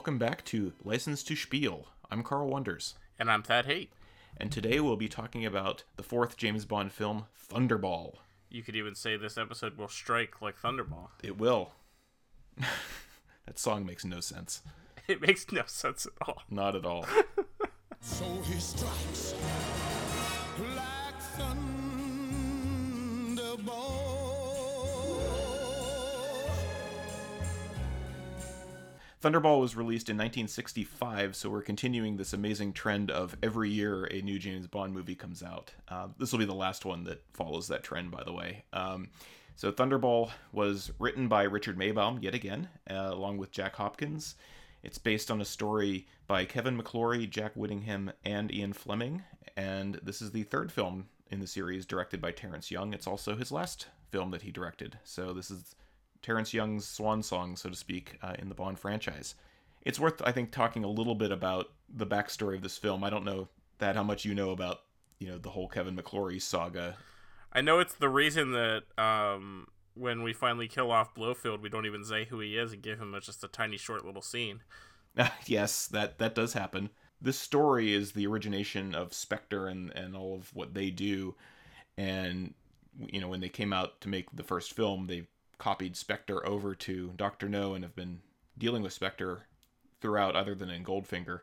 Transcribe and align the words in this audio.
Welcome 0.00 0.16
back 0.16 0.46
to 0.46 0.72
License 0.82 1.22
to 1.24 1.36
Spiel. 1.36 1.88
I'm 2.10 2.22
Carl 2.22 2.48
Wonders, 2.48 2.94
And 3.18 3.30
I'm 3.30 3.42
Thad 3.42 3.66
Haight. 3.66 3.92
and 4.34 4.50
today 4.50 4.80
we'll 4.80 4.96
be 4.96 5.10
talking 5.10 5.44
about 5.44 5.84
the 5.96 6.02
fourth 6.02 6.38
James 6.38 6.64
Bond 6.64 6.90
film, 6.90 7.26
Thunderball. 7.50 8.14
You 8.48 8.62
could 8.62 8.76
even 8.76 8.94
say 8.94 9.18
this 9.18 9.36
episode 9.36 9.76
will 9.76 9.88
strike 9.88 10.40
like 10.40 10.58
Thunderball. 10.58 11.08
It 11.22 11.36
will. 11.36 11.72
that 12.56 13.58
song 13.58 13.84
makes 13.84 14.02
no 14.06 14.20
sense. 14.20 14.62
It 15.06 15.20
makes 15.20 15.52
no 15.52 15.64
sense 15.66 16.06
at 16.06 16.12
all. 16.26 16.44
Not 16.48 16.74
at 16.76 16.86
all. 16.86 17.04
So 18.00 18.24
he 18.46 18.58
strikes 18.58 19.34
like 20.74 21.20
thunderbolt. 21.36 21.69
Thunderball 29.22 29.60
was 29.60 29.76
released 29.76 30.08
in 30.08 30.16
1965, 30.16 31.36
so 31.36 31.50
we're 31.50 31.60
continuing 31.60 32.16
this 32.16 32.32
amazing 32.32 32.72
trend 32.72 33.10
of 33.10 33.36
every 33.42 33.68
year 33.68 34.06
a 34.06 34.22
new 34.22 34.38
James 34.38 34.66
Bond 34.66 34.94
movie 34.94 35.14
comes 35.14 35.42
out. 35.42 35.74
Uh, 35.88 36.08
this 36.16 36.32
will 36.32 36.38
be 36.38 36.46
the 36.46 36.54
last 36.54 36.86
one 36.86 37.04
that 37.04 37.22
follows 37.34 37.68
that 37.68 37.82
trend, 37.82 38.10
by 38.10 38.24
the 38.24 38.32
way. 38.32 38.64
Um, 38.72 39.10
so 39.56 39.70
Thunderball 39.70 40.30
was 40.52 40.90
written 40.98 41.28
by 41.28 41.42
Richard 41.42 41.78
Maibaum 41.78 42.22
yet 42.22 42.34
again, 42.34 42.70
uh, 42.90 43.10
along 43.10 43.36
with 43.36 43.50
Jack 43.50 43.76
Hopkins. 43.76 44.36
It's 44.82 44.96
based 44.96 45.30
on 45.30 45.42
a 45.42 45.44
story 45.44 46.06
by 46.26 46.46
Kevin 46.46 46.80
McClory, 46.80 47.28
Jack 47.28 47.54
Whittingham, 47.54 48.12
and 48.24 48.50
Ian 48.50 48.72
Fleming, 48.72 49.22
and 49.54 50.00
this 50.02 50.22
is 50.22 50.30
the 50.30 50.44
third 50.44 50.72
film 50.72 51.10
in 51.30 51.40
the 51.40 51.46
series 51.46 51.84
directed 51.84 52.22
by 52.22 52.32
Terrence 52.32 52.70
Young. 52.70 52.94
It's 52.94 53.06
also 53.06 53.36
his 53.36 53.52
last 53.52 53.88
film 54.08 54.30
that 54.30 54.40
he 54.40 54.50
directed, 54.50 54.98
so 55.04 55.34
this 55.34 55.50
is 55.50 55.74
Terrence 56.22 56.52
Young's 56.52 56.86
swan 56.86 57.22
song, 57.22 57.56
so 57.56 57.70
to 57.70 57.76
speak, 57.76 58.18
uh, 58.22 58.34
in 58.38 58.48
the 58.48 58.54
Bond 58.54 58.78
franchise. 58.78 59.34
It's 59.82 59.98
worth, 59.98 60.20
I 60.22 60.32
think, 60.32 60.50
talking 60.50 60.84
a 60.84 60.90
little 60.90 61.14
bit 61.14 61.32
about 61.32 61.72
the 61.88 62.06
backstory 62.06 62.56
of 62.56 62.62
this 62.62 62.76
film. 62.76 63.02
I 63.02 63.10
don't 63.10 63.24
know 63.24 63.48
that 63.78 63.96
how 63.96 64.02
much 64.02 64.24
you 64.24 64.34
know 64.34 64.50
about, 64.50 64.80
you 65.18 65.28
know, 65.28 65.38
the 65.38 65.50
whole 65.50 65.68
Kevin 65.68 65.96
McClory 65.96 66.40
saga. 66.40 66.96
I 67.52 67.62
know 67.62 67.78
it's 67.80 67.94
the 67.94 68.08
reason 68.08 68.52
that 68.52 68.82
um, 68.98 69.66
when 69.94 70.22
we 70.22 70.32
finally 70.32 70.68
kill 70.68 70.90
off 70.90 71.14
Blofeld, 71.14 71.62
we 71.62 71.68
don't 71.68 71.86
even 71.86 72.04
say 72.04 72.24
who 72.24 72.40
he 72.40 72.56
is 72.56 72.72
and 72.72 72.82
give 72.82 73.00
him 73.00 73.16
just 73.22 73.42
a 73.42 73.48
tiny 73.48 73.76
short 73.76 74.04
little 74.04 74.22
scene. 74.22 74.60
yes, 75.46 75.86
that 75.88 76.18
that 76.18 76.34
does 76.34 76.52
happen. 76.52 76.90
This 77.20 77.38
story 77.38 77.92
is 77.92 78.12
the 78.12 78.26
origination 78.26 78.94
of 78.94 79.12
Spectre 79.12 79.66
and 79.66 79.90
and 79.96 80.16
all 80.16 80.36
of 80.36 80.54
what 80.54 80.74
they 80.74 80.90
do, 80.90 81.34
and 81.96 82.54
you 82.98 83.20
know 83.20 83.28
when 83.28 83.40
they 83.40 83.48
came 83.48 83.72
out 83.72 84.00
to 84.02 84.08
make 84.08 84.34
the 84.34 84.44
first 84.44 84.74
film, 84.74 85.06
they 85.06 85.26
copied 85.60 85.96
Spectre 85.96 86.44
over 86.44 86.74
to 86.74 87.12
Doctor 87.16 87.48
No 87.48 87.74
and 87.74 87.84
have 87.84 87.94
been 87.94 88.20
dealing 88.58 88.82
with 88.82 88.92
Spectre 88.92 89.46
throughout, 90.00 90.34
other 90.34 90.56
than 90.56 90.70
in 90.70 90.82
Goldfinger, 90.82 91.40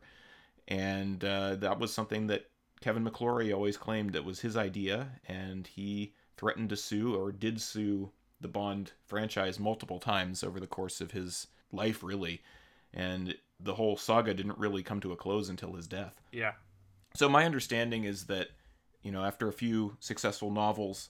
and 0.67 1.23
uh, 1.23 1.55
that 1.55 1.79
was 1.79 1.93
something 1.93 2.27
that 2.27 2.49
Kevin 2.81 3.05
McClory 3.05 3.53
always 3.53 3.77
claimed 3.77 4.11
that 4.13 4.25
was 4.25 4.41
his 4.41 4.57
idea, 4.57 5.09
and 5.27 5.65
he 5.67 6.13
threatened 6.35 6.69
to 6.69 6.75
sue 6.75 7.15
or 7.15 7.31
did 7.31 7.61
sue 7.61 8.11
the 8.41 8.47
Bond 8.47 8.91
franchise 9.05 9.59
multiple 9.59 9.99
times 9.99 10.43
over 10.43 10.59
the 10.59 10.67
course 10.67 11.01
of 11.01 11.11
his 11.11 11.47
life, 11.71 12.03
really. 12.03 12.41
And 12.93 13.35
the 13.59 13.75
whole 13.75 13.97
saga 13.97 14.33
didn't 14.33 14.57
really 14.57 14.83
come 14.83 14.99
to 15.01 15.11
a 15.11 15.15
close 15.15 15.49
until 15.49 15.73
his 15.73 15.87
death. 15.87 16.21
Yeah. 16.31 16.53
So 17.15 17.27
my 17.27 17.45
understanding 17.45 18.03
is 18.03 18.25
that, 18.25 18.49
you 19.01 19.11
know, 19.11 19.23
after 19.23 19.47
a 19.47 19.53
few 19.53 19.97
successful 19.99 20.51
novels, 20.51 21.09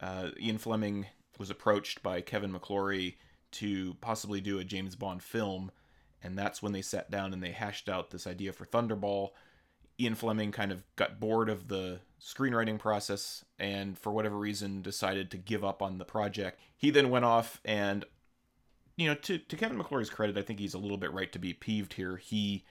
uh, 0.00 0.30
Ian 0.38 0.58
Fleming 0.58 1.06
was 1.38 1.50
approached 1.50 2.02
by 2.02 2.20
Kevin 2.20 2.52
McClory 2.52 3.14
to 3.52 3.94
possibly 4.00 4.40
do 4.40 4.58
a 4.58 4.64
James 4.64 4.96
Bond 4.96 5.22
film, 5.22 5.70
and 6.22 6.38
that's 6.38 6.62
when 6.62 6.72
they 6.72 6.82
sat 6.82 7.10
down 7.10 7.32
and 7.32 7.42
they 7.42 7.52
hashed 7.52 7.88
out 7.88 8.10
this 8.10 8.26
idea 8.26 8.52
for 8.52 8.66
Thunderball. 8.66 9.30
Ian 10.00 10.14
Fleming 10.14 10.52
kind 10.52 10.70
of 10.70 10.84
got 10.96 11.18
bored 11.18 11.48
of 11.48 11.68
the 11.68 12.00
screenwriting 12.20 12.78
process 12.78 13.44
and 13.58 13.98
for 13.98 14.12
whatever 14.12 14.36
reason 14.36 14.82
decided 14.82 15.30
to 15.30 15.36
give 15.36 15.64
up 15.64 15.82
on 15.82 15.98
the 15.98 16.04
project. 16.04 16.60
He 16.76 16.90
then 16.90 17.10
went 17.10 17.24
off 17.24 17.60
and 17.64 18.04
you 18.96 19.06
know, 19.06 19.14
to, 19.14 19.38
to 19.38 19.56
Kevin 19.56 19.78
McClory's 19.78 20.10
credit, 20.10 20.36
I 20.36 20.42
think 20.42 20.58
he's 20.58 20.74
a 20.74 20.78
little 20.78 20.96
bit 20.96 21.12
right 21.12 21.30
to 21.32 21.38
be 21.38 21.52
peeved 21.52 21.94
here. 21.94 22.16
He 22.16 22.64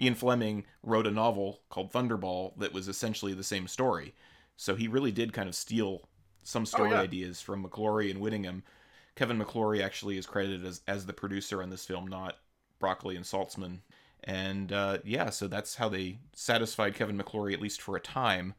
Ian 0.00 0.14
Fleming 0.14 0.64
wrote 0.82 1.06
a 1.06 1.10
novel 1.10 1.60
called 1.68 1.92
Thunderball 1.92 2.58
that 2.58 2.72
was 2.72 2.88
essentially 2.88 3.34
the 3.34 3.44
same 3.44 3.68
story. 3.68 4.14
So 4.56 4.76
he 4.76 4.88
really 4.88 5.12
did 5.12 5.32
kind 5.32 5.48
of 5.48 5.54
steal 5.54 6.08
some 6.44 6.64
story 6.66 6.90
yeah. 6.90 7.00
ideas 7.00 7.40
from 7.40 7.64
McClory 7.64 8.10
and 8.10 8.20
Whittingham. 8.20 8.62
Kevin 9.16 9.38
McClory 9.38 9.82
actually 9.82 10.18
is 10.18 10.26
credited 10.26 10.64
as, 10.64 10.82
as 10.86 11.06
the 11.06 11.12
producer 11.12 11.62
on 11.62 11.70
this 11.70 11.84
film, 11.84 12.06
not 12.06 12.38
Broccoli 12.78 13.16
and 13.16 13.24
Saltzman. 13.24 13.78
And 14.24 14.72
uh, 14.72 14.98
yeah, 15.04 15.30
so 15.30 15.48
that's 15.48 15.76
how 15.76 15.88
they 15.88 16.18
satisfied 16.32 16.94
Kevin 16.94 17.18
McClory, 17.18 17.52
at 17.52 17.60
least 17.60 17.82
for 17.82 17.96
a 17.96 18.00
time. 18.00 18.54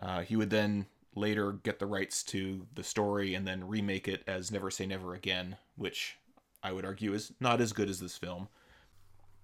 Uh, 0.00 0.22
he 0.22 0.36
would 0.36 0.50
then 0.50 0.86
later 1.14 1.52
get 1.52 1.78
the 1.78 1.86
rights 1.86 2.22
to 2.22 2.66
the 2.74 2.82
story 2.82 3.34
and 3.34 3.46
then 3.46 3.66
remake 3.66 4.08
it 4.08 4.22
as 4.26 4.52
Never 4.52 4.70
Say 4.70 4.86
Never 4.86 5.14
Again, 5.14 5.56
which 5.76 6.16
I 6.62 6.72
would 6.72 6.84
argue 6.84 7.14
is 7.14 7.32
not 7.40 7.60
as 7.60 7.72
good 7.72 7.88
as 7.88 8.00
this 8.00 8.16
film. 8.16 8.48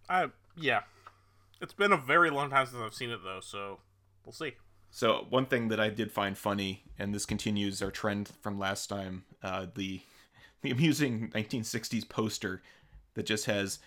I 0.09 0.27
yeah. 0.57 0.81
It's 1.61 1.73
been 1.73 1.93
a 1.93 1.97
very 1.97 2.31
long 2.31 2.51
time 2.51 2.67
since 2.67 2.83
I've 2.83 2.95
seen 2.95 3.11
it 3.11 3.21
though, 3.23 3.41
so 3.41 3.79
we'll 4.25 4.33
see. 4.33 4.55
So 4.95 5.27
one 5.31 5.47
thing 5.47 5.69
that 5.69 5.81
I 5.81 5.89
did 5.89 6.13
find 6.13 6.37
funny, 6.37 6.85
and 6.99 7.15
this 7.15 7.25
continues 7.25 7.81
our 7.81 7.91
trend 7.91 8.29
from 8.43 8.59
last 8.59 8.89
time, 8.89 9.25
uh, 9.43 9.67
the 9.75 10.03
the 10.63 10.71
amusing 10.71 11.31
1960s 11.31 12.09
poster 12.09 12.63
that 13.15 13.25
just 13.27 13.47
has 13.47 13.79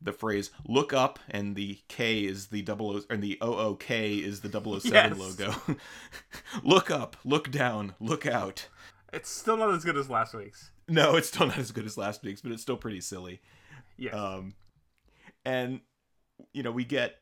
the 0.00 0.12
phrase 0.12 0.50
"look 0.66 0.92
up" 0.94 1.18
and 1.30 1.54
the 1.54 1.78
K 1.88 2.24
is 2.24 2.46
the 2.46 2.62
double 2.62 2.96
O, 2.96 3.02
and 3.10 3.22
the 3.22 3.38
OOK 3.42 3.90
is 3.90 4.40
the 4.40 4.48
007 4.48 4.80
Yes. 4.92 5.18
logo. 5.18 5.54
look 6.64 6.90
up, 6.90 7.16
look 7.24 7.50
down, 7.50 7.94
look 8.00 8.26
out. 8.26 8.68
It's 9.12 9.28
still 9.28 9.58
not 9.58 9.70
as 9.70 9.84
good 9.84 9.98
as 9.98 10.08
last 10.08 10.34
week's. 10.34 10.70
No, 10.88 11.16
it's 11.16 11.28
still 11.28 11.46
not 11.46 11.58
as 11.58 11.72
good 11.72 11.84
as 11.84 11.98
last 11.98 12.22
week's, 12.22 12.40
but 12.40 12.52
it's 12.52 12.62
still 12.62 12.76
pretty 12.78 13.02
silly. 13.02 13.42
Yes. 13.98 14.14
Um, 14.14 14.54
and 15.44 15.80
you 16.54 16.62
know, 16.62 16.70
we 16.70 16.86
get 16.86 17.16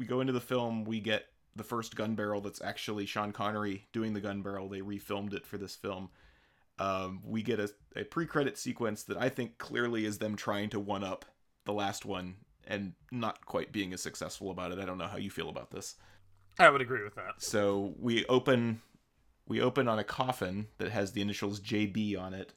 we 0.00 0.04
go 0.04 0.20
into 0.20 0.32
the 0.32 0.40
film, 0.40 0.84
we 0.84 0.98
get 0.98 1.26
the 1.56 1.64
first 1.64 1.96
gun 1.96 2.14
barrel 2.14 2.40
that's 2.40 2.60
actually 2.62 3.06
Sean 3.06 3.32
Connery 3.32 3.86
doing 3.92 4.12
the 4.12 4.20
gun 4.20 4.42
barrel. 4.42 4.68
They 4.68 4.80
refilmed 4.80 5.34
it 5.34 5.46
for 5.46 5.58
this 5.58 5.74
film. 5.74 6.10
Um, 6.78 7.20
we 7.24 7.42
get 7.42 7.58
a, 7.58 7.70
a 7.96 8.04
pre-credit 8.04 8.58
sequence 8.58 9.02
that 9.04 9.16
I 9.16 9.28
think 9.28 9.58
clearly 9.58 10.04
is 10.04 10.18
them 10.18 10.36
trying 10.36 10.70
to 10.70 10.80
one 10.80 11.04
up 11.04 11.24
the 11.64 11.72
last 11.72 12.04
one 12.04 12.36
and 12.66 12.92
not 13.10 13.46
quite 13.46 13.72
being 13.72 13.92
as 13.92 14.02
successful 14.02 14.50
about 14.50 14.72
it. 14.72 14.78
I 14.78 14.84
don't 14.84 14.98
know 14.98 15.06
how 15.06 15.16
you 15.16 15.30
feel 15.30 15.48
about 15.48 15.70
this. 15.70 15.96
I 16.58 16.68
would 16.68 16.80
agree 16.80 17.02
with 17.02 17.14
that. 17.14 17.34
So 17.38 17.94
we 17.98 18.24
open 18.26 18.82
we 19.48 19.60
open 19.60 19.88
on 19.88 19.98
a 19.98 20.04
coffin 20.04 20.66
that 20.78 20.90
has 20.90 21.12
the 21.12 21.20
initials 21.20 21.60
JB 21.60 22.18
on 22.18 22.34
it. 22.34 22.52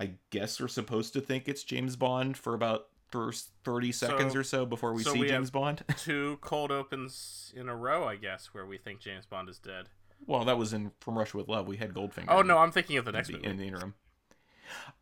I 0.00 0.14
guess 0.30 0.60
we're 0.60 0.68
supposed 0.68 1.12
to 1.12 1.20
think 1.20 1.48
it's 1.48 1.62
James 1.62 1.94
Bond 1.94 2.36
for 2.36 2.54
about 2.54 2.86
first 3.14 3.50
30 3.64 3.92
seconds 3.92 4.32
So- 4.32 4.38
or 4.40 4.42
so 4.42 4.66
before 4.66 4.92
we 4.92 5.02
so 5.04 5.12
see 5.12 5.20
we 5.20 5.28
James 5.28 5.50
Bond. 5.50 5.84
Two 5.96 6.38
cold 6.40 6.70
opens 6.72 7.52
in 7.56 7.68
a 7.68 7.76
row, 7.76 8.06
I 8.06 8.16
guess, 8.16 8.48
where 8.52 8.66
we 8.66 8.76
think 8.76 9.00
James 9.00 9.24
Bond 9.24 9.48
is 9.48 9.58
dead. 9.58 9.88
well, 10.26 10.44
that 10.44 10.58
was 10.58 10.72
in 10.72 10.90
From 11.00 11.16
Russia 11.16 11.36
with 11.36 11.48
Love. 11.48 11.66
We 11.68 11.76
had 11.76 11.94
Goldfinger. 11.94 12.26
Oh 12.28 12.42
no, 12.42 12.58
I'm 12.58 12.72
thinking 12.72 12.96
of 12.98 13.04
the 13.04 13.10
in 13.10 13.14
next 13.16 13.28
the, 13.28 13.34
movie. 13.34 13.46
in 13.48 13.56
the 13.56 13.64
interim. 13.66 13.94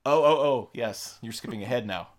Oh, 0.05 0.23
oh, 0.25 0.41
oh, 0.41 0.71
yes. 0.75 1.19
You're 1.23 1.33
skipping 1.33 1.63
ahead 1.63 1.87
now. 1.87 2.09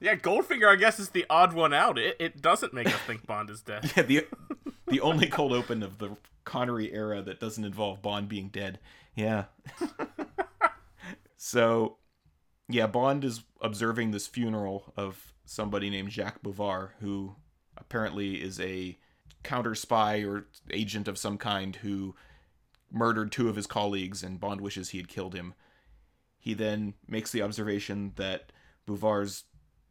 Yeah, 0.00 0.16
Goldfinger, 0.16 0.70
I 0.70 0.76
guess, 0.76 0.98
is 0.98 1.10
the 1.10 1.24
odd 1.30 1.54
one 1.54 1.72
out. 1.72 1.98
It, 1.98 2.16
it 2.18 2.42
doesn't 2.42 2.74
make 2.74 2.88
us 2.88 3.00
think 3.06 3.26
Bond 3.26 3.48
is 3.48 3.62
dead. 3.62 3.90
Yeah, 3.96 4.02
the 4.02 4.26
the 4.88 5.00
only 5.00 5.28
cold 5.28 5.52
open 5.52 5.82
of 5.82 5.96
the 5.96 6.16
Connery 6.44 6.92
era 6.92 7.22
that 7.22 7.40
doesn't 7.40 7.64
involve 7.64 8.02
Bond 8.02 8.28
being 8.28 8.48
dead. 8.48 8.80
Yeah. 9.14 9.44
so, 11.36 11.96
yeah, 12.68 12.86
Bond 12.86 13.24
is 13.24 13.42
observing 13.60 14.10
this 14.10 14.26
funeral 14.26 14.92
of 14.96 15.32
somebody 15.44 15.90
named 15.90 16.12
Jacques 16.12 16.42
Bouvar, 16.42 16.94
who 17.00 17.36
apparently 17.76 18.42
is 18.42 18.60
a 18.60 18.98
counter 19.42 19.74
spy 19.74 20.22
or 20.22 20.46
agent 20.70 21.06
of 21.06 21.18
some 21.18 21.36
kind 21.36 21.76
who 21.76 22.14
murdered 22.90 23.32
two 23.32 23.48
of 23.48 23.56
his 23.56 23.66
colleagues, 23.66 24.22
and 24.22 24.40
Bond 24.40 24.60
wishes 24.60 24.90
he 24.90 24.98
had 24.98 25.08
killed 25.08 25.34
him. 25.34 25.54
He 26.38 26.54
then 26.54 26.94
makes 27.06 27.32
the 27.32 27.42
observation 27.42 28.12
that 28.16 28.52
Bouvar's 28.86 29.44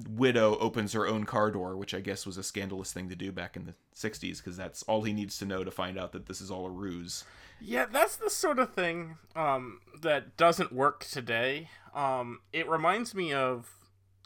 widow 0.09 0.57
opens 0.57 0.93
her 0.93 1.07
own 1.07 1.25
car 1.25 1.51
door, 1.51 1.75
which 1.75 1.93
I 1.93 1.99
guess 1.99 2.25
was 2.25 2.37
a 2.37 2.43
scandalous 2.43 2.91
thing 2.91 3.09
to 3.09 3.15
do 3.15 3.31
back 3.31 3.55
in 3.55 3.65
the 3.65 3.75
60s, 3.95 4.37
because 4.37 4.57
that's 4.57 4.83
all 4.83 5.03
he 5.03 5.13
needs 5.13 5.37
to 5.39 5.45
know 5.45 5.63
to 5.63 5.71
find 5.71 5.97
out 5.97 6.11
that 6.13 6.25
this 6.25 6.41
is 6.41 6.51
all 6.51 6.65
a 6.65 6.69
ruse. 6.69 7.23
Yeah, 7.61 7.85
that's 7.85 8.15
the 8.15 8.29
sort 8.29 8.59
of 8.59 8.73
thing 8.73 9.17
um, 9.35 9.79
that 10.01 10.37
doesn't 10.37 10.71
work 10.71 11.05
today. 11.05 11.69
Um, 11.93 12.39
it 12.51 12.69
reminds 12.69 13.13
me 13.15 13.33
of. 13.33 13.69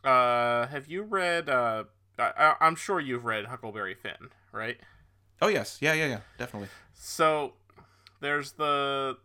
Uh, 0.04 0.68
have 0.68 0.88
you 0.88 1.04
read? 1.04 1.50
Uh, 1.50 1.86
I, 2.18 2.56
I'm 2.62 2.76
sure 2.76 3.00
you've 3.00 3.26
read 3.26 3.46
Huckleberry 3.46 3.94
Finn, 3.94 4.30
right? 4.52 4.78
Oh, 5.42 5.48
yes. 5.48 5.78
Yeah, 5.82 5.94
yeah, 5.94 6.08
yeah. 6.08 6.20
Definitely. 6.38 6.70
So 6.94 7.54
there's 8.22 8.54
the 8.54 9.18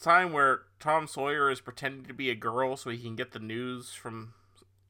time 0.00 0.32
where 0.32 0.62
Tom 0.78 1.06
Sawyer 1.06 1.50
is 1.50 1.60
pretending 1.60 2.04
to 2.06 2.14
be 2.14 2.28
a 2.28 2.34
girl 2.34 2.76
so 2.76 2.90
he 2.90 2.98
can 2.98 3.16
get 3.16 3.32
the 3.32 3.38
news 3.38 3.92
from 3.94 4.34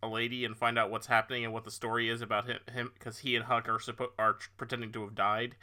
a 0.02 0.08
lady 0.08 0.44
and 0.44 0.56
find 0.56 0.78
out 0.78 0.90
what's 0.90 1.06
happening 1.06 1.44
and 1.44 1.52
what 1.52 1.64
the 1.64 1.70
story 1.70 2.08
is 2.08 2.20
about 2.20 2.46
him 2.46 2.90
because 2.98 3.18
he 3.18 3.36
and 3.36 3.44
Huck 3.44 3.68
are 3.68 3.78
suppo- 3.78 4.10
are 4.18 4.36
pretending 4.56 4.92
to 4.92 5.02
have 5.02 5.14
died, 5.14 5.54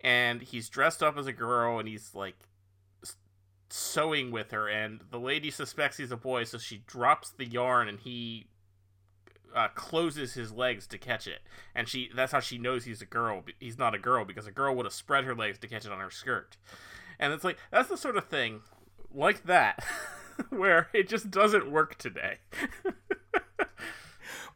and 0.00 0.42
he's 0.42 0.68
dressed 0.68 1.02
up 1.02 1.16
as 1.18 1.26
a 1.26 1.32
girl 1.32 1.78
and 1.78 1.88
he's 1.88 2.14
like 2.14 2.36
sewing 3.68 4.30
with 4.30 4.50
her. 4.50 4.68
And 4.68 5.00
the 5.10 5.18
lady 5.18 5.50
suspects 5.50 5.98
he's 5.98 6.10
a 6.10 6.16
boy 6.16 6.44
so 6.44 6.58
she 6.58 6.82
drops 6.86 7.30
the 7.30 7.46
yarn 7.46 7.88
and 7.88 8.00
he 8.00 8.46
uh, 9.54 9.68
closes 9.68 10.34
his 10.34 10.52
legs 10.52 10.86
to 10.88 10.98
catch 10.98 11.26
it. 11.26 11.40
And 11.74 11.88
she 11.88 12.10
that's 12.14 12.32
how 12.32 12.40
she 12.40 12.58
knows 12.58 12.84
he's 12.84 13.02
a 13.02 13.06
girl 13.06 13.44
he's 13.60 13.78
not 13.78 13.94
a 13.94 13.98
girl 13.98 14.24
because 14.24 14.46
a 14.46 14.52
girl 14.52 14.74
would 14.76 14.86
have 14.86 14.92
spread 14.92 15.24
her 15.24 15.34
legs 15.34 15.58
to 15.58 15.68
catch 15.68 15.84
it 15.84 15.92
on 15.92 16.00
her 16.00 16.10
skirt. 16.10 16.56
And 17.18 17.32
it's 17.32 17.44
like 17.44 17.58
that's 17.70 17.88
the 17.88 17.96
sort 17.96 18.16
of 18.16 18.28
thing 18.28 18.62
like 19.12 19.44
that 19.44 19.84
where 20.50 20.88
it 20.92 21.08
just 21.08 21.30
doesn't 21.30 21.70
work 21.70 21.96
today 21.96 22.38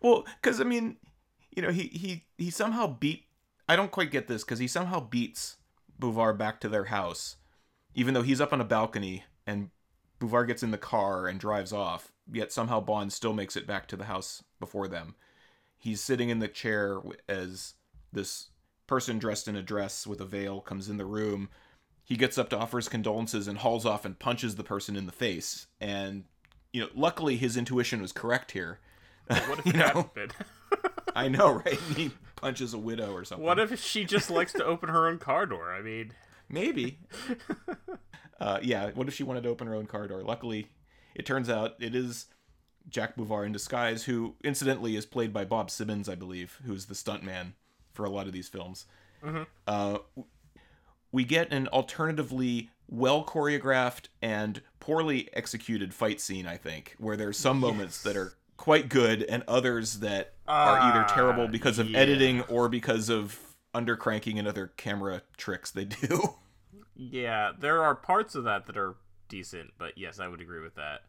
Well, 0.00 0.26
because 0.40 0.60
I 0.60 0.64
mean, 0.64 0.96
you 1.50 1.62
know, 1.62 1.70
he 1.70 1.84
he 1.84 2.24
he 2.38 2.50
somehow 2.50 2.86
beat. 2.86 3.24
I 3.68 3.76
don't 3.76 3.90
quite 3.90 4.10
get 4.10 4.28
this 4.28 4.44
because 4.44 4.58
he 4.58 4.68
somehow 4.68 5.00
beats 5.00 5.56
Bouvar 5.98 6.32
back 6.32 6.60
to 6.60 6.68
their 6.68 6.86
house, 6.86 7.36
even 7.94 8.14
though 8.14 8.22
he's 8.22 8.40
up 8.40 8.52
on 8.52 8.60
a 8.60 8.64
balcony 8.64 9.24
and 9.46 9.70
Bouvar 10.18 10.44
gets 10.44 10.62
in 10.62 10.70
the 10.70 10.78
car 10.78 11.26
and 11.26 11.40
drives 11.40 11.72
off. 11.72 12.12
Yet 12.32 12.52
somehow 12.52 12.80
Bond 12.80 13.12
still 13.12 13.32
makes 13.32 13.56
it 13.56 13.66
back 13.66 13.88
to 13.88 13.96
the 13.96 14.04
house 14.04 14.44
before 14.60 14.86
them. 14.86 15.16
He's 15.76 16.00
sitting 16.00 16.28
in 16.28 16.38
the 16.38 16.48
chair 16.48 17.00
as 17.28 17.74
this 18.12 18.50
person 18.86 19.18
dressed 19.18 19.48
in 19.48 19.56
a 19.56 19.62
dress 19.62 20.06
with 20.06 20.20
a 20.20 20.26
veil 20.26 20.60
comes 20.60 20.88
in 20.88 20.96
the 20.96 21.06
room. 21.06 21.48
He 22.04 22.16
gets 22.16 22.38
up 22.38 22.50
to 22.50 22.58
offer 22.58 22.76
his 22.76 22.88
condolences 22.88 23.48
and 23.48 23.58
hauls 23.58 23.86
off 23.86 24.04
and 24.04 24.18
punches 24.18 24.56
the 24.56 24.64
person 24.64 24.96
in 24.96 25.06
the 25.06 25.12
face. 25.12 25.66
And 25.80 26.24
you 26.72 26.82
know, 26.82 26.88
luckily 26.94 27.36
his 27.36 27.56
intuition 27.56 28.00
was 28.00 28.12
correct 28.12 28.52
here. 28.52 28.80
What 29.30 29.58
if 29.60 29.66
You 29.72 29.72
it 29.72 29.76
know? 29.94 30.10
I 31.16 31.28
know, 31.28 31.52
right? 31.52 31.78
He 31.96 32.10
punches 32.36 32.74
a 32.74 32.78
widow 32.78 33.12
or 33.12 33.24
something. 33.24 33.44
what 33.44 33.58
if 33.58 33.78
she 33.82 34.04
just 34.04 34.30
likes 34.30 34.52
to 34.54 34.64
open 34.64 34.88
her 34.88 35.06
own 35.06 35.18
car 35.18 35.44
door 35.44 35.74
i 35.74 35.82
mean 35.82 36.12
Maybe. 36.52 36.98
uh, 38.40 38.58
yeah. 38.60 38.90
What 38.94 39.06
if 39.08 39.14
she 39.14 39.22
wanted 39.22 39.44
to 39.44 39.48
open 39.50 39.68
her 39.68 39.74
own 39.76 39.86
car 39.86 40.08
door? 40.08 40.22
Luckily, 40.22 40.66
it 41.14 41.24
turns 41.24 41.48
out 41.48 41.74
it 41.78 41.94
is 41.94 42.26
Jack 42.88 43.16
Bouvar 43.16 43.44
in 43.44 43.52
disguise, 43.52 44.04
who 44.04 44.34
incidentally 44.42 44.96
is 44.96 45.06
played 45.06 45.32
by 45.32 45.44
Bob 45.44 45.70
Simmons, 45.70 46.08
I 46.08 46.16
believe, 46.16 46.58
who's 46.66 46.86
the 46.86 46.94
stuntman 46.94 47.52
for 47.92 48.04
a 48.04 48.10
lot 48.10 48.26
of 48.26 48.32
these 48.32 48.48
films. 48.48 48.86
Uh, 49.66 49.98
we 51.12 51.22
get 51.24 51.52
an 51.52 51.68
alternatively 51.68 52.70
well 52.88 53.24
choreographed 53.24 54.06
and 54.20 54.60
poorly 54.80 55.28
executed 55.34 55.94
fight 55.94 56.20
scene, 56.20 56.46
I 56.48 56.56
think, 56.56 56.96
where 56.98 57.16
there's 57.16 57.36
some 57.36 57.60
moments 57.60 58.02
that 58.02 58.16
are 58.16 58.32
quite 58.60 58.90
good 58.90 59.22
and 59.22 59.42
others 59.48 60.00
that 60.00 60.34
are 60.46 60.78
either 60.78 61.00
Ah, 61.00 61.14
terrible 61.14 61.48
because 61.48 61.78
of 61.78 61.88
yeah. 61.88 61.96
editing 61.98 62.42
or 62.42 62.68
because 62.68 63.08
of 63.08 63.38
undercranking 63.74 64.38
and 64.38 64.46
other 64.46 64.66
camera 64.76 65.22
tricks 65.38 65.70
they 65.70 65.86
do. 65.86 66.36
Yeah, 66.94 67.52
there 67.58 67.82
are 67.82 67.94
parts 67.94 68.34
of 68.34 68.44
that 68.44 68.66
that 68.66 68.76
are 68.76 68.96
decent, 69.30 69.70
but 69.78 69.96
yes, 69.96 70.20
I 70.20 70.28
would 70.28 70.42
agree 70.42 70.60
with 70.60 70.74
that. 70.74 71.00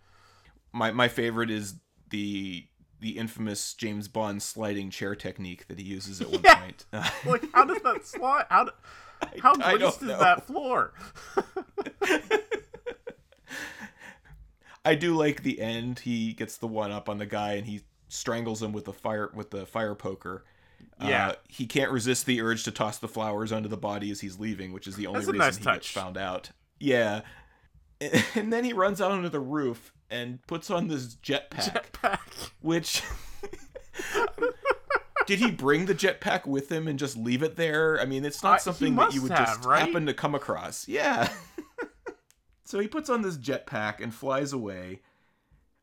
my 0.72 0.92
my 0.92 1.10
favorite 1.10 1.52
is 1.52 1.76
the 2.10 2.68
the 3.02 3.18
infamous 3.18 3.74
James 3.74 4.08
Bond 4.08 4.42
sliding 4.42 4.90
chair 4.90 5.14
technique 5.14 5.68
that 5.68 5.78
he 5.78 5.84
uses 5.86 6.22
at 6.22 6.30
one 6.30 6.42
Yeah. 6.46 6.56
point. 6.62 6.86
Like, 7.26 7.44
how 7.54 7.66
does 7.66 7.82
that 7.82 8.06
slide? 8.08 8.46
How 8.50 8.64
do, 8.66 8.72
how 9.42 9.54
I 9.62 9.76
don't 9.78 9.94
is 9.94 10.02
know. 10.02 10.20
that 10.20 10.48
floor? 10.48 10.94
I 14.84 14.96
do 14.96 15.16
like 15.16 15.44
the 15.44 15.62
end. 15.62 16.00
He 16.00 16.34
gets 16.34 16.58
the 16.58 16.68
one 16.68 16.92
up 16.92 17.08
on 17.10 17.18
the 17.18 17.26
guy 17.26 17.54
and 17.54 17.66
he 17.68 17.82
strangles 18.10 18.62
him 18.62 18.74
with 18.74 18.86
the 18.86 18.94
fire 18.94 19.32
with 19.34 19.52
the 19.52 19.66
fire 19.66 19.96
poker. 19.96 20.44
Yeah. 21.00 21.30
Uh, 21.30 21.34
he 21.48 21.66
can't 21.68 21.92
resist 21.92 22.26
the 22.26 22.42
urge 22.42 22.64
to 22.64 22.72
toss 22.72 22.98
the 22.98 23.08
flowers 23.08 23.52
onto 23.52 23.70
the 23.70 23.78
body 23.78 24.10
as 24.12 24.20
he's 24.22 24.40
leaving, 24.40 24.74
which 24.74 24.88
is 24.88 24.96
the 24.96 25.08
only 25.08 25.20
reason 25.20 25.38
nice 25.38 25.58
he 25.58 25.64
touch. 25.64 25.76
gets 25.82 25.92
found 25.92 26.18
out. 26.18 26.52
Yeah. 26.80 27.22
And 28.34 28.52
then 28.52 28.64
he 28.64 28.74
runs 28.74 29.00
out 29.00 29.12
onto 29.12 29.30
the 29.30 29.40
roof 29.40 29.94
and 30.10 30.42
puts 30.48 30.72
on 30.72 30.88
this 30.88 31.18
jetpack. 31.18 31.92
Jetpack. 31.94 32.50
Which 32.62 33.04
did 35.28 35.38
he 35.38 35.52
bring 35.52 35.86
the 35.86 35.94
jetpack 35.94 36.48
with 36.48 36.72
him 36.72 36.88
and 36.88 36.98
just 36.98 37.16
leave 37.16 37.44
it 37.44 37.56
there? 37.58 38.00
I 38.02 38.06
mean, 38.06 38.26
it's 38.26 38.44
Uh, 38.44 38.50
not 38.50 38.60
he 38.60 38.64
something 38.64 38.96
that 38.96 39.14
you 39.14 39.22
would 39.22 39.30
just 39.32 39.64
right? 39.66 39.82
happen 39.86 40.08
to 40.08 40.16
come 40.16 40.34
across. 40.34 40.88
Yeah. 40.88 41.30
so 42.72 42.80
he 42.80 42.88
puts 42.88 43.10
on 43.10 43.22
this 43.22 43.36
jetpack 43.36 44.00
and 44.00 44.14
flies 44.14 44.54
away 44.54 45.02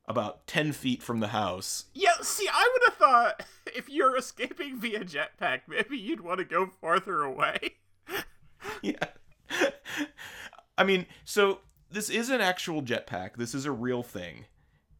about 0.06 0.46
10 0.46 0.72
feet 0.72 1.02
from 1.02 1.20
the 1.20 1.28
house. 1.28 1.84
Yeah, 1.92 2.14
see, 2.22 2.48
I 2.50 2.70
would 2.72 2.82
have 2.86 2.94
thought 2.94 3.46
if 3.76 3.90
you're 3.90 4.16
escaping 4.16 4.80
via 4.80 5.04
jetpack, 5.04 5.60
maybe 5.68 5.98
you'd 5.98 6.22
want 6.22 6.38
to 6.38 6.46
go 6.46 6.66
farther 6.80 7.22
away. 7.22 7.74
Yeah. 8.82 9.04
I 10.78 10.84
mean, 10.84 11.06
so 11.24 11.60
this 11.90 12.10
is 12.10 12.28
an 12.28 12.40
actual 12.40 12.82
jetpack. 12.82 13.36
This 13.36 13.54
is 13.54 13.66
a 13.66 13.72
real 13.72 14.02
thing. 14.02 14.46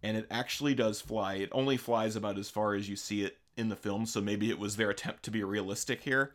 And 0.03 0.17
it 0.17 0.27
actually 0.31 0.75
does 0.75 1.01
fly. 1.01 1.35
It 1.35 1.49
only 1.53 1.77
flies 1.77 2.17
about 2.17 2.39
as 2.39 2.49
far 2.49 2.75
as 2.75 2.89
you 2.89 2.97
see 2.97 3.25
it 3.25 3.37
in 3.57 3.69
the 3.69 3.77
film, 3.77 4.07
so 4.07 4.21
maybe 4.21 4.49
it 4.51 4.59
was 4.59 4.77
their 4.77 4.91
attempt 4.91 5.23
to 5.25 5.31
be 5.31 5.43
realistic 5.43 6.03
here. 6.03 6.35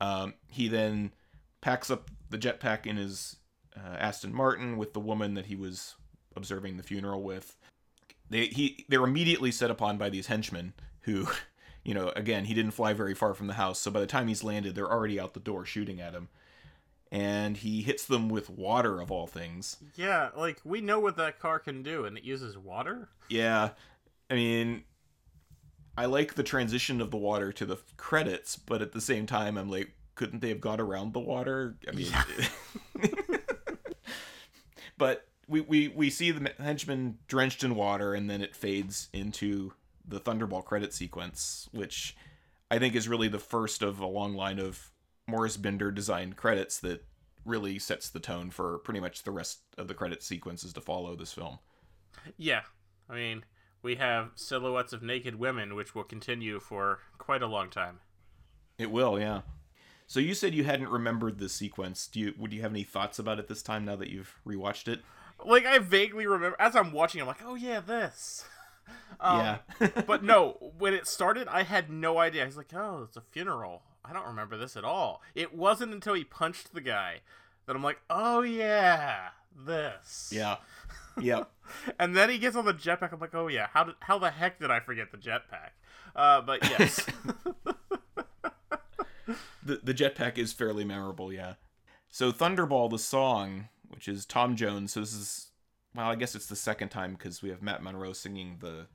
Um, 0.00 0.34
he 0.48 0.68
then 0.68 1.12
packs 1.60 1.90
up 1.90 2.10
the 2.30 2.38
jetpack 2.38 2.86
in 2.86 2.96
his 2.96 3.36
uh, 3.76 3.96
Aston 3.96 4.34
Martin 4.34 4.76
with 4.76 4.92
the 4.92 5.00
woman 5.00 5.34
that 5.34 5.46
he 5.46 5.56
was 5.56 5.94
observing 6.36 6.76
the 6.76 6.82
funeral 6.82 7.22
with. 7.22 7.56
They 8.30 8.46
he 8.46 8.84
they're 8.88 9.04
immediately 9.04 9.50
set 9.50 9.70
upon 9.70 9.98
by 9.98 10.08
these 10.08 10.26
henchmen 10.26 10.72
who, 11.02 11.28
you 11.84 11.94
know, 11.94 12.10
again 12.16 12.44
he 12.44 12.54
didn't 12.54 12.72
fly 12.72 12.92
very 12.92 13.14
far 13.14 13.34
from 13.34 13.46
the 13.46 13.54
house, 13.54 13.78
so 13.78 13.90
by 13.90 14.00
the 14.00 14.06
time 14.06 14.28
he's 14.28 14.44
landed, 14.44 14.74
they're 14.74 14.90
already 14.90 15.20
out 15.20 15.34
the 15.34 15.40
door 15.40 15.64
shooting 15.64 16.00
at 16.00 16.14
him, 16.14 16.28
and 17.10 17.58
he 17.58 17.82
hits 17.82 18.04
them 18.04 18.28
with 18.28 18.48
water 18.50 19.00
of 19.00 19.10
all 19.10 19.26
things. 19.26 19.76
Yeah, 19.96 20.30
like 20.36 20.60
we 20.64 20.80
know 20.80 21.00
what 21.00 21.16
that 21.16 21.38
car 21.38 21.58
can 21.58 21.82
do, 21.82 22.04
and 22.04 22.16
it 22.16 22.24
uses 22.24 22.56
water. 22.56 23.08
Yeah, 23.28 23.70
I 24.30 24.34
mean, 24.34 24.84
I 25.96 26.06
like 26.06 26.34
the 26.34 26.42
transition 26.42 27.00
of 27.00 27.10
the 27.10 27.18
water 27.18 27.52
to 27.52 27.66
the 27.66 27.78
credits, 27.96 28.56
but 28.56 28.80
at 28.80 28.92
the 28.92 29.00
same 29.00 29.26
time, 29.26 29.58
I'm 29.58 29.70
like, 29.70 29.92
couldn't 30.14 30.40
they 30.40 30.48
have 30.48 30.60
got 30.60 30.80
around 30.80 31.12
the 31.12 31.20
water? 31.20 31.76
I 31.86 31.92
mean, 31.92 32.12
but 35.02 35.26
we, 35.48 35.60
we 35.62 35.88
we 35.88 36.10
see 36.10 36.30
the 36.30 36.52
henchman 36.60 37.18
drenched 37.26 37.64
in 37.64 37.74
water, 37.74 38.14
and 38.14 38.30
then 38.30 38.40
it 38.40 38.54
fades 38.54 39.08
into 39.12 39.72
the 40.06 40.20
Thunderball 40.20 40.64
credit 40.64 40.94
sequence, 40.94 41.68
which 41.72 42.16
I 42.70 42.78
think 42.78 42.94
is 42.94 43.08
really 43.08 43.26
the 43.26 43.40
first 43.40 43.82
of 43.82 43.98
a 43.98 44.06
long 44.06 44.34
line 44.36 44.60
of 44.60 44.92
Maurice 45.26 45.56
Binder 45.56 45.90
designed 45.90 46.36
credits 46.36 46.78
that 46.78 47.04
really 47.44 47.80
sets 47.80 48.10
the 48.10 48.20
tone 48.20 48.50
for 48.50 48.78
pretty 48.78 49.00
much 49.00 49.24
the 49.24 49.32
rest 49.32 49.62
of 49.76 49.88
the 49.88 49.94
credit 49.94 50.22
sequences 50.22 50.72
to 50.74 50.80
follow 50.80 51.16
this 51.16 51.32
film. 51.32 51.58
Yeah, 52.36 52.60
I 53.10 53.16
mean, 53.16 53.44
we 53.82 53.96
have 53.96 54.30
silhouettes 54.36 54.92
of 54.92 55.02
naked 55.02 55.34
women, 55.34 55.74
which 55.74 55.96
will 55.96 56.04
continue 56.04 56.60
for 56.60 57.00
quite 57.18 57.42
a 57.42 57.48
long 57.48 57.70
time. 57.70 57.98
It 58.78 58.92
will, 58.92 59.18
yeah. 59.18 59.40
So 60.12 60.20
you 60.20 60.34
said 60.34 60.54
you 60.54 60.64
hadn't 60.64 60.90
remembered 60.90 61.38
the 61.38 61.48
sequence. 61.48 62.06
Do 62.06 62.20
you? 62.20 62.34
Would 62.36 62.52
you 62.52 62.60
have 62.60 62.72
any 62.72 62.82
thoughts 62.82 63.18
about 63.18 63.38
it 63.38 63.48
this 63.48 63.62
time 63.62 63.86
now 63.86 63.96
that 63.96 64.10
you've 64.10 64.38
rewatched 64.46 64.86
it? 64.86 65.00
Like 65.42 65.64
I 65.64 65.78
vaguely 65.78 66.26
remember 66.26 66.54
as 66.60 66.76
I'm 66.76 66.92
watching, 66.92 67.22
I'm 67.22 67.26
like, 67.26 67.42
oh 67.42 67.54
yeah, 67.54 67.80
this. 67.80 68.44
Um, 69.20 69.38
yeah. 69.38 69.88
but 70.06 70.24
no, 70.24 70.72
when 70.76 70.92
it 70.92 71.06
started, 71.06 71.46
I 71.46 71.62
had 71.62 71.88
no 71.88 72.18
idea. 72.18 72.42
I 72.42 72.46
was 72.46 72.56
like, 72.56 72.74
oh, 72.74 73.04
it's 73.04 73.16
a 73.16 73.20
funeral. 73.20 73.82
I 74.04 74.12
don't 74.12 74.26
remember 74.26 74.56
this 74.56 74.76
at 74.76 74.84
all. 74.84 75.22
It 75.34 75.54
wasn't 75.54 75.92
until 75.92 76.14
he 76.14 76.24
punched 76.24 76.74
the 76.74 76.80
guy 76.80 77.20
that 77.66 77.76
I'm 77.76 77.84
like, 77.84 78.00
oh 78.10 78.42
yeah, 78.42 79.28
this. 79.56 80.30
yeah. 80.34 80.56
Yep. 81.20 81.50
And 81.98 82.16
then 82.16 82.30
he 82.30 82.38
gets 82.38 82.56
on 82.56 82.64
the 82.64 82.74
jetpack. 82.74 83.12
I'm 83.12 83.20
like, 83.20 83.34
oh 83.34 83.46
yeah, 83.46 83.68
how 83.72 83.84
did 83.84 83.94
how 84.00 84.18
the 84.18 84.30
heck 84.30 84.58
did 84.58 84.70
I 84.70 84.80
forget 84.80 85.12
the 85.12 85.18
jetpack? 85.18 85.70
Uh, 86.16 86.40
but 86.40 86.62
yes, 86.68 87.06
the 89.62 89.80
the 89.82 89.94
jetpack 89.94 90.38
is 90.38 90.52
fairly 90.52 90.84
memorable, 90.84 91.32
yeah. 91.32 91.54
So 92.10 92.30
Thunderball, 92.32 92.90
the 92.90 92.98
song, 92.98 93.68
which 93.88 94.08
is 94.08 94.26
Tom 94.26 94.56
Jones. 94.56 94.92
So 94.92 95.00
this 95.00 95.14
is 95.14 95.48
well, 95.94 96.08
I 96.10 96.14
guess 96.16 96.34
it's 96.34 96.46
the 96.46 96.56
second 96.56 96.88
time 96.88 97.12
because 97.12 97.42
we 97.42 97.50
have 97.50 97.62
Matt 97.62 97.82
Monro 97.82 98.12
singing 98.12 98.56
the 98.60 98.86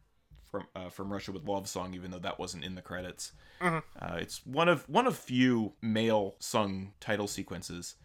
from 0.43 0.67
uh, 0.75 0.89
from 0.89 1.11
Russia 1.11 1.31
with 1.31 1.47
Love 1.47 1.67
song, 1.67 1.93
even 1.93 2.11
though 2.11 2.19
that 2.19 2.39
wasn't 2.39 2.63
in 2.63 2.75
the 2.75 2.81
credits. 2.81 3.31
Uh, 3.61 3.81
it's 4.17 4.45
one 4.45 4.69
of 4.69 4.87
one 4.87 5.07
of 5.07 5.17
few 5.17 5.73
male 5.81 6.35
sung 6.39 6.93
title 6.99 7.27
sequences. 7.27 7.95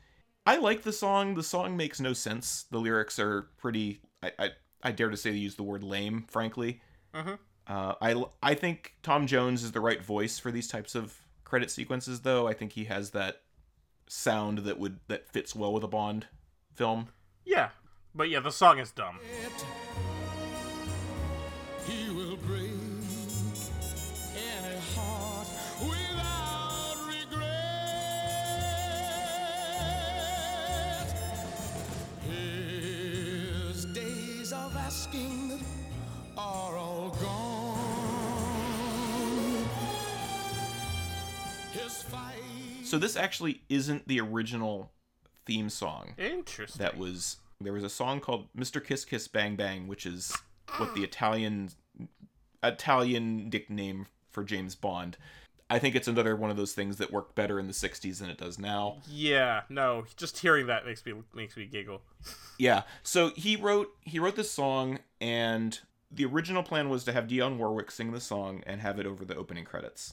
I 0.47 0.57
like 0.57 0.83
the 0.83 0.93
song. 0.93 1.35
The 1.35 1.43
song 1.43 1.77
makes 1.77 2.01
no 2.01 2.13
sense. 2.15 2.65
The 2.71 2.79
lyrics 2.79 3.19
are 3.19 3.49
pretty. 3.59 4.01
I 4.23 4.33
I, 4.39 4.51
I 4.83 4.93
dare 4.93 5.11
to 5.11 5.17
say 5.17 5.31
they 5.31 5.37
use 5.37 5.55
the 5.57 5.63
word 5.63 5.85
lame. 5.85 6.25
Frankly, 6.29 6.81
Mhm. 7.15 7.39
uh, 7.67 7.95
I 8.01 8.25
I 8.43 8.55
think 8.55 8.95
Tom 9.03 9.27
Jones 9.27 9.63
is 9.63 9.73
the 9.73 9.81
right 9.81 10.03
voice 10.03 10.39
for 10.39 10.51
these 10.51 10.69
types 10.69 10.95
of 10.95 11.17
credit 11.53 11.71
sequences. 11.71 12.23
Though 12.23 12.49
I 12.49 12.55
think 12.55 12.73
he 12.73 12.85
has 12.85 13.11
that 13.11 13.43
sound 14.09 14.61
that 14.61 14.79
would 14.79 15.01
that 15.09 15.29
fits 15.29 15.55
well 15.55 15.71
with 15.71 15.85
a 15.85 15.87
Bond 15.87 16.25
film. 16.75 17.09
yeah, 17.45 17.69
but 18.15 18.31
yeah, 18.31 18.41
the 18.41 18.51
song 18.51 18.79
is 18.79 18.91
dumb. 18.91 19.19
He 21.87 22.09
So 42.85 42.99
this 42.99 43.17
actually 43.17 43.63
isn't 43.69 44.07
the 44.07 44.21
original 44.21 44.93
theme 45.47 45.71
song. 45.71 46.15
Interesting. 46.19 46.83
That 46.83 46.99
was 46.99 47.39
there 47.61 47.73
was 47.73 47.85
a 47.85 47.89
song 47.89 48.21
called 48.21 48.49
Mr. 48.55 48.85
Kiss 48.85 49.05
Kiss 49.05 49.29
Bang 49.29 49.57
Bang, 49.57 49.89
which 49.89 50.05
is 50.05 50.37
what 50.77 50.95
the 50.95 51.03
Italian 51.03 51.71
Italian 52.63 53.49
nickname 53.49 54.07
for 54.31 54.45
James 54.45 54.75
Bond. 54.75 55.17
I 55.71 55.79
think 55.79 55.95
it's 55.95 56.09
another 56.09 56.37
one 56.37 56.51
of 56.51 56.59
those 56.59 56.75
things 56.75 56.99
that 56.99 57.11
worked 57.11 57.35
better 57.35 57.59
in 57.59 57.67
the 57.67 57.73
60s 57.73 58.19
than 58.19 58.29
it 58.29 58.37
does 58.37 58.59
now. 58.59 58.99
Yeah, 59.09 59.63
no, 59.71 60.05
just 60.19 60.39
hearing 60.39 60.67
that 60.67 60.85
makes 60.85 61.05
me 61.07 61.15
makes 61.35 61.57
me 61.57 61.65
giggle. 61.65 62.03
Yeah. 62.59 62.83
So 63.03 63.31
he 63.37 63.57
wrote 63.57 63.89
he 64.03 64.19
wrote 64.19 64.37
this 64.37 64.51
song 64.51 64.99
and 65.21 65.81
the 66.11 66.27
original 66.27 66.63
plan 66.63 66.91
was 66.91 67.05
to 67.05 67.13
have 67.13 67.27
Dionne 67.27 67.57
Warwick 67.57 67.91
sing 67.91 68.13
the 68.13 68.21
song 68.21 68.63
and 68.67 68.83
have 68.83 68.99
it 68.99 69.07
over 69.07 69.25
the 69.25 69.35
opening 69.35 69.65
credits. 69.65 70.13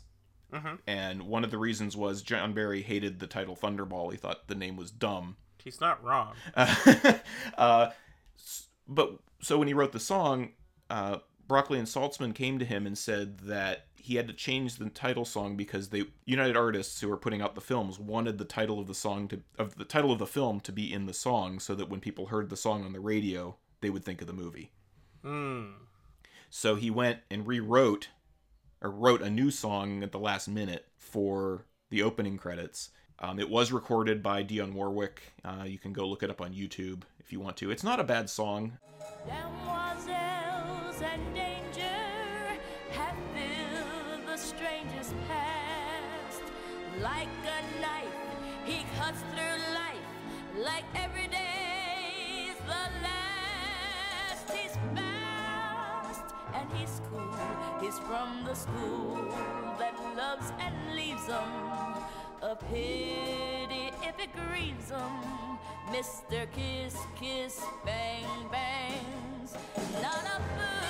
Mhm. 0.54 0.80
And 0.88 1.24
one 1.24 1.44
of 1.44 1.52
the 1.52 1.58
reasons 1.58 1.96
was 1.96 2.22
John 2.22 2.54
Barry 2.54 2.82
hated 2.82 3.20
the 3.20 3.28
title 3.28 3.56
Thunderball. 3.56 4.12
He 4.12 4.18
thought 4.18 4.48
the 4.48 4.56
name 4.56 4.76
was 4.76 4.92
dumb. 4.92 5.38
He's 5.64 5.80
not 5.82 6.04
wrong. 6.04 6.36
uh, 6.56 7.90
s- 8.38 8.68
but 8.88 9.20
so 9.42 9.58
when 9.58 9.68
he 9.68 9.74
wrote 9.74 9.92
the 9.92 10.00
song, 10.00 10.54
uh, 10.90 11.18
Broccoli 11.48 11.80
and 11.80 11.88
Saltzman 11.88 12.34
came 12.34 12.60
to 12.60 12.66
him 12.66 12.86
and 12.88 12.98
said 12.98 13.40
that 13.40 13.86
he 13.96 14.16
had 14.16 14.28
to 14.28 14.34
change 14.34 14.76
the 14.76 14.90
title 14.90 15.26
song 15.26 15.56
because 15.58 15.90
they 15.90 16.06
United 16.26 16.56
Artists 16.56 17.02
who 17.02 17.10
were 17.10 17.18
putting 17.18 17.42
out 17.42 17.56
the 17.56 17.62
films 17.62 18.00
wanted 18.00 18.38
the 18.38 18.46
title 18.46 18.80
of 18.80 18.88
the 18.88 18.96
song 18.96 19.28
to 19.28 19.42
of 19.58 19.76
the 19.76 19.84
title 19.86 20.12
of 20.12 20.20
the 20.20 20.26
film 20.28 20.60
to 20.62 20.72
be 20.72 20.92
in 20.92 21.06
the 21.06 21.14
song 21.14 21.60
so 21.60 21.76
that 21.76 21.90
when 21.90 22.00
people 22.00 22.28
heard 22.28 22.50
the 22.50 22.56
song 22.58 22.84
on 22.86 22.94
the 22.94 23.00
radio 23.00 23.56
they 23.82 23.90
would 23.90 24.06
think 24.06 24.22
of 24.22 24.28
the 24.28 24.34
movie. 24.34 24.72
Hmm. 25.22 25.72
So 26.50 26.76
he 26.76 26.90
went 26.90 27.20
and 27.30 27.46
rewrote 27.46 28.10
or 28.82 28.92
wrote 28.92 29.22
a 29.22 29.30
new 29.30 29.52
song 29.52 30.04
at 30.04 30.12
the 30.12 30.20
last 30.20 30.48
minute 30.48 30.86
for 30.98 31.66
the 31.90 32.04
opening 32.04 32.38
credits. 32.38 32.90
Um, 33.20 33.40
it 33.40 33.50
was 33.50 33.72
recorded 33.72 34.24
by 34.24 34.44
Dionne 34.44 34.74
Warwick. 34.74 35.34
Uh, 35.44 35.64
you 35.66 35.78
can 35.78 35.92
go 35.92 36.08
look 36.08 36.24
it 36.24 36.30
up 36.30 36.42
on 36.42 36.54
YouTube 36.54 37.02
if 37.20 37.34
you 37.34 37.40
want 37.40 37.58
to. 37.58 37.72
It's 37.72 37.84
not 37.84 38.00
a 38.00 38.04
bad 38.04 38.30
song. 38.30 38.78
Like 47.02 47.30
a 47.46 47.82
knife, 47.82 48.14
he 48.66 48.86
cuts 48.98 49.22
through 49.32 49.74
life 49.74 50.10
like 50.58 50.84
every 50.96 51.28
day's 51.28 52.56
the 52.66 53.04
last. 53.04 53.39
He's 56.80 57.02
cool. 57.12 57.36
He's 57.82 58.00
from 58.00 58.44
the 58.46 58.54
school 58.54 59.16
that 59.78 59.94
loves 60.16 60.52
and 60.60 60.96
leaves. 60.96 61.28
A 62.42 62.56
pity 62.56 63.92
if 64.02 64.18
it 64.20 64.30
grieves. 64.34 64.92
Mr. 65.92 66.48
Kiss, 66.52 66.96
Kiss, 67.20 67.62
Bang, 67.86 68.24
Bangs. 68.52 69.56
Not 70.02 70.24
fool. 70.24 70.90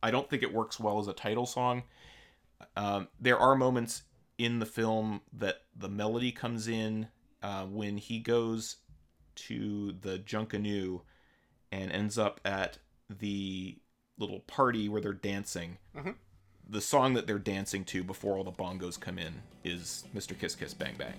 I 0.00 0.10
don't 0.12 0.30
think 0.30 0.42
it 0.42 0.54
works 0.54 0.78
well 0.78 1.00
as 1.00 1.08
a 1.08 1.12
title 1.12 1.44
song. 1.44 1.82
Um, 2.76 3.08
there 3.20 3.36
are 3.36 3.56
moments 3.56 4.02
in 4.38 4.60
the 4.60 4.66
film 4.66 5.20
that 5.32 5.62
the 5.76 5.88
melody 5.88 6.30
comes 6.30 6.68
in 6.68 7.08
uh, 7.42 7.64
when 7.64 7.96
he 7.96 8.18
goes 8.18 8.76
to 9.34 9.92
the 10.00 10.18
Junkanoo 10.18 11.02
and 11.70 11.92
ends 11.92 12.18
up 12.18 12.40
at 12.44 12.78
the 13.08 13.78
little 14.18 14.40
party 14.40 14.88
where 14.88 15.00
they're 15.00 15.12
dancing. 15.12 15.78
The 16.68 16.80
song 16.80 17.14
that 17.14 17.26
they're 17.26 17.38
dancing 17.38 17.84
to 17.86 18.02
before 18.04 18.36
all 18.36 18.44
the 18.44 18.52
bongos 18.52 18.98
come 19.00 19.18
in 19.18 19.42
is 19.64 20.04
Mr. 20.14 20.38
Kiss 20.38 20.54
Kiss 20.54 20.74
Bang 20.74 20.94
Bang. 20.98 21.14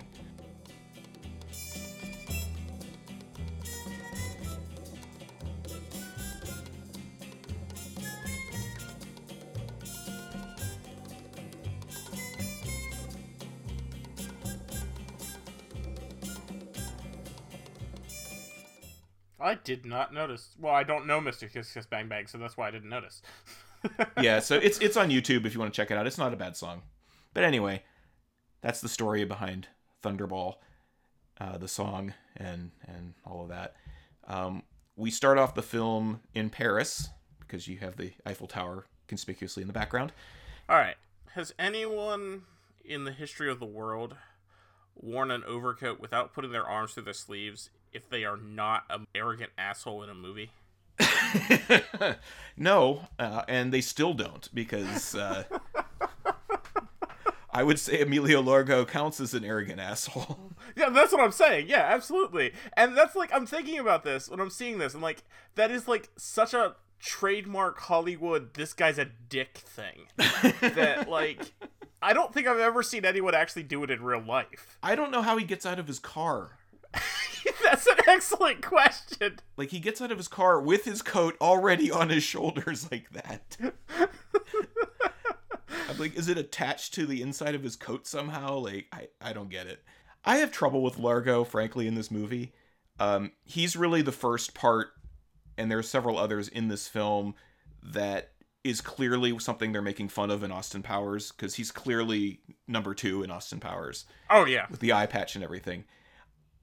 I 19.41 19.55
did 19.55 19.86
not 19.86 20.13
notice. 20.13 20.55
Well, 20.60 20.74
I 20.74 20.84
don't 20.84 21.08
know 21.08 21.19
Mr. 21.19 21.51
Kiss 21.51 21.72
Kiss 21.72 21.86
Bang 21.86 22.08
Bang, 22.08 22.27
so 22.27 22.38
that's 22.38 22.58
why 22.58 22.67
I 22.67 22.72
didn't 22.72 22.89
notice. 22.89 23.22
yeah, 24.22 24.39
so 24.39 24.55
it's 24.55 24.79
it's 24.79 24.98
on 24.98 25.10
YouTube 25.10 25.46
if 25.46 25.53
you 25.53 25.60
want 25.60 25.74
to 25.74 25.77
check 25.77 25.91
it 25.91 25.98
out. 25.98 26.08
It's 26.08 26.17
not 26.17 26.34
a 26.34 26.38
bad 26.38 26.58
song, 26.58 26.81
but 27.34 27.43
anyway, 27.43 27.84
that's 28.62 28.81
the 28.81 28.89
story 28.89 29.24
behind 29.24 29.67
Thunderball, 30.03 30.55
uh, 31.39 31.58
the 31.58 31.67
song, 31.67 32.13
and 32.36 32.72
and 32.86 33.13
all 33.25 33.41
of 33.41 33.50
that. 33.50 33.75
Um, 34.27 34.63
we 34.96 35.10
start 35.10 35.38
off 35.38 35.55
the 35.55 35.62
film 35.62 36.19
in 36.34 36.50
Paris 36.50 37.10
because 37.39 37.67
you 37.67 37.77
have 37.77 37.96
the 37.96 38.12
Eiffel 38.25 38.48
Tower 38.48 38.86
conspicuously 39.08 39.62
in 39.62 39.67
the 39.67 39.74
background. 39.74 40.12
All 40.67 40.77
right. 40.77 40.98
Has 41.34 41.53
anyone 41.58 42.43
in 42.84 43.05
the 43.05 43.12
history 43.12 43.50
of 43.50 43.60
the 43.60 43.65
world 43.65 44.15
worn 44.96 45.31
an 45.31 45.43
overcoat 45.46 46.00
without 46.00 46.34
putting 46.34 46.51
their 46.51 46.67
arms 46.67 46.93
through 46.93 47.03
their 47.03 47.13
sleeves 47.13 47.69
if 47.93 48.10
they 48.10 48.24
are 48.24 48.38
not 48.38 48.84
an 48.89 49.08
arrogant 49.15 49.51
asshole 49.58 50.03
in 50.03 50.10
a 50.10 50.15
movie? 50.15 50.51
no, 52.58 53.08
uh, 53.17 53.43
and 53.48 53.74
they 53.74 53.81
still 53.81 54.13
don't 54.13 54.50
because 54.53 55.15
uh, 55.15 55.43
I 57.51 57.63
would 57.63 57.79
say 57.79 58.01
Emilio 58.01 58.41
Largo 58.41 58.86
counts 58.86 59.19
as 59.19 59.34
an 59.34 59.43
arrogant 59.43 59.79
asshole. 59.79 60.51
Yeah, 60.75 60.89
that's 60.89 61.12
what 61.12 61.22
I'm 61.22 61.31
saying. 61.31 61.67
Yeah, 61.67 61.81
absolutely. 61.81 62.53
And 62.74 62.96
that's 62.96 63.15
like 63.15 63.34
I'm 63.34 63.46
thinking 63.46 63.79
about 63.79 64.03
this 64.03 64.29
when 64.29 64.39
I'm 64.39 64.50
seeing 64.50 64.77
this, 64.77 64.93
and 64.93 65.01
like 65.01 65.24
that 65.55 65.72
is 65.72 65.88
like 65.88 66.10
such 66.15 66.53
a 66.53 66.75
trademark 67.00 67.79
Hollywood. 67.79 68.53
This 68.53 68.74
guy's 68.74 68.98
a 68.98 69.05
dick 69.05 69.58
thing 69.58 70.08
that 70.17 71.10
like 71.10 71.53
I 72.01 72.13
don't 72.13 72.34
think 72.34 72.48
I've 72.48 72.60
ever 72.60 72.84
seen 72.84 73.05
anyone 73.05 73.36
actually 73.36 73.63
do 73.63 73.84
it 73.84 73.91
in 73.91 74.03
real 74.03 74.22
life. 74.22 74.77
I 74.84 74.96
don't 74.96 75.12
know 75.12 75.22
how 75.22 75.38
he 75.38 75.46
gets 75.46 75.65
out 75.65 75.79
of 75.79 75.88
his 75.88 76.00
car. 76.00 76.58
that's 77.63 77.88
an 77.88 77.98
excellent 78.08 78.62
question. 78.62 79.38
Like 79.58 79.70
he 79.70 79.80
gets 79.80 80.01
out 80.01 80.12
of 80.12 80.18
his 80.18 80.28
car 80.28 80.60
with 80.60 80.86
his 80.86 81.01
coat 81.01 81.36
already 81.42 81.92
on 81.92 82.10
his 82.10 82.24
shoulders 82.24 82.92
like 82.92 83.10
that. 83.12 83.58
I'm 85.89 85.98
like, 85.98 86.16
is 86.16 86.28
it 86.30 86.38
attached 86.38 86.94
to 86.96 87.06
the 87.06 87.22
inside 87.22 87.56
of 87.56 87.63
his 87.63 87.75
coat 87.75 88.06
somehow? 88.08 88.58
Like, 88.60 88.88
I, 88.94 89.08
I 89.22 89.34
don't 89.34 89.50
get 89.50 89.68
it. 89.68 89.84
I 90.24 90.38
have 90.38 90.51
trouble 90.51 90.84
with 90.84 91.00
Largo, 91.00 91.44
frankly, 91.44 91.88
in 91.88 91.96
this 91.96 92.12
movie. 92.12 92.54
Um, 93.00 93.32
he's 93.44 93.75
really 93.75 94.01
the 94.01 94.12
first 94.12 94.54
part, 94.54 94.89
and 95.58 95.72
there 95.72 95.80
are 95.80 95.84
several 95.84 96.18
others 96.18 96.48
in 96.48 96.68
this 96.68 96.88
film 96.88 97.34
that 97.82 98.32
is 98.63 98.82
clearly 98.82 99.38
something 99.39 99.72
they're 99.72 99.82
making 99.82 100.10
fun 100.10 100.30
of 100.30 100.44
in 100.44 100.51
Austin 100.51 100.84
Powers, 100.84 101.32
because 101.32 101.56
he's 101.56 101.72
clearly 101.72 102.42
number 102.68 102.94
two 102.94 103.24
in 103.24 103.32
Austin 103.32 103.60
Powers 103.60 104.06
Oh 104.30 104.46
yeah. 104.46 104.68
with 104.70 104.82
the 104.82 104.92
eye 104.94 105.06
patch 105.06 105.36
and 105.36 105.44
everything. 105.44 105.86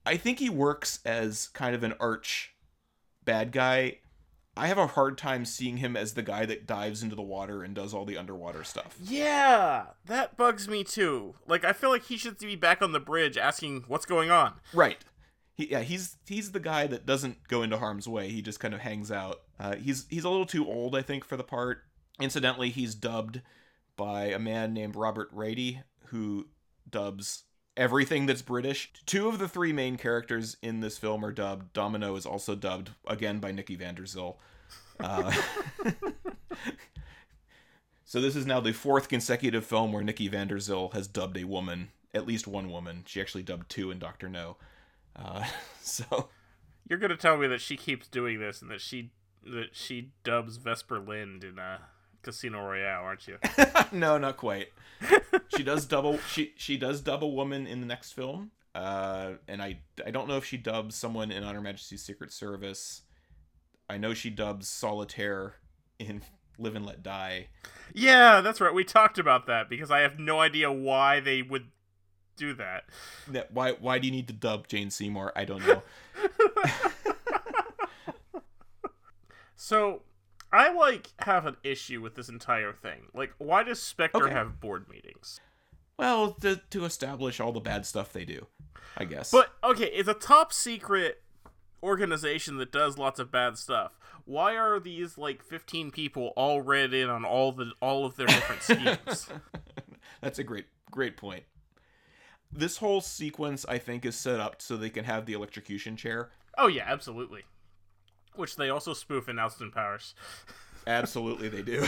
I 0.06 0.16
think 0.16 0.38
he 0.38 0.48
works 0.48 1.00
as 1.04 1.48
kind 1.48 1.74
of 1.74 1.82
an 1.82 1.94
arch 2.00 2.54
bad 3.24 3.52
guy. 3.52 3.98
I 4.56 4.68
have 4.68 4.78
a 4.78 4.86
hard 4.86 5.18
time 5.18 5.44
seeing 5.44 5.76
him 5.78 5.96
as 5.96 6.14
the 6.14 6.22
guy 6.22 6.46
that 6.46 6.66
dives 6.66 7.02
into 7.02 7.14
the 7.14 7.22
water 7.22 7.62
and 7.62 7.74
does 7.74 7.92
all 7.92 8.06
the 8.06 8.16
underwater 8.16 8.64
stuff. 8.64 8.96
Yeah, 9.02 9.86
that 10.06 10.38
bugs 10.38 10.66
me 10.66 10.82
too. 10.82 11.34
Like 11.46 11.64
I 11.64 11.74
feel 11.74 11.90
like 11.90 12.04
he 12.04 12.16
should 12.16 12.38
be 12.38 12.56
back 12.56 12.80
on 12.80 12.92
the 12.92 13.00
bridge 13.00 13.36
asking 13.36 13.84
what's 13.88 14.06
going 14.06 14.30
on. 14.30 14.54
Right. 14.72 15.04
He, 15.56 15.70
yeah, 15.70 15.80
he's 15.80 16.16
he's 16.26 16.52
the 16.52 16.60
guy 16.60 16.86
that 16.86 17.04
doesn't 17.04 17.48
go 17.48 17.62
into 17.62 17.78
harm's 17.78 18.08
way. 18.08 18.28
He 18.28 18.40
just 18.40 18.60
kind 18.60 18.72
of 18.72 18.80
hangs 18.80 19.10
out. 19.10 19.40
Uh, 19.58 19.76
he's 19.76 20.06
he's 20.08 20.24
a 20.24 20.30
little 20.30 20.46
too 20.46 20.66
old, 20.66 20.96
I 20.96 21.02
think, 21.02 21.24
for 21.24 21.36
the 21.36 21.44
part. 21.44 21.82
Incidentally, 22.20 22.70
he's 22.70 22.94
dubbed 22.94 23.42
by 23.96 24.26
a 24.26 24.38
man 24.38 24.72
named 24.72 24.96
Robert 24.96 25.28
Rietti, 25.32 25.80
who 26.06 26.48
dubs 26.88 27.44
everything 27.76 28.26
that's 28.26 28.42
British. 28.42 28.90
Two 29.04 29.28
of 29.28 29.38
the 29.38 29.48
three 29.48 29.72
main 29.72 29.96
characters 29.96 30.56
in 30.62 30.80
this 30.80 30.98
film 30.98 31.24
are 31.24 31.32
dubbed. 31.32 31.72
Domino 31.72 32.16
is 32.16 32.26
also 32.26 32.54
dubbed 32.54 32.90
again 33.06 33.38
by 33.38 33.52
Nikki 33.52 33.76
van 33.76 33.94
der 33.94 34.06
Zyl. 34.06 34.36
Uh, 34.98 35.32
so 38.04 38.20
this 38.20 38.36
is 38.36 38.46
now 38.46 38.60
the 38.60 38.72
fourth 38.72 39.08
consecutive 39.08 39.64
film 39.64 39.92
where 39.92 40.02
Nikki 40.02 40.28
van 40.28 40.48
der 40.48 40.58
Zyl 40.58 40.90
has 40.92 41.06
dubbed 41.06 41.36
a 41.36 41.44
woman, 41.44 41.88
at 42.14 42.26
least 42.26 42.46
one 42.46 42.70
woman. 42.70 43.02
She 43.06 43.20
actually 43.20 43.42
dubbed 43.42 43.68
two 43.68 43.90
in 43.90 43.98
Doctor 43.98 44.28
No. 44.28 44.56
Uh, 45.14 45.44
so 45.82 46.28
You're 46.88 46.98
gonna 46.98 47.16
tell 47.16 47.36
me 47.36 47.46
that 47.48 47.60
she 47.60 47.76
keeps 47.76 48.08
doing 48.08 48.40
this 48.40 48.62
and 48.62 48.70
that 48.70 48.80
she 48.80 49.10
that 49.44 49.76
she 49.76 50.10
dubs 50.24 50.56
Vesper 50.56 50.98
Lynd 50.98 51.44
in 51.44 51.58
uh, 51.58 51.78
Casino 52.26 52.66
Royale, 52.66 53.04
aren't 53.04 53.28
you? 53.28 53.38
no, 53.92 54.18
not 54.18 54.36
quite. 54.36 54.68
she 55.56 55.62
does 55.62 55.86
double. 55.86 56.18
She 56.18 56.52
she 56.56 56.76
does 56.76 57.00
dub 57.00 57.22
a 57.22 57.26
woman 57.26 57.66
in 57.66 57.80
the 57.80 57.86
next 57.86 58.12
film. 58.12 58.50
Uh, 58.74 59.34
and 59.46 59.62
I 59.62 59.78
I 60.04 60.10
don't 60.10 60.28
know 60.28 60.36
if 60.36 60.44
she 60.44 60.56
dubs 60.56 60.96
someone 60.96 61.30
in 61.30 61.44
On 61.44 61.54
Her 61.54 61.60
Majesty's 61.60 62.02
Secret 62.02 62.32
Service. 62.32 63.02
I 63.88 63.96
know 63.96 64.12
she 64.12 64.28
dubs 64.28 64.66
Solitaire 64.68 65.54
in 66.00 66.20
Live 66.58 66.74
and 66.74 66.84
Let 66.84 67.02
Die. 67.04 67.46
yeah, 67.94 68.40
that's 68.40 68.60
right. 68.60 68.74
We 68.74 68.82
talked 68.82 69.18
about 69.18 69.46
that 69.46 69.70
because 69.70 69.92
I 69.92 70.00
have 70.00 70.18
no 70.18 70.40
idea 70.40 70.72
why 70.72 71.20
they 71.20 71.42
would 71.42 71.68
do 72.36 72.54
that. 72.54 72.84
That 73.28 73.52
why 73.52 73.72
why 73.72 74.00
do 74.00 74.08
you 74.08 74.12
need 74.12 74.26
to 74.26 74.34
dub 74.34 74.66
Jane 74.66 74.90
Seymour? 74.90 75.32
I 75.36 75.44
don't 75.44 75.64
know. 75.64 75.82
So, 79.58 80.02
I 80.56 80.72
like 80.72 81.08
have 81.20 81.46
an 81.46 81.56
issue 81.62 82.00
with 82.00 82.14
this 82.14 82.28
entire 82.28 82.72
thing. 82.72 83.06
Like, 83.14 83.32
why 83.38 83.62
does 83.62 83.82
Spectre 83.82 84.24
Okay. 84.24 84.32
have 84.34 84.60
board 84.60 84.88
meetings? 84.88 85.40
well, 85.98 86.32
to 86.42 86.60
to 86.70 86.84
establish 86.84 87.40
all 87.40 87.52
the 87.52 87.60
bad 87.60 87.86
stuff 87.86 88.12
they 88.12 88.24
do, 88.24 88.46
I 88.96 89.04
guess. 89.04 89.30
But 89.30 89.50
okay, 89.64 89.86
it's 89.86 90.08
a 90.08 90.14
top 90.14 90.52
secret 90.52 91.22
organization 91.82 92.56
that 92.58 92.72
does 92.72 92.98
lots 92.98 93.18
of 93.20 93.30
bad 93.30 93.56
stuff. 93.58 93.98
Why 94.24 94.56
are 94.56 94.80
these 94.80 95.16
like 95.16 95.42
15 95.42 95.90
people 95.92 96.32
all 96.36 96.60
read 96.60 96.92
in 96.92 97.08
on 97.08 97.24
all 97.24 97.52
the 97.52 97.72
all 97.80 98.04
of 98.04 98.16
their 98.16 98.26
different 98.26 98.62
schemes? 99.08 99.28
That's 100.20 100.38
a 100.38 100.44
great 100.44 100.66
great 100.90 101.16
point. 101.16 101.44
This 102.52 102.78
whole 102.78 103.00
sequence, 103.00 103.66
I 103.68 103.78
think, 103.78 104.04
is 104.06 104.16
set 104.16 104.40
up 104.40 104.62
so 104.62 104.76
they 104.76 104.90
can 104.90 105.04
have 105.04 105.26
the 105.26 105.32
electrocution 105.34 105.96
chair. 105.96 106.30
oh 106.58 106.66
yeah, 106.68 106.84
absolutely. 106.86 107.42
Which 108.36 108.56
they 108.56 108.70
also 108.70 108.92
spoof 108.94 109.28
in 109.28 109.38
Austin 109.38 109.70
Powers. 109.70 110.14
Absolutely, 110.86 111.48
they 111.48 111.62
do. 111.62 111.86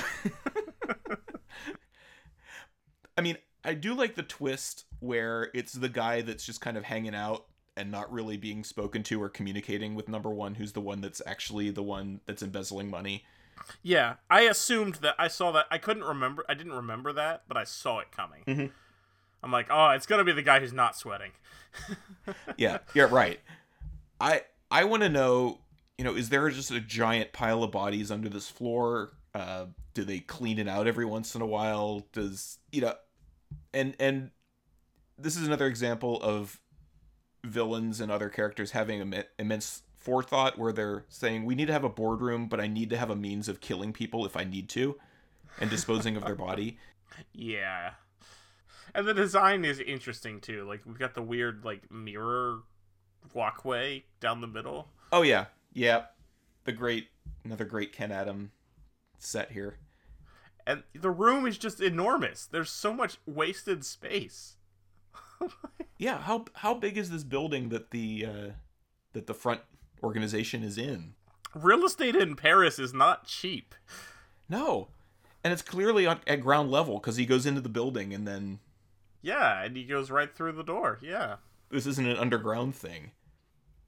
I 3.16 3.20
mean, 3.20 3.36
I 3.64 3.74
do 3.74 3.94
like 3.94 4.14
the 4.14 4.22
twist 4.22 4.84
where 5.00 5.50
it's 5.54 5.72
the 5.72 5.88
guy 5.88 6.22
that's 6.22 6.44
just 6.44 6.60
kind 6.60 6.76
of 6.76 6.84
hanging 6.84 7.14
out 7.14 7.46
and 7.76 7.90
not 7.90 8.12
really 8.12 8.36
being 8.36 8.64
spoken 8.64 9.02
to 9.04 9.22
or 9.22 9.28
communicating 9.28 9.94
with 9.94 10.08
number 10.08 10.30
one, 10.30 10.54
who's 10.54 10.72
the 10.72 10.80
one 10.80 11.00
that's 11.00 11.22
actually 11.26 11.70
the 11.70 11.82
one 11.82 12.20
that's 12.26 12.42
embezzling 12.42 12.90
money. 12.90 13.24
Yeah, 13.82 14.14
I 14.30 14.42
assumed 14.42 14.96
that 14.96 15.14
I 15.18 15.28
saw 15.28 15.50
that. 15.52 15.66
I 15.70 15.78
couldn't 15.78 16.04
remember. 16.04 16.44
I 16.48 16.54
didn't 16.54 16.72
remember 16.74 17.12
that, 17.12 17.42
but 17.48 17.56
I 17.56 17.64
saw 17.64 17.98
it 17.98 18.10
coming. 18.12 18.44
Mhm. 18.46 18.70
I'm 19.42 19.52
like, 19.52 19.66
oh, 19.70 19.90
it's 19.90 20.06
gonna 20.06 20.24
be 20.24 20.32
the 20.32 20.42
guy 20.42 20.60
who's 20.60 20.72
not 20.72 20.96
sweating. 20.96 21.32
Yeah, 22.56 22.78
yeah, 22.94 23.04
right. 23.10 23.40
I 24.20 24.42
I 24.70 24.84
want 24.84 25.02
to 25.02 25.08
know, 25.08 25.60
you 25.98 26.04
know, 26.04 26.14
is 26.14 26.28
there 26.28 26.48
just 26.48 26.70
a 26.70 26.80
giant 26.80 27.32
pile 27.32 27.64
of 27.64 27.72
bodies 27.72 28.10
under 28.10 28.28
this 28.28 28.48
floor? 28.48 29.10
Uh, 29.34 29.66
do 29.94 30.04
they 30.04 30.20
clean 30.20 30.58
it 30.58 30.68
out 30.68 30.86
every 30.86 31.04
once 31.04 31.34
in 31.34 31.42
a 31.42 31.46
while? 31.46 32.06
Does 32.12 32.58
you 32.70 32.80
know, 32.80 32.94
and 33.74 33.94
and 33.98 34.30
this 35.18 35.36
is 35.36 35.46
another 35.46 35.66
example 35.66 36.22
of 36.22 36.60
villains 37.44 38.00
and 38.00 38.10
other 38.12 38.28
characters 38.28 38.70
having 38.70 39.00
Im- 39.00 39.24
immense 39.38 39.82
forethought, 39.96 40.56
where 40.56 40.72
they're 40.72 41.04
saying 41.08 41.44
we 41.44 41.56
need 41.56 41.66
to 41.66 41.72
have 41.72 41.84
a 41.84 41.88
boardroom, 41.88 42.46
but 42.46 42.60
I 42.60 42.68
need 42.68 42.90
to 42.90 42.96
have 42.96 43.10
a 43.10 43.16
means 43.16 43.48
of 43.48 43.60
killing 43.60 43.92
people 43.92 44.24
if 44.24 44.36
I 44.36 44.44
need 44.44 44.68
to, 44.70 44.96
and 45.60 45.68
disposing 45.68 46.16
of 46.16 46.24
their 46.24 46.36
body. 46.36 46.78
Yeah. 47.32 47.92
And 48.94 49.08
the 49.08 49.14
design 49.14 49.64
is 49.64 49.80
interesting 49.80 50.40
too. 50.40 50.64
Like 50.68 50.82
we've 50.86 50.98
got 50.98 51.14
the 51.14 51.22
weird 51.22 51.64
like 51.64 51.90
mirror 51.90 52.60
walkway 53.34 54.04
down 54.20 54.40
the 54.40 54.46
middle. 54.46 54.88
Oh 55.10 55.22
yeah, 55.22 55.46
yeah, 55.72 56.02
the 56.64 56.72
great 56.72 57.08
another 57.44 57.64
great 57.64 57.92
Ken 57.92 58.12
Adam 58.12 58.52
set 59.18 59.52
here. 59.52 59.78
And 60.66 60.82
the 60.94 61.10
room 61.10 61.46
is 61.46 61.56
just 61.56 61.80
enormous. 61.80 62.44
There's 62.44 62.70
so 62.70 62.92
much 62.92 63.18
wasted 63.26 63.84
space. 63.84 64.56
Yeah, 65.98 66.18
how 66.18 66.44
how 66.54 66.74
big 66.74 66.96
is 66.96 67.10
this 67.10 67.24
building 67.24 67.70
that 67.70 67.90
the 67.90 68.24
uh, 68.24 68.50
that 69.14 69.26
the 69.26 69.34
front 69.34 69.62
organization 70.00 70.62
is 70.62 70.78
in? 70.78 71.14
Real 71.54 71.84
estate 71.84 72.14
in 72.14 72.36
Paris 72.36 72.78
is 72.78 72.94
not 72.94 73.24
cheap. 73.26 73.74
No, 74.48 74.88
and 75.42 75.52
it's 75.52 75.62
clearly 75.62 76.06
on, 76.06 76.20
at 76.26 76.40
ground 76.40 76.70
level 76.70 76.98
because 77.00 77.16
he 77.16 77.26
goes 77.26 77.46
into 77.46 77.60
the 77.60 77.68
building 77.68 78.14
and 78.14 78.28
then 78.28 78.60
Yeah, 79.22 79.60
and 79.62 79.76
he 79.76 79.84
goes 79.84 80.08
right 80.10 80.32
through 80.32 80.52
the 80.52 80.62
door. 80.62 81.00
Yeah. 81.02 81.36
this 81.68 81.84
isn't 81.86 82.06
an 82.06 82.16
underground 82.16 82.76
thing. 82.76 83.10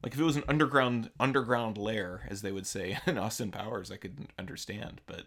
Like 0.02 0.14
if 0.14 0.20
it 0.20 0.24
was 0.24 0.36
an 0.36 0.44
underground 0.48 1.10
underground 1.20 1.76
lair, 1.76 2.26
as 2.28 2.42
they 2.42 2.52
would 2.52 2.66
say 2.66 2.98
in 3.06 3.18
Austin 3.18 3.50
Powers, 3.50 3.90
I 3.90 3.96
could 3.96 4.28
understand. 4.38 5.00
But 5.06 5.26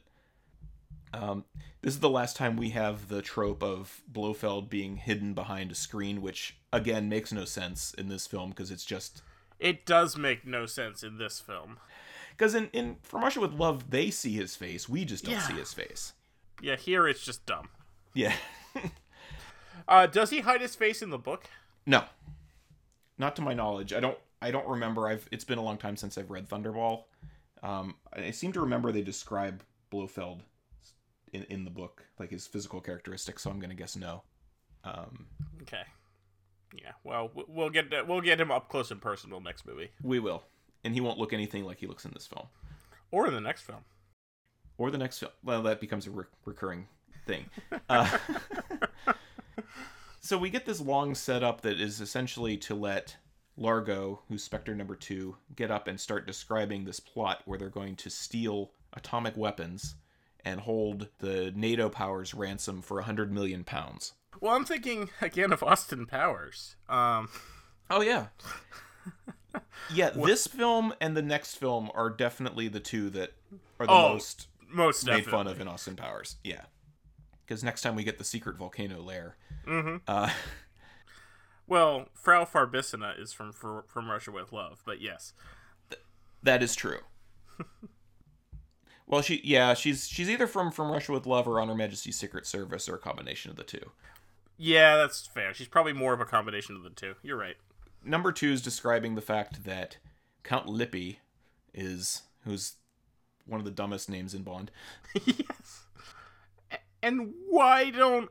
um, 1.14 1.46
this 1.82 1.94
is 1.94 2.00
the 2.00 2.10
last 2.10 2.36
time 2.36 2.58
we 2.58 2.70
have 2.72 3.08
the 3.08 3.22
trope 3.22 3.62
of 3.62 4.02
Blofeld 4.12 4.70
being 4.70 4.98
hidden 4.98 5.34
behind 5.34 5.72
a 5.72 5.76
screen, 5.76 6.22
which 6.22 6.58
again 6.72 7.08
makes 7.08 7.32
no 7.32 7.46
sense 7.46 7.94
in 7.94 8.10
this 8.10 8.26
film 8.26 8.50
because 8.50 8.72
it's 8.72 8.86
just 8.86 9.22
It 9.60 9.86
does 9.86 10.18
make 10.18 10.46
no 10.48 10.66
sense 10.66 11.04
in 11.04 11.18
this 11.18 11.40
film. 11.40 11.78
Because 12.32 12.56
in, 12.56 12.70
in 12.74 12.96
From 13.04 13.22
Russia 13.22 13.42
with 13.42 13.54
Love, 13.54 13.92
they 13.92 14.10
see 14.10 14.34
his 14.34 14.56
face. 14.56 14.90
We 14.90 15.06
just 15.06 15.24
don't 15.24 15.36
Yeah. 15.36 15.48
see 15.48 15.54
his 15.54 15.72
face. 15.72 16.14
Yeah, 16.64 16.78
here 16.78 17.08
it's 17.08 17.24
just 17.24 17.46
dumb. 17.46 17.70
Yeah. 18.16 18.34
Uh, 19.88 20.08
does 20.08 20.30
he 20.30 20.40
hide 20.42 20.62
his 20.62 20.76
face 20.76 21.02
in 21.02 21.10
the 21.10 21.18
book? 21.18 21.46
no. 21.86 22.04
Not 23.18 23.36
to 23.36 23.42
my 23.42 23.54
knowledge. 23.54 23.92
I 23.94 24.00
don't 24.00 24.18
I 24.44 24.52
don't 24.52 24.68
remember. 24.68 25.08
I've 25.08 25.28
it's 25.32 25.44
been 25.46 25.58
a 25.58 25.64
long 25.64 25.78
time 25.78 25.96
since 25.96 26.18
I've 26.18 26.30
read 26.30 26.48
Thunderball. 26.50 27.06
Um, 27.64 27.96
I 28.12 28.32
seem 28.32 28.52
to 28.54 28.62
remember 28.62 28.92
they 28.92 29.02
describe 29.02 29.64
Blofeld 29.92 30.42
in, 31.32 31.44
in 31.44 31.64
the 31.64 31.72
book, 31.72 32.04
like 32.20 32.30
his 32.32 32.46
physical 32.46 32.82
characteristics, 32.82 33.42
so 33.44 33.50
I'm 33.50 33.60
gonna 33.60 33.74
guess 33.76 33.96
no. 33.96 34.24
Um, 34.84 35.28
Okay. 35.62 35.84
Yeah. 36.76 36.92
Well, 37.04 37.32
we'll 37.48 37.70
get 37.70 37.90
that- 37.92 38.08
we'll 38.08 38.20
get 38.22 38.42
him 38.42 38.52
up 38.52 38.68
close 38.68 38.92
and 38.92 39.02
personal 39.02 39.40
next 39.40 39.66
movie, 39.66 39.92
we 40.02 40.20
will. 40.20 40.44
And 40.84 40.94
he 40.94 41.00
won't 41.02 41.18
look 41.20 41.32
anything 41.32 41.64
like 41.64 41.80
he 41.80 41.88
looks 41.88 42.04
in 42.06 42.12
this 42.14 42.28
film. 42.28 42.48
or 43.12 43.28
in 43.28 43.34
the 43.34 43.40
next 43.42 43.62
film. 43.62 43.86
Or 44.78 44.90
the 44.92 44.98
next 44.98 45.20
film. 45.20 45.32
Well, 45.44 45.62
that 45.64 45.80
becomes 45.80 46.08
a 46.08 46.12
re- 46.12 46.26
recurring 46.46 46.88
thing. 47.28 47.46
Uh, 47.90 48.18
so 50.20 50.38
we 50.38 50.50
get 50.50 50.66
this 50.66 50.80
long 50.82 51.16
setup 51.16 51.62
that 51.62 51.80
is 51.80 52.02
essentially 52.02 52.58
to 52.58 52.74
let 52.76 53.18
Largo, 53.58 54.22
who's 54.30 54.44
Spectre 54.44 54.74
number 54.76 54.96
two, 54.96 55.38
get 55.56 55.72
up 55.72 55.88
and 55.88 56.00
start 56.00 56.26
describing 56.28 56.84
this 56.86 57.00
plot 57.00 57.42
where 57.46 57.58
they're 57.60 57.70
going 57.70 57.96
to 57.98 58.10
steal 58.10 58.72
atomic 58.94 59.38
weapons 59.38 59.96
and 60.46 60.60
hold 60.60 61.08
the 61.20 61.52
NATO 61.56 61.88
powers 61.90 62.34
ransom 62.34 62.82
for 62.82 63.00
a 63.00 63.04
hundred 63.04 63.32
million 63.32 63.64
pounds. 63.64 64.14
Well, 64.42 64.56
I'm 64.56 64.66
thinking 64.66 65.10
again 65.22 65.54
of 65.54 65.62
Austin 65.64 66.06
Powers. 66.06 66.76
Um, 66.90 67.30
Oh 67.90 68.02
yeah. 68.02 68.28
yeah, 69.94 70.10
this 70.10 70.48
film 70.48 70.94
and 71.00 71.16
the 71.16 71.22
next 71.22 71.56
film 71.56 71.92
are 71.94 72.10
definitely 72.10 72.68
the 72.68 72.80
two 72.80 73.10
that 73.12 73.34
are 73.80 73.86
the 73.86 73.92
Oh, 73.92 74.14
most 74.14 74.48
most 74.70 75.06
made 75.06 75.12
definitely. 75.18 75.32
fun 75.32 75.48
of 75.48 75.62
in 75.62 75.68
Austin 75.68 75.96
Powers. 75.96 76.38
Yeah, 76.44 76.62
because 77.46 77.64
next 77.64 77.82
time 77.84 77.96
we 77.96 78.04
get 78.04 78.18
the 78.18 78.24
secret 78.24 78.58
volcano 78.58 79.02
lair. 79.02 79.36
Mm-hmm. 79.68 79.98
Uh, 80.08 80.30
Well, 81.68 82.08
Frau 82.14 82.46
Farbissina 82.46 83.20
is 83.20 83.34
from 83.34 83.52
from 83.54 84.10
Russia 84.10 84.32
with 84.32 84.52
Love, 84.52 84.82
but 84.86 85.02
yes, 85.02 85.34
that 86.42 86.62
is 86.62 86.76
true. 86.76 87.00
well, 89.08 89.22
she 89.22 89.42
yeah 89.44 89.74
she's 89.74 90.08
she's 90.08 90.30
either 90.30 90.48
from 90.48 90.72
from 90.72 90.92
Russia 90.92 91.12
with 91.12 91.26
Love 91.26 91.48
or 91.48 91.60
on 91.60 91.70
Her 91.70 91.76
Majesty's 91.76 92.18
Secret 92.18 92.46
Service 92.46 92.90
or 92.90 92.96
a 92.96 93.00
combination 93.00 93.50
of 93.50 93.58
the 93.58 93.64
two. 93.64 93.92
yeah, 94.58 94.98
that's 94.98 95.26
fair. 95.26 95.54
She's 95.54 95.68
probably 95.68 95.94
more 95.94 96.14
of 96.14 96.22
a 96.22 96.26
combination 96.26 96.76
of 96.76 96.84
the 96.84 96.90
two. 96.90 97.16
You're 97.24 97.38
right. 97.38 97.56
Number 98.04 98.32
two 98.32 98.52
is 98.52 98.62
describing 98.62 99.16
the 99.16 99.22
fact 99.22 99.64
that 99.64 99.98
Count 100.44 100.68
Lippe 100.68 101.18
is 101.74 102.24
who's 102.44 102.74
one 103.46 103.60
of 103.60 103.66
the 103.66 103.72
dumbest 103.72 104.10
names 104.10 104.34
in 104.34 104.44
Bond. 104.44 104.70
yes. 105.26 105.86
And 107.02 107.34
why 107.50 107.90
don't 107.90 108.30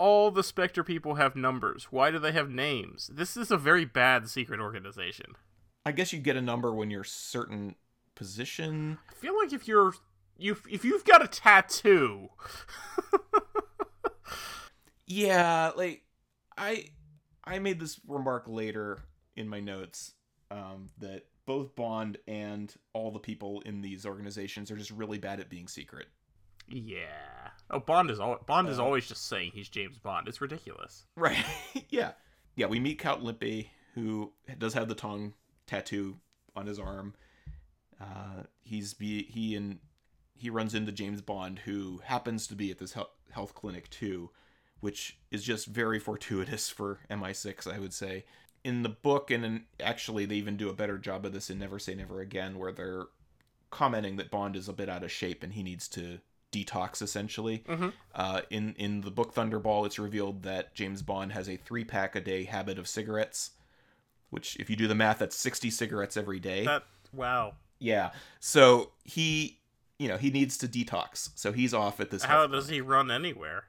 all 0.00 0.30
the 0.30 0.42
Spectre 0.42 0.82
people 0.82 1.14
have 1.16 1.36
numbers? 1.36 1.88
Why 1.90 2.10
do 2.10 2.18
they 2.18 2.32
have 2.32 2.50
names? 2.50 3.10
This 3.12 3.36
is 3.36 3.50
a 3.50 3.56
very 3.56 3.84
bad 3.84 4.28
secret 4.28 4.60
organization. 4.60 5.36
I 5.84 5.92
guess 5.92 6.12
you 6.12 6.18
get 6.18 6.36
a 6.36 6.42
number 6.42 6.72
when 6.72 6.90
you're 6.90 7.04
certain 7.04 7.76
position. 8.14 8.98
I 9.08 9.14
feel 9.14 9.36
like 9.36 9.52
if 9.52 9.68
you're 9.68 9.94
you 10.36 10.56
if 10.68 10.84
you've 10.84 11.04
got 11.04 11.22
a 11.22 11.28
tattoo, 11.28 12.30
Yeah, 15.10 15.72
like 15.76 16.04
I 16.56 16.84
I 17.42 17.58
made 17.58 17.80
this 17.80 18.00
remark 18.06 18.44
later 18.46 19.00
in 19.34 19.48
my 19.48 19.58
notes 19.58 20.14
um, 20.52 20.90
that 20.98 21.24
both 21.46 21.74
Bond 21.74 22.18
and 22.28 22.72
all 22.92 23.10
the 23.10 23.18
people 23.18 23.60
in 23.62 23.80
these 23.80 24.06
organizations 24.06 24.70
are 24.70 24.76
just 24.76 24.92
really 24.92 25.18
bad 25.18 25.40
at 25.40 25.50
being 25.50 25.66
secret. 25.66 26.06
Yeah. 26.70 27.50
Oh, 27.70 27.80
Bond 27.80 28.10
is 28.10 28.20
al- 28.20 28.42
Bond 28.46 28.68
is 28.68 28.78
Uh, 28.78 28.84
always 28.84 29.06
just 29.06 29.26
saying 29.26 29.52
he's 29.54 29.68
James 29.68 29.98
Bond. 29.98 30.28
It's 30.28 30.40
ridiculous. 30.40 31.06
Right. 31.16 31.44
yeah. 31.88 32.12
Yeah, 32.56 32.66
we 32.66 32.80
meet 32.80 32.98
Count 32.98 33.22
Lippe, 33.22 33.68
who 33.94 34.32
does 34.58 34.74
have 34.74 34.88
the 34.88 34.94
tongue 34.94 35.34
tattoo 35.66 36.18
on 36.56 36.66
his 36.66 36.78
arm. 36.78 37.14
Uh, 38.00 38.44
he's 38.62 38.94
be 38.94 39.24
he 39.24 39.54
and 39.54 39.78
he 40.34 40.50
runs 40.50 40.74
into 40.74 40.90
James 40.92 41.20
Bond, 41.20 41.60
who 41.60 42.00
happens 42.04 42.46
to 42.46 42.54
be 42.54 42.70
at 42.70 42.78
this 42.78 42.96
health 43.30 43.54
clinic 43.54 43.90
too, 43.90 44.30
which 44.80 45.18
is 45.30 45.44
just 45.44 45.66
very 45.66 45.98
fortuitous 45.98 46.70
for 46.70 47.00
MI6, 47.10 47.72
I 47.72 47.78
would 47.78 47.92
say. 47.92 48.24
In 48.64 48.82
the 48.82 48.88
book, 48.88 49.30
and 49.30 49.44
in, 49.44 49.64
actually, 49.80 50.24
they 50.26 50.36
even 50.36 50.56
do 50.56 50.68
a 50.68 50.74
better 50.74 50.98
job 50.98 51.24
of 51.24 51.32
this 51.32 51.50
in 51.50 51.58
Never 51.58 51.78
Say 51.78 51.94
Never 51.94 52.20
Again, 52.20 52.58
where 52.58 52.72
they're 52.72 53.06
commenting 53.70 54.16
that 54.16 54.30
Bond 54.30 54.56
is 54.56 54.68
a 54.68 54.72
bit 54.72 54.88
out 54.88 55.04
of 55.04 55.12
shape 55.12 55.42
and 55.42 55.52
he 55.52 55.62
needs 55.62 55.86
to 55.88 56.20
detox 56.52 57.02
essentially. 57.02 57.64
Uh, 58.14 58.42
in 58.50 58.74
in 58.74 59.02
the 59.02 59.10
book 59.10 59.34
Thunderball, 59.34 59.86
it's 59.86 59.98
revealed 59.98 60.42
that 60.42 60.74
James 60.74 61.02
Bond 61.02 61.32
has 61.32 61.48
a 61.48 61.56
three 61.56 61.84
pack 61.84 62.16
a 62.16 62.20
day 62.20 62.44
habit 62.44 62.78
of 62.78 62.88
cigarettes, 62.88 63.50
which 64.30 64.56
if 64.56 64.68
you 64.70 64.76
do 64.76 64.88
the 64.88 64.94
math, 64.94 65.18
that's 65.18 65.36
sixty 65.36 65.70
cigarettes 65.70 66.16
every 66.16 66.40
day. 66.40 66.64
That 66.64 66.84
wow. 67.12 67.54
yeah, 67.78 68.10
so 68.38 68.90
he, 69.04 69.58
you 69.98 70.08
know, 70.08 70.16
he 70.16 70.30
needs 70.30 70.58
to 70.58 70.68
detox. 70.68 71.30
So 71.34 71.52
he's 71.52 71.74
off 71.74 72.00
at 72.00 72.10
this. 72.10 72.24
How 72.24 72.46
does 72.46 72.68
he 72.68 72.80
run 72.80 73.10
anywhere? 73.10 73.64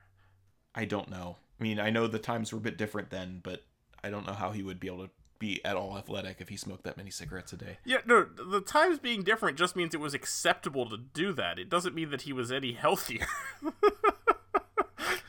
I 0.73 0.85
don't 0.85 1.09
know. 1.09 1.37
I 1.59 1.63
mean, 1.63 1.79
I 1.79 1.89
know 1.89 2.07
the 2.07 2.19
times 2.19 2.51
were 2.51 2.57
a 2.57 2.61
bit 2.61 2.77
different 2.77 3.09
then, 3.09 3.41
but 3.43 3.63
I 4.03 4.09
don't 4.09 4.25
know 4.25 4.33
how 4.33 4.51
he 4.51 4.63
would 4.63 4.79
be 4.79 4.87
able 4.87 5.05
to 5.05 5.11
be 5.41 5.59
at 5.65 5.75
all 5.75 5.97
athletic 5.97 6.37
if 6.39 6.49
he 6.49 6.55
smoked 6.55 6.83
that 6.83 6.95
many 6.95 7.09
cigarettes 7.09 7.51
a 7.51 7.57
day. 7.57 7.79
Yeah, 7.83 7.97
no, 8.05 8.23
the 8.23 8.61
times 8.61 8.99
being 8.99 9.23
different 9.23 9.57
just 9.57 9.75
means 9.75 9.93
it 9.93 9.99
was 9.99 10.13
acceptable 10.13 10.87
to 10.89 10.97
do 10.97 11.33
that. 11.33 11.57
It 11.57 11.67
doesn't 11.67 11.95
mean 11.95 12.11
that 12.11 12.21
he 12.21 12.31
was 12.31 12.51
any 12.51 12.73
healthier. 12.73 13.25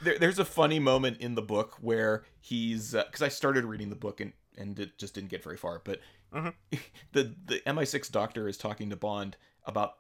There, 0.03 0.19
there's 0.19 0.39
a 0.41 0.45
funny 0.45 0.81
moment 0.81 1.19
in 1.21 1.37
the 1.37 1.43
book 1.43 1.77
where 1.81 2.25
he's 2.41 2.93
uh, 2.95 3.05
because 3.05 3.23
I 3.23 3.29
started 3.29 3.65
reading 3.65 3.89
the 3.89 3.97
book 3.97 4.21
and 4.21 4.33
and 4.59 4.79
it 4.79 4.99
just 4.99 5.15
didn't 5.15 5.31
get 5.31 5.45
very 5.45 5.57
far, 5.57 5.81
but 5.85 6.01
mm-hmm. 6.35 6.49
the 7.13 7.35
the 7.47 7.61
MI6 7.67 8.11
doctor 8.11 8.49
is 8.49 8.59
talking 8.59 8.91
to 8.91 8.97
Bond 8.97 9.37
about 9.65 9.93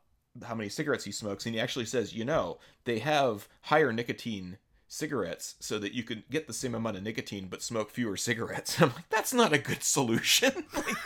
how 0.44 0.55
many 0.55 0.68
cigarettes 0.68 1.05
he 1.05 1.12
smokes, 1.12 1.46
and 1.46 1.55
he 1.55 1.61
actually 1.61 1.85
says, 1.85 2.14
you 2.14 2.25
know, 2.25 2.59
they 2.85 2.98
have 2.98 3.48
higher 3.62 3.92
nicotine 3.92 4.59
cigarettes 4.93 5.55
so 5.59 5.79
that 5.79 5.95
you 5.95 6.03
can 6.03 6.23
get 6.31 6.47
the 6.47 6.53
same 6.53 6.75
amount 6.75 6.99
of 6.99 7.03
nicotine 7.03 7.47
but 7.49 7.63
smoke 7.63 7.91
fewer 7.91 8.15
cigarettes. 8.15 8.79
I'm 8.81 8.93
like, 8.93 9.09
that's 9.09 9.33
not 9.33 9.55
a 9.55 9.59
good 9.59 9.83
solution. 9.83 10.53
like, 10.75 10.97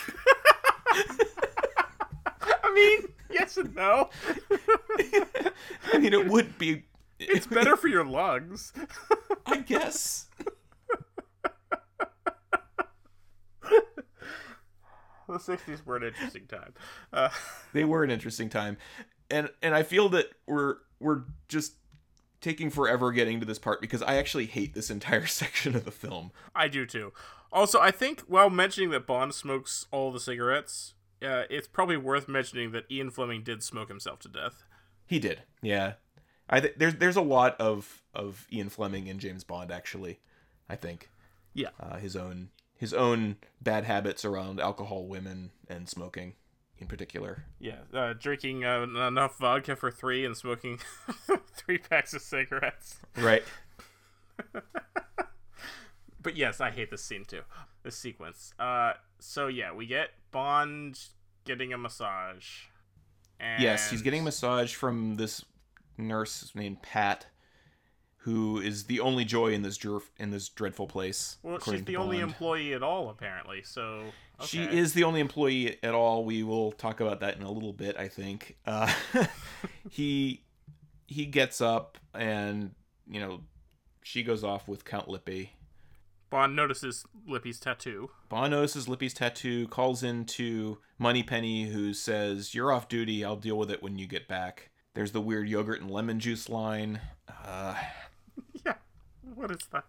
I 2.43 2.73
mean, 2.75 3.13
yes 3.31 3.57
and 3.57 3.75
no. 3.77 4.11
I 5.93 5.99
mean, 5.99 6.13
it 6.13 6.29
would 6.29 6.59
be. 6.59 6.87
It's 7.19 7.47
better 7.47 7.77
for 7.77 7.89
your 7.89 8.05
lungs. 8.05 8.73
I 9.47 9.59
guess. 9.59 10.27
the 15.29 15.39
60s 15.39 15.87
were 15.87 15.97
an 15.97 16.03
interesting 16.03 16.47
time. 16.47 16.75
Uh, 17.13 17.29
they 17.73 17.85
were 17.85 18.03
an 18.03 18.11
interesting 18.11 18.49
time 18.49 18.77
and 19.29 19.51
and 19.61 19.75
i 19.75 19.83
feel 19.83 20.09
that 20.09 20.27
we're 20.47 20.77
we're 21.01 21.23
just 21.49 21.75
taking 22.47 22.71
forever 22.71 23.11
getting 23.13 23.41
to 23.41 23.47
this 23.47 23.59
part 23.59 23.81
because 23.81 24.03
i 24.03 24.15
actually 24.17 24.47
hate 24.47 24.73
this 24.75 24.91
entire 24.91 25.27
section 25.43 25.75
of 25.75 25.85
the 25.85 25.91
film 25.91 26.31
I 26.55 26.69
do 26.69 26.87
too. 26.87 27.13
Also, 27.53 27.81
I 27.81 27.91
think 27.91 28.21
while 28.23 28.51
mentioning 28.51 28.91
that 28.91 29.07
Bond 29.07 29.33
smokes 29.35 29.87
all 29.91 30.11
the 30.13 30.21
cigarettes, 30.21 30.95
uh, 31.23 31.45
it's 31.49 31.67
probably 31.69 31.97
worth 31.97 32.29
mentioning 32.29 32.73
that 32.73 32.85
Ian 32.91 33.11
Fleming 33.11 33.43
did 33.43 33.63
smoke 33.63 33.89
himself 33.89 34.19
to 34.21 34.29
death. 34.29 34.65
he 35.07 35.19
did 35.19 35.43
yeah 35.63 35.95
i 36.49 36.61
th- 36.61 36.75
there's 36.77 36.95
there's 36.97 37.17
a 37.17 37.21
lot 37.37 37.57
of 37.61 38.03
of 38.15 38.47
ian 38.53 38.69
fleming 38.69 39.09
and 39.11 39.19
james 39.21 39.43
bond 39.45 39.71
actually 39.73 40.21
i 40.69 40.77
think 40.77 41.09
Yeah. 41.55 41.71
uh, 41.81 41.97
his 41.97 42.15
own 42.17 42.51
his 42.77 42.93
own 42.95 43.37
bad 43.61 43.85
habits 43.85 44.25
around 44.25 44.61
alcohol 44.61 45.07
women 45.07 45.51
and 45.69 45.89
smoking 45.89 46.35
in 46.79 46.87
particular 46.87 47.45
Yeah, 47.59 47.79
uh, 47.93 48.13
drinking 48.13 48.65
uh, 48.65 48.83
enough 48.83 49.39
vodka 49.39 49.77
for 49.77 49.91
three 49.91 50.25
and 50.25 50.37
smoking 50.37 50.79
three 51.55 51.79
packs 51.79 52.13
of 52.15 52.23
cigarettes. 52.23 52.99
right 53.17 53.45
But 56.23 56.37
yes, 56.37 56.61
I 56.61 56.71
hate 56.73 56.91
this 56.91 57.05
scene 57.05 57.25
too. 57.25 57.43
This 57.85 57.97
sequence. 57.97 58.53
Uh, 58.59 58.95
so 59.21 59.47
yeah, 59.47 59.73
we 59.73 59.87
get 59.87 60.11
Bond 60.33 60.99
getting 61.45 61.73
a 61.73 61.79
massage. 61.79 62.47
And 63.39 63.63
Yes, 63.63 63.91
he's 63.91 64.03
getting 64.03 64.23
a 64.23 64.25
massage 64.25 64.75
from 64.75 65.17
this 65.17 65.45
nurse 65.97 66.51
named 66.55 66.83
Pat, 66.83 67.27
who 68.17 68.59
is 68.61 68.85
the 68.85 68.99
only 68.99 69.25
joy 69.25 69.53
in 69.53 69.63
this 69.63 69.77
dr- 69.77 70.11
in 70.19 70.31
this 70.31 70.49
dreadful 70.49 70.89
place. 70.89 71.37
Well, 71.45 71.61
she's 71.61 71.85
the 71.85 71.97
only 71.97 72.19
employee 72.19 72.75
at 72.75 72.83
all, 72.83 73.09
apparently. 73.09 73.63
So 73.63 74.07
She 74.45 74.63
is 74.65 74.93
the 74.93 75.05
only 75.05 75.21
employee 75.21 75.79
at 75.83 75.95
all. 75.95 76.25
We 76.25 76.43
will 76.43 76.73
talk 76.73 77.01
about 77.01 77.21
that 77.21 77.37
in 77.37 77.43
a 77.43 77.51
little 77.51 77.73
bit, 77.73 77.97
I 77.99 78.09
think. 78.09 78.57
Uh, 78.67 78.93
he 79.91 80.43
he 81.07 81.25
gets 81.27 81.61
up 81.61 81.99
and 82.13 82.75
you 83.09 83.21
know 83.21 83.41
she 84.03 84.23
goes 84.23 84.45
off 84.45 84.69
with 84.69 84.85
Count 84.85 85.09
Lippe. 85.09 85.51
Bond 86.29 86.55
notices 86.57 87.05
Lippe's 87.27 87.59
tattoo. 87.61 88.11
Bond 88.29 88.51
notices 88.51 88.89
Lippe's 88.89 89.15
tattoo, 89.15 89.69
calls 89.69 90.03
in 90.03 90.25
to 90.27 90.79
Moneypenny, 90.99 91.65
who 91.71 91.95
says, 91.95 92.55
"You're 92.55 92.73
off 92.73 92.89
duty. 92.89 93.25
I'll 93.25 93.37
deal 93.37 93.57
with 93.57 93.71
it 93.71 93.83
when 93.83 93.99
you 93.99 94.07
get 94.07 94.29
back." 94.29 94.71
There's 94.95 95.13
the 95.13 95.21
weird 95.21 95.49
yogurt 95.49 95.81
and 95.81 95.91
lemon 95.91 96.21
juice 96.21 96.49
line. 96.49 97.01
Uh, 97.45 97.75
Yeah. 98.65 98.75
What 99.35 99.51
is 99.51 99.59
that? 99.73 99.85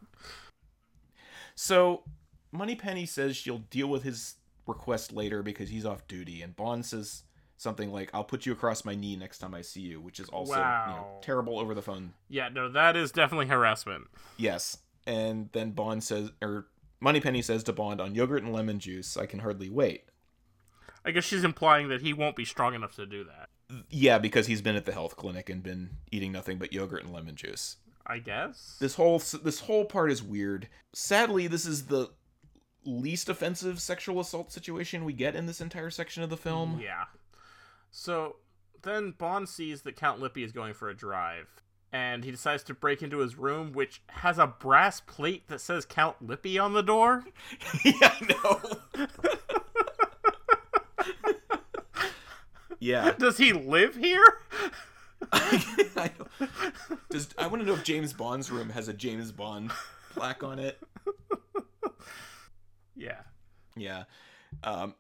So, 1.56 2.04
Moneypenny 2.52 3.06
says 3.06 3.36
she'll 3.36 3.60
deal 3.70 3.88
with 3.88 4.04
his 4.04 4.36
request 4.67 5.12
later 5.12 5.41
because 5.41 5.69
he's 5.69 5.86
off 5.86 6.08
duty, 6.08 6.41
and 6.41 6.56
Bond 6.56 6.86
says 6.86 7.23
something 7.58 7.91
like, 7.91 8.10
"I'll 8.13 8.23
put 8.23 8.45
you 8.45 8.51
across 8.53 8.86
my 8.86 8.95
knee 8.95 9.15
next 9.15 9.39
time 9.39 9.53
I 9.53 9.62
see 9.62 9.82
you," 9.82 9.99
which 9.99 10.19
is 10.19 10.30
also 10.30 10.53
you 10.53 10.60
know, 10.60 11.19
terrible 11.21 11.60
over 11.60 11.73
the 11.73 11.82
phone. 11.82 12.13
Yeah, 12.30 12.49
no, 12.49 12.69
that 12.71 12.95
is 12.95 13.12
definitely 13.12 13.47
harassment. 13.47 14.08
Yes, 14.38 14.77
and 15.06 15.49
then 15.53 15.71
Bond 15.71 16.03
says, 16.03 16.32
or 16.41 16.67
Moneypenny 16.99 17.41
says 17.41 17.63
to 17.63 17.73
Bond, 17.73 18.01
"On 18.01 18.13
yogurt 18.15 18.43
and 18.43 18.53
lemon 18.53 18.80
juice, 18.80 19.17
I 19.17 19.25
can 19.25 19.39
hardly 19.39 19.69
wait." 19.69 20.06
I 21.06 21.12
guess 21.12 21.23
she's 21.23 21.45
implying 21.45 21.88
that 21.88 22.01
he 22.01 22.12
won't 22.12 22.36
be 22.36 22.43
strong 22.43 22.73
enough 22.73 22.95
to 22.95 23.06
do 23.06 23.23
that. 23.23 23.49
Yeah, 23.89 24.17
because 24.17 24.47
he's 24.47 24.62
been 24.62 24.75
at 24.75 24.86
the 24.86 24.91
health 24.91 25.15
clinic 25.15 25.49
and 25.49 25.63
been 25.63 25.91
eating 26.12 26.32
nothing 26.32 26.58
but 26.58 26.73
yogurt 26.73 27.03
and 27.03 27.13
lemon 27.13 27.36
juice. 27.36 27.77
I 28.06 28.19
guess. 28.19 28.77
This 28.80 28.95
whole 28.95 29.19
this 29.19 29.62
whole 29.62 29.86
part 29.86 30.12
is 30.12 30.23
weird. 30.23 30.69
Sadly, 30.93 31.47
this 31.47 31.65
is 31.65 31.88
the 31.88 32.10
least 32.88 33.30
offensive 33.30 33.82
sexual 33.82 34.19
assault 34.19 34.52
situation 34.52 35.06
we 35.06 35.13
get 35.13 35.36
in 35.36 35.45
this 35.45 35.62
entire 35.62 35.89
section 35.89 36.23
of 36.23 36.30
the 36.30 36.38
film. 36.38 36.80
Yeah. 36.82 37.06
So 37.91 38.38
then 38.82 39.12
Bond 39.17 39.50
sees 39.50 39.82
that 39.84 39.95
Count 39.95 40.19
Lippe 40.21 40.38
is 40.38 40.52
going 40.52 40.73
for 40.73 40.89
a 40.89 40.95
drive, 40.95 41.62
and 41.91 42.23
he 42.23 42.32
decides 42.32 42.63
to 42.63 42.73
break 42.73 43.02
into 43.02 43.19
his 43.19 43.38
room, 43.38 43.73
which 43.73 44.02
has 44.08 44.38
a 44.39 44.47
brass 44.47 45.02
plate 45.02 45.47
that 45.50 45.62
says 45.62 45.86
Count 45.86 46.26
Lippe 46.26 46.60
on 46.60 46.73
the 46.73 46.84
door. 46.84 47.26
yeah, 47.86 47.93
I 48.02 48.36
know. 49.00 49.08
yeah. 52.80 53.12
Does 53.17 53.38
he 53.38 53.54
live 53.54 53.95
here? 53.95 54.23
I. 55.32 56.12
Does 57.10 57.30
I 57.38 57.47
want 57.47 57.62
to 57.62 57.67
know 57.67 57.73
if 57.73 57.84
James 57.84 58.13
Bond's 58.13 58.52
room 58.52 58.69
has 58.69 58.88
a 58.88 58.93
James 58.93 59.32
Bond 59.32 59.71
plaque 60.17 60.43
on 60.43 60.60
it. 60.60 60.80
Yeah. 62.98 63.20
Yeah. 63.76 64.04
Um, 64.64 64.96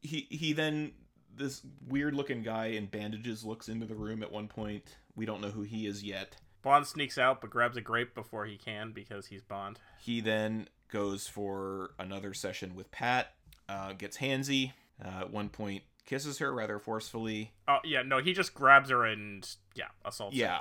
he 0.00 0.26
he 0.30 0.52
then 0.52 0.92
this 1.36 1.62
weird 1.88 2.14
looking 2.14 2.42
guy 2.42 2.66
in 2.66 2.86
bandages 2.86 3.44
looks 3.44 3.68
into 3.68 3.86
the 3.86 3.94
room 3.94 4.22
at 4.22 4.32
one 4.32 4.48
point. 4.48 4.96
We 5.16 5.26
don't 5.26 5.40
know 5.40 5.50
who 5.50 5.62
he 5.62 5.86
is 5.86 6.02
yet. 6.02 6.36
Bond 6.62 6.86
sneaks 6.86 7.18
out 7.18 7.40
but 7.40 7.50
grabs 7.50 7.76
a 7.76 7.80
grape 7.80 8.14
before 8.14 8.46
he 8.46 8.56
can 8.56 8.92
because 8.92 9.26
he's 9.26 9.42
Bond. 9.42 9.78
He 10.00 10.20
then 10.20 10.68
goes 10.90 11.26
for 11.26 11.90
another 11.98 12.32
session 12.34 12.74
with 12.74 12.90
Pat. 12.90 13.32
Uh, 13.68 13.92
gets 13.94 14.18
handsy. 14.18 14.72
Uh, 15.04 15.20
at 15.22 15.30
one 15.32 15.48
point, 15.48 15.82
kisses 16.06 16.38
her 16.38 16.52
rather 16.54 16.78
forcefully. 16.78 17.52
Oh 17.66 17.78
yeah, 17.84 18.02
no, 18.02 18.18
he 18.18 18.32
just 18.32 18.54
grabs 18.54 18.90
her 18.90 19.04
and 19.04 19.46
yeah, 19.74 19.88
assaults. 20.04 20.36
her. 20.36 20.40
Yeah, 20.40 20.60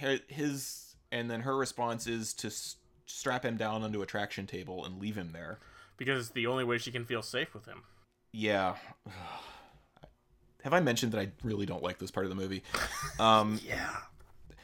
Her- 0.00 0.18
his 0.28 0.96
and 1.12 1.30
then 1.30 1.40
her 1.42 1.56
response 1.56 2.06
is 2.06 2.32
to 2.34 2.50
strap 3.06 3.44
him 3.44 3.56
down 3.56 3.82
onto 3.82 4.02
a 4.02 4.06
traction 4.06 4.46
table 4.46 4.84
and 4.84 4.98
leave 4.98 5.16
him 5.16 5.30
there. 5.32 5.58
Because 6.04 6.26
it's 6.26 6.34
the 6.34 6.46
only 6.48 6.64
way 6.64 6.78
she 6.78 6.90
can 6.90 7.04
feel 7.04 7.22
safe 7.22 7.54
with 7.54 7.66
him. 7.66 7.82
Yeah. 8.32 8.74
Have 10.64 10.72
I 10.72 10.80
mentioned 10.80 11.12
that 11.12 11.20
I 11.20 11.28
really 11.42 11.66
don't 11.66 11.82
like 11.82 11.98
this 11.98 12.10
part 12.10 12.26
of 12.26 12.30
the 12.30 12.36
movie? 12.36 12.62
Um, 13.18 13.60
Yeah. 13.66 13.90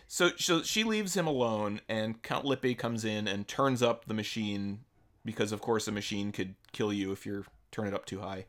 so, 0.06 0.30
so 0.36 0.62
she 0.62 0.84
leaves 0.84 1.16
him 1.16 1.26
alone, 1.26 1.80
and 1.88 2.22
Count 2.22 2.44
Lippe 2.44 2.76
comes 2.78 3.04
in 3.04 3.26
and 3.28 3.46
turns 3.48 3.82
up 3.82 4.04
the 4.06 4.14
machine 4.14 4.80
because, 5.24 5.50
of 5.52 5.60
course, 5.60 5.88
a 5.88 5.92
machine 5.92 6.30
could 6.32 6.54
kill 6.72 6.92
you 6.92 7.12
if 7.12 7.26
you 7.26 7.44
turn 7.72 7.86
it 7.86 7.94
up 7.94 8.04
too 8.06 8.20
high. 8.20 8.46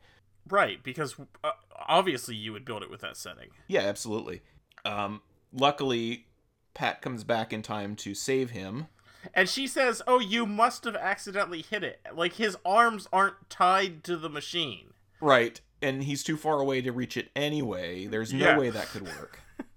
Right, 0.48 0.82
because 0.82 1.16
uh, 1.44 1.50
obviously 1.88 2.34
you 2.34 2.52
would 2.52 2.64
build 2.64 2.82
it 2.82 2.90
with 2.90 3.00
that 3.02 3.16
setting. 3.16 3.50
Yeah, 3.68 3.82
absolutely. 3.82 4.42
Um, 4.84 5.20
luckily, 5.52 6.26
Pat 6.74 7.02
comes 7.02 7.24
back 7.24 7.52
in 7.52 7.62
time 7.62 7.94
to 7.96 8.14
save 8.14 8.50
him. 8.50 8.86
And 9.34 9.48
she 9.48 9.66
says, 9.66 10.00
"Oh, 10.06 10.18
you 10.20 10.46
must 10.46 10.84
have 10.84 10.96
accidentally 10.96 11.62
hit 11.62 11.82
it. 11.84 12.00
Like 12.14 12.34
his 12.34 12.56
arms 12.64 13.06
aren't 13.12 13.48
tied 13.50 14.02
to 14.04 14.16
the 14.16 14.28
machine." 14.30 14.94
Right. 15.20 15.60
And 15.82 16.04
he's 16.04 16.22
too 16.22 16.36
far 16.36 16.60
away 16.60 16.80
to 16.82 16.92
reach 16.92 17.16
it 17.16 17.30
anyway. 17.36 18.06
There's 18.06 18.32
no 18.32 18.46
Yeah. 18.50 18.58
way 18.58 18.70
that 18.70 18.88
could 18.88 19.02
work. 19.02 19.40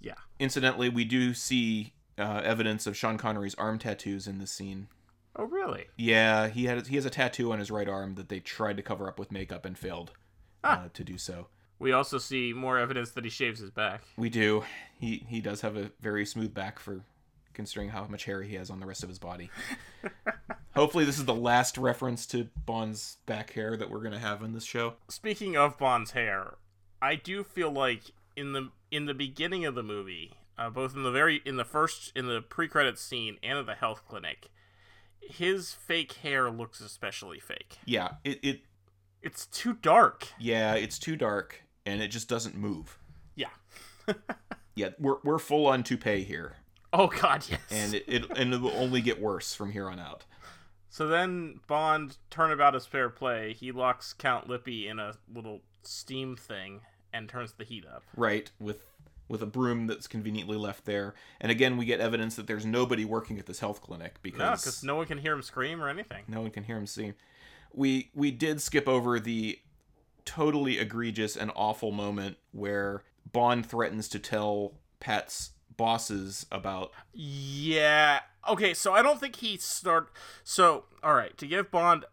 Yeah. 0.00 0.14
Incidentally, 0.38 0.88
we 0.88 1.04
do 1.04 1.34
see 1.34 1.92
uh, 2.18 2.40
evidence 2.42 2.86
of 2.86 2.96
Sean 2.96 3.18
Connery's 3.18 3.54
arm 3.56 3.78
tattoos 3.78 4.26
in 4.26 4.38
this 4.38 4.50
scene. 4.50 4.88
Oh, 5.36 5.44
really? 5.44 5.86
Yeah, 5.96 6.48
he 6.48 6.64
had 6.64 6.86
he 6.86 6.96
has 6.96 7.04
a 7.04 7.10
tattoo 7.10 7.52
on 7.52 7.58
his 7.58 7.70
right 7.70 7.88
arm 7.88 8.14
that 8.14 8.28
they 8.30 8.40
tried 8.40 8.76
to 8.78 8.82
cover 8.82 9.08
up 9.08 9.18
with 9.18 9.30
makeup 9.30 9.64
and 9.64 9.78
failed 9.78 10.12
uh, 10.64 10.88
to 10.94 11.04
do 11.04 11.18
so. 11.18 11.48
We 11.78 11.92
also 11.92 12.18
see 12.18 12.52
more 12.52 12.78
evidence 12.78 13.10
that 13.12 13.24
he 13.24 13.30
shaves 13.30 13.60
his 13.60 13.70
back. 13.70 14.02
We 14.16 14.28
do. 14.30 14.64
He 14.98 15.24
he 15.28 15.40
does 15.40 15.60
have 15.60 15.76
a 15.76 15.92
very 16.00 16.24
smooth 16.26 16.52
back 16.54 16.78
for 16.78 17.02
considering 17.54 17.88
how 17.90 18.04
much 18.06 18.24
hair 18.24 18.42
he 18.42 18.54
has 18.56 18.70
on 18.70 18.80
the 18.80 18.86
rest 18.86 19.02
of 19.02 19.08
his 19.08 19.18
body. 19.18 19.50
Hopefully, 20.74 21.04
this 21.04 21.18
is 21.18 21.24
the 21.24 21.34
last 21.34 21.76
reference 21.78 22.26
to 22.26 22.48
Bond's 22.64 23.18
back 23.26 23.52
hair 23.52 23.76
that 23.76 23.90
we're 23.90 24.02
gonna 24.02 24.18
have 24.18 24.42
in 24.42 24.52
this 24.52 24.64
show. 24.64 24.94
Speaking 25.08 25.56
of 25.56 25.76
Bond's 25.78 26.12
hair, 26.12 26.54
I 27.02 27.16
do 27.16 27.42
feel 27.44 27.70
like 27.70 28.12
in 28.36 28.52
the 28.52 28.70
in 28.90 29.06
the 29.06 29.14
beginning 29.14 29.64
of 29.64 29.74
the 29.74 29.82
movie, 29.82 30.32
uh, 30.56 30.70
both 30.70 30.94
in 30.94 31.02
the 31.02 31.10
very 31.10 31.42
in 31.44 31.56
the 31.56 31.64
first 31.64 32.12
in 32.16 32.26
the 32.26 32.40
pre 32.40 32.68
credit 32.68 32.98
scene 32.98 33.36
and 33.42 33.58
at 33.58 33.66
the 33.66 33.74
health 33.74 34.02
clinic, 34.08 34.48
his 35.20 35.72
fake 35.72 36.12
hair 36.12 36.50
looks 36.50 36.80
especially 36.80 37.40
fake. 37.40 37.78
Yeah, 37.84 38.12
it, 38.24 38.38
it 38.42 38.60
It's 39.22 39.46
too 39.46 39.74
dark. 39.74 40.28
yeah, 40.38 40.74
it's 40.74 40.98
too 40.98 41.16
dark 41.16 41.62
and 41.84 42.00
it 42.00 42.08
just 42.08 42.28
doesn't 42.28 42.54
move. 42.56 42.98
Yeah. 43.34 43.48
Yeah, 44.76 44.90
we're 44.98 45.16
we're 45.24 45.38
full 45.40 45.66
on 45.66 45.82
toupee 45.82 46.22
here, 46.22 46.56
Oh 46.92 47.06
God, 47.06 47.44
yes. 47.48 47.60
and 47.70 47.94
it, 47.94 48.04
it 48.06 48.38
and 48.38 48.52
it 48.52 48.60
will 48.60 48.72
only 48.76 49.00
get 49.00 49.20
worse 49.20 49.54
from 49.54 49.72
here 49.72 49.88
on 49.88 49.98
out. 49.98 50.24
So 50.88 51.06
then 51.06 51.60
Bond, 51.68 52.16
turnabout 52.30 52.74
is 52.74 52.84
fair 52.84 53.08
play. 53.08 53.52
He 53.52 53.70
locks 53.70 54.12
Count 54.12 54.48
Lippe 54.48 54.88
in 54.88 54.98
a 54.98 55.14
little 55.32 55.60
steam 55.82 56.36
thing 56.36 56.80
and 57.12 57.28
turns 57.28 57.52
the 57.52 57.64
heat 57.64 57.84
up. 57.86 58.02
Right, 58.16 58.50
with 58.58 58.84
with 59.28 59.40
a 59.42 59.46
broom 59.46 59.86
that's 59.86 60.08
conveniently 60.08 60.56
left 60.56 60.84
there. 60.86 61.14
And 61.40 61.52
again, 61.52 61.76
we 61.76 61.84
get 61.84 62.00
evidence 62.00 62.34
that 62.34 62.48
there's 62.48 62.66
nobody 62.66 63.04
working 63.04 63.38
at 63.38 63.46
this 63.46 63.60
health 63.60 63.80
clinic 63.80 64.14
No, 64.16 64.20
because 64.22 64.62
because 64.62 64.82
no 64.82 64.96
one 64.96 65.06
can 65.06 65.18
hear 65.18 65.32
him 65.32 65.42
scream 65.42 65.80
or 65.80 65.88
anything. 65.88 66.24
no 66.26 66.40
one 66.40 66.50
can 66.50 66.64
hear 66.64 66.76
him 66.76 66.86
sing. 66.86 67.14
We 67.72 68.10
we 68.14 68.32
did 68.32 68.60
skip 68.60 68.88
over 68.88 69.20
the 69.20 69.60
totally 70.24 70.78
egregious 70.78 71.36
and 71.36 71.52
awful 71.54 71.92
moment 71.92 72.36
where 72.50 73.04
Bond 73.32 73.64
threatens 73.64 74.08
to 74.08 74.18
tell 74.18 74.72
Pat's 74.98 75.52
bosses 75.80 76.44
about 76.52 76.92
Yeah. 77.14 78.20
Okay, 78.48 78.74
so 78.74 78.92
I 78.92 79.02
don't 79.02 79.18
think 79.18 79.36
he 79.36 79.56
start. 79.56 80.10
So, 80.44 80.84
all 81.02 81.14
right, 81.14 81.36
to 81.38 81.46
give 81.46 81.70
Bond 81.70 82.04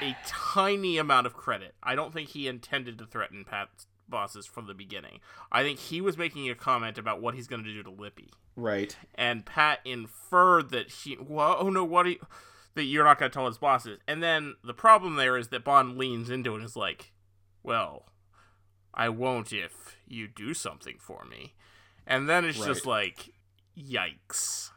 a 0.00 0.16
tiny 0.26 0.98
amount 0.98 1.26
of 1.26 1.34
credit, 1.34 1.74
I 1.82 1.94
don't 1.94 2.12
think 2.12 2.30
he 2.30 2.46
intended 2.46 2.98
to 2.98 3.06
threaten 3.06 3.44
Pat's 3.44 3.86
bosses 4.06 4.44
from 4.46 4.66
the 4.66 4.74
beginning. 4.74 5.20
I 5.50 5.62
think 5.62 5.78
he 5.78 6.00
was 6.00 6.18
making 6.18 6.50
a 6.50 6.54
comment 6.54 6.98
about 6.98 7.22
what 7.22 7.34
he's 7.34 7.46
going 7.46 7.64
to 7.64 7.72
do 7.72 7.82
to 7.82 7.90
Lippe, 7.90 8.30
right. 8.54 8.94
and 9.14 9.46
Pat 9.46 9.80
inferred 9.84 10.70
that 10.70 10.90
he. 10.90 11.16
Well, 11.18 11.56
oh 11.58 11.70
no, 11.70 11.84
what? 11.84 12.06
Are 12.06 12.10
you, 12.10 12.26
that 12.74 12.84
you're 12.84 13.04
not 13.04 13.18
going 13.18 13.30
to 13.30 13.34
tell 13.34 13.46
his 13.46 13.58
bosses. 13.58 13.98
And 14.06 14.22
then 14.22 14.56
the 14.62 14.74
problem 14.74 15.16
there 15.16 15.36
is 15.36 15.48
that 15.48 15.64
Bond 15.64 15.96
leans 15.96 16.30
into 16.30 16.52
it 16.52 16.56
and 16.56 16.64
is 16.64 16.76
like, 16.76 17.12
"Well, 17.62 18.06
I 18.92 19.08
won't 19.08 19.52
if 19.52 19.96
you 20.06 20.28
do 20.28 20.52
something 20.52 20.96
for 20.98 21.24
me." 21.24 21.54
And 22.06 22.28
then 22.28 22.44
it's 22.44 22.58
just 22.64 22.86
like, 22.86 23.30
yikes. 23.78 24.70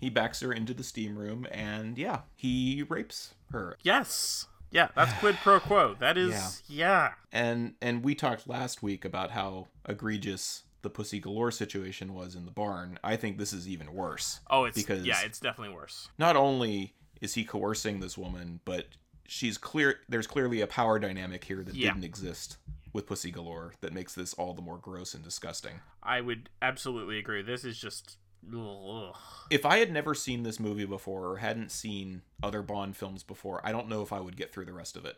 He 0.00 0.10
backs 0.10 0.40
her 0.40 0.52
into 0.52 0.74
the 0.74 0.82
steam 0.84 1.18
room 1.18 1.46
and 1.50 1.96
yeah, 1.96 2.20
he 2.34 2.84
rapes 2.88 3.34
her. 3.50 3.76
Yes. 3.82 4.46
Yeah, 4.70 4.88
that's 4.94 5.12
quid 5.14 5.36
pro 5.42 5.58
quo. 5.60 5.96
That 5.98 6.18
is 6.18 6.62
yeah. 6.68 7.12
And 7.32 7.74
and 7.80 8.04
we 8.04 8.14
talked 8.14 8.48
last 8.48 8.82
week 8.82 9.04
about 9.04 9.30
how 9.30 9.68
egregious 9.88 10.64
the 10.82 10.90
Pussy 10.90 11.18
Galore 11.18 11.50
situation 11.50 12.12
was 12.14 12.34
in 12.34 12.44
the 12.44 12.50
barn. 12.50 12.98
I 13.02 13.16
think 13.16 13.38
this 13.38 13.52
is 13.52 13.66
even 13.68 13.92
worse. 13.94 14.40
Oh, 14.50 14.64
it's 14.64 14.76
Because- 14.76 15.04
yeah, 15.06 15.20
it's 15.24 15.40
definitely 15.40 15.74
worse. 15.74 16.08
Not 16.18 16.36
only 16.36 16.94
is 17.22 17.34
he 17.34 17.44
coercing 17.44 18.00
this 18.00 18.18
woman, 18.18 18.60
but 18.66 18.86
she's 19.26 19.56
clear 19.56 20.00
there's 20.08 20.26
clearly 20.26 20.60
a 20.60 20.66
power 20.66 20.98
dynamic 20.98 21.44
here 21.44 21.62
that 21.64 21.74
Yeah. 21.74 21.92
didn't 21.92 22.04
exist 22.04 22.58
with 22.96 23.06
Pussy 23.06 23.30
Galore 23.30 23.74
that 23.82 23.92
makes 23.92 24.14
this 24.14 24.34
all 24.34 24.54
the 24.54 24.62
more 24.62 24.78
gross 24.78 25.14
and 25.14 25.22
disgusting. 25.22 25.80
I 26.02 26.20
would 26.22 26.48
absolutely 26.62 27.18
agree. 27.18 27.42
This 27.42 27.62
is 27.62 27.78
just 27.78 28.16
ugh. 28.52 29.14
If 29.50 29.66
I 29.66 29.78
had 29.78 29.92
never 29.92 30.14
seen 30.14 30.42
this 30.42 30.58
movie 30.58 30.86
before 30.86 31.26
or 31.30 31.36
hadn't 31.36 31.70
seen 31.70 32.22
other 32.42 32.62
Bond 32.62 32.96
films 32.96 33.22
before, 33.22 33.60
I 33.64 33.70
don't 33.70 33.88
know 33.88 34.02
if 34.02 34.12
I 34.12 34.20
would 34.20 34.36
get 34.36 34.52
through 34.52 34.64
the 34.64 34.72
rest 34.72 34.96
of 34.96 35.04
it. 35.04 35.16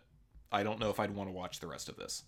I 0.50 0.62
don't 0.64 0.80
know 0.80 0.90
if 0.90 0.98
I'd 0.98 1.14
want 1.14 1.28
to 1.28 1.32
watch 1.32 1.60
the 1.60 1.68
rest 1.68 1.88
of 1.88 1.96
this. 1.96 2.24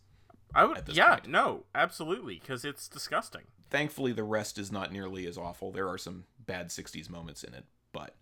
I 0.54 0.64
would 0.64 0.82
yeah, 0.92 1.16
point. 1.16 1.28
no, 1.28 1.64
absolutely 1.74 2.38
cuz 2.38 2.64
it's 2.64 2.88
disgusting. 2.88 3.42
Thankfully, 3.70 4.12
the 4.12 4.24
rest 4.24 4.56
is 4.56 4.70
not 4.72 4.92
nearly 4.92 5.26
as 5.26 5.36
awful. 5.36 5.72
There 5.72 5.88
are 5.88 5.98
some 5.98 6.24
bad 6.38 6.68
60s 6.68 7.10
moments 7.10 7.42
in 7.44 7.54
it, 7.54 7.64
but 7.92 8.14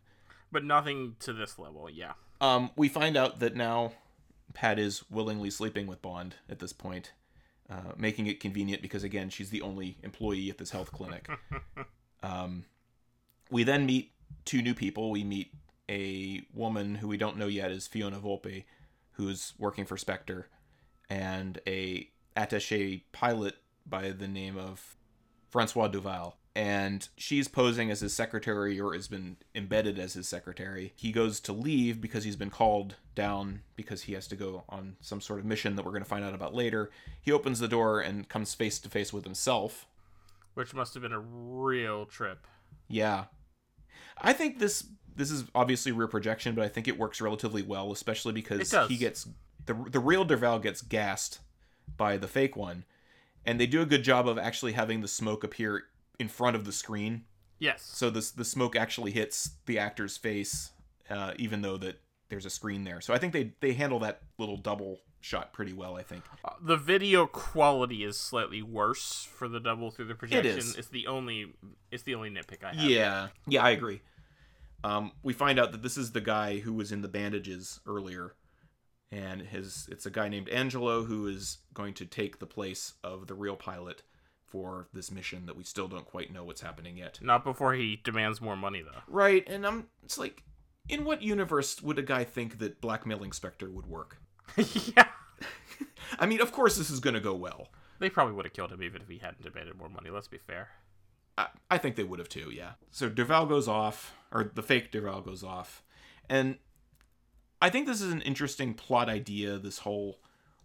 But 0.50 0.64
nothing 0.64 1.16
to 1.20 1.32
this 1.32 1.58
level. 1.58 1.88
Yeah. 1.90 2.14
um, 2.40 2.70
we 2.76 2.88
find 2.88 3.16
out 3.16 3.40
that 3.40 3.54
now 3.54 3.92
Pat 4.54 4.78
is 4.78 5.04
willingly 5.10 5.50
sleeping 5.50 5.86
with 5.86 6.02
Bond 6.02 6.36
at 6.48 6.58
this 6.58 6.72
point, 6.72 7.12
uh, 7.70 7.92
making 7.96 8.26
it 8.26 8.40
convenient 8.40 8.82
because, 8.82 9.04
again, 9.04 9.30
she's 9.30 9.50
the 9.50 9.62
only 9.62 9.98
employee 10.02 10.50
at 10.50 10.58
this 10.58 10.70
health 10.70 10.92
clinic. 10.92 11.28
um, 12.22 12.64
we 13.50 13.62
then 13.62 13.86
meet 13.86 14.12
two 14.44 14.62
new 14.62 14.74
people. 14.74 15.10
We 15.10 15.24
meet 15.24 15.52
a 15.88 16.42
woman 16.54 16.96
who 16.96 17.08
we 17.08 17.16
don't 17.16 17.36
know 17.36 17.46
yet 17.46 17.70
is 17.70 17.86
Fiona 17.86 18.18
Volpe, 18.18 18.64
who's 19.12 19.54
working 19.58 19.84
for 19.84 19.96
Spectre, 19.96 20.48
and 21.08 21.60
a 21.66 22.10
attaché 22.36 23.02
pilot 23.12 23.56
by 23.86 24.10
the 24.10 24.28
name 24.28 24.56
of 24.56 24.96
Francois 25.50 25.88
Derval. 25.88 26.34
And 26.58 27.08
she's 27.16 27.46
posing 27.46 27.88
as 27.88 28.00
his 28.00 28.12
secretary 28.12 28.80
or 28.80 28.92
has 28.92 29.06
been 29.06 29.36
embedded 29.54 29.96
as 29.96 30.14
his 30.14 30.26
secretary. 30.26 30.92
He 30.96 31.12
goes 31.12 31.38
to 31.38 31.52
leave 31.52 32.00
because 32.00 32.24
he's 32.24 32.34
been 32.34 32.50
called 32.50 32.96
down 33.14 33.60
because 33.76 34.02
he 34.02 34.14
has 34.14 34.26
to 34.26 34.34
go 34.34 34.64
on 34.68 34.96
some 35.00 35.20
sort 35.20 35.38
of 35.38 35.44
mission 35.44 35.76
that 35.76 35.84
we're 35.84 35.92
going 35.92 36.02
to 36.02 36.08
find 36.08 36.24
out 36.24 36.34
about 36.34 36.56
later. 36.56 36.90
He 37.22 37.30
opens 37.30 37.60
the 37.60 37.68
door 37.68 38.00
and 38.00 38.28
comes 38.28 38.54
face 38.54 38.80
to 38.80 38.88
face 38.88 39.12
with 39.12 39.22
himself. 39.22 39.86
Which 40.54 40.74
must 40.74 40.94
have 40.94 41.04
been 41.04 41.12
a 41.12 41.20
real 41.20 42.06
trip. 42.06 42.44
Yeah. 42.88 43.26
I 44.20 44.32
think 44.32 44.58
this 44.58 44.84
this 45.14 45.30
is 45.30 45.44
obviously 45.54 45.92
rear 45.92 46.08
projection, 46.08 46.56
but 46.56 46.64
I 46.64 46.68
think 46.68 46.88
it 46.88 46.98
works 46.98 47.20
relatively 47.20 47.62
well, 47.62 47.92
especially 47.92 48.32
because 48.32 48.74
he 48.88 48.96
gets 48.96 49.28
the 49.64 49.74
the 49.74 50.00
real 50.00 50.26
Derval 50.26 50.60
gets 50.60 50.82
gassed 50.82 51.38
by 51.96 52.16
the 52.16 52.26
fake 52.26 52.56
one, 52.56 52.84
and 53.46 53.60
they 53.60 53.68
do 53.68 53.80
a 53.80 53.86
good 53.86 54.02
job 54.02 54.26
of 54.26 54.38
actually 54.38 54.72
having 54.72 55.02
the 55.02 55.08
smoke 55.08 55.44
appear 55.44 55.84
in 56.18 56.28
front 56.28 56.56
of 56.56 56.64
the 56.64 56.72
screen, 56.72 57.24
Yes. 57.58 57.82
so 57.82 58.10
the 58.10 58.30
the 58.36 58.44
smoke 58.44 58.76
actually 58.76 59.10
hits 59.12 59.50
the 59.66 59.78
actor's 59.78 60.16
face, 60.16 60.72
uh, 61.10 61.32
even 61.36 61.62
though 61.62 61.76
that 61.78 62.00
there's 62.28 62.46
a 62.46 62.50
screen 62.50 62.84
there. 62.84 63.00
So 63.00 63.14
I 63.14 63.18
think 63.18 63.32
they 63.32 63.52
they 63.60 63.72
handle 63.72 63.98
that 64.00 64.22
little 64.38 64.56
double 64.56 65.00
shot 65.20 65.52
pretty 65.52 65.72
well. 65.72 65.96
I 65.96 66.02
think. 66.02 66.24
Uh, 66.44 66.50
the 66.60 66.76
video 66.76 67.26
quality 67.26 68.04
is 68.04 68.18
slightly 68.18 68.62
worse 68.62 69.26
for 69.32 69.48
the 69.48 69.58
double 69.60 69.90
through 69.90 70.06
the 70.06 70.14
projection. 70.14 70.58
is. 70.58 70.76
It's 70.76 70.88
the 70.88 71.06
only 71.06 71.54
it's 71.90 72.02
the 72.04 72.14
only 72.14 72.30
nitpick 72.30 72.62
I 72.64 72.74
have. 72.74 72.90
Yeah, 72.90 73.28
yeah, 73.46 73.62
I 73.64 73.70
agree. 73.70 74.00
Um, 74.84 75.10
we 75.24 75.32
find 75.32 75.58
out 75.58 75.72
that 75.72 75.82
this 75.82 75.96
is 75.96 76.12
the 76.12 76.20
guy 76.20 76.58
who 76.60 76.72
was 76.72 76.92
in 76.92 77.02
the 77.02 77.08
bandages 77.08 77.80
earlier, 77.86 78.34
and 79.10 79.42
his 79.42 79.88
it's 79.90 80.06
a 80.06 80.10
guy 80.10 80.28
named 80.28 80.48
Angelo 80.50 81.02
who 81.04 81.26
is 81.26 81.58
going 81.74 81.94
to 81.94 82.06
take 82.06 82.38
the 82.38 82.46
place 82.46 82.94
of 83.02 83.26
the 83.26 83.34
real 83.34 83.56
pilot 83.56 84.02
for 84.48 84.88
this 84.92 85.10
mission 85.10 85.46
that 85.46 85.56
we 85.56 85.64
still 85.64 85.88
don't 85.88 86.06
quite 86.06 86.32
know 86.32 86.44
what's 86.44 86.60
happening 86.60 86.96
yet. 86.96 87.18
Not 87.22 87.44
before 87.44 87.74
he 87.74 88.00
demands 88.02 88.40
more 88.40 88.56
money 88.56 88.82
though. 88.82 89.02
Right, 89.06 89.46
and 89.48 89.66
I'm 89.66 89.88
it's 90.02 90.18
like, 90.18 90.42
in 90.88 91.04
what 91.04 91.22
universe 91.22 91.82
would 91.82 91.98
a 91.98 92.02
guy 92.02 92.24
think 92.24 92.58
that 92.58 92.80
blackmailing 92.80 93.32
Spectre 93.32 93.70
would 93.70 93.86
work? 93.86 94.18
yeah. 94.56 95.06
I 96.18 96.26
mean, 96.26 96.40
of 96.40 96.52
course 96.52 96.76
this 96.76 96.90
is 96.90 97.00
going 97.00 97.14
to 97.14 97.20
go 97.20 97.34
well. 97.34 97.68
They 97.98 98.10
probably 98.10 98.34
would 98.34 98.44
have 98.44 98.54
killed 98.54 98.72
him 98.72 98.82
even 98.82 99.02
if 99.02 99.08
he 99.08 99.18
hadn't 99.18 99.42
demanded 99.42 99.76
more 99.76 99.88
money, 99.88 100.10
let's 100.10 100.28
be 100.28 100.38
fair. 100.38 100.68
I, 101.36 101.48
I 101.70 101.78
think 101.78 101.96
they 101.96 102.04
would 102.04 102.18
have 102.18 102.28
too, 102.28 102.50
yeah. 102.52 102.72
So 102.90 103.10
Derval 103.10 103.48
goes 103.48 103.68
off, 103.68 104.14
or 104.32 104.50
the 104.54 104.62
fake 104.62 104.92
Derval 104.92 105.24
goes 105.24 105.42
off, 105.42 105.82
and 106.28 106.58
I 107.60 107.70
think 107.70 107.86
this 107.86 108.00
is 108.00 108.12
an 108.12 108.22
interesting 108.22 108.74
plot 108.74 109.08
idea. 109.08 109.58
This 109.58 109.78
whole 109.78 110.20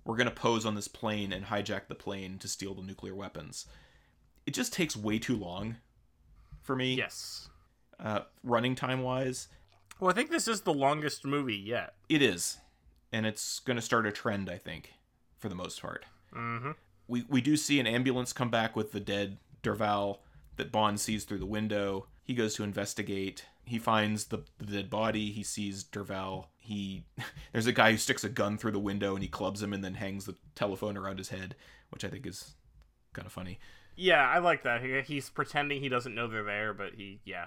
we're 0.06 0.18
gonna 0.18 0.32
pose 0.32 0.66
on 0.66 0.76
this 0.76 0.88
plane 0.88 1.32
and 1.32 1.46
hijack 1.46 1.88
the 1.88 1.96
plane 1.96 2.38
to 2.40 2.48
steal 2.48 2.74
the 2.74 2.82
nuclear 2.82 3.16
weapons. 3.16 3.66
It 4.46 4.54
just 4.54 4.74
takes 4.74 4.96
way 4.98 5.20
too 5.20 5.36
long 5.38 5.78
for 6.62 6.76
me. 6.76 6.96
Yes. 6.96 7.50
Uh, 8.00 8.22
running 8.44 8.76
time 8.76 9.02
wise, 9.02 9.48
Well, 10.00 10.10
I 10.12 10.14
think 10.14 10.30
this 10.30 10.48
is 10.48 10.62
the 10.62 10.74
longest 10.74 11.24
movie 11.26 11.56
yet. 11.56 11.94
it 12.10 12.22
is, 12.22 12.58
and 13.12 13.26
it's 13.26 13.60
gonna 13.60 13.82
start 13.82 14.06
a 14.06 14.12
trend. 14.12 14.50
I 14.50 14.58
think, 14.58 14.94
for 15.38 15.48
the 15.50 15.56
most 15.56 15.82
part. 15.82 16.06
Mm-hmm. 16.36 16.72
we 17.08 17.24
we 17.30 17.40
do 17.42 17.56
see 17.56 17.80
an 17.80 17.88
ambulance 17.88 18.34
come 18.34 18.50
back 18.50 18.76
with 18.76 18.92
the 18.92 19.00
dead 19.00 19.38
Derval 19.62 20.20
that 20.58 20.72
Bond 20.72 21.00
sees 21.00 21.24
through 21.24 21.38
the 21.40 21.46
window. 21.46 22.08
He 22.24 22.34
goes 22.34 22.56
to 22.56 22.64
investigate. 22.64 23.46
He 23.66 23.80
finds 23.80 24.26
the, 24.26 24.40
the 24.58 24.66
dead 24.66 24.90
body. 24.90 25.32
He 25.32 25.44
sees 25.44 25.84
Derval. 25.84 26.48
He 26.58 27.04
there's 27.52 27.68
a 27.68 27.72
guy 27.74 27.92
who 27.92 27.98
sticks 27.98 28.24
a 28.24 28.30
gun 28.30 28.58
through 28.58 28.72
the 28.72 28.80
window 28.80 29.14
and 29.14 29.24
he 29.24 29.30
clubs 29.30 29.62
him 29.64 29.74
and 29.74 29.84
then 29.84 29.96
hangs 29.96 30.26
the 30.26 30.36
telephone 30.56 30.98
around 30.98 31.18
his 31.18 31.30
head, 31.30 31.56
which 31.90 32.04
I 32.04 32.10
think 32.10 32.26
is 32.26 32.56
kind 33.14 33.26
of 33.26 33.32
funny. 33.32 33.60
Yeah, 33.96 34.28
I 34.28 34.40
like 34.40 34.64
that. 34.64 34.82
He- 34.82 35.02
He's 35.02 35.30
pretending 35.30 35.82
he 35.82 35.90
doesn't 35.90 36.16
know 36.16 36.28
they're 36.28 36.44
there, 36.44 36.74
but 36.74 36.94
he, 36.96 37.20
yeah, 37.26 37.46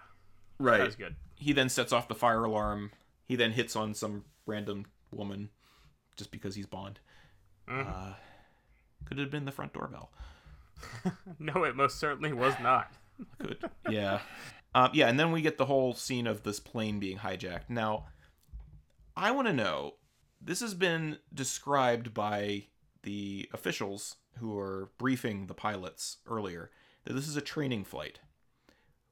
Right. 0.59 0.79
that 0.79 0.87
was 0.87 0.96
good. 0.96 1.16
He 1.35 1.52
then 1.52 1.68
sets 1.68 1.92
off 1.92 2.09
the 2.09 2.14
fire 2.14 2.44
alarm. 2.44 2.92
He 3.26 3.35
then 3.37 3.52
hits 3.52 3.74
on 3.76 3.92
some 3.94 4.24
random 4.46 4.87
woman 5.11 5.50
just 6.16 6.31
because 6.31 6.55
he's 6.55 6.66
Bond. 6.66 7.00
Mhm. 7.68 7.87
Uh, 7.88 8.14
could 9.05 9.18
it 9.18 9.22
have 9.22 9.31
been 9.31 9.44
the 9.44 9.52
front 9.52 9.72
doorbell. 9.72 10.11
No, 11.38 11.64
it 11.64 11.74
most 11.74 11.98
certainly 11.98 12.33
was 12.33 12.55
not. 12.61 12.92
Good. 13.38 13.64
Yeah. 13.88 14.20
Um, 14.77 14.91
yeah, 14.93 15.09
and 15.09 15.19
then 15.19 15.33
we 15.33 15.41
get 15.41 15.57
the 15.57 15.65
whole 15.67 15.95
scene 15.95 16.27
of 16.27 16.43
this 16.43 16.61
plane 16.61 16.99
being 17.01 17.19
hijacked. 17.19 17.71
Now, 17.71 18.07
I 19.17 19.31
want 19.31 19.47
to 19.49 19.53
know 19.55 19.95
this 20.41 20.61
has 20.61 20.75
been 20.75 21.17
described 21.33 22.12
by 22.12 22.65
the 23.03 23.49
officials 23.55 24.17
who 24.39 24.59
are 24.59 24.91
briefing 24.99 25.47
the 25.47 25.55
pilots 25.55 26.19
earlier 26.27 26.71
that 27.05 27.15
this 27.15 27.27
is 27.27 27.37
a 27.37 27.41
training 27.41 27.85
flight. 27.85 28.21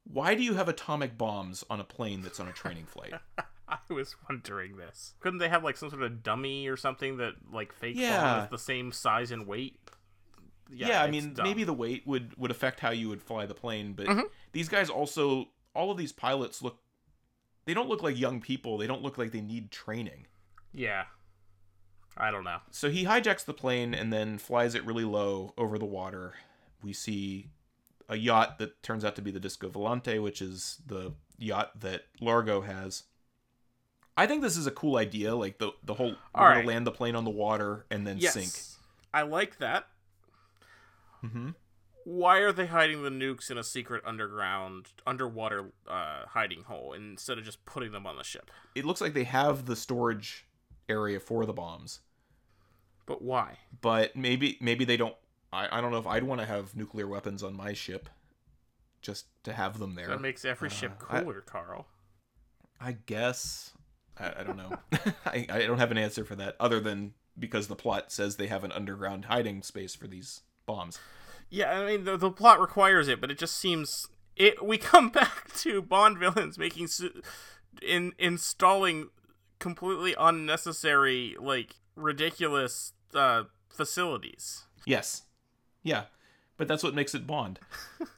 Why 0.03 0.35
do 0.35 0.43
you 0.43 0.53
have 0.55 0.69
atomic 0.69 1.17
bombs 1.17 1.65
on 1.71 1.81
a 1.81 1.85
plane 1.85 2.21
that's 2.21 2.41
on 2.41 2.49
a 2.49 2.53
training 2.53 2.85
flight? 2.85 3.15
I 3.69 3.79
was 3.89 4.15
wondering 4.29 4.77
this. 4.77 5.15
Couldn't 5.21 5.39
they 5.39 5.49
have 5.49 5.65
like 5.65 5.79
some 5.79 5.89
sort 5.89 6.03
of 6.03 6.23
dummy 6.23 6.69
or 6.69 6.77
something 6.77 7.17
that 7.17 7.33
like 7.51 7.73
fake 7.73 7.95
bomb 7.97 8.03
Yeah. 8.03 8.47
the 8.51 8.59
same 8.59 8.93
size 8.93 9.31
and 9.31 9.47
weight? 9.47 9.79
Yeah, 10.71 11.03
I 11.03 11.11
mean, 11.11 11.35
dumb. 11.35 11.45
maybe 11.47 11.65
the 11.65 11.73
weight 11.73 12.07
would 12.07 12.37
would 12.37 12.51
affect 12.51 12.81
how 12.81 12.91
you 12.91 13.09
would 13.09 13.23
fly 13.23 13.47
the 13.47 13.55
plane, 13.55 13.93
but 13.93 14.07
Mhm. 14.07 14.25
these 14.53 14.69
guys 14.69 14.89
also 14.91 15.49
all 15.75 15.91
of 15.91 15.97
these 15.99 16.13
pilots 16.13 16.63
look 16.63 16.81
they 17.67 17.73
don't 17.75 17.89
look 17.89 18.03
like 18.03 18.19
young 18.19 18.41
people. 18.43 18.77
They 18.79 18.87
don't 18.87 19.03
look 19.03 19.17
like 19.17 19.33
they 19.33 19.41
need 19.41 19.71
training. 19.71 20.27
Yeah. 20.73 21.07
I 22.17 22.31
don't 22.31 22.45
know. 22.45 22.59
So 22.71 22.91
he 22.91 23.05
hijacks 23.05 23.45
the 23.45 23.55
plane 23.55 23.95
and 23.95 24.13
then 24.13 24.37
flies 24.39 24.75
it 24.75 24.85
really 24.85 25.05
low 25.05 25.55
over 25.57 25.79
the 25.79 25.87
water. 25.87 26.35
We 26.83 26.93
see 26.93 27.49
a 28.09 28.17
yacht 28.17 28.59
that 28.59 28.83
turns 28.83 29.03
out 29.05 29.17
to 29.17 29.23
be 29.23 29.31
the 29.31 29.41
Disco 29.41 29.71
Volante, 29.71 30.23
which 30.23 30.43
is 30.43 30.81
the 30.87 31.15
yacht 31.39 31.81
that 31.81 32.03
Largo 32.21 32.61
has. 32.61 33.05
I 34.17 34.27
think 34.27 34.43
this 34.43 34.57
is 34.59 34.67
a 34.67 34.71
cool 34.71 34.97
idea, 34.97 35.35
like 35.35 35.59
the 35.59 35.73
the 35.83 35.95
whole 35.95 36.11
we're 36.11 36.17
All 36.35 36.55
gonna 36.55 36.67
land 36.67 36.87
the 36.87 36.93
plane 36.93 37.17
on 37.17 37.25
the 37.25 37.31
water 37.31 37.87
and 37.91 38.07
then 38.07 38.19
Yes. 38.19 38.35
sink. 38.35 38.79
I 39.13 39.23
like 39.23 39.57
that. 39.59 39.89
Hmm 41.29 41.51
Why 42.05 42.39
are 42.39 42.53
they 42.53 42.67
hiding 42.67 43.03
the 43.03 43.11
nukes 43.11 43.51
in 43.51 43.59
a 43.59 43.65
secret 43.65 44.03
underground 44.05 44.89
underwater 45.07 45.73
uh, 45.89 46.27
hiding 46.29 46.65
hole 46.65 46.93
instead 46.93 47.39
of 47.39 47.45
just 47.45 47.65
putting 47.65 47.93
them 47.93 48.07
on 48.07 48.17
the 48.17 48.25
ship? 48.25 48.51
It 48.75 48.85
looks 48.85 49.01
like 49.01 49.15
they 49.15 49.25
have 49.25 49.67
the 49.67 49.77
storage 49.77 50.47
area 50.89 51.19
for 51.21 51.47
the 51.47 51.53
bombs, 51.55 52.01
But 53.07 53.23
why? 53.23 53.59
but 53.81 54.15
maybe 54.17 54.59
maybe 54.61 54.85
they 54.85 54.97
don't. 54.97 55.17
I, 55.53 55.79
I 55.79 55.81
don't 55.81 55.93
know 55.93 55.99
if 55.99 56.07
I'd 56.07 56.25
want 56.25 56.41
to 56.41 56.47
have 56.47 56.75
nuclear 56.77 57.07
weapons 57.07 57.43
on 57.43 57.57
my 57.57 57.73
ship, 57.73 58.09
just 59.03 59.27
to 59.45 59.53
have 59.53 59.79
them 59.79 59.95
there. 59.95 60.09
That 60.09 60.21
makes 60.21 60.45
every 60.45 60.69
ship 60.71 60.93
Uh, 61.03 61.17
I- 61.17 61.21
cooler, 61.23 61.41
Carl. 61.41 61.87
I 62.81 62.93
guess. 63.07 63.73
I, 64.19 64.41
I 64.41 64.43
don't 64.45 64.57
know. 64.57 64.77
I, 65.27 65.47
I 65.49 65.59
don't 65.67 65.79
have 65.79 65.91
an 65.91 65.97
answer 65.99 66.25
for 66.25 66.35
that 66.37 66.57
other 66.61 66.81
than 66.81 67.15
because 67.39 67.69
the 67.69 67.77
plot 67.77 68.13
says 68.13 68.37
they 68.37 68.49
have 68.49 68.63
an 68.65 68.73
underground 68.73 69.25
hiding 69.27 69.63
space 69.63 69.95
for 69.95 70.07
these 70.07 70.41
bombs. 70.67 70.99
Yeah, 71.51 71.71
I 71.73 71.87
mean 71.87 72.05
the, 72.05 72.17
the 72.17 72.31
plot 72.31 72.61
requires 72.61 73.09
it, 73.09 73.21
but 73.21 73.31
it 73.31 73.39
just 73.39 73.57
seems 73.57 74.09
it. 74.37 74.65
We 74.65 74.79
come 74.79 75.09
back 75.11 75.53
to 75.59 75.83
Bond 75.83 76.19
villains 76.19 76.59
making 76.59 76.89
su- 76.89 77.23
in 77.83 78.13
installing 78.19 79.09
completely 79.59 80.15
unnecessary, 80.19 81.37
like 81.41 81.77
ridiculous 81.97 82.93
uh, 83.15 83.45
facilities. 83.71 84.65
Yes. 84.87 85.23
Yeah. 85.83 86.05
But 86.57 86.69
that's 86.69 86.83
what 86.83 86.95
makes 86.95 87.15
it 87.15 87.27
Bond. 87.27 87.59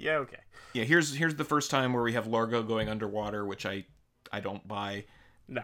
Yeah, 0.00 0.18
okay. 0.18 0.38
Yeah, 0.74 0.84
here's 0.84 1.16
here's 1.16 1.34
the 1.34 1.44
first 1.44 1.72
time 1.72 1.92
where 1.92 2.04
we 2.04 2.12
have 2.12 2.28
Largo 2.28 2.62
going 2.62 2.88
underwater, 2.88 3.44
which 3.44 3.66
I 3.66 3.84
I 4.32 4.38
don't 4.38 4.66
buy. 4.68 5.06
No, 5.48 5.62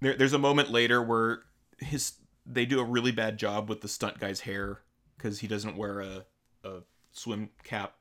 There, 0.00 0.14
there's 0.14 0.34
a 0.34 0.38
moment 0.38 0.70
later 0.70 1.02
where 1.02 1.42
his 1.78 2.12
they 2.46 2.64
do 2.64 2.78
a 2.78 2.84
really 2.84 3.10
bad 3.10 3.38
job 3.38 3.68
with 3.68 3.80
the 3.80 3.88
stunt 3.88 4.20
guy's 4.20 4.40
hair 4.42 4.82
because 5.22 5.40
he 5.40 5.46
doesn't 5.46 5.76
wear 5.76 6.00
a 6.00 6.24
a 6.64 6.80
swim 7.12 7.50
cap 7.64 7.94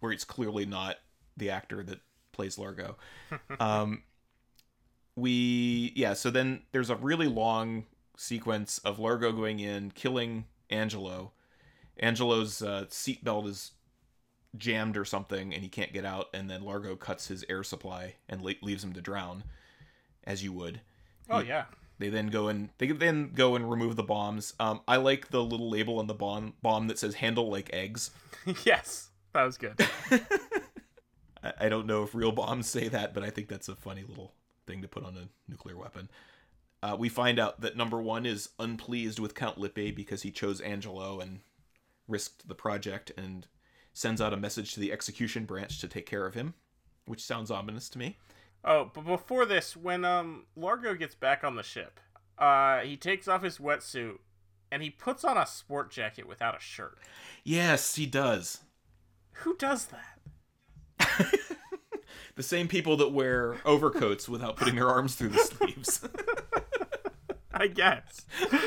where 0.00 0.12
it's 0.12 0.24
clearly 0.24 0.64
not 0.64 0.96
the 1.36 1.50
actor 1.50 1.82
that 1.82 2.00
plays 2.32 2.58
Largo. 2.58 2.96
um, 3.60 4.02
we 5.16 5.92
yeah, 5.96 6.14
so 6.14 6.30
then 6.30 6.62
there's 6.72 6.90
a 6.90 6.96
really 6.96 7.26
long 7.26 7.86
sequence 8.16 8.78
of 8.78 8.98
Largo 8.98 9.32
going 9.32 9.60
in, 9.60 9.90
killing 9.90 10.46
Angelo. 10.70 11.32
Angelo's 11.98 12.62
uh, 12.62 12.86
seatbelt 12.88 13.46
is 13.46 13.72
jammed 14.56 14.96
or 14.96 15.04
something, 15.04 15.52
and 15.52 15.62
he 15.62 15.68
can't 15.68 15.92
get 15.92 16.04
out. 16.04 16.28
And 16.32 16.48
then 16.48 16.62
Largo 16.62 16.96
cuts 16.96 17.28
his 17.28 17.44
air 17.48 17.62
supply 17.62 18.14
and 18.28 18.40
le- 18.40 18.54
leaves 18.62 18.82
him 18.84 18.92
to 18.94 19.00
drown, 19.02 19.44
as 20.24 20.42
you 20.42 20.52
would. 20.52 20.80
oh 21.28 21.40
yeah, 21.40 21.64
They 22.00 22.08
then 22.08 22.28
go 22.28 22.48
and 22.48 22.70
they 22.78 22.86
then 22.88 23.32
go 23.34 23.54
and 23.54 23.70
remove 23.70 23.94
the 23.94 24.02
bombs. 24.02 24.54
Um, 24.58 24.80
I 24.88 24.96
like 24.96 25.28
the 25.28 25.44
little 25.44 25.68
label 25.68 25.98
on 25.98 26.06
the 26.06 26.14
bomb 26.14 26.54
bomb 26.62 26.88
that 26.88 26.98
says 26.98 27.14
"handle 27.16 27.50
like 27.50 27.68
eggs." 27.74 28.10
yes, 28.64 29.10
that 29.34 29.44
was 29.44 29.58
good. 29.58 29.74
I, 31.44 31.52
I 31.60 31.68
don't 31.68 31.86
know 31.86 32.02
if 32.02 32.14
real 32.14 32.32
bombs 32.32 32.68
say 32.68 32.88
that, 32.88 33.12
but 33.12 33.22
I 33.22 33.28
think 33.28 33.48
that's 33.48 33.68
a 33.68 33.76
funny 33.76 34.02
little 34.02 34.32
thing 34.66 34.80
to 34.80 34.88
put 34.88 35.04
on 35.04 35.14
a 35.18 35.28
nuclear 35.46 35.76
weapon. 35.76 36.08
Uh, 36.82 36.96
we 36.98 37.10
find 37.10 37.38
out 37.38 37.60
that 37.60 37.76
number 37.76 38.00
one 38.00 38.24
is 38.24 38.48
unpleased 38.58 39.18
with 39.18 39.34
Count 39.34 39.58
Lippe 39.58 39.94
because 39.94 40.22
he 40.22 40.30
chose 40.30 40.62
Angelo 40.62 41.20
and 41.20 41.40
risked 42.08 42.48
the 42.48 42.54
project 42.54 43.12
and 43.18 43.46
sends 43.92 44.22
out 44.22 44.32
a 44.32 44.38
message 44.38 44.72
to 44.72 44.80
the 44.80 44.90
execution 44.90 45.44
branch 45.44 45.78
to 45.80 45.88
take 45.88 46.06
care 46.06 46.26
of 46.26 46.32
him, 46.32 46.54
which 47.04 47.22
sounds 47.22 47.50
ominous 47.50 47.90
to 47.90 47.98
me. 47.98 48.16
Oh, 48.64 48.90
but 48.92 49.04
before 49.06 49.46
this, 49.46 49.76
when 49.76 50.04
um 50.04 50.46
Largo 50.56 50.94
gets 50.94 51.14
back 51.14 51.44
on 51.44 51.56
the 51.56 51.62
ship, 51.62 52.00
uh, 52.38 52.80
he 52.80 52.96
takes 52.96 53.28
off 53.28 53.42
his 53.42 53.58
wetsuit 53.58 54.18
and 54.70 54.82
he 54.82 54.90
puts 54.90 55.24
on 55.24 55.36
a 55.36 55.46
sport 55.46 55.90
jacket 55.90 56.28
without 56.28 56.56
a 56.56 56.60
shirt. 56.60 56.98
Yes, 57.44 57.94
he 57.96 58.06
does. 58.06 58.60
Who 59.32 59.56
does 59.56 59.86
that? 59.86 61.26
The 62.40 62.44
same 62.44 62.68
people 62.68 62.96
that 62.96 63.12
wear 63.12 63.58
overcoats 63.66 64.26
without 64.26 64.56
putting 64.56 64.76
their 64.76 64.88
arms 64.88 65.14
through 65.14 65.28
the 65.28 65.38
sleeves. 65.40 66.08
I 67.52 67.66
guess. 67.66 68.24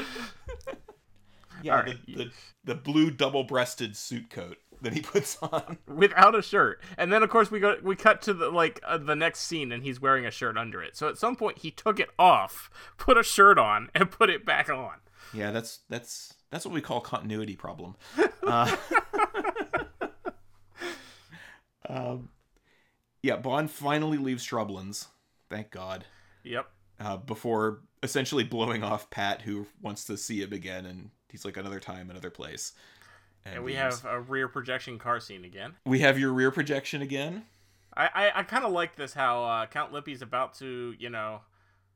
Yeah, 1.64 1.80
right. 1.80 1.98
the, 2.06 2.16
the, 2.16 2.32
the 2.66 2.76
blue 2.76 3.10
double-breasted 3.10 3.96
suit 3.96 4.30
coat 4.30 4.58
that 4.84 4.94
he 4.94 5.02
puts 5.02 5.38
on. 5.42 5.78
without 5.88 6.36
a 6.36 6.42
shirt. 6.42 6.82
And 6.98 7.12
then 7.12 7.24
of 7.24 7.30
course 7.30 7.50
we 7.52 7.60
go 7.60 7.78
we 7.84 7.96
cut 7.96 8.22
to 8.24 8.34
the 8.34 8.50
like 8.50 8.80
uh, 8.86 8.98
the 8.98 9.16
next 9.16 9.40
scene 9.42 9.72
and 9.72 9.84
he's 9.84 10.00
wearing 10.00 10.26
a 10.26 10.32
shirt 10.32 10.58
under 10.58 10.82
it. 10.84 10.96
So 10.96 11.10
at 11.10 11.18
some 11.18 11.36
point 11.36 11.60
he 11.60 11.72
took 11.72 12.00
it 12.00 12.10
off, 12.20 12.70
put 12.98 13.18
a 13.18 13.24
shirt 13.24 13.58
on 13.58 13.90
and 13.96 14.12
put 14.12 14.30
it 14.30 14.46
back 14.46 14.70
on. 14.70 14.96
Yeah, 15.34 15.52
that's 15.52 15.80
that's 15.90 16.34
that's 16.52 16.66
what 16.66 16.74
we 16.74 16.82
call 16.82 17.02
continuity 17.02 17.56
problem. 17.56 17.96
Uh, 18.46 18.76
um, 21.88 22.30
yeah, 23.22 23.38
Bond 23.38 23.72
finally 23.72 24.18
leaves 24.18 24.46
Shrublands, 24.46 25.08
thank 25.50 25.72
God, 25.72 26.06
Yep. 26.44 26.68
uh, 27.00 27.18
before 27.18 27.82
essentially 28.02 28.44
blowing 28.44 28.84
off 28.84 29.10
Pat, 29.10 29.42
who 29.44 29.68
wants 29.82 30.04
to 30.06 30.18
see 30.18 30.42
him 30.42 30.52
again, 30.54 30.86
and 30.86 31.10
he's 31.30 31.46
like 31.46 31.58
another 31.58 31.80
time, 31.80 32.10
another 32.10 32.30
place. 32.30 32.74
And 33.46 33.64
we 33.64 33.74
have 33.76 34.06
a 34.06 34.20
rear 34.20 34.48
projection 34.48 34.98
car 34.98 35.20
scene 35.20 35.44
again. 35.44 35.76
we 35.86 36.00
have 36.00 36.18
your 36.18 36.32
rear 36.32 36.52
projection 36.52 37.02
again. 37.02 37.46
I 37.96 38.10
I, 38.14 38.40
I 38.40 38.44
kind 38.44 38.64
of 38.66 38.72
like 38.72 38.96
this 38.96 39.14
how 39.14 39.44
uh, 39.44 39.66
Count 39.68 39.92
Lippe's 39.92 40.22
about 40.22 40.54
to 40.56 40.96
you 40.98 41.10
know 41.10 41.42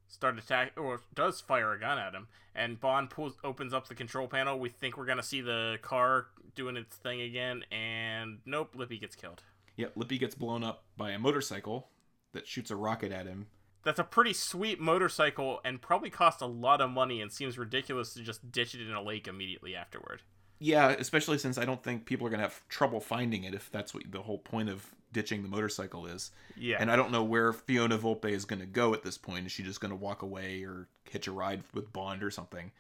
start 0.08 0.38
attack 0.38 0.74
or 0.78 1.02
does 1.14 1.42
fire 1.42 1.74
a 1.74 1.80
gun 1.80 1.98
at 1.98 2.14
him, 2.14 2.28
and 2.56 2.80
Bond 2.80 3.10
pulls 3.10 3.38
opens 3.44 3.74
up 3.74 3.88
the 3.88 3.96
control 3.96 4.28
panel. 4.28 4.60
We 4.60 4.70
think 4.70 4.98
we're 4.98 5.06
gonna 5.06 5.24
see 5.24 5.42
the 5.42 5.78
car 5.82 6.28
doing 6.56 6.76
its 6.78 6.96
thing 6.98 7.22
again, 7.22 7.64
and 7.72 8.40
nope, 8.46 8.74
Lippe 8.76 9.00
gets 9.00 9.16
killed. 9.16 9.44
Yeah, 9.76 9.88
Lippe 9.96 10.20
gets 10.20 10.36
blown 10.36 10.64
up 10.64 10.84
by 10.98 11.12
a 11.12 11.20
motorcycle 11.20 11.90
that 12.34 12.48
shoots 12.48 12.72
a 12.72 12.76
rocket 12.76 13.12
at 13.12 13.26
him. 13.26 13.48
That's 13.84 14.00
a 14.00 14.04
pretty 14.04 14.34
sweet 14.34 14.82
motorcycle 14.82 15.62
and 15.64 15.82
probably 15.82 16.10
cost 16.10 16.42
a 16.42 16.46
lot 16.46 16.82
of 16.82 16.90
money 16.90 17.22
and 17.22 17.32
seems 17.32 17.58
ridiculous 17.58 18.14
to 18.16 18.22
just 18.22 18.52
ditch 18.52 18.76
it 18.76 18.82
in 18.82 18.94
a 18.94 19.02
lake 19.02 19.28
immediately 19.28 19.76
afterward. 19.76 20.24
Yeah, 20.60 20.90
especially 20.90 21.38
since 21.38 21.58
I 21.58 21.66
don't 21.66 21.84
think 21.84 22.06
people 22.06 22.26
are 22.26 22.30
gonna 22.30 22.44
have 22.44 22.68
trouble 22.68 23.00
finding 23.00 23.44
it 23.44 23.54
if 23.54 23.70
that's 23.72 23.94
what 23.94 24.04
the 24.12 24.22
whole 24.24 24.40
point 24.40 24.70
of 24.70 24.86
ditching 25.14 25.44
the 25.44 25.50
motorcycle 25.50 26.06
is. 26.06 26.32
Yeah. 26.56 26.78
And 26.80 26.92
I 26.92 26.96
don't 26.96 27.12
know 27.12 27.24
where 27.24 27.54
Fiona 27.54 27.98
Volpe 27.98 28.26
is 28.32 28.46
gonna 28.46 28.66
go 28.66 28.94
at 28.94 29.04
this 29.04 29.18
point. 29.18 29.46
Is 29.46 29.52
she 29.52 29.64
just 29.64 29.80
gonna 29.82 29.96
walk 29.96 30.22
away 30.24 30.64
or 30.64 30.88
hitch 31.10 31.28
a 31.28 31.32
ride 31.32 31.64
with 31.74 31.94
Bond 31.94 32.24
or 32.24 32.32
something? 32.32 32.72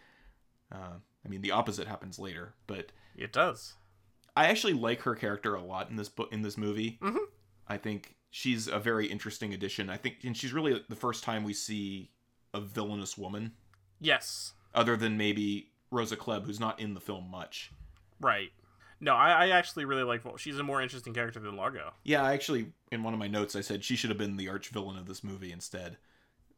Uh, 0.71 0.97
I 1.25 1.29
mean, 1.29 1.41
the 1.41 1.51
opposite 1.51 1.87
happens 1.87 2.17
later, 2.19 2.53
but 2.65 2.91
it 3.15 3.31
does. 3.31 3.75
I 4.35 4.47
actually 4.47 4.73
like 4.73 5.01
her 5.01 5.15
character 5.15 5.55
a 5.55 5.61
lot 5.63 5.89
in 5.89 5.95
this 5.95 6.09
book 6.09 6.31
in 6.31 6.41
this 6.41 6.57
movie. 6.57 6.97
Mhm. 7.01 7.17
I 7.67 7.77
think 7.77 8.15
she's 8.29 8.67
a 8.67 8.79
very 8.79 9.07
interesting 9.07 9.53
addition. 9.53 9.89
I 9.89 9.97
think, 9.97 10.23
and 10.23 10.35
she's 10.35 10.53
really 10.53 10.83
the 10.89 10.95
first 10.95 11.23
time 11.23 11.43
we 11.43 11.53
see 11.53 12.11
a 12.53 12.59
villainous 12.61 13.17
woman, 13.17 13.53
Yes. 13.99 14.53
other 14.73 14.95
than 14.97 15.17
maybe 15.17 15.71
Rosa 15.91 16.15
Klebb, 16.17 16.45
who's 16.45 16.59
not 16.59 16.79
in 16.79 16.93
the 16.93 16.99
film 16.99 17.29
much. 17.29 17.71
Right. 18.19 18.49
No, 18.99 19.13
I, 19.13 19.45
I 19.45 19.49
actually 19.49 19.85
really 19.85 20.03
like. 20.03 20.23
Vol- 20.23 20.37
She's 20.37 20.57
a 20.57 20.63
more 20.63 20.81
interesting 20.81 21.13
character 21.13 21.39
than 21.39 21.55
Largo. 21.55 21.91
Yeah, 22.03 22.23
I 22.23 22.33
actually, 22.33 22.73
in 22.91 23.03
one 23.03 23.13
of 23.13 23.19
my 23.19 23.27
notes, 23.27 23.55
I 23.55 23.61
said 23.61 23.83
she 23.83 23.95
should 23.95 24.09
have 24.09 24.17
been 24.17 24.37
the 24.37 24.49
arch 24.49 24.69
villain 24.69 24.97
of 24.97 25.05
this 25.05 25.23
movie 25.23 25.51
instead. 25.51 25.97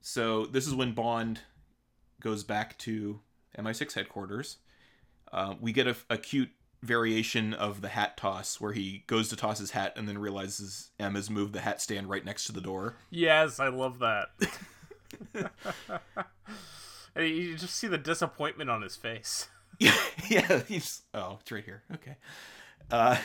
So 0.02 0.46
this 0.46 0.66
is 0.66 0.74
when 0.74 0.94
Bond 0.94 1.42
goes 2.22 2.44
back 2.46 2.78
to 2.80 3.20
MI6 3.58 3.94
headquarters. 3.94 4.58
Uh, 5.32 5.56
we 5.60 5.74
get 5.74 5.88
a, 5.88 5.96
a 6.10 6.18
cute 6.18 6.50
variation 6.82 7.54
of 7.54 7.82
the 7.82 7.90
hat 7.90 8.16
toss 8.16 8.62
where 8.62 8.72
he 8.72 9.04
goes 9.08 9.28
to 9.28 9.36
toss 9.36 9.60
his 9.60 9.72
hat 9.72 9.92
and 9.98 10.08
then 10.08 10.18
realizes 10.18 10.92
M 10.98 11.16
has 11.16 11.30
moved 11.30 11.52
the 11.52 11.60
hat 11.60 11.82
stand 11.82 12.10
right 12.10 12.24
next 12.24 12.46
to 12.46 12.54
the 12.54 12.62
door. 12.62 12.96
Yes, 13.10 13.60
I 13.60 13.68
love 13.68 14.00
that. 14.00 14.30
and 17.16 17.28
you 17.28 17.56
just 17.58 17.76
see 17.76 17.88
the 17.88 17.98
disappointment 17.98 18.70
on 18.70 18.82
his 18.82 18.96
face. 18.96 19.48
Yeah. 20.30 20.62
He's 20.68 21.02
oh, 21.14 21.38
it's 21.42 21.52
right 21.52 21.64
here. 21.64 21.84
Okay. 21.96 22.16
Uh, 22.92 23.18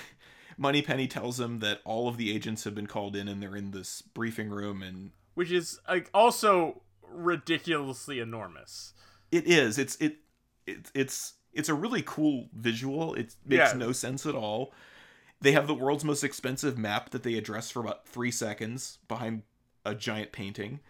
Moneypenny 0.57 1.07
tells 1.09 1.39
him 1.41 1.59
that 1.59 1.81
all 1.85 2.09
of 2.09 2.17
the 2.17 2.35
agents 2.35 2.65
have 2.65 2.75
been 2.75 2.87
called 2.87 3.15
in 3.17 3.29
and 3.29 3.43
they're 3.43 3.57
in 3.57 3.73
this 3.73 4.01
briefing 4.03 4.49
room, 4.51 4.83
and 4.83 5.11
which 5.35 5.51
is 5.51 5.81
like 5.89 6.09
also 6.15 6.83
ridiculously 7.11 8.21
enormous. 8.21 8.95
it 9.33 9.47
is. 9.47 9.79
It's 9.79 9.97
it, 9.97 10.17
it 10.67 10.91
it's 10.95 11.35
it's 11.53 11.69
a 11.69 11.75
really 11.75 12.03
cool 12.03 12.49
visual. 12.55 13.15
It 13.15 13.35
makes 13.45 13.73
Yeah. 13.73 13.79
no 13.79 13.93
sense 13.93 14.25
at 14.25 14.35
all. 14.35 14.73
They 15.41 15.53
have 15.53 15.67
the 15.67 15.75
world's 15.75 16.05
most 16.05 16.25
expensive 16.25 16.79
map 16.79 17.11
that 17.11 17.23
they 17.23 17.35
address 17.35 17.71
for 17.71 17.81
about 17.81 18.07
three 18.07 18.31
seconds 18.31 18.99
behind 19.09 19.43
a 19.85 19.95
giant 19.95 20.33
painting. 20.33 20.81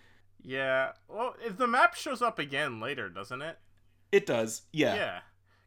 Yeah. 0.45 0.93
Well, 1.09 1.35
if 1.45 1.57
the 1.57 1.67
map 1.67 1.95
shows 1.95 2.23
up 2.23 2.39
again 2.39 2.79
later, 2.81 3.09
doesn't 3.09 3.43
it? 3.43 3.59
It 4.13 4.27
does, 4.27 4.63
yeah. 4.73 4.95
Yeah. 4.95 5.19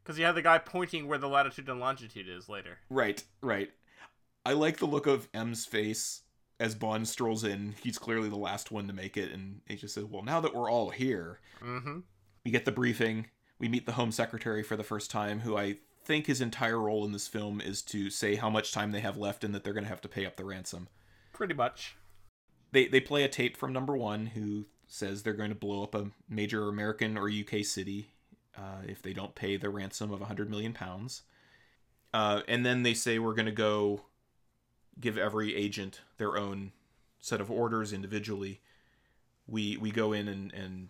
Because 0.03 0.17
you 0.17 0.25
have 0.25 0.35
the 0.35 0.41
guy 0.41 0.57
pointing 0.59 1.07
where 1.07 1.17
the 1.17 1.27
latitude 1.27 1.67
and 1.67 1.79
longitude 1.81 2.29
is 2.29 2.47
later. 2.47 2.77
Right, 2.89 3.21
right. 3.41 3.71
I 4.45 4.53
like 4.53 4.77
the 4.77 4.85
look 4.85 5.05
of 5.07 5.27
M's 5.33 5.65
face 5.65 6.21
as 6.59 6.75
Bond 6.75 7.07
strolls 7.09 7.43
in. 7.43 7.75
He's 7.83 7.97
clearly 7.97 8.29
the 8.29 8.37
last 8.37 8.71
one 8.71 8.87
to 8.87 8.93
make 8.93 9.17
it, 9.17 9.31
and 9.33 9.59
he 9.67 9.75
just 9.75 9.93
says, 9.95 10.05
Well, 10.05 10.23
now 10.23 10.39
that 10.39 10.55
we're 10.55 10.71
all 10.71 10.91
here, 10.91 11.39
Mm-hmm. 11.61 11.99
we 12.45 12.51
get 12.51 12.63
the 12.65 12.71
briefing. 12.71 13.27
We 13.59 13.67
meet 13.67 13.85
the 13.87 13.93
Home 13.93 14.11
Secretary 14.11 14.61
for 14.63 14.77
the 14.77 14.83
first 14.83 15.09
time, 15.11 15.39
who 15.41 15.57
I 15.57 15.77
think 16.05 16.27
his 16.27 16.39
entire 16.39 16.79
role 16.79 17.03
in 17.03 17.11
this 17.11 17.27
film 17.27 17.59
is 17.59 17.81
to 17.81 18.09
say 18.09 18.35
how 18.35 18.49
much 18.49 18.71
time 18.71 18.91
they 18.91 18.99
have 19.01 19.17
left 19.17 19.43
and 19.43 19.53
that 19.53 19.63
they're 19.63 19.73
going 19.73 19.83
to 19.83 19.89
have 19.89 20.01
to 20.01 20.07
pay 20.07 20.25
up 20.25 20.37
the 20.37 20.45
ransom. 20.45 20.87
Pretty 21.33 21.55
much. 21.55 21.97
They, 22.71 22.87
they 22.87 22.99
play 22.99 23.23
a 23.23 23.29
tape 23.29 23.55
from 23.55 23.73
number 23.73 23.95
one 23.95 24.27
who 24.27 24.65
says 24.87 25.23
they're 25.23 25.33
going 25.33 25.49
to 25.49 25.55
blow 25.55 25.83
up 25.83 25.95
a 25.95 26.07
major 26.29 26.67
American 26.69 27.17
or 27.17 27.29
UK 27.29 27.63
city 27.63 28.11
uh, 28.57 28.81
if 28.87 29.01
they 29.01 29.13
don't 29.13 29.35
pay 29.35 29.57
the 29.57 29.69
ransom 29.69 30.11
of 30.11 30.19
100 30.19 30.49
million 30.49 30.73
pounds. 30.73 31.23
Uh, 32.13 32.41
and 32.47 32.65
then 32.65 32.83
they 32.83 32.93
say 32.93 33.19
we're 33.19 33.33
going 33.33 33.45
to 33.45 33.51
go 33.51 34.01
give 34.99 35.17
every 35.17 35.55
agent 35.55 36.01
their 36.17 36.37
own 36.37 36.71
set 37.19 37.41
of 37.41 37.51
orders 37.51 37.93
individually. 37.93 38.61
We 39.47 39.77
we 39.77 39.91
go 39.91 40.13
in 40.13 40.27
and 40.27 40.53
and 40.53 40.89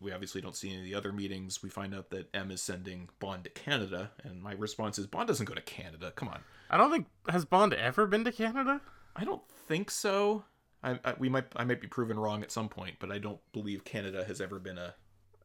we 0.00 0.12
obviously 0.12 0.40
don't 0.40 0.56
see 0.56 0.70
any 0.70 0.78
of 0.78 0.84
the 0.84 0.94
other 0.94 1.12
meetings. 1.12 1.62
We 1.62 1.68
find 1.68 1.94
out 1.94 2.10
that 2.10 2.28
M 2.34 2.50
is 2.50 2.62
sending 2.62 3.08
Bond 3.18 3.44
to 3.44 3.50
Canada, 3.50 4.12
and 4.22 4.42
my 4.42 4.52
response 4.52 4.98
is 4.98 5.06
Bond 5.06 5.28
doesn't 5.28 5.46
go 5.46 5.54
to 5.54 5.60
Canada. 5.60 6.12
Come 6.14 6.28
on, 6.28 6.40
I 6.70 6.76
don't 6.76 6.90
think 6.90 7.06
has 7.28 7.44
Bond 7.44 7.74
ever 7.74 8.06
been 8.06 8.24
to 8.24 8.32
Canada. 8.32 8.80
I 9.14 9.24
don't 9.24 9.42
think 9.68 9.90
so. 9.90 10.44
I, 10.82 10.98
I 11.04 11.14
we 11.18 11.28
might 11.28 11.46
I 11.56 11.64
might 11.64 11.80
be 11.80 11.88
proven 11.88 12.18
wrong 12.18 12.42
at 12.42 12.50
some 12.50 12.68
point, 12.68 12.96
but 12.98 13.10
I 13.10 13.18
don't 13.18 13.40
believe 13.52 13.84
Canada 13.84 14.24
has 14.24 14.40
ever 14.40 14.58
been 14.58 14.78
a 14.78 14.94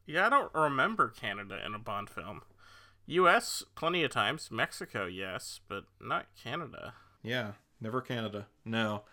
Yeah, 0.06 0.26
I 0.26 0.30
don't 0.30 0.54
remember 0.54 1.08
Canada 1.08 1.58
in 1.64 1.74
a 1.74 1.78
Bond 1.78 2.10
film. 2.10 2.42
U.S. 3.06 3.62
plenty 3.74 4.04
of 4.04 4.10
times. 4.10 4.50
Mexico, 4.50 5.06
yes, 5.06 5.60
but 5.68 5.84
not 6.00 6.26
Canada. 6.42 6.94
Yeah, 7.22 7.52
never 7.80 8.00
Canada. 8.00 8.48
No. 8.64 9.04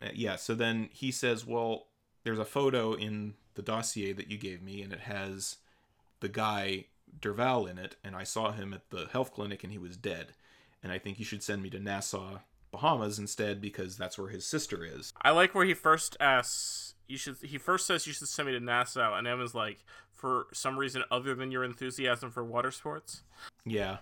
Uh, 0.00 0.08
yeah, 0.14 0.36
so 0.36 0.54
then 0.54 0.88
he 0.92 1.10
says, 1.10 1.46
"Well, 1.46 1.86
there's 2.24 2.38
a 2.38 2.44
photo 2.44 2.94
in 2.94 3.34
the 3.54 3.62
dossier 3.62 4.12
that 4.12 4.30
you 4.30 4.38
gave 4.38 4.62
me 4.62 4.82
and 4.82 4.92
it 4.92 5.00
has 5.00 5.56
the 6.20 6.28
guy 6.28 6.86
Derval 7.20 7.68
in 7.68 7.78
it 7.78 7.96
and 8.02 8.16
I 8.16 8.24
saw 8.24 8.52
him 8.52 8.72
at 8.72 8.90
the 8.90 9.06
health 9.12 9.32
clinic 9.32 9.62
and 9.62 9.72
he 9.72 9.78
was 9.78 9.96
dead. 9.96 10.28
And 10.82 10.90
I 10.90 10.98
think 10.98 11.18
you 11.18 11.24
should 11.24 11.42
send 11.42 11.62
me 11.62 11.70
to 11.70 11.78
Nassau, 11.78 12.38
Bahamas 12.72 13.18
instead 13.18 13.60
because 13.60 13.96
that's 13.96 14.18
where 14.18 14.30
his 14.30 14.44
sister 14.46 14.84
is." 14.84 15.12
I 15.22 15.30
like 15.30 15.54
where 15.54 15.64
he 15.66 15.74
first 15.74 16.16
asks. 16.18 16.94
You 17.06 17.16
should. 17.18 17.36
He 17.42 17.58
first 17.58 17.86
says 17.86 18.06
you 18.06 18.12
should 18.12 18.28
send 18.28 18.46
me 18.46 18.54
to 18.54 18.60
Nassau, 18.60 19.14
and 19.14 19.26
M's 19.26 19.54
like, 19.54 19.84
for 20.22 20.46
some 20.52 20.78
reason 20.78 21.02
other 21.10 21.34
than 21.34 21.50
your 21.50 21.64
enthusiasm 21.64 22.30
for 22.30 22.44
water 22.44 22.70
sports. 22.70 23.22
Yeah. 23.64 23.98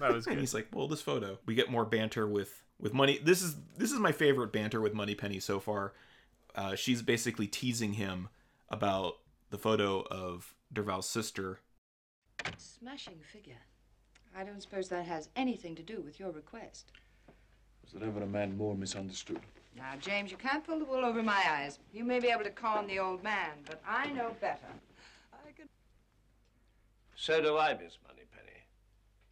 That 0.00 0.14
was 0.14 0.26
and 0.26 0.36
good. 0.36 0.40
he's 0.40 0.54
like, 0.54 0.68
"Well, 0.72 0.88
this 0.88 1.02
photo." 1.02 1.38
We 1.44 1.54
get 1.54 1.70
more 1.70 1.84
banter 1.84 2.26
with 2.26 2.62
with 2.80 2.94
money. 2.94 3.20
This 3.22 3.42
is 3.42 3.54
this 3.76 3.92
is 3.92 3.98
my 4.00 4.12
favorite 4.12 4.50
banter 4.50 4.80
with 4.80 4.94
Moneypenny 4.94 5.40
so 5.40 5.60
far. 5.60 5.92
Uh, 6.54 6.74
she's 6.74 7.02
basically 7.02 7.46
teasing 7.46 7.92
him 7.92 8.28
about 8.70 9.18
the 9.50 9.58
photo 9.58 10.02
of 10.10 10.54
Derval's 10.72 11.08
sister. 11.08 11.60
Smashing 12.56 13.18
figure. 13.30 13.60
I 14.36 14.44
don't 14.44 14.62
suppose 14.62 14.88
that 14.88 15.04
has 15.04 15.28
anything 15.36 15.74
to 15.76 15.82
do 15.82 16.00
with 16.00 16.18
your 16.18 16.30
request. 16.30 16.92
Was 17.92 18.00
there 18.00 18.08
ever 18.08 18.22
a 18.22 18.26
man 18.26 18.56
more 18.56 18.74
misunderstood? 18.74 19.40
Now, 19.76 19.94
James, 20.00 20.30
you 20.30 20.36
can't 20.36 20.64
pull 20.64 20.78
the 20.78 20.84
wool 20.84 21.04
over 21.04 21.22
my 21.22 21.42
eyes. 21.48 21.78
You 21.92 22.04
may 22.04 22.20
be 22.20 22.28
able 22.28 22.44
to 22.44 22.50
calm 22.50 22.86
the 22.86 22.98
old 22.98 23.22
man, 23.22 23.50
but 23.64 23.80
I 23.86 24.10
know 24.10 24.36
better. 24.40 24.66
I 25.32 25.52
can... 25.52 25.68
So 27.14 27.40
do 27.40 27.56
I, 27.56 27.72
Miss 27.72 27.96
Moneypenny. 28.06 28.64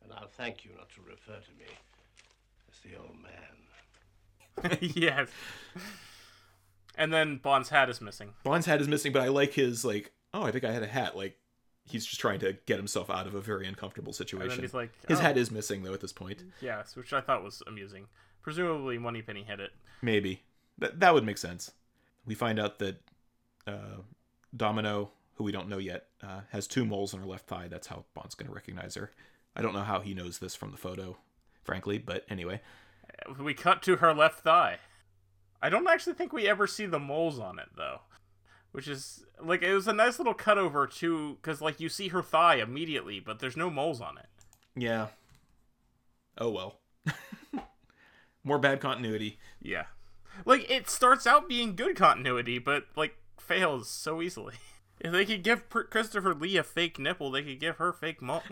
And 0.05 0.13
I'll 0.13 0.29
thank 0.29 0.65
you 0.65 0.71
not 0.77 0.89
to 0.91 1.01
refer 1.03 1.39
to 1.41 1.51
me 1.59 1.67
as 2.71 2.79
the 2.81 2.97
old 2.99 3.17
man. 3.21 4.79
yes. 4.95 5.29
And 6.97 7.13
then 7.13 7.37
Bond's 7.39 7.69
hat 7.69 7.91
is 7.91 8.01
missing. 8.01 8.31
Bond's 8.43 8.67
hat 8.67 8.81
is 8.81 8.89
missing, 8.89 9.13
but 9.13 9.21
I 9.21 9.29
like 9.29 9.53
his 9.53 9.85
like, 9.85 10.13
"Oh, 10.33 10.45
I 10.45 10.51
think 10.51 10.65
I 10.65 10.73
had 10.73 10.83
a 10.83 10.87
hat." 10.87 11.15
Like 11.15 11.37
he's 11.85 12.07
just 12.07 12.21
trying 12.21 12.41
to 12.41 12.57
get 12.65 12.79
himself 12.79 13.11
out 13.11 13.27
of 13.27 13.35
a 13.35 13.41
very 13.41 13.67
uncomfortable 13.67 14.15
situation. 14.15 14.63
he's 14.63 14.73
like, 14.73 14.93
his 15.07 15.19
"Oh." 15.19 15.23
hat 15.23 15.37
is 15.37 15.51
missing 15.51 15.83
though 15.83 15.93
at 15.93 16.01
this 16.01 16.13
point. 16.15 16.43
Yes, 16.63 16.97
which 16.97 17.13
I 17.13 17.21
thought 17.21 17.45
was 17.45 17.63
amusing. 17.67 18.07
Presumably, 18.47 18.97
Moneypenny 18.97 19.43
hit 19.43 19.59
it. 19.59 19.73
Maybe 20.01 20.45
that 20.79 21.01
that 21.01 21.13
would 21.13 21.25
make 21.25 21.37
sense. 21.37 21.73
We 22.25 22.37
find 22.37 22.61
out 22.61 22.79
that 22.79 23.03
uh, 23.67 24.03
Domino, 24.57 25.11
who 25.35 25.43
we 25.43 25.51
don't 25.51 25.69
know 25.69 25.79
yet, 25.79 26.07
uh, 26.23 26.43
has 26.51 26.69
two 26.69 26.85
moles 26.85 27.13
on 27.13 27.19
her 27.19 27.27
left 27.27 27.49
thigh. 27.49 27.67
That's 27.67 27.89
how 27.89 28.05
Bond's 28.15 28.37
going 28.37 28.47
to 28.47 28.55
recognize 28.55 28.95
her. 28.95 29.11
I 29.57 29.63
don't 29.63 29.75
know 29.75 29.83
how 29.83 29.99
he 29.99 30.15
knows 30.15 30.39
this 30.39 30.55
from 30.55 30.71
the 30.71 30.77
photo, 30.77 31.17
frankly, 31.65 31.99
but 31.99 32.25
anyway. 32.31 32.61
We 33.37 33.53
cut 33.53 33.83
to 33.83 33.97
her 33.97 34.15
left 34.15 34.45
thigh. 34.45 34.79
I 35.61 35.69
don't 35.69 35.89
actually 35.89 36.15
think 36.15 36.33
we 36.33 36.47
ever 36.47 36.69
see 36.69 36.87
the 36.87 37.01
moles 37.01 37.41
on 37.41 37.59
it 37.59 37.71
though, 37.77 38.03
which 38.71 38.87
is 38.87 39.25
like 39.43 39.65
it 39.65 39.75
was 39.75 39.89
a 39.89 39.93
nice 39.93 40.19
little 40.19 40.35
cutover 40.35 40.89
too, 40.89 41.39
because 41.43 41.61
like 41.61 41.81
you 41.81 41.89
see 41.89 42.09
her 42.09 42.23
thigh 42.23 42.57
immediately, 42.57 43.19
but 43.19 43.41
there's 43.41 43.57
no 43.57 43.71
moles 43.71 44.01
on 44.01 44.19
it. 44.19 44.29
Yeah. 44.77 45.09
Oh 46.39 46.51
well. 46.51 46.79
More 48.47 48.59
bad 48.59 48.81
continuity. 48.81 49.39
Yeah, 49.61 49.87
like 50.47 50.71
it 50.71 50.89
starts 50.89 51.27
out 51.27 51.49
being 51.49 51.77
good 51.77 51.97
continuity, 51.97 52.59
but 52.59 52.85
like 52.97 53.17
fails 53.39 53.91
so 53.91 54.23
easily. 54.23 54.55
If 54.99 55.13
they 55.13 55.27
could 55.27 55.43
give 55.45 55.69
Christopher 55.69 56.35
Lee 56.35 56.57
a 56.57 56.63
fake 56.63 56.99
nipple, 56.99 57.31
they 57.31 57.43
could 57.43 57.61
give 57.61 57.77
her 57.77 57.93
fake 57.93 58.23
moles. 58.23 58.43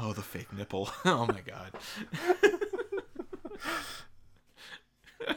Oh, 0.00 0.12
the 0.12 0.20
fake 0.22 0.52
nipple. 0.52 0.90
Oh 1.04 1.24
my 1.26 1.40
god. 1.40 1.70
oh 5.28 5.36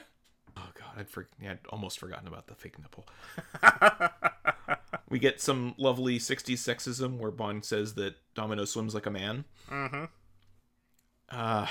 god, 0.55 0.97
I'd, 0.97 1.09
for- 1.09 1.29
yeah, 1.41 1.51
I'd 1.51 1.59
almost 1.69 1.99
forgotten 1.99 2.27
about 2.27 2.47
the 2.47 2.55
fake 2.55 2.77
nipple. 2.79 3.05
we 5.09 5.19
get 5.19 5.39
some 5.41 5.75
lovely 5.77 6.17
60s 6.19 6.55
sexism 6.57 7.17
where 7.17 7.31
Bond 7.31 7.63
says 7.63 7.93
that 7.93 8.15
Domino 8.35 8.65
swims 8.65 8.93
like 8.93 9.05
a 9.05 9.11
man. 9.11 9.45
mm-hmm. 9.69 10.05
Uh, 11.29 11.67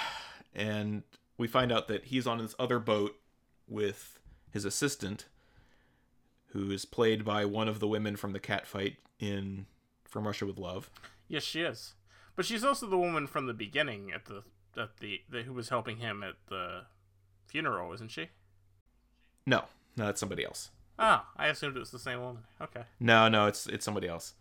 and 0.55 1.03
we 1.39 1.47
find 1.47 1.73
out 1.73 1.89
that 1.89 2.07
he's 2.07 2.27
on 2.27 2.39
this 2.39 2.55
other 2.59 2.79
boat 2.79 3.17
with 3.69 4.19
his 4.51 4.65
assistant, 4.65 5.27
who 6.49 6.71
is 6.71 6.85
played 6.85 7.25
by 7.25 7.45
one 7.45 7.69
of 7.69 7.81
the 7.81 7.89
women 7.89 8.17
from 8.17 8.33
the 8.33 8.41
cat 8.41 8.67
fight 8.67 8.97
in 9.19 9.67
From 10.05 10.27
Russia 10.27 10.47
with 10.47 10.59
Love. 10.59 10.91
Yes, 11.29 11.43
she 11.43 11.63
is. 11.63 11.95
But 12.35 12.45
she's 12.45 12.65
also 12.65 12.87
the 12.87 12.99
woman 12.99 13.27
from 13.27 13.47
the 13.47 13.55
beginning 13.55 14.13
at 14.13 14.27
the 14.27 14.43
at 14.77 14.99
the, 14.99 15.23
the 15.29 15.43
who 15.43 15.55
was 15.55 15.71
helping 15.71 15.99
him 15.99 16.23
at 16.23 16.35
the 16.49 16.83
funeral, 17.47 17.93
isn't 17.95 18.11
she? 18.11 18.29
No, 19.47 19.65
no, 19.97 20.07
that's 20.07 20.21
somebody 20.21 20.45
else. 20.45 20.71
Oh, 20.99 21.25
I 21.37 21.47
assumed 21.49 21.77
it 21.77 21.81
was 21.81 21.91
the 21.91 21.99
same 21.99 22.21
woman. 22.21 22.43
Okay. 22.61 22.83
No, 23.01 23.29
no, 23.29 23.47
it's 23.47 23.67
it's 23.67 23.85
somebody 23.85 24.09
else. 24.09 24.35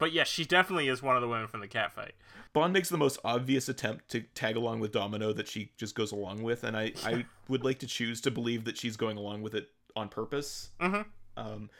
But 0.00 0.12
yes, 0.12 0.26
she 0.26 0.44
definitely 0.44 0.88
is 0.88 1.02
one 1.02 1.14
of 1.14 1.22
the 1.22 1.28
women 1.28 1.46
from 1.46 1.60
the 1.60 1.68
cat 1.68 1.92
fight. 1.92 2.14
Bond 2.52 2.72
makes 2.72 2.88
the 2.88 2.96
most 2.98 3.18
obvious 3.22 3.68
attempt 3.68 4.08
to 4.08 4.22
tag 4.34 4.56
along 4.56 4.80
with 4.80 4.90
Domino 4.90 5.32
that 5.34 5.46
she 5.46 5.70
just 5.76 5.94
goes 5.94 6.10
along 6.10 6.42
with, 6.42 6.64
and 6.64 6.76
I, 6.76 6.92
I 7.04 7.26
would 7.48 7.62
like 7.62 7.78
to 7.80 7.86
choose 7.86 8.20
to 8.22 8.30
believe 8.32 8.64
that 8.64 8.76
she's 8.76 8.96
going 8.96 9.16
along 9.18 9.42
with 9.42 9.54
it 9.54 9.68
on 9.94 10.08
purpose. 10.08 10.70
Mhm. 10.80 11.04
Um, 11.36 11.70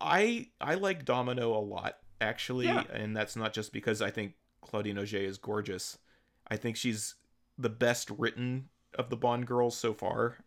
I 0.00 0.48
I 0.60 0.74
like 0.74 1.04
Domino 1.04 1.54
a 1.56 1.60
lot 1.60 1.98
actually, 2.20 2.66
Yeah. 2.66 2.84
and 2.92 3.16
that's 3.16 3.36
not 3.36 3.52
just 3.52 3.72
because 3.72 4.00
I 4.02 4.10
think 4.10 4.34
Claudine 4.60 4.98
Auger 4.98 5.18
is 5.18 5.38
gorgeous. 5.38 5.98
I 6.48 6.56
think 6.56 6.76
she's 6.76 7.14
the 7.58 7.68
best 7.68 8.10
written 8.10 8.68
of 8.94 9.10
the 9.10 9.16
Bond 9.16 9.46
girls 9.46 9.76
so 9.76 9.92
far, 9.94 10.38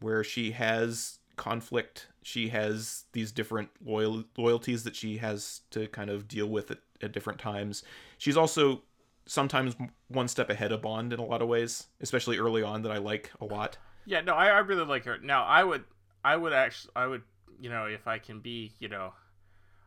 where 0.00 0.24
she 0.24 0.52
has 0.52 1.18
conflict. 1.36 2.08
She 2.22 2.48
has 2.48 3.04
these 3.12 3.32
different 3.32 3.70
loyal 3.84 4.24
loyalties 4.36 4.84
that 4.84 4.96
she 4.96 5.18
has 5.18 5.60
to 5.70 5.86
kind 5.88 6.10
of 6.10 6.26
deal 6.28 6.46
with 6.46 6.70
at, 6.70 6.78
at 7.02 7.12
different 7.12 7.38
times. 7.38 7.82
She's 8.18 8.36
also 8.36 8.82
sometimes 9.26 9.74
one 10.08 10.28
step 10.28 10.50
ahead 10.50 10.72
of 10.72 10.82
Bond 10.82 11.12
in 11.12 11.18
a 11.18 11.24
lot 11.24 11.42
of 11.42 11.48
ways, 11.48 11.86
especially 12.00 12.38
early 12.38 12.62
on 12.62 12.82
that 12.82 12.92
I 12.92 12.98
like 12.98 13.30
a 13.40 13.44
lot. 13.44 13.76
Yeah, 14.06 14.20
no, 14.20 14.34
I, 14.34 14.48
I 14.48 14.58
really 14.58 14.84
like 14.84 15.04
her. 15.06 15.18
Now, 15.18 15.44
I 15.44 15.64
would, 15.64 15.84
I 16.24 16.36
would 16.36 16.52
actually, 16.52 16.92
I 16.94 17.06
would, 17.06 17.22
you 17.58 17.70
know, 17.70 17.86
if 17.86 18.06
I 18.06 18.18
can 18.18 18.40
be, 18.40 18.72
you 18.78 18.88
know, 18.88 19.14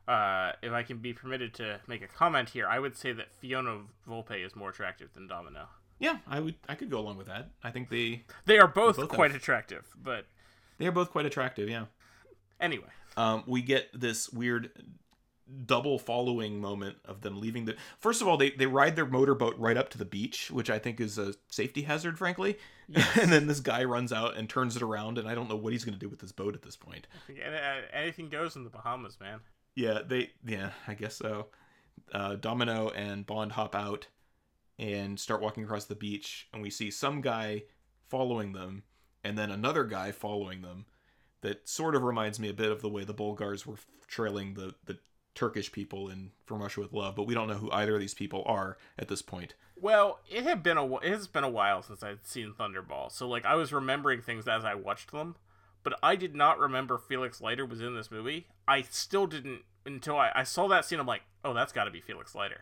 uh, 0.08 0.54
if 0.64 0.72
I 0.72 0.84
can 0.84 0.98
be 0.98 1.14
permitted 1.14 1.54
to 1.56 1.80
make 1.88 2.02
a 2.02 2.08
comment 2.08 2.50
here, 2.50 2.68
I 2.68 2.80
would 2.80 2.96
say 2.96 3.12
that 3.12 3.32
Fiona 3.34 3.82
Volpe 4.10 4.44
is 4.46 4.56
more 4.56 4.70
attractive 4.70 5.14
than 5.14 5.28
Domino. 5.28 5.68
Yeah, 6.00 6.18
I 6.28 6.40
would 6.40 6.56
I 6.70 6.76
could 6.76 6.90
go 6.92 7.00
along 7.00 7.18
with 7.18 7.28
that. 7.28 7.50
I 7.64 7.72
think 7.72 7.90
they 7.90 8.24
They 8.46 8.58
are 8.60 8.68
both, 8.68 8.98
both 8.98 9.10
quite 9.10 9.32
have- 9.32 9.42
attractive, 9.42 9.86
but 10.02 10.26
they 10.78 10.86
are 10.88 10.92
both 10.92 11.12
quite 11.12 11.26
attractive, 11.26 11.70
yeah. 11.70 11.86
anyway. 12.60 12.88
um, 13.16 13.44
we 13.48 13.62
get 13.62 13.90
this 13.94 14.30
weird 14.30 14.70
double 15.66 15.98
following 15.98 16.60
moment 16.60 16.98
of 17.06 17.22
them 17.22 17.40
leaving 17.40 17.64
the 17.64 17.76
first 18.00 18.22
of 18.22 18.28
all 18.28 18.36
they, 18.36 18.50
they 18.52 18.66
ride 18.66 18.98
their 18.98 19.06
motorboat 19.06 19.56
right 19.58 19.78
up 19.78 19.88
to 19.90 19.98
the 19.98 20.04
beach 20.04 20.52
which 20.52 20.70
i 20.70 20.78
think 20.78 21.00
is 21.00 21.18
a 21.18 21.34
safety 21.48 21.84
hazard 21.84 22.18
frankly 22.18 22.58
and 23.22 23.32
then 23.32 23.48
this 23.48 23.62
guy 23.62 23.82
runs 23.86 24.12
out 24.12 24.36
and 24.36 24.50
turns 24.50 24.76
it 24.76 24.82
around 24.82 25.18
and 25.18 25.26
i 25.26 25.34
don't 25.34 25.48
know 25.48 25.56
what 25.56 25.72
he's 25.72 25.86
going 25.86 25.94
to 25.94 26.00
do 26.00 26.10
with 26.10 26.20
this 26.20 26.34
boat 26.34 26.54
at 26.54 26.62
this 26.64 26.76
point 26.76 27.08
point 27.26 27.40
uh, 27.42 27.82
Anything 27.94 28.28
goes 28.28 28.58
in 28.58 28.66
the 28.66 28.70
Bahamas, 28.70 29.18
man. 29.22 29.40
yeah 29.74 30.00
they 30.06 30.32
yeah 30.46 30.72
i 30.86 30.94
guess 30.94 31.16
so 31.16 31.48
uh, 32.12 32.36
domino 32.36 32.90
and 32.90 33.26
bond 33.26 33.54
hop 33.54 33.74
out 33.74 34.08
and 34.78 35.18
start 35.18 35.42
walking 35.42 35.64
across 35.64 35.86
the 35.86 35.96
beach 35.96 36.50
and 36.52 36.62
we 36.62 36.70
see 36.70 36.92
some 36.92 37.22
guy 37.22 37.64
following 38.10 38.52
them 38.52 38.84
and 39.28 39.38
then 39.38 39.52
another 39.52 39.84
guy 39.84 40.12
following 40.12 40.62
them 40.62 40.86
that 41.42 41.68
sort 41.68 41.96
of 41.96 42.04
reminds 42.04 42.40
me 42.40 42.50
a 42.50 42.54
bit 42.54 42.72
of 42.72 42.82
the 42.82 42.90
way 42.90 43.04
the 43.04 43.14
bulgars 43.14 43.68
were 43.68 43.78
trailing 44.08 44.54
the 44.54 44.74
the 44.86 44.98
turkish 45.36 45.72
people 45.72 46.10
in 46.10 46.32
from 46.46 46.62
russia 46.62 46.80
with 46.80 46.94
love 46.94 47.16
but 47.16 47.28
we 47.28 47.34
don't 47.34 47.48
know 47.48 47.56
who 47.56 47.72
either 47.72 47.96
of 47.96 48.00
these 48.00 48.14
people 48.16 48.42
are 48.48 48.78
at 48.98 49.08
this 49.08 49.22
point 49.22 49.54
Well, 49.80 50.20
it 50.28 50.44
had 50.44 50.64
been 50.64 50.78
a 50.78 50.96
it 50.98 51.12
has 51.12 51.28
been 51.28 51.44
a 51.44 51.50
while 51.50 51.84
since 51.84 52.02
I'd 52.02 52.26
seen 52.26 52.54
Thunderball, 52.58 53.12
so 53.12 53.28
like 53.28 53.46
I 53.46 53.54
was 53.56 53.72
remembering 53.72 54.22
things 54.22 54.48
as 54.48 54.66
I 54.66 54.74
watched 54.74 55.12
them, 55.12 55.36
but 55.84 56.00
I 56.02 56.16
did 56.16 56.34
not 56.34 56.58
remember 56.58 56.98
Felix 56.98 57.40
Leiter 57.40 57.66
was 57.66 57.82
in 57.82 57.96
this 57.96 58.10
movie. 58.10 58.48
I 58.68 58.82
still 58.82 59.28
didn't 59.28 59.62
until 59.86 60.18
I, 60.18 60.32
I 60.34 60.44
saw 60.44 60.68
that 60.70 60.86
scene. 60.86 61.00
I'm 61.00 61.06
like, 61.06 61.22
oh, 61.46 61.54
that's 61.54 61.72
got 61.72 61.84
to 61.84 61.92
be 61.92 62.02
Felix 62.02 62.34
Leiter. 62.34 62.62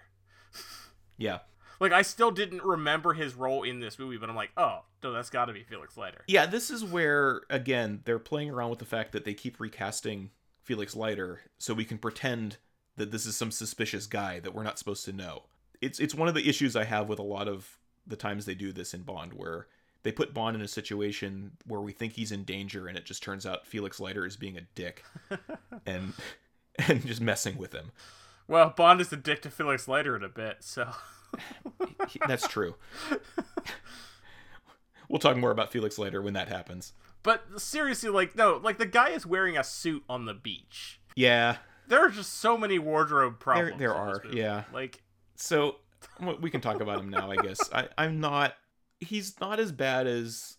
yeah 1.18 1.40
Like 1.80 1.92
I 1.92 2.02
still 2.02 2.32
didn't 2.32 2.64
remember 2.64 3.14
his 3.14 3.36
role 3.36 3.64
in 3.64 3.80
this 3.80 4.00
movie, 4.00 4.18
but 4.18 4.30
I'm 4.30 4.36
like, 4.36 4.52
oh, 4.58 4.82
no, 5.04 5.12
that's 5.12 5.30
got 5.30 5.46
to 5.46 5.54
be 5.54 5.64
Felix 5.64 5.98
Leiter. 5.98 6.24
Yeah, 6.28 6.46
this 6.46 6.70
is 6.70 6.84
where 6.84 7.42
again 7.50 8.02
they're 8.06 8.20
playing 8.20 8.50
around 8.50 8.70
with 8.70 8.80
the 8.80 8.86
fact 8.86 9.12
that 9.12 9.26
they 9.26 9.34
keep 9.34 9.60
recasting 9.60 10.32
Felix 10.64 10.96
Leiter 10.96 11.42
so 11.58 11.74
we 11.74 11.86
can 11.86 11.98
pretend 11.98 12.58
that 12.98 13.12
this 13.12 13.26
is 13.26 13.36
some 13.36 13.52
suspicious 13.52 14.08
guy 14.08 14.40
that 14.40 14.54
we're 14.54 14.64
not 14.64 14.80
supposed 14.80 15.06
to 15.06 15.14
know. 15.14 15.44
It's 15.82 16.00
it's 16.00 16.16
one 16.16 16.28
of 16.28 16.34
the 16.34 16.48
issues 16.48 16.76
I 16.76 16.86
have 16.86 17.10
with 17.10 17.20
a 17.20 17.24
lot 17.24 17.48
of 17.48 17.78
the 18.08 18.16
times 18.16 18.46
they 18.46 18.56
do 18.56 18.72
this 18.72 18.94
in 18.94 19.02
Bond 19.02 19.34
where 19.34 19.68
they 20.04 20.12
put 20.12 20.34
Bond 20.34 20.56
in 20.56 20.62
a 20.62 20.68
situation 20.68 21.52
where 21.66 21.82
we 21.82 21.92
think 21.92 22.14
he's 22.14 22.32
in 22.32 22.44
danger 22.44 22.88
and 22.88 22.98
it 22.98 23.06
just 23.06 23.24
turns 23.24 23.46
out 23.46 23.66
Felix 23.66 24.00
Leiter 24.00 24.26
is 24.26 24.38
being 24.38 24.58
a 24.58 24.62
dick 24.76 25.04
and 25.86 26.14
and 26.88 27.06
just 27.06 27.22
messing 27.22 27.58
with 27.58 27.74
him. 27.74 27.92
Well, 28.48 28.74
Bond 28.76 29.02
is 29.02 29.12
a 29.12 29.18
dick 29.18 29.42
to 29.44 29.50
Felix 29.50 29.88
later 29.88 30.16
in 30.16 30.24
a 30.24 30.30
bit, 30.30 30.58
so 30.60 30.90
That's 32.28 32.48
true. 32.48 32.76
we'll 35.10 35.20
talk 35.20 35.38
more 35.38 35.52
about 35.52 35.72
Felix 35.72 35.98
later 35.98 36.22
when 36.22 36.34
that 36.34 36.48
happens. 36.48 36.94
But 37.24 37.60
seriously, 37.60 38.10
like 38.10 38.36
no, 38.36 38.60
like 38.64 38.78
the 38.78 38.86
guy 38.86 39.10
is 39.10 39.26
wearing 39.26 39.58
a 39.58 39.64
suit 39.64 40.04
on 40.08 40.26
the 40.26 40.34
beach. 40.34 41.00
Yeah. 41.16 41.58
There 41.88 42.00
are 42.00 42.10
just 42.10 42.34
so 42.34 42.58
many 42.58 42.80
wardrobe 42.80 43.40
problems. 43.40 43.80
there 43.80 43.90
this 43.90 43.98
are, 43.98 44.22
yeah. 44.32 44.64
Like 44.74 45.02
So 45.36 45.78
we 46.42 46.50
can 46.50 46.62
talk 46.62 46.82
about 46.82 47.00
him 47.00 47.10
now, 47.10 47.32
I 47.32 47.38
guess. 47.38 47.60
I, 47.74 47.88
I'm 47.98 48.20
not. 48.20 48.54
He's 49.00 49.40
not 49.40 49.60
as 49.60 49.72
bad 49.72 50.08
as 50.08 50.58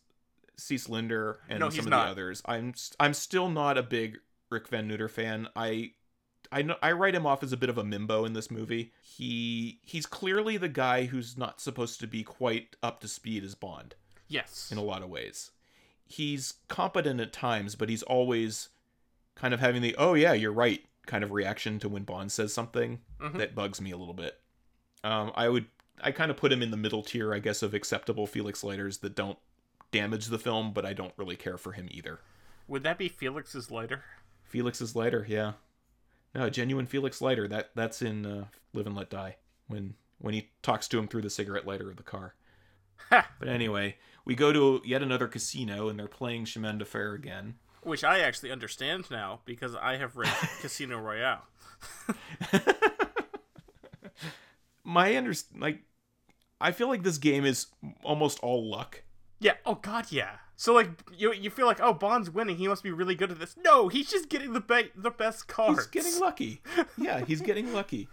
Cec 0.59 0.89
Linder 0.89 1.41
and 1.49 1.61
No, 1.61 1.71
some 1.71 1.87
of 1.87 1.91
not. 1.91 2.05
the 2.07 2.11
others. 2.11 2.43
I'm 2.47 2.75
I'm 3.01 3.15
still 3.15 3.49
not 3.49 3.79
a 3.79 3.83
big 3.83 4.19
Rik 4.51 4.69
Van 4.69 4.87
Nutter 4.89 5.09
fan. 5.09 5.49
I 5.57 5.93
I 6.53 6.63
know 6.63 6.77
I 6.83 6.93
write 6.93 7.15
him 7.15 7.27
off 7.27 7.43
as 7.43 7.53
a 7.53 7.57
bit 7.57 7.69
of 7.71 7.79
a 7.79 7.85
mimbo 7.85 8.25
in 8.27 8.33
this 8.33 8.51
movie. 8.51 8.93
He 9.03 9.79
he's 9.83 10.07
clearly 10.07 10.57
the 10.57 10.69
guy 10.69 11.05
who's 11.07 11.37
not 11.37 11.61
supposed 11.61 12.01
to 12.01 12.07
be 12.07 12.23
quite 12.23 12.77
up 12.83 13.01
to 13.01 13.09
speed 13.09 13.45
as 13.45 13.55
Bond 13.55 13.95
yes, 14.29 14.69
in 14.73 14.79
a 14.79 14.83
lot 14.83 15.03
of 15.03 15.09
ways. 15.09 15.51
He's 16.05 16.55
competent 16.69 17.21
at 17.21 17.33
times, 17.33 17.75
but 17.75 17.89
he's 17.89 18.03
always 18.05 18.69
kind 19.35 19.53
of 19.53 19.61
having 19.61 19.83
the 19.83 19.95
"oh 19.99 20.15
yeah, 20.15 20.33
you're 20.33 20.53
right" 20.53 20.85
kind 21.07 21.23
of 21.23 21.31
reaction 21.33 21.79
to 21.81 21.89
when 21.89 22.03
Bond 22.05 22.33
says 22.33 22.53
something 22.53 23.01
Mhm. 23.21 23.39
that 23.39 23.55
bugs 23.55 23.81
me 23.81 23.91
a 23.93 23.97
little 23.97 24.15
bit. 24.15 24.41
Um, 25.05 25.33
I 25.35 25.49
would 25.49 25.67
I 26.03 26.13
kind 26.13 26.31
of 26.31 26.37
put 26.37 26.53
him 26.53 26.63
in 26.63 26.71
the 26.71 26.77
middle 26.77 27.03
tier, 27.03 27.33
I 27.33 27.39
guess, 27.39 27.63
of 27.63 27.73
acceptable 27.75 28.27
Felix 28.27 28.63
Leiters 28.63 28.99
that 28.99 29.15
don't 29.15 29.39
damage 29.93 30.27
the 30.27 30.39
film, 30.39 30.73
but 30.75 30.85
I 30.85 30.93
don't 30.93 31.15
really 31.17 31.37
care 31.37 31.57
for 31.57 31.73
him 31.73 31.89
either. 31.91 32.21
would 32.69 32.83
that 32.83 32.99
be 32.99 33.09
Felix's 33.09 33.71
lighter? 33.71 34.03
Felix's 34.43 34.95
lighter, 34.97 35.25
yeah. 35.29 35.53
No, 36.37 36.51
genuine 36.51 36.85
Felix 36.87 37.23
Leiter. 37.23 37.49
That 37.49 37.71
that's 37.75 38.03
in 38.03 38.27
uh, 38.27 38.45
Live 38.75 38.87
and 38.87 38.95
Let 38.95 39.09
Die 39.09 39.37
when 39.69 39.95
when 40.19 40.35
he 40.35 40.51
talks 40.63 40.87
to 40.89 40.99
him 40.99 41.09
through 41.09 41.23
the 41.23 41.31
cigarette 41.31 41.67
lighter 41.67 41.89
of 41.91 41.97
the 41.97 42.03
car. 42.03 42.35
Ha! 43.11 43.27
But 43.39 43.49
anyway, 43.49 43.97
we 44.27 44.35
go 44.35 44.53
to 44.53 44.83
yet 44.85 45.03
another 45.03 45.29
casino 45.29 45.89
and 45.89 45.99
they're 45.99 46.09
playing 46.09 46.45
Chemin 46.45 46.77
de 46.77 46.85
Fer 46.85 47.15
again. 47.15 47.55
Which 47.83 48.05
I 48.05 48.19
actually 48.21 48.51
understand 48.51 49.11
now 49.11 49.41
because 49.47 49.75
I 49.75 49.97
have 49.97 50.17
read 50.17 50.35
Casino 50.61 50.99
Royale. 50.99 51.47
My 54.85 55.17
under 55.17 55.33
like, 55.59 55.85
I 56.61 56.73
feel 56.73 56.89
like 56.89 57.03
this 57.03 57.19
game 57.19 57.47
is 57.47 57.69
almost 58.05 58.41
all 58.41 58.69
luck. 58.71 59.05
Yeah. 59.41 59.55
Oh 59.65 59.77
God, 59.77 60.13
yeah. 60.13 60.37
So 60.57 60.73
like 60.73 60.89
you 61.17 61.33
you 61.33 61.51
feel 61.51 61.67
like 61.67 61.81
oh 61.81 61.93
Bond's 61.93 62.31
winning, 62.31 62.57
he 62.57 62.67
must 62.69 62.83
be 62.83 62.91
really 62.91 63.15
good 63.15 63.31
at 63.31 63.39
this. 63.39 63.57
No, 63.63 63.89
he's 63.89 64.11
just 64.11 64.29
getting 64.29 64.53
the 64.55 64.61
be- 64.61 64.91
the 64.97 65.11
best 65.11 65.49
cards. 65.49 65.81
He's 65.93 66.05
getting 66.05 66.21
lucky. 66.21 66.63
Yeah, 66.99 67.25
he's 67.25 67.41
getting 67.43 67.73
lucky. 67.73 68.09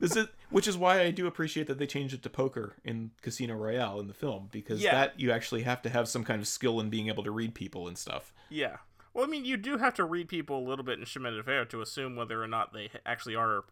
This 0.00 0.16
is 0.16 0.26
which 0.50 0.66
is 0.66 0.76
why 0.76 1.00
I 1.02 1.10
do 1.12 1.26
appreciate 1.26 1.66
that 1.68 1.78
they 1.78 1.86
changed 1.86 2.12
it 2.14 2.22
to 2.22 2.30
poker 2.30 2.74
in 2.84 3.10
Casino 3.22 3.54
Royale 3.54 4.00
in 4.00 4.08
the 4.08 4.14
film 4.14 4.48
because 4.50 4.82
Yeah. 4.82 4.92
that 4.92 5.20
you 5.20 5.30
actually 5.30 5.62
have 5.62 5.80
to 5.82 5.90
have 5.90 6.08
some 6.08 6.24
kind 6.24 6.40
of 6.40 6.48
skill 6.48 6.80
in 6.80 6.90
being 6.90 7.08
able 7.08 7.22
to 7.22 7.30
read 7.30 7.54
people 7.54 7.86
and 7.86 7.96
stuff. 7.96 8.32
Yeah. 8.48 8.78
Well, 9.14 9.24
I 9.24 9.28
mean, 9.28 9.44
you 9.44 9.56
do 9.56 9.76
have 9.78 9.94
to 9.94 10.04
read 10.04 10.28
people 10.28 10.58
a 10.58 10.66
little 10.68 10.84
bit 10.84 10.98
in 10.98 11.04
Chemin 11.04 11.36
de 11.36 11.42
Fer 11.42 11.64
to 11.66 11.80
assume 11.82 12.16
whether 12.16 12.42
or 12.42 12.48
not 12.48 12.72
they 12.72 12.90
actually 13.04 13.34
are 13.36 13.64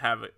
have 0.00 0.22
it, 0.24 0.34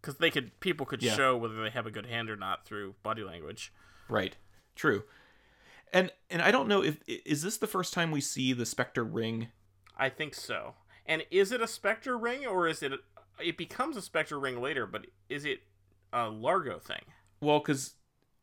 because 0.00 0.16
they 0.18 0.30
could 0.30 0.58
people 0.60 0.86
could 0.86 1.02
Yeah. 1.02 1.14
show 1.14 1.36
whether 1.36 1.60
they 1.62 1.70
have 1.70 1.86
a 1.86 1.90
good 1.90 2.06
hand 2.06 2.28
or 2.30 2.36
not 2.36 2.64
through 2.64 2.94
body 3.02 3.24
language. 3.24 3.72
Right. 4.08 4.36
True. 4.76 5.04
And 5.94 6.10
and 6.28 6.42
I 6.42 6.50
don't 6.50 6.68
know 6.68 6.82
if 6.82 6.98
is 7.06 7.42
this 7.42 7.56
the 7.56 7.68
first 7.68 7.94
time 7.94 8.10
we 8.10 8.20
see 8.20 8.52
the 8.52 8.66
Spectre 8.66 9.04
ring? 9.04 9.48
I 9.96 10.08
think 10.08 10.34
so. 10.34 10.74
And 11.06 11.24
is 11.30 11.52
it 11.52 11.62
a 11.62 11.68
Spectre 11.68 12.18
ring 12.18 12.44
or 12.44 12.66
is 12.66 12.82
it? 12.82 12.92
A, 12.92 12.98
it 13.40 13.56
becomes 13.56 13.96
a 13.96 14.02
Spectre 14.02 14.38
ring 14.38 14.60
later, 14.60 14.86
but 14.86 15.06
is 15.28 15.44
it 15.44 15.60
a 16.12 16.28
Largo 16.28 16.80
thing? 16.80 17.02
Well, 17.40 17.60
cuz 17.60 17.94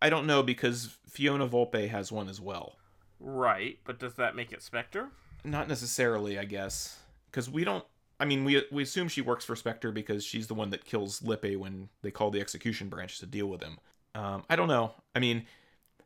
I 0.02 0.10
don't 0.10 0.26
know 0.26 0.42
because 0.42 0.98
Fiona 1.08 1.48
Volpe 1.48 1.90
has 1.90 2.10
one 2.10 2.30
as 2.30 2.40
well. 2.40 2.78
Right, 3.20 3.80
but 3.84 4.00
does 4.00 4.16
that 4.16 4.36
make 4.36 4.54
it 4.54 4.64
Spectre? 4.64 5.12
Not 5.44 5.68
necessarily, 5.68 6.40
I 6.40 6.46
guess, 6.46 7.00
cuz 7.34 7.50
we 7.50 7.66
don't 7.66 7.86
I 8.18 8.26
mean, 8.26 8.46
we 8.46 8.64
we 8.72 8.84
assume 8.84 9.10
she 9.10 9.22
works 9.22 9.44
for 9.44 9.58
Spectre 9.58 9.92
because 9.92 10.24
she's 10.24 10.48
the 10.48 10.54
one 10.54 10.70
that 10.70 10.86
kills 10.86 11.22
Lippe 11.22 11.58
when 11.58 11.90
they 12.02 12.12
call 12.12 12.32
the 12.32 12.40
execution 12.40 12.88
branch 12.88 13.20
to 13.20 13.26
deal 13.26 13.48
with 13.48 13.62
him. 13.62 13.78
Um, 14.16 14.44
I 14.50 14.56
don't 14.56 14.68
know. 14.68 14.94
I 15.16 15.20
mean, 15.20 15.48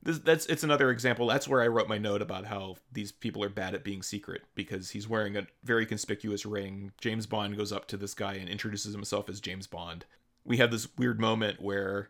this, 0.05 0.19
that's 0.19 0.45
it's 0.45 0.63
another 0.63 0.91
example. 0.91 1.27
That's 1.27 1.47
where 1.47 1.61
I 1.61 1.67
wrote 1.67 1.89
my 1.89 1.97
note 1.97 2.21
about 2.21 2.45
how 2.45 2.77
these 2.91 3.11
people 3.11 3.43
are 3.43 3.49
bad 3.49 3.73
at 3.73 3.83
being 3.83 4.03
secret 4.03 4.43
because 4.53 4.91
he's 4.91 5.09
wearing 5.09 5.35
a 5.35 5.47
very 5.63 5.85
conspicuous 5.85 6.45
ring. 6.45 6.93
James 7.01 7.25
Bond 7.25 7.57
goes 7.57 7.73
up 7.73 7.87
to 7.87 7.97
this 7.97 8.13
guy 8.13 8.35
and 8.35 8.47
introduces 8.47 8.93
himself 8.93 9.27
as 9.27 9.41
James 9.41 9.67
Bond. 9.67 10.05
We 10.45 10.57
have 10.57 10.71
this 10.71 10.87
weird 10.95 11.19
moment 11.19 11.59
where 11.59 12.09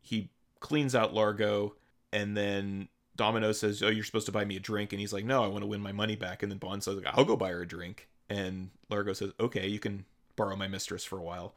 he 0.00 0.30
cleans 0.60 0.94
out 0.94 1.12
Largo 1.12 1.74
and 2.12 2.36
then 2.36 2.88
Domino 3.16 3.50
says, 3.50 3.82
"Oh, 3.82 3.88
you're 3.88 4.04
supposed 4.04 4.26
to 4.26 4.32
buy 4.32 4.44
me 4.44 4.56
a 4.56 4.60
drink," 4.60 4.92
and 4.92 5.00
he's 5.00 5.12
like, 5.12 5.24
"No, 5.24 5.42
I 5.42 5.48
want 5.48 5.62
to 5.62 5.66
win 5.66 5.80
my 5.80 5.92
money 5.92 6.16
back." 6.16 6.42
And 6.42 6.52
then 6.52 6.58
Bond 6.58 6.84
says, 6.84 7.00
"I'll 7.06 7.24
go 7.24 7.36
buy 7.36 7.50
her 7.50 7.62
a 7.62 7.66
drink." 7.66 8.08
And 8.28 8.70
Largo 8.88 9.14
says, 9.14 9.32
"Okay, 9.40 9.66
you 9.66 9.80
can 9.80 10.04
borrow 10.36 10.54
my 10.54 10.68
mistress 10.68 11.04
for 11.04 11.18
a 11.18 11.22
while. 11.22 11.54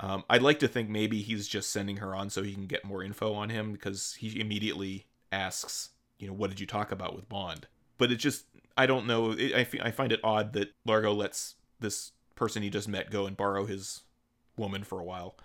Um, 0.00 0.24
I'd 0.28 0.42
like 0.42 0.58
to 0.58 0.68
think 0.68 0.88
maybe 0.88 1.22
he's 1.22 1.46
just 1.46 1.70
sending 1.70 1.98
her 1.98 2.14
on 2.14 2.28
so 2.30 2.42
he 2.42 2.52
can 2.52 2.66
get 2.66 2.84
more 2.84 3.02
info 3.02 3.32
on 3.34 3.48
him 3.48 3.72
because 3.72 4.14
he 4.18 4.40
immediately 4.40 5.06
asks, 5.30 5.90
you 6.18 6.26
know, 6.26 6.32
what 6.32 6.50
did 6.50 6.60
you 6.60 6.66
talk 6.66 6.90
about 6.90 7.14
with 7.14 7.28
Bond? 7.28 7.68
But 7.96 8.10
it 8.10 8.16
just, 8.16 8.46
I 8.76 8.86
don't 8.86 9.06
know. 9.06 9.30
It, 9.30 9.54
I, 9.54 9.60
f- 9.60 9.74
I 9.80 9.90
find 9.92 10.10
it 10.10 10.20
odd 10.24 10.52
that 10.54 10.72
Largo 10.84 11.12
lets 11.12 11.54
this 11.78 12.10
person 12.34 12.62
he 12.62 12.70
just 12.70 12.88
met 12.88 13.10
go 13.10 13.26
and 13.26 13.36
borrow 13.36 13.66
his 13.66 14.00
woman 14.56 14.82
for 14.82 14.98
a 14.98 15.04
while. 15.04 15.36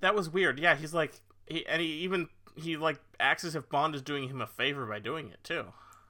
That 0.00 0.14
was 0.14 0.28
weird. 0.28 0.58
Yeah, 0.58 0.74
he's 0.74 0.92
like, 0.92 1.20
he, 1.46 1.64
and 1.66 1.80
he 1.80 1.88
even 1.88 2.28
he 2.56 2.76
like 2.76 2.98
acts 3.20 3.44
as 3.44 3.54
if 3.54 3.68
Bond 3.68 3.94
is 3.94 4.02
doing 4.02 4.28
him 4.28 4.40
a 4.40 4.46
favor 4.46 4.86
by 4.86 4.98
doing 4.98 5.28
it 5.28 5.42
too. 5.44 5.66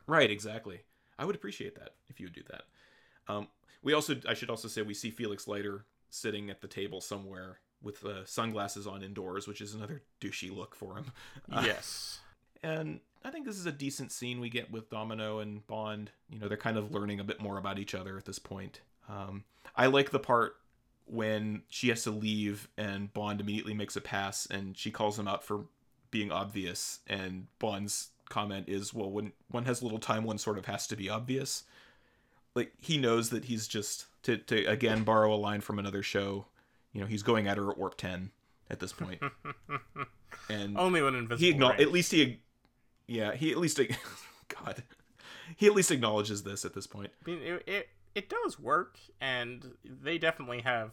Right, 0.06 0.30
exactly. 0.30 0.80
I 1.18 1.24
would 1.24 1.36
appreciate 1.36 1.74
that 1.76 1.90
if 2.08 2.18
you 2.18 2.26
would 2.26 2.34
do 2.34 2.42
that. 2.50 2.62
Um, 3.28 3.48
we 3.82 3.92
also, 3.92 4.16
I 4.28 4.34
should 4.34 4.50
also 4.50 4.68
say, 4.68 4.82
we 4.82 4.94
see 4.94 5.10
Felix 5.10 5.46
Leiter 5.46 5.84
sitting 6.10 6.50
at 6.50 6.60
the 6.60 6.68
table 6.68 7.00
somewhere 7.00 7.58
with 7.84 8.04
uh, 8.04 8.24
sunglasses 8.24 8.86
on 8.86 9.02
indoors, 9.02 9.46
which 9.46 9.60
is 9.60 9.74
another 9.74 10.02
douchey 10.20 10.54
look 10.54 10.74
for 10.74 10.96
him. 10.96 11.12
Uh, 11.52 11.62
yes. 11.64 12.20
and 12.62 13.00
I 13.24 13.30
think 13.30 13.46
this 13.46 13.58
is 13.58 13.66
a 13.66 13.72
decent 13.72 14.10
scene 14.12 14.40
we 14.40 14.48
get 14.48 14.70
with 14.70 14.90
Domino 14.90 15.38
and 15.38 15.66
Bond. 15.66 16.10
You 16.28 16.38
know, 16.38 16.48
they're 16.48 16.56
kind 16.56 16.76
of 16.76 16.90
learning 16.92 17.20
a 17.20 17.24
bit 17.24 17.40
more 17.40 17.58
about 17.58 17.78
each 17.78 17.94
other 17.94 18.16
at 18.16 18.24
this 18.24 18.38
point. 18.38 18.80
Um, 19.08 19.44
I 19.76 19.86
like 19.86 20.10
the 20.10 20.18
part 20.18 20.56
when 21.06 21.62
she 21.68 21.88
has 21.88 22.02
to 22.04 22.10
leave 22.10 22.68
and 22.78 23.12
Bond 23.12 23.40
immediately 23.40 23.74
makes 23.74 23.96
a 23.96 24.00
pass 24.00 24.46
and 24.46 24.76
she 24.76 24.90
calls 24.90 25.18
him 25.18 25.28
out 25.28 25.44
for 25.44 25.66
being 26.10 26.32
obvious 26.32 27.00
and 27.06 27.46
Bond's 27.58 28.08
comment 28.28 28.68
is, 28.68 28.94
"Well, 28.94 29.10
when 29.10 29.32
one 29.50 29.64
has 29.66 29.82
little 29.82 29.98
time, 29.98 30.24
one 30.24 30.38
sort 30.38 30.58
of 30.58 30.66
has 30.66 30.86
to 30.88 30.96
be 30.96 31.08
obvious." 31.10 31.64
Like 32.54 32.72
he 32.80 32.98
knows 32.98 33.30
that 33.30 33.46
he's 33.46 33.68
just 33.68 34.06
to 34.22 34.38
to 34.38 34.64
again 34.64 35.04
borrow 35.04 35.34
a 35.34 35.36
line 35.36 35.60
from 35.60 35.78
another 35.78 36.02
show. 36.02 36.46
You 36.94 37.00
know, 37.02 37.06
he's 37.06 37.22
going 37.22 37.46
at 37.48 37.58
her 37.58 37.70
at 37.70 37.76
warp 37.76 37.96
ten 37.98 38.30
at 38.70 38.80
this 38.80 38.92
point, 38.94 39.20
and 40.48 40.78
Only 40.78 41.02
when 41.02 41.14
invisible. 41.14 41.44
he 41.46 41.52
acknow- 41.54 41.78
at 41.80 41.92
least 41.92 42.12
he, 42.12 42.40
yeah, 43.06 43.34
he 43.34 43.50
at 43.50 43.58
least 43.58 43.78
God, 44.48 44.82
he 45.56 45.66
at 45.66 45.74
least 45.74 45.90
acknowledges 45.90 46.42
this 46.44 46.64
at 46.64 46.72
this 46.74 46.86
point. 46.86 47.10
I 47.26 47.30
mean, 47.30 47.42
it, 47.42 47.62
it 47.66 47.88
it 48.14 48.28
does 48.28 48.58
work, 48.58 48.98
and 49.20 49.72
they 49.84 50.18
definitely 50.18 50.60
have 50.62 50.92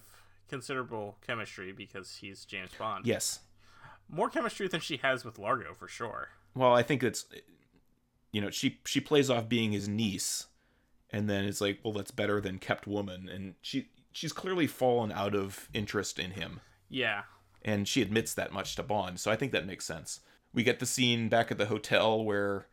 considerable 0.50 1.18
chemistry 1.26 1.72
because 1.72 2.18
he's 2.18 2.44
James 2.46 2.72
Bond. 2.78 3.06
Yes, 3.06 3.40
More 4.10 4.30
chemistry 4.30 4.68
than 4.68 4.82
she 4.82 4.98
has 4.98 5.24
with 5.24 5.38
Largo 5.40 5.74
for 5.74 5.88
sure. 5.88 6.30
well, 6.56 6.74
I 6.74 6.84
think 6.84 7.04
it's, 7.04 7.26
you 8.34 8.42
know, 8.42 8.50
she 8.50 8.80
she 8.86 9.00
plays 9.00 9.30
off 9.30 9.48
being 9.48 9.72
his 9.72 9.88
niece, 9.88 10.48
and 11.12 11.30
then 11.30 11.46
it's 11.46 11.62
like, 11.62 11.80
well, 11.84 11.94
that's 11.94 12.12
better 12.12 12.42
than 12.42 12.58
kept 12.58 12.86
woman, 12.88 13.30
and 13.30 13.54
she 13.62 13.88
she's 14.12 14.34
clearly 14.34 14.68
fallen 14.68 15.12
out 15.12 15.36
of 15.36 15.70
interest 15.74 16.20
in 16.20 16.32
him. 16.32 16.60
Yeah. 16.90 17.24
and 17.64 17.88
she 17.88 18.02
admits 18.02 18.34
that 18.34 18.52
much 18.52 18.76
to 18.76 18.84
Bond, 18.84 19.20
so 19.20 19.32
I 19.32 19.36
think 19.36 19.52
that 19.54 19.66
makes 19.68 19.86
sense. 19.86 20.20
We 20.54 20.64
get 20.64 20.80
the 20.80 20.86
scene 20.86 21.30
back 21.30 21.52
at 21.52 21.58
the 21.58 21.68
hotel 21.68 22.24
where 22.24 22.68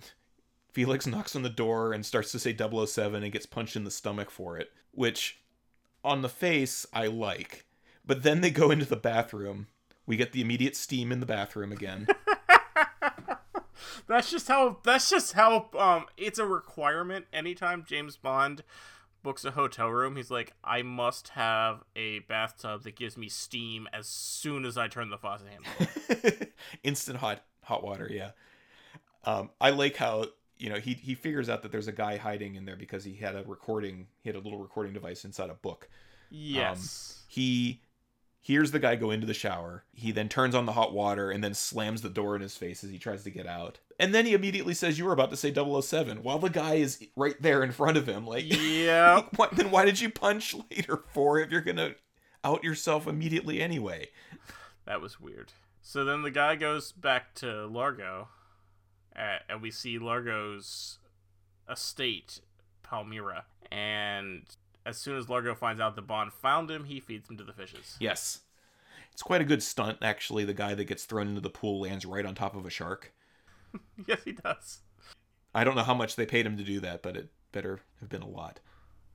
Felix 0.72 1.06
knocks 1.06 1.36
on 1.36 1.42
the 1.42 1.48
door 1.50 1.92
and 1.92 2.04
starts 2.04 2.32
to 2.32 2.38
say 2.38 2.56
007 2.56 3.22
and 3.22 3.32
gets 3.32 3.46
punched 3.46 3.76
in 3.76 3.84
the 3.84 3.90
stomach 3.90 4.30
for 4.30 4.58
it, 4.58 4.70
which 4.90 5.38
on 6.02 6.22
the 6.22 6.28
face 6.28 6.84
I 6.92 7.06
like. 7.06 7.66
But 8.04 8.24
then 8.24 8.40
they 8.40 8.50
go 8.50 8.70
into 8.72 8.84
the 8.86 8.96
bathroom. 8.96 9.68
We 10.06 10.16
get 10.16 10.32
the 10.32 10.40
immediate 10.40 10.74
steam 10.74 11.12
in 11.12 11.20
the 11.20 11.26
bathroom 11.26 11.70
again. 11.70 12.08
That's 14.08 14.30
just 14.30 14.48
how. 14.48 14.78
That's 14.84 15.08
just 15.10 15.34
how. 15.34 15.68
Um, 15.78 16.06
it's 16.16 16.38
a 16.38 16.46
requirement. 16.46 17.26
Anytime 17.32 17.84
James 17.86 18.16
Bond 18.16 18.62
books 19.22 19.44
a 19.44 19.52
hotel 19.52 19.88
room, 19.88 20.16
he's 20.16 20.30
like, 20.30 20.52
I 20.64 20.82
must 20.82 21.30
have 21.30 21.84
a 21.96 22.20
bathtub 22.20 22.82
that 22.84 22.96
gives 22.96 23.16
me 23.16 23.28
steam 23.28 23.88
as 23.92 24.06
soon 24.06 24.64
as 24.64 24.76
I 24.76 24.88
turn 24.88 25.10
the 25.10 25.18
faucet 25.18 25.48
handle. 25.48 26.48
Instant 26.82 27.18
hot 27.18 27.42
hot 27.62 27.84
water, 27.84 28.08
yeah. 28.10 28.30
Um, 29.24 29.50
I 29.60 29.70
like 29.70 29.96
how 29.96 30.26
you 30.58 30.70
know 30.70 30.76
he 30.76 30.94
he 30.94 31.14
figures 31.14 31.48
out 31.48 31.62
that 31.62 31.72
there's 31.72 31.88
a 31.88 31.92
guy 31.92 32.16
hiding 32.16 32.54
in 32.54 32.64
there 32.64 32.76
because 32.76 33.04
he 33.04 33.14
had 33.14 33.36
a 33.36 33.44
recording 33.44 34.06
he 34.22 34.28
had 34.28 34.36
a 34.36 34.40
little 34.40 34.58
recording 34.58 34.92
device 34.92 35.24
inside 35.24 35.50
a 35.50 35.54
book. 35.54 35.88
Yes. 36.30 37.22
he 37.28 37.82
hears 38.40 38.72
the 38.72 38.78
guy 38.78 38.96
go 38.96 39.10
into 39.10 39.26
the 39.26 39.34
shower. 39.34 39.84
He 39.94 40.10
then 40.12 40.28
turns 40.28 40.54
on 40.54 40.66
the 40.66 40.72
hot 40.72 40.92
water 40.92 41.30
and 41.30 41.42
then 41.44 41.54
slams 41.54 42.02
the 42.02 42.08
door 42.10 42.34
in 42.34 42.42
his 42.42 42.56
face 42.56 42.82
as 42.82 42.90
he 42.90 42.98
tries 42.98 43.22
to 43.24 43.30
get 43.30 43.46
out. 43.46 43.78
And 44.02 44.12
then 44.12 44.26
he 44.26 44.34
immediately 44.34 44.74
says, 44.74 44.98
"You 44.98 45.04
were 45.04 45.12
about 45.12 45.30
to 45.30 45.36
say 45.36 45.54
007," 45.54 46.24
while 46.24 46.40
the 46.40 46.50
guy 46.50 46.74
is 46.74 47.06
right 47.14 47.40
there 47.40 47.62
in 47.62 47.70
front 47.70 47.96
of 47.96 48.08
him. 48.08 48.26
Like, 48.26 48.44
yeah. 48.48 49.22
Then 49.52 49.70
why 49.70 49.84
did 49.84 50.00
you 50.00 50.10
punch 50.10 50.56
later 50.72 51.04
for 51.12 51.38
if 51.38 51.52
you're 51.52 51.60
gonna 51.60 51.94
out 52.42 52.64
yourself 52.64 53.06
immediately 53.06 53.62
anyway? 53.62 54.08
That 54.86 55.00
was 55.00 55.20
weird. 55.20 55.52
So 55.82 56.04
then 56.04 56.22
the 56.22 56.32
guy 56.32 56.56
goes 56.56 56.90
back 56.90 57.34
to 57.36 57.66
Largo, 57.66 58.26
uh, 59.14 59.38
and 59.48 59.62
we 59.62 59.70
see 59.70 60.00
Largo's 60.00 60.98
estate, 61.70 62.40
Palmyra. 62.82 63.44
And 63.70 64.42
as 64.84 64.98
soon 64.98 65.16
as 65.16 65.28
Largo 65.28 65.54
finds 65.54 65.80
out 65.80 65.94
that 65.94 66.08
Bond 66.08 66.32
found 66.32 66.72
him, 66.72 66.84
he 66.86 66.98
feeds 66.98 67.30
him 67.30 67.36
to 67.36 67.44
the 67.44 67.52
fishes. 67.52 67.96
Yes, 68.00 68.40
it's 69.12 69.22
quite 69.22 69.42
a 69.42 69.44
good 69.44 69.62
stunt 69.62 69.98
actually. 70.02 70.44
The 70.44 70.54
guy 70.54 70.74
that 70.74 70.86
gets 70.86 71.04
thrown 71.04 71.28
into 71.28 71.40
the 71.40 71.50
pool 71.50 71.82
lands 71.82 72.04
right 72.04 72.26
on 72.26 72.34
top 72.34 72.56
of 72.56 72.66
a 72.66 72.70
shark. 72.70 73.12
yes, 74.06 74.20
he 74.24 74.32
does. 74.32 74.80
I 75.54 75.64
don't 75.64 75.74
know 75.74 75.82
how 75.82 75.94
much 75.94 76.16
they 76.16 76.26
paid 76.26 76.46
him 76.46 76.56
to 76.56 76.64
do 76.64 76.80
that, 76.80 77.02
but 77.02 77.16
it 77.16 77.30
better 77.52 77.80
have 78.00 78.08
been 78.08 78.22
a 78.22 78.28
lot. 78.28 78.60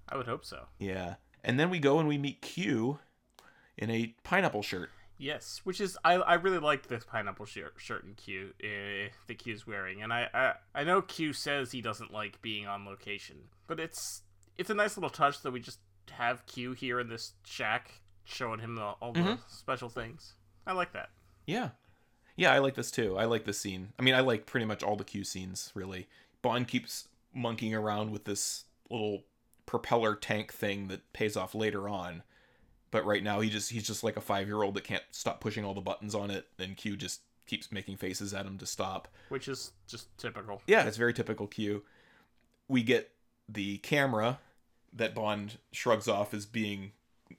I 0.08 0.18
would 0.18 0.28
hope 0.28 0.46
so. 0.46 0.66
Yeah. 0.80 1.16
And 1.44 1.60
then 1.60 1.70
we 1.70 1.80
go 1.80 2.00
and 2.00 2.08
we 2.08 2.18
meet 2.18 2.42
Q 2.42 3.00
in 3.78 3.90
a 3.90 4.16
pineapple 4.24 4.62
shirt. 4.62 4.90
Yes, 5.20 5.62
which 5.64 5.82
is 5.82 5.98
I, 6.04 6.14
I 6.14 6.36
really 6.36 6.60
like 6.60 6.88
this 6.88 7.04
pineapple 7.04 7.46
shirt 7.46 7.74
shirt 7.78 8.04
and 8.04 8.16
Q 8.16 8.54
uh, 8.64 9.10
the 9.26 9.34
Q's 9.34 9.66
wearing, 9.66 10.04
and 10.04 10.14
I, 10.14 10.28
I 10.32 10.54
I 10.76 10.84
know 10.84 11.02
Q 11.02 11.34
says 11.34 11.72
he 11.72 11.82
doesn't 11.82 12.14
like 12.14 12.40
being 12.44 12.68
on 12.68 12.86
location, 12.86 13.38
but 13.66 13.80
it's 13.80 14.22
it's 14.60 14.70
a 14.70 14.76
nice 14.76 14.96
little 14.96 15.10
touch 15.10 15.42
that 15.42 15.52
we 15.52 15.60
just 15.60 15.80
have 16.12 16.46
Q 16.46 16.74
here 16.74 17.00
in 17.00 17.10
this 17.10 17.34
shack 17.46 18.02
showing 18.26 18.60
him 18.60 18.76
the, 18.76 18.84
all 18.84 19.14
the 19.14 19.40
special 19.48 19.90
things. 19.90 20.34
I 20.66 20.74
like 20.74 20.94
that. 20.94 21.10
Yeah. 21.46 21.70
Yeah, 22.38 22.54
I 22.54 22.60
like 22.60 22.76
this 22.76 22.92
too. 22.92 23.18
I 23.18 23.26
like 23.26 23.44
this 23.44 23.60
scene. 23.60 23.90
I 24.00 24.04
mean, 24.04 24.14
I 24.14 24.22
like 24.22 24.46
pretty 24.46 24.66
much 24.66 24.84
all 24.84 24.96
the 24.96 25.04
Q 25.04 25.24
scenes, 25.26 25.72
really. 25.74 26.08
Bond 26.42 26.68
keeps 26.68 27.10
monkeying 27.34 27.74
around 27.76 28.12
with 28.12 28.24
this 28.24 28.66
little 28.90 29.26
propeller 29.66 30.16
tank 30.16 30.54
thing 30.54 30.88
that 30.88 31.12
pays 31.14 31.36
off 31.36 31.54
later 31.54 31.90
on. 31.90 32.24
But 32.90 33.06
right 33.06 33.22
now 33.22 33.42
he 33.42 33.50
just 33.50 33.72
he's 33.72 33.86
just 33.86 34.04
like 34.04 34.16
a 34.16 34.22
5-year-old 34.22 34.76
that 34.76 34.86
can't 34.86 35.04
stop 35.12 35.42
pushing 35.42 35.66
all 35.66 35.74
the 35.74 35.82
buttons 35.82 36.16
on 36.16 36.32
it 36.32 36.48
and 36.58 36.78
Q 36.78 36.96
just 36.96 37.22
keeps 37.46 37.72
making 37.72 37.98
faces 37.98 38.34
at 38.34 38.46
him 38.46 38.58
to 38.60 38.66
stop. 38.66 39.08
which 39.30 39.48
is 39.48 39.72
just 39.88 40.16
typical. 40.18 40.62
Yeah, 40.68 40.86
it's 40.86 40.98
very 40.98 41.14
typical 41.14 41.48
Q. 41.48 41.84
We 42.68 42.84
get 42.84 43.12
the 43.50 43.78
camera 43.80 44.40
that 44.94 45.16
Bond 45.16 45.58
shrugs 45.72 46.08
off 46.08 46.34
as 46.34 46.46
being 46.46 46.92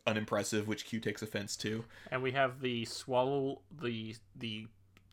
unimpressive, 0.07 0.67
which 0.69 0.85
Q 0.85 1.01
takes 1.01 1.23
offense 1.23 1.57
to. 1.57 1.85
And 2.11 2.23
we 2.23 2.33
have 2.33 2.61
the 2.61 2.85
swallow 2.85 3.61
the 3.71 4.17
the 4.37 4.67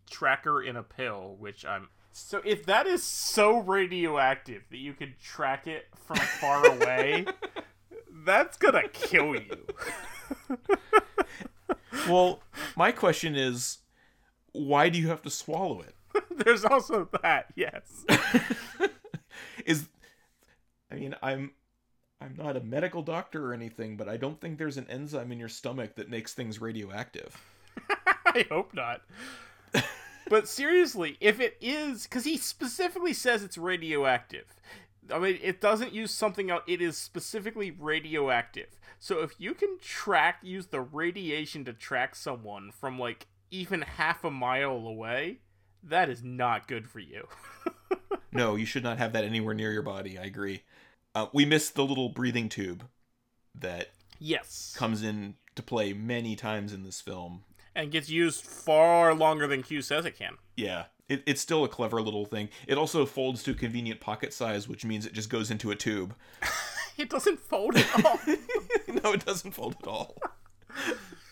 tracker 0.09 0.61
in 0.61 0.75
a 0.75 0.83
pill, 0.83 1.35
which 1.39 1.65
I'm 1.65 1.89
so 2.11 2.41
if 2.45 2.65
that 2.65 2.87
is 2.87 3.03
so 3.03 3.59
radioactive 3.59 4.63
that 4.69 4.77
you 4.77 4.93
can 4.93 5.15
track 5.21 5.67
it 5.67 5.87
from 5.95 6.17
far 6.17 6.65
away, 6.65 7.25
that's 8.25 8.57
gonna 8.57 8.87
kill 8.89 9.35
you. 9.35 9.65
Well, 12.07 12.41
my 12.75 12.91
question 12.91 13.35
is 13.35 13.79
why 14.51 14.89
do 14.89 14.99
you 14.99 15.07
have 15.07 15.21
to 15.23 15.29
swallow 15.29 15.81
it? 15.81 15.95
There's 16.45 16.63
also 16.63 17.09
that, 17.23 17.47
yes. 17.55 18.05
is 19.65 19.87
I 20.91 20.95
mean, 20.95 21.15
I'm 21.21 21.51
I'm 22.21 22.35
not 22.37 22.55
a 22.55 22.61
medical 22.61 23.01
doctor 23.01 23.47
or 23.47 23.53
anything, 23.53 23.97
but 23.97 24.07
I 24.07 24.17
don't 24.17 24.39
think 24.39 24.57
there's 24.57 24.77
an 24.77 24.87
enzyme 24.89 25.31
in 25.31 25.39
your 25.39 25.49
stomach 25.49 25.95
that 25.95 26.09
makes 26.09 26.33
things 26.33 26.61
radioactive. 26.61 27.35
I 28.25 28.45
hope 28.49 28.73
not. 28.73 29.01
But 30.29 30.47
seriously, 30.47 31.17
if 31.19 31.39
it 31.39 31.57
is, 31.61 32.03
because 32.03 32.25
he 32.25 32.37
specifically 32.37 33.13
says 33.13 33.43
it's 33.43 33.57
radioactive. 33.57 34.55
I 35.13 35.19
mean, 35.19 35.39
it 35.41 35.61
doesn't 35.61 35.93
use 35.93 36.11
something 36.11 36.49
else. 36.49 36.63
It 36.67 36.81
is 36.81 36.97
specifically 36.97 37.71
radioactive. 37.71 38.79
So 38.99 39.21
if 39.21 39.35
you 39.37 39.53
can 39.53 39.77
track, 39.79 40.39
use 40.41 40.67
the 40.67 40.81
radiation 40.81 41.63
to 41.65 41.73
track 41.73 42.15
someone 42.15 42.71
from 42.71 42.97
like 42.97 43.27
even 43.51 43.81
half 43.81 44.23
a 44.23 44.31
mile 44.31 44.87
away, 44.87 45.39
that 45.83 46.09
is 46.09 46.23
not 46.23 46.67
good 46.67 46.89
for 46.89 46.99
you. 46.99 47.27
No, 48.35 48.55
you 48.55 48.65
should 48.65 48.83
not 48.83 48.97
have 48.97 49.13
that 49.13 49.23
anywhere 49.23 49.53
near 49.53 49.71
your 49.71 49.81
body. 49.81 50.19
I 50.19 50.25
agree. 50.25 50.63
Uh, 51.15 51.27
we 51.31 51.45
missed 51.45 51.75
the 51.75 51.85
little 51.85 52.09
breathing 52.09 52.49
tube 52.49 52.83
that 53.55 53.91
yes. 54.19 54.75
comes 54.77 55.01
in 55.01 55.35
to 55.55 55.63
play 55.63 55.93
many 55.93 56.35
times 56.35 56.73
in 56.73 56.83
this 56.83 56.99
film. 56.99 57.45
And 57.75 57.91
gets 57.91 58.09
used 58.09 58.45
far 58.45 59.13
longer 59.13 59.47
than 59.47 59.61
Q 59.61 59.81
says 59.81 60.05
it 60.05 60.17
can. 60.17 60.37
Yeah, 60.55 60.85
it, 61.09 61.23
it's 61.25 61.41
still 61.41 61.63
a 61.63 61.67
clever 61.67 62.01
little 62.01 62.25
thing. 62.25 62.49
It 62.67 62.77
also 62.77 63.05
folds 63.05 63.43
to 63.43 63.51
a 63.51 63.53
convenient 63.53 63.99
pocket 63.99 64.33
size, 64.33 64.67
which 64.67 64.85
means 64.85 65.05
it 65.05 65.13
just 65.13 65.29
goes 65.29 65.51
into 65.51 65.71
a 65.71 65.75
tube. 65.75 66.15
It 66.97 67.09
doesn't 67.09 67.39
fold 67.39 67.75
at 67.75 68.05
all. 68.05 68.19
no, 69.03 69.11
it 69.11 69.25
doesn't 69.25 69.51
fold 69.51 69.75
at 69.81 69.87
all. 69.87 70.15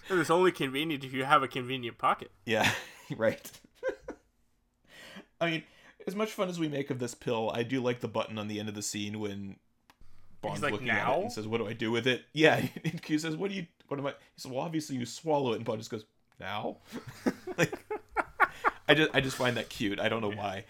and 0.10 0.20
it's 0.20 0.30
only 0.30 0.52
convenient 0.52 1.04
if 1.04 1.14
you 1.14 1.24
have 1.24 1.42
a 1.42 1.48
convenient 1.48 1.98
pocket. 1.98 2.32
Yeah, 2.46 2.70
right. 3.16 3.50
I 5.40 5.50
mean, 5.50 5.64
as 6.06 6.16
much 6.16 6.32
fun 6.32 6.50
as 6.50 6.60
we 6.60 6.68
make 6.68 6.90
of 6.90 7.00
this 7.00 7.16
pill, 7.16 7.50
I 7.54 7.64
do 7.64 7.82
like 7.82 8.02
the 8.02 8.08
button 8.08 8.38
on 8.38 8.48
the 8.48 8.60
end 8.60 8.70
of 8.70 8.76
the 8.76 8.82
scene 8.82 9.20
when 9.20 9.56
Bond's 10.42 10.62
like, 10.62 10.74
looking 10.74 10.90
at 10.90 11.10
it 11.10 11.22
and 11.22 11.32
says, 11.32 11.48
"What 11.48 11.60
do 11.60 11.68
I 11.68 11.74
do 11.74 11.92
with 11.92 12.08
it?" 12.08 12.24
Yeah, 12.34 12.60
Q 13.02 13.18
says, 13.20 13.36
"What 13.38 13.50
do 13.50 13.56
you? 13.56 13.68
What 13.88 14.00
am 14.00 14.08
I?" 14.08 14.10
He 14.10 14.42
says, 14.42 14.52
"Well, 14.52 14.62
obviously 14.62 14.98
you 14.98 15.06
swallow 15.06 15.54
it," 15.54 15.58
and 15.58 15.66
Bond 15.66 15.80
just 15.80 15.92
goes, 15.92 16.06
"Now." 16.40 16.78
like, 17.58 17.74
I 18.88 18.94
just 18.94 19.12
I 19.14 19.22
just 19.22 19.36
find 19.36 19.58
that 19.58 19.70
cute. 19.70 20.00
I 20.00 20.10
don't 20.10 20.22
know 20.22 20.32
why. 20.32 20.66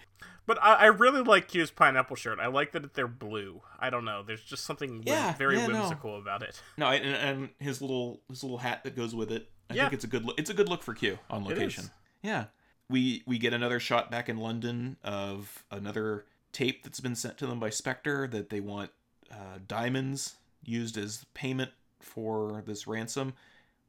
But 0.46 0.62
I, 0.62 0.74
I 0.76 0.86
really 0.88 1.22
like 1.22 1.48
Q's 1.48 1.72
pineapple 1.72 2.18
shirt. 2.18 2.38
I 2.40 2.48
like 2.48 2.74
that 2.74 2.94
they're 2.96 3.08
blue. 3.08 3.62
I 3.80 3.90
don't 3.90 4.04
know. 4.04 4.24
There's 4.24 4.44
just 4.44 4.66
something 4.66 4.96
whim- 4.98 5.04
Yeah, 5.06 5.34
very 5.36 5.56
yeah, 5.58 5.68
no. 5.68 5.80
whimsical 5.82 6.18
about 6.18 6.44
it. 6.44 6.62
No, 6.78 6.88
I- 6.88 6.96
and, 6.96 7.16
and 7.16 7.50
his 7.60 7.82
little 7.82 8.22
his 8.30 8.44
little 8.44 8.58
hat 8.58 8.84
that 8.84 8.96
goes 8.96 9.16
with 9.16 9.32
it. 9.32 9.50
I 9.70 9.76
Yeah. 9.76 9.84
think 9.84 9.94
it's 9.94 10.04
a 10.04 10.08
good 10.08 10.26
look. 10.26 10.38
It's 10.38 10.50
a 10.50 10.54
good 10.54 10.68
look 10.68 10.84
for 10.84 10.94
Q 10.94 11.18
on 11.30 11.46
location. 11.46 11.90
Yeah, 12.22 12.46
we 12.90 13.24
we 13.26 13.38
get 13.38 13.54
another 13.54 13.80
shot 13.80 14.12
back 14.12 14.28
in 14.28 14.38
London 14.38 14.98
of 15.04 15.64
another 15.72 16.26
tape 16.52 16.84
that's 16.84 17.00
been 17.00 17.16
sent 17.16 17.38
to 17.38 17.48
them 17.48 17.60
by 17.60 17.70
Spectre 17.70 18.28
that 18.28 18.50
they 18.50 18.60
want 18.60 18.92
uh, 19.32 19.60
diamonds 19.68 20.36
used 20.66 20.98
as 20.98 21.26
payment 21.34 21.72
for 22.02 22.62
this 22.68 22.86
ransom, 22.86 23.34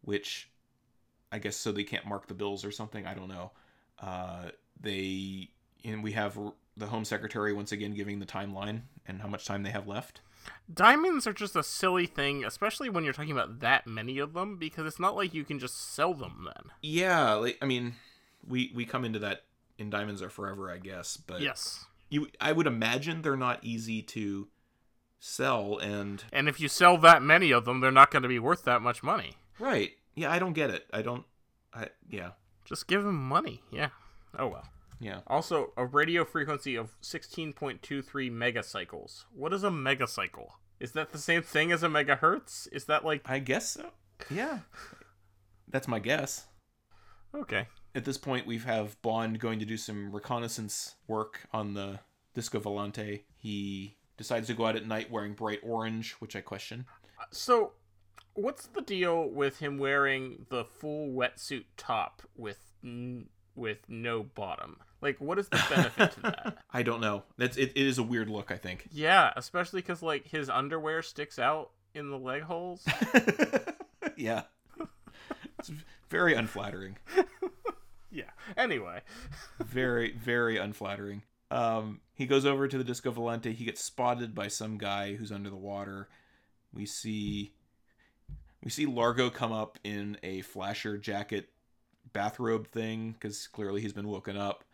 which 0.03 0.49
I 1.35 1.39
guess 1.39 1.57
so 1.57 1.73
they 1.73 1.83
can't 1.85 2.07
mark 2.07 2.29
the 2.29 2.35
bills 2.35 2.65
or 2.65 2.71
something. 2.71 3.07
I 3.07 3.15
don't 3.15 3.29
know. 3.29 3.51
Uh, 4.01 4.51
they 4.81 5.51
and 5.85 6.03
we 6.03 6.13
have 6.13 6.39
the 6.77 6.87
Home 6.87 7.05
Secretary 7.05 7.53
once 7.53 7.73
again 7.73 7.93
giving 7.95 8.21
the 8.21 8.27
timeline 8.27 8.83
and 9.07 9.21
how 9.21 9.29
much 9.29 9.45
time 9.45 9.65
they 9.65 9.71
have 9.71 9.89
left. 9.89 10.21
Diamonds 10.73 11.27
are 11.27 11.33
just 11.33 11.57
a 11.57 11.63
silly 11.63 12.07
thing, 12.07 12.45
especially 12.45 12.89
when 12.89 13.03
you're 13.03 13.13
talking 13.13 13.33
about 13.33 13.61
that 13.61 13.87
many 13.87 14.19
of 14.19 14.33
them, 14.33 14.57
because 14.59 14.87
it's 14.87 15.01
not 15.01 15.17
like 15.17 15.35
you 15.35 15.45
can 15.45 15.59
just 15.59 15.95
sell 15.95 16.15
them 16.15 16.47
then. 16.47 16.71
Yeah, 16.83 17.33
like 17.35 17.59
I 17.61 17.67
mean, 17.67 17.95
we 18.47 18.71
we 18.75 18.85
come 18.85 19.05
into 19.05 19.19
that 19.21 19.43
in 19.79 19.91
Diamonds 19.91 20.23
Are 20.23 20.31
Forever, 20.31 20.71
I 20.71 20.79
guess, 20.79 21.17
but 21.17 21.41
Yes. 21.41 21.87
you 22.11 22.29
I 22.41 22.53
would 22.53 22.67
imagine 22.69 23.23
they're 23.23 23.37
not 23.37 23.59
easy 23.63 24.03
to 24.03 24.47
sell 25.19 25.79
and 25.79 26.23
And 26.33 26.49
if 26.49 26.61
you 26.61 26.69
sell 26.69 26.97
that 26.99 27.23
many 27.23 27.51
of 27.51 27.65
them, 27.65 27.81
they're 27.81 27.91
not 27.91 28.11
going 28.11 28.23
to 28.23 28.29
be 28.29 28.39
worth 28.39 28.65
that 28.65 28.83
much 28.83 29.03
money. 29.03 29.35
right. 29.59 29.93
Yeah, 30.15 30.31
I 30.31 30.39
don't 30.39 30.53
get 30.53 30.71
it. 30.71 30.87
I 30.93 31.03
don't 31.03 31.25
I 31.73 31.89
yeah. 32.09 32.31
Just 32.65 32.87
give 32.87 33.05
him 33.05 33.29
money. 33.29 33.63
Yeah. 33.71 33.91
Oh 34.39 34.49
well. 34.49 34.69
Yeah. 35.01 35.21
Also, 35.27 35.73
a 35.77 35.85
radio 35.85 36.25
frequency 36.25 36.77
of 36.77 36.99
16.23 37.03 37.81
megacycles. 38.31 39.25
What 39.35 39.53
is 39.53 39.65
a 39.65 39.69
megacycle? 39.69 40.49
Is 40.81 40.93
that 40.93 41.13
the 41.13 41.19
same 41.19 41.43
thing 41.43 41.73
as 41.73 41.83
a 41.83 41.89
megahertz? 41.89 42.69
Is 42.73 42.85
that 42.87 43.05
like 43.05 43.23
I 43.27 43.39
guess 43.41 43.71
so. 43.71 43.91
Yeah. 44.31 44.61
That's 45.69 45.89
my 45.89 45.99
guess. 45.99 46.47
okay? 47.35 47.67
At 47.95 48.05
this 48.05 48.19
point 48.19 48.47
we 48.47 48.59
have 48.59 49.01
Bond 49.03 49.41
going 49.41 49.59
to 49.59 49.65
do 49.65 49.77
some 49.77 50.15
reconnaissance 50.15 50.95
work 51.09 51.41
on 51.53 51.75
the 51.75 52.01
Disco 52.35 52.61
Volante. 52.61 53.23
He 53.39 53.97
decides 54.17 54.47
to 54.49 54.55
go 54.55 54.67
out 54.67 54.77
at 54.77 54.87
night 54.87 55.11
wearing 55.11 55.35
bright 55.35 55.61
orange, 55.63 56.13
which 56.15 56.37
I 56.37 56.41
question. 56.41 56.87
Uh, 57.21 57.25
so, 57.31 57.73
what's 58.35 58.67
the 58.67 58.81
deal 58.83 59.29
with 59.29 59.59
him 59.59 59.79
wearing 59.79 60.47
the 60.51 60.65
full 60.65 61.09
wetsuit 61.09 61.65
top 61.77 62.23
with 62.37 62.59
n- 62.83 63.29
with 63.55 63.79
no 63.89 64.23
bottom? 64.23 64.77
Like, 65.01 65.21
what 65.21 65.39
is 65.39 65.49
the 65.49 65.63
benefit 65.69 66.13
to 66.13 66.21
that? 66.23 66.59
I 66.73 66.83
don't 66.83 67.01
know. 67.01 67.25
That's 67.37 67.57
it, 67.57 67.73
it 67.75 67.87
is 67.87 67.99
a 67.99 68.03
weird 68.03 68.29
look, 68.31 68.51
I 68.51 68.57
think. 68.57 68.89
Yeah, 68.91 69.33
especially 69.37 69.81
because 69.83 70.03
like 70.03 70.27
his 70.27 70.49
underwear 70.49 71.03
sticks 71.03 71.39
out 71.39 71.71
in 71.95 72.11
the 72.11 72.19
leg 72.19 72.43
holes. 72.43 72.85
yeah. 74.17 74.43
It's 75.59 75.71
very 76.09 76.35
unflattering. 76.35 76.97
yeah. 78.11 78.31
Anyway, 78.57 79.01
Very, 79.61 80.13
very 80.13 80.57
unflattering. 80.59 81.23
Um, 81.51 82.01
he 82.15 82.27
goes 82.27 82.45
over 82.47 82.67
to 82.67 82.79
the 82.79 82.85
Disco 82.85 83.13
Volante. 83.13 83.53
He 83.55 83.65
gets 83.65 83.83
spotted 83.83 84.35
by 84.35 84.49
some 84.49 84.79
guy 84.79 85.15
who's 85.15 85.31
under 85.33 85.51
the 85.51 85.57
water. 85.57 86.09
We 86.73 86.87
see 86.87 87.53
we 88.65 88.71
see 88.71 88.87
Largo 88.87 89.31
come 89.31 89.53
up 89.53 89.79
in 89.85 90.17
a 90.23 90.41
flasher 90.41 90.97
jacket 90.99 91.51
bathrobe 92.13 92.69
thing 92.69 93.13
because 93.13 93.47
clearly 93.49 93.81
he's 93.81 93.93
been 93.93 94.09
woken 94.09 94.37
up. 94.37 94.65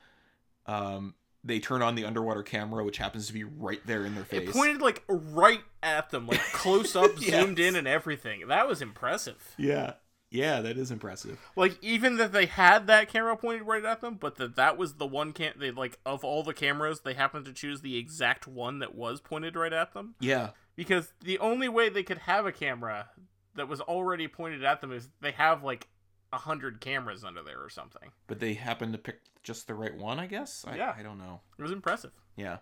Um, 0.66 1.14
they 1.42 1.58
turn 1.58 1.82
on 1.82 1.94
the 1.94 2.04
underwater 2.04 2.42
camera, 2.42 2.84
which 2.84 2.98
happens 2.98 3.26
to 3.26 3.32
be 3.32 3.44
right 3.44 3.80
there 3.86 4.04
in 4.04 4.14
their 4.14 4.24
face. 4.24 4.48
it 4.48 4.52
pointed 4.52 4.80
like 4.82 5.02
right 5.08 5.62
at 5.82 6.10
them, 6.10 6.26
like 6.26 6.40
close 6.52 6.94
up, 6.94 7.10
Yes. 7.18 7.30
zoomed 7.42 7.58
in, 7.58 7.76
and 7.76 7.88
everything. 7.88 8.46
That 8.48 8.68
was 8.68 8.82
impressive. 8.82 9.54
yeah, 9.56 9.94
yeah, 10.30 10.60
that 10.60 10.76
is 10.76 10.90
impressive. 10.90 11.38
Like 11.56 11.78
even 11.82 12.16
that 12.18 12.32
they 12.32 12.46
had 12.46 12.86
that 12.88 13.08
camera 13.08 13.36
pointed 13.36 13.62
right 13.66 13.84
at 13.84 14.00
them, 14.02 14.16
but 14.20 14.36
that 14.36 14.54
that 14.56 14.76
was 14.76 14.94
the 14.94 15.06
one 15.06 15.32
cam. 15.32 15.54
They 15.56 15.70
like 15.70 15.98
of 16.06 16.22
all 16.24 16.42
the 16.44 16.52
cameras, 16.54 17.00
they 17.00 17.14
happened 17.14 17.46
to 17.46 17.52
choose 17.54 17.80
the 17.80 17.96
exact 17.96 18.46
one 18.46 18.78
that 18.80 18.94
was 18.94 19.20
pointed 19.20 19.56
right 19.56 19.72
at 19.72 19.94
them. 19.94 20.14
Yeah, 20.20 20.50
because 20.76 21.14
the 21.24 21.38
only 21.38 21.68
way 21.70 21.88
they 21.88 22.02
could 22.02 22.18
have 22.18 22.44
a 22.46 22.52
camera 22.52 23.08
that 23.54 23.68
was 23.68 23.80
already 23.80 24.28
pointed 24.28 24.64
at 24.64 24.80
them 24.80 24.92
is 24.92 25.08
they 25.20 25.32
have 25.32 25.62
like 25.62 25.88
a 26.32 26.38
hundred 26.38 26.80
cameras 26.80 27.24
under 27.24 27.42
there 27.42 27.62
or 27.62 27.68
something. 27.68 28.10
but 28.26 28.40
they 28.40 28.54
happen 28.54 28.92
to 28.92 28.98
pick 28.98 29.20
just 29.42 29.66
the 29.66 29.74
right 29.74 29.96
one, 29.96 30.20
I 30.20 30.26
guess. 30.26 30.64
I, 30.66 30.76
Yeah. 30.76 30.94
I 30.96 31.02
don't 31.02 31.18
know. 31.18 31.40
It 31.58 31.62
was 31.62 31.72
impressive. 31.72 32.12
Yeah, 32.36 32.58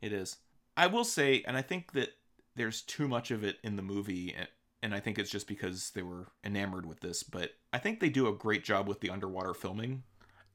it 0.00 0.12
is. 0.12 0.36
I 0.76 0.86
will 0.86 1.04
say, 1.04 1.42
and 1.46 1.56
I 1.56 1.62
think 1.62 1.92
that 1.92 2.10
there's 2.54 2.82
too 2.82 3.08
much 3.08 3.30
of 3.30 3.44
it 3.44 3.56
in 3.62 3.76
the 3.76 3.82
movie, 3.82 4.34
and, 4.36 4.48
and 4.82 4.94
I 4.94 5.00
think 5.00 5.18
it's 5.18 5.30
just 5.30 5.48
because 5.48 5.90
they 5.90 6.02
were 6.02 6.28
enamored 6.44 6.86
with 6.86 7.00
this. 7.00 7.22
But 7.22 7.52
I 7.72 7.78
think 7.78 8.00
they 8.00 8.08
do 8.08 8.28
a 8.28 8.32
great 8.32 8.64
job 8.64 8.86
with 8.86 9.00
the 9.00 9.10
underwater 9.10 9.54
filming. 9.54 10.02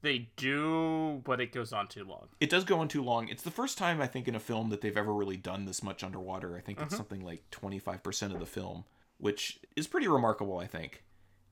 They 0.03 0.29
do, 0.35 1.21
but 1.23 1.39
it 1.39 1.51
goes 1.51 1.71
on 1.73 1.87
too 1.87 2.03
long. 2.03 2.29
It 2.39 2.49
does 2.49 2.63
go 2.63 2.79
on 2.79 2.87
too 2.87 3.03
long. 3.03 3.27
It's 3.27 3.43
the 3.43 3.51
first 3.51 3.77
time 3.77 4.01
I 4.01 4.07
think 4.07 4.27
in 4.27 4.33
a 4.33 4.39
film 4.39 4.69
that 4.69 4.81
they've 4.81 4.97
ever 4.97 5.13
really 5.13 5.37
done 5.37 5.65
this 5.65 5.83
much 5.83 6.03
underwater. 6.03 6.57
I 6.57 6.61
think 6.61 6.79
it's 6.79 6.87
mm-hmm. 6.87 6.97
something 6.97 7.21
like 7.21 7.43
25% 7.51 8.33
of 8.33 8.39
the 8.39 8.47
film, 8.47 8.85
which 9.21 9.59
is 9.77 9.87
pretty 9.87 10.07
remarkable. 10.07 10.57
I 10.59 10.67
think. 10.67 11.03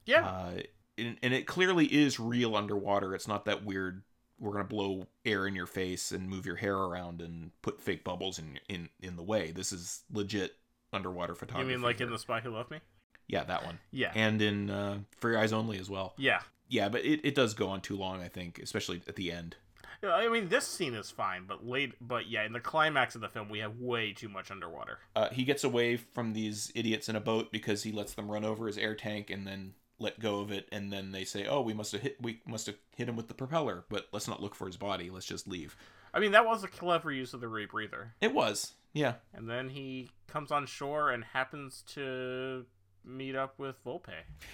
Yeah, 0.06 0.26
Uh, 0.26 0.62
and, 0.98 1.18
and 1.22 1.34
it 1.34 1.46
clearly 1.48 1.86
is 1.86 2.20
real 2.20 2.56
underwater. 2.56 3.14
It's 3.16 3.28
not 3.28 3.46
that 3.46 3.64
weird. 3.64 4.04
We're 4.40 4.52
gonna 4.54 4.64
blow 4.66 5.08
air 5.26 5.46
in 5.48 5.56
your 5.56 5.66
face 5.68 6.12
and 6.12 6.28
move 6.30 6.46
your 6.46 6.56
hair 6.56 6.76
around 6.76 7.22
and 7.22 7.52
put 7.62 7.80
fake 7.82 8.04
bubbles 8.04 8.40
in 8.40 8.60
in 8.68 8.90
in 9.02 9.16
the 9.16 9.24
way. 9.24 9.52
This 9.52 9.72
is 9.72 10.04
legit 10.12 10.56
underwater 10.92 11.36
photography. 11.36 11.70
you 11.72 11.78
mean 11.78 11.84
like 11.84 12.02
in 12.02 12.10
the 12.10 12.18
Spy 12.18 12.40
Who 12.40 12.50
Loved 12.52 12.72
Me? 12.72 12.80
yeah 13.28 13.44
that 13.44 13.64
one 13.64 13.78
Yeah, 13.92 14.12
and 14.16 14.42
in 14.42 14.70
uh, 14.72 15.00
For 15.20 15.30
Your 15.30 15.40
Eyes 15.40 15.54
Only 15.54 15.78
as 15.78 15.90
well. 15.90 16.14
yeah. 16.18 16.42
Yeah, 16.72 16.88
but 16.90 17.04
it, 17.04 17.22
it 17.24 17.34
does 17.36 17.54
go 17.56 17.68
on 17.70 17.82
too 17.82 17.96
long. 17.98 18.22
I 18.22 18.28
think, 18.28 18.60
especially 18.60 19.02
at 19.08 19.16
the 19.16 19.32
end. 19.32 19.56
Yeah, 20.04 20.14
I 20.14 20.28
mean, 20.30 20.50
this 20.50 20.66
scene 20.68 20.94
is 20.94 21.12
fine, 21.12 21.46
but 21.48 21.66
late, 21.66 21.94
but 22.02 22.28
yeah, 22.30 22.46
in 22.46 22.54
the 22.54 22.60
climax 22.60 23.16
of 23.16 23.22
the 23.22 23.30
film, 23.30 23.50
we 23.50 23.60
have 23.60 23.78
way 23.78 24.14
too 24.14 24.30
much 24.30 24.52
underwater. 24.52 25.00
Uh, 25.16 25.30
he 25.30 25.44
gets 25.44 25.64
away 25.64 25.98
from 25.98 26.34
these 26.34 26.72
idiots 26.76 27.10
in 27.10 27.16
a 27.16 27.22
boat 27.22 27.52
because 27.52 27.84
he 27.84 27.92
lets 27.92 28.14
them 28.14 28.30
run 28.32 28.44
over 28.46 28.68
his 28.68 28.78
air 28.78 28.96
tank 28.96 29.30
and 29.30 29.46
then 29.46 29.74
let 30.00 30.20
go 30.20 30.40
of 30.40 30.52
it. 30.52 30.68
And 30.72 30.92
then 30.92 31.12
they 31.12 31.26
say, 31.26 31.46
"Oh, 31.46 31.62
we 31.62 31.74
must 31.74 31.92
have 31.92 32.02
hit 32.02 32.18
we 32.22 32.42
must 32.46 32.66
have 32.68 32.76
hit 32.96 33.10
him 33.10 33.16
with 33.16 33.28
the 33.28 33.34
propeller, 33.34 33.84
but 33.90 34.08
let's 34.12 34.28
not 34.28 34.42
look 34.42 34.56
for 34.56 34.66
his 34.68 34.78
body. 34.78 35.10
Let's 35.10 35.26
just 35.26 35.48
leave." 35.48 35.76
I 36.14 36.20
mean, 36.20 36.32
that 36.32 36.46
was 36.46 36.64
a 36.64 36.68
clever 36.68 37.12
use 37.12 37.34
of 37.34 37.42
the 37.42 37.48
rebreather. 37.48 38.12
It 38.20 38.34
was, 38.34 38.74
yeah. 38.94 39.16
And 39.34 39.48
then 39.50 39.70
he 39.70 40.10
comes 40.28 40.52
on 40.52 40.66
shore 40.66 41.12
and 41.12 41.24
happens 41.24 41.84
to 41.94 42.66
meet 43.06 43.36
up 43.36 43.60
with 43.60 43.84
Volpe. 43.86 44.14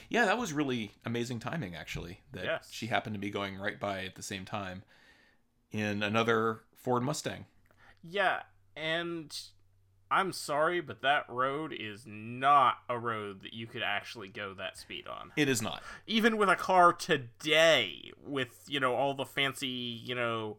Yeah, 0.09 0.25
that 0.25 0.37
was 0.37 0.51
really 0.53 0.91
amazing 1.05 1.39
timing, 1.39 1.75
actually. 1.75 2.21
That 2.33 2.43
Yes. 2.45 2.69
she 2.71 2.87
happened 2.87 3.15
to 3.15 3.19
be 3.19 3.29
going 3.29 3.57
right 3.57 3.79
by 3.79 4.03
at 4.05 4.15
the 4.15 4.21
same 4.23 4.45
time 4.45 4.83
in 5.71 6.03
another 6.03 6.61
Ford 6.75 7.03
Mustang. 7.03 7.45
Yeah, 8.03 8.41
and 8.75 9.35
I'm 10.11 10.31
sorry, 10.31 10.81
but 10.81 11.01
that 11.01 11.25
road 11.27 11.73
is 11.77 12.03
not 12.05 12.77
a 12.87 12.97
road 12.97 13.41
that 13.41 13.53
you 13.53 13.67
could 13.67 13.81
actually 13.83 14.27
go 14.27 14.53
that 14.53 14.77
speed 14.77 15.07
on. 15.07 15.31
It 15.35 15.49
is 15.49 15.61
not. 15.61 15.81
Even 16.05 16.37
with 16.37 16.49
a 16.49 16.55
car 16.55 16.93
today, 16.93 18.11
with 18.23 18.63
you 18.67 18.79
know 18.79 18.93
all 18.93 19.13
the 19.13 19.25
fancy 19.25 19.67
you 19.67 20.15
know 20.15 20.57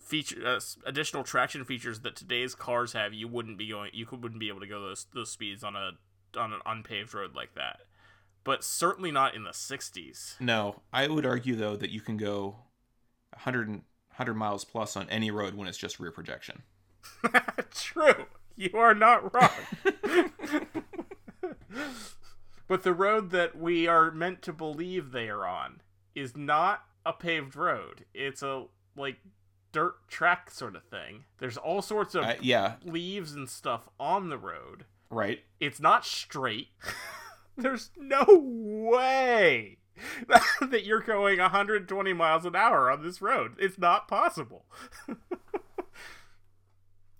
feature 0.00 0.46
uh, 0.46 0.60
additional 0.86 1.24
traction 1.24 1.64
features 1.64 2.00
that 2.00 2.16
today's 2.16 2.54
cars 2.54 2.92
have, 2.92 3.12
you 3.12 3.28
wouldn't 3.28 3.58
be 3.58 3.68
going. 3.68 3.90
You 3.92 4.06
could, 4.06 4.22
wouldn't 4.22 4.40
be 4.40 4.48
able 4.48 4.60
to 4.60 4.66
go 4.66 4.80
those 4.80 5.06
those 5.14 5.30
speeds 5.30 5.62
on 5.62 5.76
a 5.76 5.92
on 6.38 6.52
an 6.52 6.60
unpaved 6.66 7.14
road 7.14 7.34
like 7.34 7.54
that. 7.54 7.80
But 8.44 8.62
certainly 8.62 9.10
not 9.10 9.34
in 9.34 9.44
the 9.44 9.50
60s. 9.50 10.38
No, 10.38 10.82
I 10.92 11.08
would 11.08 11.24
argue 11.24 11.56
though 11.56 11.76
that 11.76 11.90
you 11.90 12.00
can 12.00 12.16
go 12.16 12.56
100 13.30 13.68
and- 13.68 13.82
100 14.16 14.34
miles 14.34 14.64
plus 14.64 14.96
on 14.96 15.08
any 15.10 15.30
road 15.30 15.54
when 15.54 15.68
it's 15.68 15.78
just 15.78 16.00
rear 16.00 16.10
projection. 16.12 16.62
True. 17.74 18.26
You 18.56 18.70
are 18.78 18.94
not 18.94 19.34
wrong. 19.34 19.50
but 22.68 22.82
the 22.82 22.92
road 22.92 23.30
that 23.30 23.56
we 23.58 23.86
are 23.86 24.10
meant 24.10 24.42
to 24.42 24.52
believe 24.52 25.12
they 25.12 25.28
are 25.28 25.46
on 25.46 25.80
is 26.14 26.36
not 26.36 26.84
a 27.04 27.12
paved 27.12 27.56
road. 27.56 28.04
It's 28.14 28.42
a 28.42 28.64
like 28.96 29.16
dirt 29.72 30.08
track 30.08 30.50
sort 30.50 30.76
of 30.76 30.84
thing. 30.84 31.24
There's 31.38 31.56
all 31.56 31.82
sorts 31.82 32.14
of 32.14 32.24
Uh, 32.24 32.34
yeah, 32.40 32.74
leaves 32.84 33.32
and 33.34 33.48
stuff 33.48 33.88
on 33.98 34.28
the 34.28 34.38
road. 34.38 34.84
right. 35.10 35.40
It's 35.60 35.80
not 35.80 36.04
straight. 36.04 36.68
There's 37.56 37.90
no 37.96 38.24
way 38.28 39.78
that 40.60 40.84
you're 40.84 41.00
going 41.00 41.38
120 41.38 42.12
miles 42.12 42.44
an 42.44 42.56
hour 42.56 42.90
on 42.90 43.02
this 43.02 43.22
road. 43.22 43.54
It's 43.58 43.78
not 43.78 44.08
possible. 44.08 44.64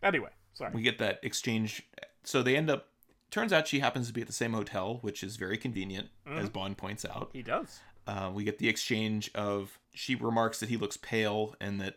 anyway, 0.03 0.31
sorry. 0.53 0.73
We 0.75 0.83
get 0.83 0.99
that 0.99 1.21
exchange. 1.23 1.83
So 2.23 2.43
they 2.43 2.57
end 2.57 2.71
up. 2.71 2.89
Turns 3.31 3.53
out 3.53 3.67
she 3.67 3.81
happens 3.81 4.07
to 4.07 4.13
be 4.13 4.21
at 4.21 4.29
the 4.29 4.33
same 4.33 4.53
hotel, 4.53 4.99
which 5.03 5.25
is 5.25 5.37
very 5.37 5.59
convenient, 5.59 6.09
as 6.25 6.49
Bond 6.49 6.77
points 6.77 7.05
out. 7.05 7.31
he 7.33 7.43
does. 7.43 7.81
Uh, 8.07 8.31
we 8.33 8.45
get 8.45 8.59
the 8.59 8.69
exchange 8.69 9.31
of 9.35 9.79
she 9.93 10.15
remarks 10.15 10.61
that 10.61 10.69
he 10.69 10.77
looks 10.77 10.97
pale 10.97 11.57
and 11.61 11.81
that 11.81 11.97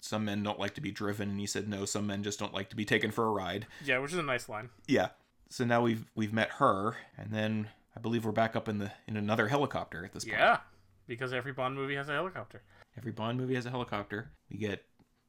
some 0.00 0.24
men 0.24 0.42
don't 0.42 0.58
like 0.58 0.74
to 0.74 0.80
be 0.80 0.90
driven, 0.90 1.30
and 1.30 1.40
he 1.40 1.46
said 1.46 1.68
no, 1.68 1.84
some 1.84 2.06
men 2.06 2.22
just 2.22 2.38
don't 2.38 2.54
like 2.54 2.70
to 2.70 2.76
be 2.76 2.84
taken 2.84 3.10
for 3.10 3.26
a 3.26 3.30
ride. 3.30 3.66
Yeah, 3.84 3.98
which 3.98 4.12
is 4.12 4.18
a 4.18 4.22
nice 4.22 4.48
line. 4.48 4.70
Yeah. 4.86 5.08
So 5.48 5.64
now 5.64 5.82
we've 5.82 6.06
we've 6.14 6.32
met 6.32 6.50
her, 6.52 6.96
and 7.18 7.32
then 7.32 7.68
I 7.96 8.00
believe 8.00 8.24
we're 8.24 8.32
back 8.32 8.54
up 8.56 8.68
in 8.68 8.78
the 8.78 8.92
in 9.06 9.16
another 9.16 9.48
helicopter 9.48 10.04
at 10.04 10.12
this 10.12 10.24
point. 10.24 10.36
Yeah, 10.38 10.58
because 11.06 11.32
every 11.32 11.52
Bond 11.52 11.74
movie 11.74 11.94
has 11.96 12.08
a 12.08 12.12
helicopter. 12.12 12.62
Every 12.98 13.12
Bond 13.12 13.38
movie 13.38 13.54
has 13.54 13.66
a 13.66 13.70
helicopter. 13.70 14.30
We 14.50 14.58
get 14.58 14.84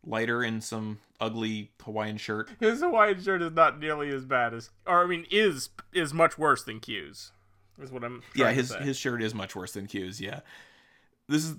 Leiter 0.05 0.43
in 0.43 0.61
some 0.61 0.99
ugly 1.19 1.71
Hawaiian 1.81 2.17
shirt. 2.17 2.49
His 2.59 2.81
Hawaiian 2.81 3.21
shirt 3.21 3.41
is 3.41 3.51
not 3.51 3.79
nearly 3.79 4.09
as 4.09 4.25
bad 4.25 4.53
as, 4.53 4.69
or 4.85 5.03
I 5.03 5.07
mean, 5.07 5.25
is 5.31 5.69
is 5.93 6.13
much 6.13 6.37
worse 6.37 6.63
than 6.63 6.79
Q's. 6.79 7.31
Is 7.79 7.91
what 7.91 8.03
I'm. 8.03 8.23
Yeah, 8.35 8.51
his 8.51 8.73
his 8.75 8.97
shirt 8.97 9.21
is 9.21 9.33
much 9.33 9.55
worse 9.55 9.71
than 9.73 9.87
Q's. 9.87 10.19
Yeah, 10.19 10.41
this 11.29 11.45
is 11.45 11.55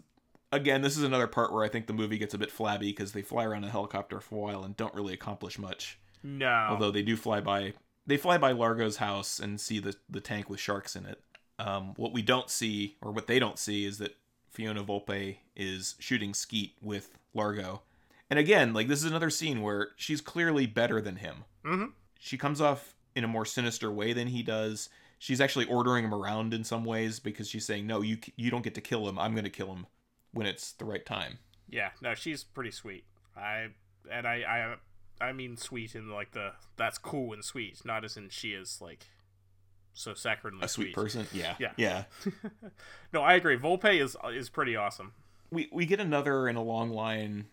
again. 0.52 0.82
This 0.82 0.96
is 0.96 1.04
another 1.04 1.26
part 1.26 1.52
where 1.52 1.64
I 1.64 1.68
think 1.68 1.86
the 1.86 1.92
movie 1.92 2.18
gets 2.18 2.34
a 2.34 2.38
bit 2.38 2.50
flabby 2.50 2.88
because 2.88 3.12
they 3.12 3.22
fly 3.22 3.44
around 3.44 3.64
a 3.64 3.70
helicopter 3.70 4.20
for 4.20 4.34
a 4.34 4.38
while 4.52 4.64
and 4.64 4.76
don't 4.76 4.94
really 4.94 5.14
accomplish 5.14 5.58
much. 5.58 5.98
no. 6.22 6.66
Although 6.70 6.90
they 6.90 7.02
do 7.02 7.16
fly 7.16 7.40
by, 7.40 7.74
they 8.08 8.16
fly 8.16 8.38
by 8.38 8.50
Largo's 8.52 8.96
house 8.96 9.38
and 9.38 9.60
see 9.60 9.78
the 9.78 9.94
the 10.10 10.20
tank 10.20 10.50
with 10.50 10.58
sharks 10.58 10.96
in 10.96 11.06
it. 11.06 11.20
Um, 11.60 11.94
what 11.96 12.12
we 12.12 12.22
don't 12.22 12.50
see, 12.50 12.96
or 13.00 13.12
what 13.12 13.26
they 13.26 13.38
don't 13.38 13.58
see, 13.58 13.84
is 13.84 13.98
that 13.98 14.16
Fiona 14.50 14.82
Volpe 14.82 15.36
is 15.54 15.94
shooting 15.98 16.34
skeet 16.34 16.74
with 16.80 17.18
Largo. 17.34 17.82
And 18.30 18.38
again, 18.38 18.72
like 18.72 18.88
this 18.88 19.00
is 19.00 19.10
another 19.10 19.30
scene 19.30 19.62
where 19.62 19.90
she's 19.96 20.20
clearly 20.20 20.66
better 20.66 21.00
than 21.00 21.16
him. 21.16 21.44
Mhm. 21.64 21.92
She 22.18 22.36
comes 22.36 22.60
off 22.60 22.94
in 23.14 23.24
a 23.24 23.28
more 23.28 23.44
sinister 23.44 23.90
way 23.90 24.12
than 24.12 24.28
he 24.28 24.42
does. 24.42 24.88
She's 25.18 25.40
actually 25.40 25.66
ordering 25.66 26.04
him 26.04 26.14
around 26.14 26.54
in 26.54 26.64
some 26.64 26.84
ways 26.84 27.18
because 27.20 27.48
she's 27.48 27.66
saying, 27.66 27.86
"No, 27.86 28.00
you 28.02 28.18
you 28.36 28.50
don't 28.50 28.62
get 28.62 28.74
to 28.76 28.80
kill 28.80 29.08
him. 29.08 29.18
I'm 29.18 29.32
going 29.32 29.44
to 29.44 29.50
kill 29.50 29.74
him 29.74 29.86
when 30.32 30.46
it's 30.46 30.72
the 30.72 30.84
right 30.84 31.04
time." 31.04 31.38
Yeah, 31.68 31.90
no, 32.00 32.14
she's 32.14 32.44
pretty 32.44 32.70
sweet. 32.70 33.04
I 33.36 33.68
and 34.10 34.26
I 34.26 34.76
I 35.20 35.32
mean 35.32 35.56
sweet 35.56 35.94
in 35.94 36.10
like 36.10 36.32
the 36.32 36.52
that's 36.76 36.98
cool 36.98 37.32
and 37.32 37.44
sweet, 37.44 37.84
not 37.84 38.04
as 38.04 38.16
in 38.16 38.28
she 38.30 38.52
is 38.52 38.80
like 38.80 39.06
so 39.94 40.12
saccharinely 40.12 40.62
A 40.62 40.68
sweet 40.68 40.94
person, 40.94 41.26
yeah, 41.32 41.56
Yeah. 41.58 41.72
yeah. 41.76 42.04
no, 43.12 43.22
I 43.22 43.34
agree. 43.34 43.56
Volpe 43.58 44.00
is 44.00 44.16
is 44.32 44.48
pretty 44.48 44.76
awesome. 44.76 45.12
we 45.50 45.68
we 45.72 45.86
get 45.86 46.00
another 46.00 46.48
in 46.48 46.56
a 46.56 46.62
long 46.62 46.90
line 46.90 47.46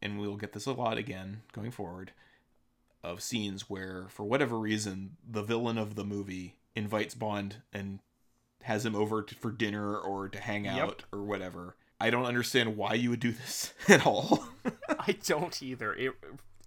and 0.00 0.18
we'll 0.18 0.36
get 0.36 0.52
this 0.52 0.66
a 0.66 0.72
lot 0.72 0.98
again 0.98 1.42
going 1.52 1.70
forward 1.70 2.12
of 3.04 3.20
scenes 3.22 3.68
where 3.70 4.06
for 4.08 4.24
whatever 4.24 4.58
reason 4.58 5.16
the 5.28 5.42
villain 5.42 5.78
of 5.78 5.94
the 5.94 6.04
movie 6.04 6.56
invites 6.74 7.14
bond 7.14 7.56
and 7.72 7.98
has 8.62 8.86
him 8.86 8.94
over 8.94 9.22
to, 9.22 9.34
for 9.34 9.50
dinner 9.50 9.96
or 9.96 10.28
to 10.28 10.38
hang 10.40 10.64
Yep. 10.64 10.78
out 10.78 11.02
or 11.12 11.22
whatever 11.22 11.74
i 12.00 12.10
don't 12.10 12.26
understand 12.26 12.76
why 12.76 12.94
you 12.94 13.10
would 13.10 13.18
do 13.20 13.32
this 13.32 13.74
at 13.88 14.06
all 14.06 14.44
I 14.88 15.16
don't 15.24 15.60
either. 15.62 15.92
It 15.94 16.12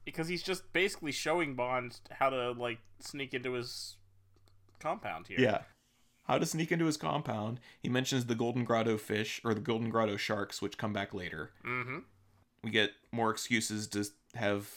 because 0.05 0.27
he's 0.27 0.43
just 0.43 0.71
basically 0.71 1.11
showing 1.11 1.55
Bond 1.55 1.99
how 2.11 2.29
to 2.29 2.51
like 2.51 2.79
sneak 2.99 3.33
into 3.33 3.53
his 3.53 3.97
compound 4.79 5.27
here. 5.27 5.39
yeah 5.39 5.61
how 6.23 6.37
to 6.37 6.45
sneak 6.45 6.71
into 6.71 6.85
his 6.85 6.97
compound 6.97 7.59
he 7.81 7.89
mentions 7.89 8.25
the 8.25 8.35
golden 8.35 8.63
grotto 8.63 8.97
fish 8.97 9.41
or 9.43 9.53
the 9.53 9.59
golden 9.59 9.89
grotto 9.89 10.15
sharks 10.17 10.61
which 10.61 10.77
come 10.77 10.93
back 10.93 11.13
later 11.13 11.51
Mm-hmm. 11.65 11.99
we 12.63 12.69
get 12.71 12.91
more 13.11 13.31
excuses 13.31 13.87
to 13.87 14.05
have 14.35 14.69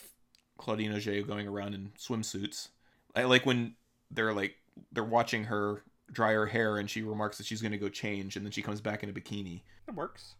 Claudine 0.58 0.92
Auger 0.92 1.22
going 1.22 1.46
around 1.46 1.74
in 1.74 1.92
swimsuits. 1.98 2.68
I 3.14 3.24
like 3.24 3.46
when 3.46 3.74
they're 4.10 4.32
like 4.32 4.56
they're 4.92 5.04
watching 5.04 5.44
her 5.44 5.82
dry 6.10 6.32
her 6.32 6.46
hair 6.46 6.78
and 6.78 6.88
she 6.90 7.02
remarks 7.02 7.38
that 7.38 7.46
she's 7.46 7.60
going 7.62 7.72
to 7.72 7.78
go 7.78 7.88
change 7.88 8.36
and 8.36 8.44
then 8.44 8.50
she 8.50 8.62
comes 8.62 8.80
back 8.80 9.02
in 9.04 9.08
a 9.08 9.12
bikini. 9.12 9.62
It 9.86 9.94
works. 9.94 10.34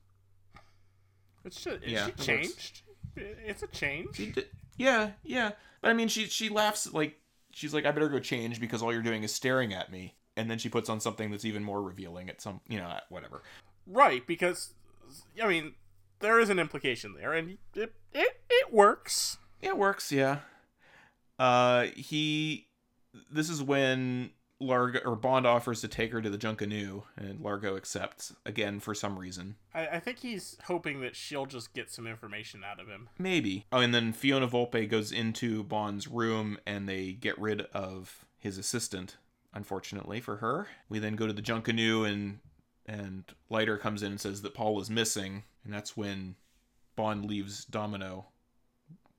It's 1.44 1.60
just, 1.60 1.86
Yeah, 1.86 2.06
she 2.06 2.10
it 2.10 2.16
works. 2.18 2.26
changed. 2.26 2.82
It's 3.16 3.62
a 3.62 3.66
change. 3.68 4.08
She 4.16 4.26
did, 4.32 4.46
yeah, 4.78 5.10
yeah. 5.22 5.52
But 5.80 5.90
I 5.90 5.92
mean, 5.92 6.08
she 6.08 6.26
she 6.26 6.48
laughs 6.48 6.92
like 6.92 7.16
she's 7.52 7.74
like, 7.74 7.84
"I 7.84 7.90
better 7.90 8.08
go 8.08 8.18
change 8.18 8.60
because 8.60 8.82
all 8.82 8.92
you're 8.92 9.02
doing 9.02 9.22
is 9.22 9.34
staring 9.34 9.72
at 9.72 9.92
me." 9.92 10.14
And 10.36 10.48
then 10.50 10.58
she 10.58 10.68
puts 10.68 10.88
on 10.88 11.00
something 11.00 11.30
that's 11.32 11.44
even 11.44 11.64
more 11.64 11.82
revealing 11.82 12.30
at 12.30 12.40
some, 12.40 12.60
you 12.68 12.78
know, 12.78 12.96
whatever. 13.08 13.42
Right, 13.86 14.24
because 14.24 14.74
I 15.42 15.48
mean, 15.48 15.74
there 16.20 16.38
is 16.38 16.48
an 16.48 16.58
implication 16.58 17.14
there, 17.14 17.32
and 17.32 17.58
it 17.74 17.92
it, 18.12 18.42
it 18.48 18.72
works. 18.72 19.38
It 19.60 19.76
works, 19.76 20.12
yeah. 20.12 20.38
Uh, 21.38 21.86
he. 21.96 22.68
This 23.30 23.50
is 23.50 23.62
when 23.62 24.30
Largo 24.60 24.98
or 25.04 25.14
Bond 25.14 25.46
offers 25.46 25.80
to 25.82 25.88
take 25.88 26.12
her 26.12 26.20
to 26.20 26.30
the 26.30 26.38
Junkanoo, 26.38 27.04
and 27.16 27.40
Largo 27.40 27.76
accepts 27.76 28.34
again 28.44 28.80
for 28.80 28.94
some 28.94 29.18
reason. 29.18 29.56
I, 29.72 29.86
I 29.86 30.00
think 30.00 30.18
he's 30.18 30.56
hoping 30.64 31.00
that 31.00 31.14
she'll 31.14 31.46
just 31.46 31.74
get 31.74 31.90
some 31.90 32.06
information 32.06 32.64
out 32.64 32.80
of 32.80 32.88
him. 32.88 33.08
Maybe. 33.18 33.66
Oh, 33.70 33.78
and 33.78 33.94
then 33.94 34.12
Fiona 34.12 34.48
Volpe 34.48 34.88
goes 34.88 35.12
into 35.12 35.62
Bond's 35.62 36.08
room, 36.08 36.58
and 36.66 36.88
they 36.88 37.12
get 37.12 37.38
rid 37.38 37.62
of 37.72 38.24
his 38.38 38.58
assistant. 38.58 39.16
Unfortunately 39.54 40.20
for 40.20 40.36
her, 40.36 40.68
we 40.88 40.98
then 40.98 41.16
go 41.16 41.26
to 41.26 41.32
the 41.32 41.42
Junkanoo, 41.42 42.08
and 42.08 42.38
and 42.84 43.24
Leiter 43.50 43.76
comes 43.76 44.02
in 44.02 44.12
and 44.12 44.20
says 44.20 44.42
that 44.42 44.54
Paul 44.54 44.80
is 44.80 44.90
missing, 44.90 45.44
and 45.64 45.72
that's 45.72 45.96
when 45.96 46.36
Bond 46.96 47.24
leaves 47.24 47.64
Domino 47.64 48.26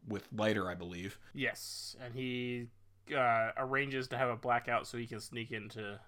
with 0.08 0.28
Leiter, 0.36 0.70
I 0.70 0.76
believe. 0.76 1.20
Yes, 1.34 1.96
and 2.04 2.14
he 2.14 2.68
uh, 3.14 3.52
arranges 3.58 4.08
to 4.10 4.18
have 4.18 4.30
a 4.30 4.36
blackout 4.36 4.88
so 4.88 4.98
he 4.98 5.08
can 5.08 5.20
sneak 5.20 5.52
into 5.52 6.00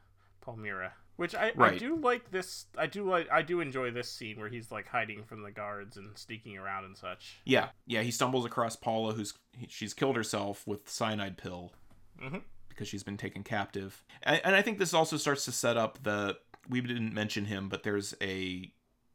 Palmyra. 0.41 0.93
Which 1.17 1.35
I, 1.35 1.51
I 1.59 1.77
do 1.77 1.97
like 1.97 2.31
this. 2.31 2.65
I 2.77 2.87
do 2.87 3.07
like. 3.07 3.29
I 3.31 3.43
do 3.43 3.59
enjoy 3.61 3.91
this 3.91 4.09
scene 4.09 4.39
where 4.39 4.49
he's 4.49 4.71
like 4.71 4.87
hiding 4.87 5.23
from 5.23 5.43
the 5.43 5.51
guards 5.51 5.97
and 5.97 6.17
sneaking 6.17 6.57
around 6.57 6.85
and 6.85 6.97
such. 6.97 7.39
Yeah, 7.45 7.69
yeah. 7.85 8.01
He 8.01 8.09
stumbles 8.09 8.43
across 8.45 8.75
Paula, 8.75 9.13
who's 9.13 9.33
she's 9.67 9.93
killed 9.93 10.15
herself 10.15 10.65
with 10.65 10.89
cyanide 10.89 11.37
pill 11.37 11.73
Mhm. 12.19 12.41
because 12.69 12.87
she's 12.87 13.03
been 13.03 13.17
taken 13.17 13.43
captive. 13.43 14.03
And, 14.23 14.41
and 14.43 14.55
I 14.55 14.63
think 14.63 14.79
this 14.79 14.93
also 14.95 15.17
starts 15.17 15.45
to 15.45 15.51
set 15.51 15.77
up 15.77 16.01
the. 16.01 16.37
We 16.69 16.81
didn't 16.81 17.13
mention 17.13 17.45
him, 17.45 17.69
but 17.69 17.83
there's 17.83 18.15
a. 18.21 18.71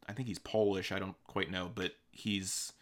I 0.09 0.13
think 0.13 0.29
he's 0.29 0.39
Polish. 0.39 0.93
I 0.93 1.01
don't 1.01 1.17
quite 1.27 1.51
know, 1.51 1.73
but 1.75 1.93
he's 2.13 2.73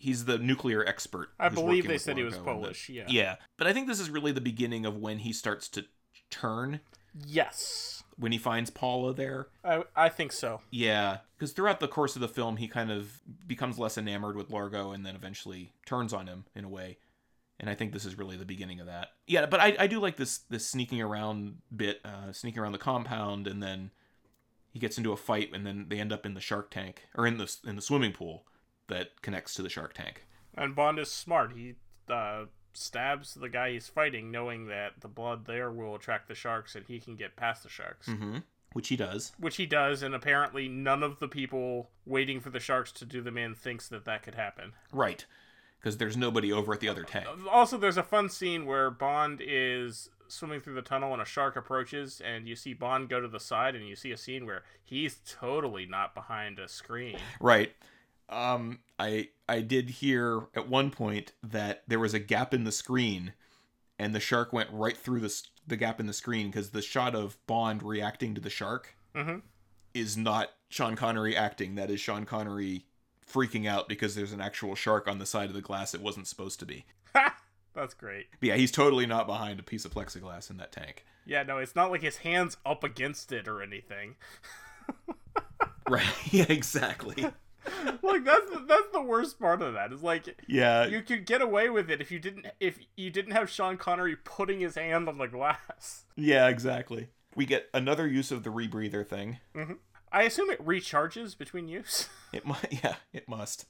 he's 0.00 0.24
the 0.24 0.38
nuclear 0.38 0.84
expert. 0.84 1.28
I 1.38 1.48
believe 1.48 1.86
they 1.86 1.98
said 1.98 2.16
he 2.16 2.22
was 2.24 2.34
and 2.34 2.42
the- 2.44 2.50
Polish, 2.52 2.88
yeah. 2.88 3.04
yeah, 3.08 3.36
but 3.56 3.66
I 3.66 3.72
think 3.72 3.86
this 3.86 4.00
is 4.00 4.10
really 4.10 4.32
the 4.32 4.40
beginning 4.40 4.84
of 4.86 4.96
when 4.96 5.18
he 5.20 5.32
starts 5.32 5.68
to 5.70 5.84
turn 6.30 6.80
Yes, 7.26 8.02
when 8.16 8.32
he 8.32 8.38
finds 8.38 8.70
Paula 8.70 9.12
there. 9.14 9.48
I 9.64 9.82
I 9.96 10.08
think 10.08 10.32
so. 10.32 10.60
Yeah, 10.70 11.18
because 11.36 11.52
throughout 11.52 11.80
the 11.80 11.88
course 11.88 12.14
of 12.14 12.20
the 12.20 12.28
film, 12.28 12.56
he 12.56 12.68
kind 12.68 12.90
of 12.90 13.20
becomes 13.46 13.78
less 13.78 13.98
enamored 13.98 14.36
with 14.36 14.50
Largo 14.50 14.92
and 14.92 15.04
then 15.04 15.16
eventually 15.16 15.72
turns 15.86 16.12
on 16.12 16.26
him 16.26 16.44
in 16.54 16.64
a 16.64 16.68
way. 16.68 16.98
And 17.58 17.68
I 17.68 17.74
think 17.74 17.92
this 17.92 18.04
is 18.04 18.16
really 18.16 18.36
the 18.36 18.44
beginning 18.46 18.80
of 18.80 18.86
that. 18.86 19.08
Yeah, 19.26 19.44
but 19.46 19.60
I, 19.60 19.76
I 19.78 19.86
do 19.86 20.00
like 20.00 20.16
this 20.16 20.38
this 20.48 20.66
sneaking 20.66 21.02
around 21.02 21.56
bit, 21.74 22.00
uh, 22.04 22.32
sneaking 22.32 22.60
around 22.60 22.72
the 22.72 22.78
compound, 22.78 23.46
and 23.46 23.62
then 23.62 23.90
he 24.72 24.78
gets 24.78 24.96
into 24.96 25.12
a 25.12 25.16
fight, 25.16 25.50
and 25.52 25.66
then 25.66 25.86
they 25.88 25.98
end 25.98 26.12
up 26.12 26.24
in 26.24 26.34
the 26.34 26.40
shark 26.40 26.70
tank 26.70 27.02
or 27.16 27.26
in 27.26 27.38
the 27.38 27.54
in 27.66 27.76
the 27.76 27.82
swimming 27.82 28.12
pool 28.12 28.44
that 28.90 29.22
connects 29.22 29.54
to 29.54 29.62
the 29.62 29.68
shark 29.68 29.94
tank. 29.94 30.26
And 30.54 30.74
Bond 30.74 30.98
is 30.98 31.10
smart. 31.10 31.52
He 31.56 31.74
uh, 32.08 32.44
stabs 32.72 33.34
the 33.34 33.48
guy 33.48 33.72
he's 33.72 33.88
fighting, 33.88 34.30
knowing 34.30 34.66
that 34.66 35.00
the 35.00 35.08
blood 35.08 35.46
there 35.46 35.70
will 35.70 35.94
attract 35.94 36.28
the 36.28 36.34
sharks, 36.34 36.74
and 36.74 36.84
he 36.86 37.00
can 37.00 37.16
get 37.16 37.36
past 37.36 37.62
the 37.62 37.68
sharks. 37.68 38.08
Mm-hmm. 38.08 38.38
Which 38.72 38.88
he 38.88 38.96
does. 38.96 39.32
Which 39.38 39.56
he 39.56 39.66
does, 39.66 40.02
and 40.02 40.14
apparently 40.14 40.68
none 40.68 41.02
of 41.02 41.18
the 41.18 41.28
people 41.28 41.90
waiting 42.06 42.40
for 42.40 42.50
the 42.50 42.60
sharks 42.60 42.92
to 42.92 43.04
do 43.04 43.20
them 43.20 43.36
in 43.36 43.54
thinks 43.54 43.88
that 43.88 44.04
that 44.04 44.22
could 44.22 44.36
happen. 44.36 44.72
Right. 44.92 45.24
Because 45.80 45.96
there's 45.96 46.16
nobody 46.16 46.52
over 46.52 46.72
at 46.72 46.80
the 46.80 46.88
other 46.88 47.02
tank. 47.02 47.26
Also, 47.50 47.78
there's 47.78 47.96
a 47.96 48.02
fun 48.02 48.28
scene 48.28 48.66
where 48.66 48.90
Bond 48.90 49.40
is 49.44 50.10
swimming 50.28 50.60
through 50.60 50.74
the 50.74 50.82
tunnel 50.82 51.12
and 51.12 51.22
a 51.22 51.24
shark 51.24 51.56
approaches, 51.56 52.20
and 52.24 52.46
you 52.46 52.54
see 52.54 52.72
Bond 52.72 53.08
go 53.08 53.20
to 53.20 53.26
the 53.26 53.40
side, 53.40 53.74
and 53.74 53.88
you 53.88 53.96
see 53.96 54.12
a 54.12 54.16
scene 54.16 54.46
where 54.46 54.62
he's 54.84 55.20
totally 55.26 55.86
not 55.86 56.14
behind 56.14 56.58
a 56.58 56.68
screen. 56.68 57.18
Right. 57.40 57.72
Um, 58.30 58.78
I 58.98 59.28
I 59.48 59.60
did 59.60 59.90
hear 59.90 60.46
at 60.54 60.68
one 60.68 60.90
point 60.90 61.32
that 61.42 61.82
there 61.88 61.98
was 61.98 62.14
a 62.14 62.18
gap 62.20 62.54
in 62.54 62.64
the 62.64 62.72
screen, 62.72 63.32
and 63.98 64.14
the 64.14 64.20
shark 64.20 64.52
went 64.52 64.70
right 64.72 64.96
through 64.96 65.20
the 65.20 65.42
the 65.66 65.76
gap 65.76 66.00
in 66.00 66.06
the 66.06 66.12
screen 66.12 66.46
because 66.48 66.70
the 66.70 66.82
shot 66.82 67.14
of 67.14 67.36
Bond 67.46 67.82
reacting 67.82 68.34
to 68.34 68.40
the 68.40 68.50
shark 68.50 68.94
Mhm. 69.14 69.42
is 69.94 70.16
not 70.16 70.50
Sean 70.68 70.96
Connery 70.96 71.36
acting. 71.36 71.74
That 71.74 71.90
is 71.90 72.00
Sean 72.00 72.24
Connery 72.24 72.86
freaking 73.26 73.66
out 73.68 73.88
because 73.88 74.14
there's 74.14 74.32
an 74.32 74.40
actual 74.40 74.74
shark 74.74 75.06
on 75.06 75.18
the 75.18 75.26
side 75.26 75.48
of 75.48 75.54
the 75.54 75.60
glass 75.60 75.94
it 75.94 76.00
wasn't 76.00 76.26
supposed 76.26 76.58
to 76.60 76.66
be. 76.66 76.86
That's 77.72 77.94
great. 77.94 78.26
But 78.40 78.48
yeah, 78.48 78.56
he's 78.56 78.72
totally 78.72 79.06
not 79.06 79.28
behind 79.28 79.60
a 79.60 79.62
piece 79.62 79.84
of 79.84 79.92
plexiglass 79.94 80.50
in 80.50 80.56
that 80.56 80.72
tank. 80.72 81.04
Yeah, 81.24 81.44
no, 81.44 81.58
it's 81.58 81.76
not 81.76 81.92
like 81.92 82.02
his 82.02 82.18
hands 82.18 82.56
up 82.66 82.82
against 82.82 83.30
it 83.30 83.46
or 83.48 83.62
anything. 83.62 84.16
Right. 85.88 86.06
yeah, 86.32 86.46
exactly. 86.48 87.26
like 88.02 88.24
that's 88.24 88.50
the, 88.50 88.64
that's 88.66 88.88
the 88.92 89.02
worst 89.02 89.38
part 89.38 89.60
of 89.62 89.74
that. 89.74 89.92
Is 89.92 90.02
like 90.02 90.34
Yeah. 90.48 90.86
you 90.86 91.02
could 91.02 91.26
get 91.26 91.42
away 91.42 91.68
with 91.70 91.90
it 91.90 92.00
if 92.00 92.10
you 92.10 92.18
didn't 92.18 92.46
if 92.60 92.78
you 92.96 93.10
didn't 93.10 93.32
have 93.32 93.50
Sean 93.50 93.76
Connery 93.76 94.16
putting 94.16 94.60
his 94.60 94.76
hand 94.76 95.08
on 95.08 95.18
the 95.18 95.26
glass. 95.26 96.04
Yeah, 96.16 96.48
exactly. 96.48 97.08
We 97.36 97.46
get 97.46 97.68
another 97.74 98.06
use 98.08 98.30
of 98.32 98.42
the 98.42 98.50
rebreather 98.50 99.06
thing. 99.06 99.38
I 100.12 100.22
assume 100.22 100.50
it 100.50 100.64
recharges 100.64 101.36
between 101.38 101.68
use. 101.68 102.08
It 102.32 102.46
might. 102.46 102.80
yeah, 102.84 102.94
it 103.12 103.28
must. 103.28 103.66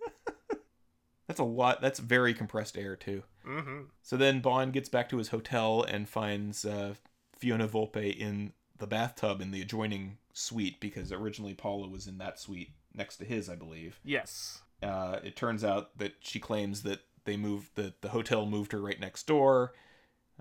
That's 1.26 1.40
a 1.40 1.44
lot. 1.44 1.80
That's 1.80 1.98
very 2.00 2.34
compressed 2.34 2.76
air 2.76 2.96
too. 2.96 3.22
mm-hmm. 3.46 3.82
So 4.02 4.16
then 4.16 4.40
Bond 4.40 4.72
gets 4.72 4.88
back 4.88 5.08
to 5.10 5.18
his 5.18 5.28
hotel 5.28 5.82
and 5.84 6.08
finds 6.08 6.64
uh, 6.64 6.94
Fiona 7.38 7.68
Volpe 7.68 8.16
in 8.16 8.52
the 8.78 8.86
bathtub 8.86 9.40
in 9.40 9.50
the 9.52 9.60
adjoining 9.62 10.16
suite 10.32 10.80
because 10.80 11.12
originally 11.12 11.54
Paula 11.54 11.88
was 11.88 12.06
in 12.06 12.18
that 12.18 12.40
suite 12.40 12.70
next 12.94 13.16
to 13.18 13.24
his, 13.24 13.48
I 13.48 13.56
believe. 13.56 14.00
Yes. 14.04 14.62
Uh, 14.82 15.18
it 15.22 15.36
turns 15.36 15.62
out 15.64 15.96
that 15.98 16.14
she 16.20 16.38
claims 16.40 16.82
that 16.82 17.00
they 17.24 17.36
moved 17.36 17.74
that 17.76 18.00
the 18.02 18.08
hotel 18.10 18.46
moved 18.46 18.72
her 18.72 18.80
right 18.80 18.98
next 18.98 19.26
door. 19.26 19.72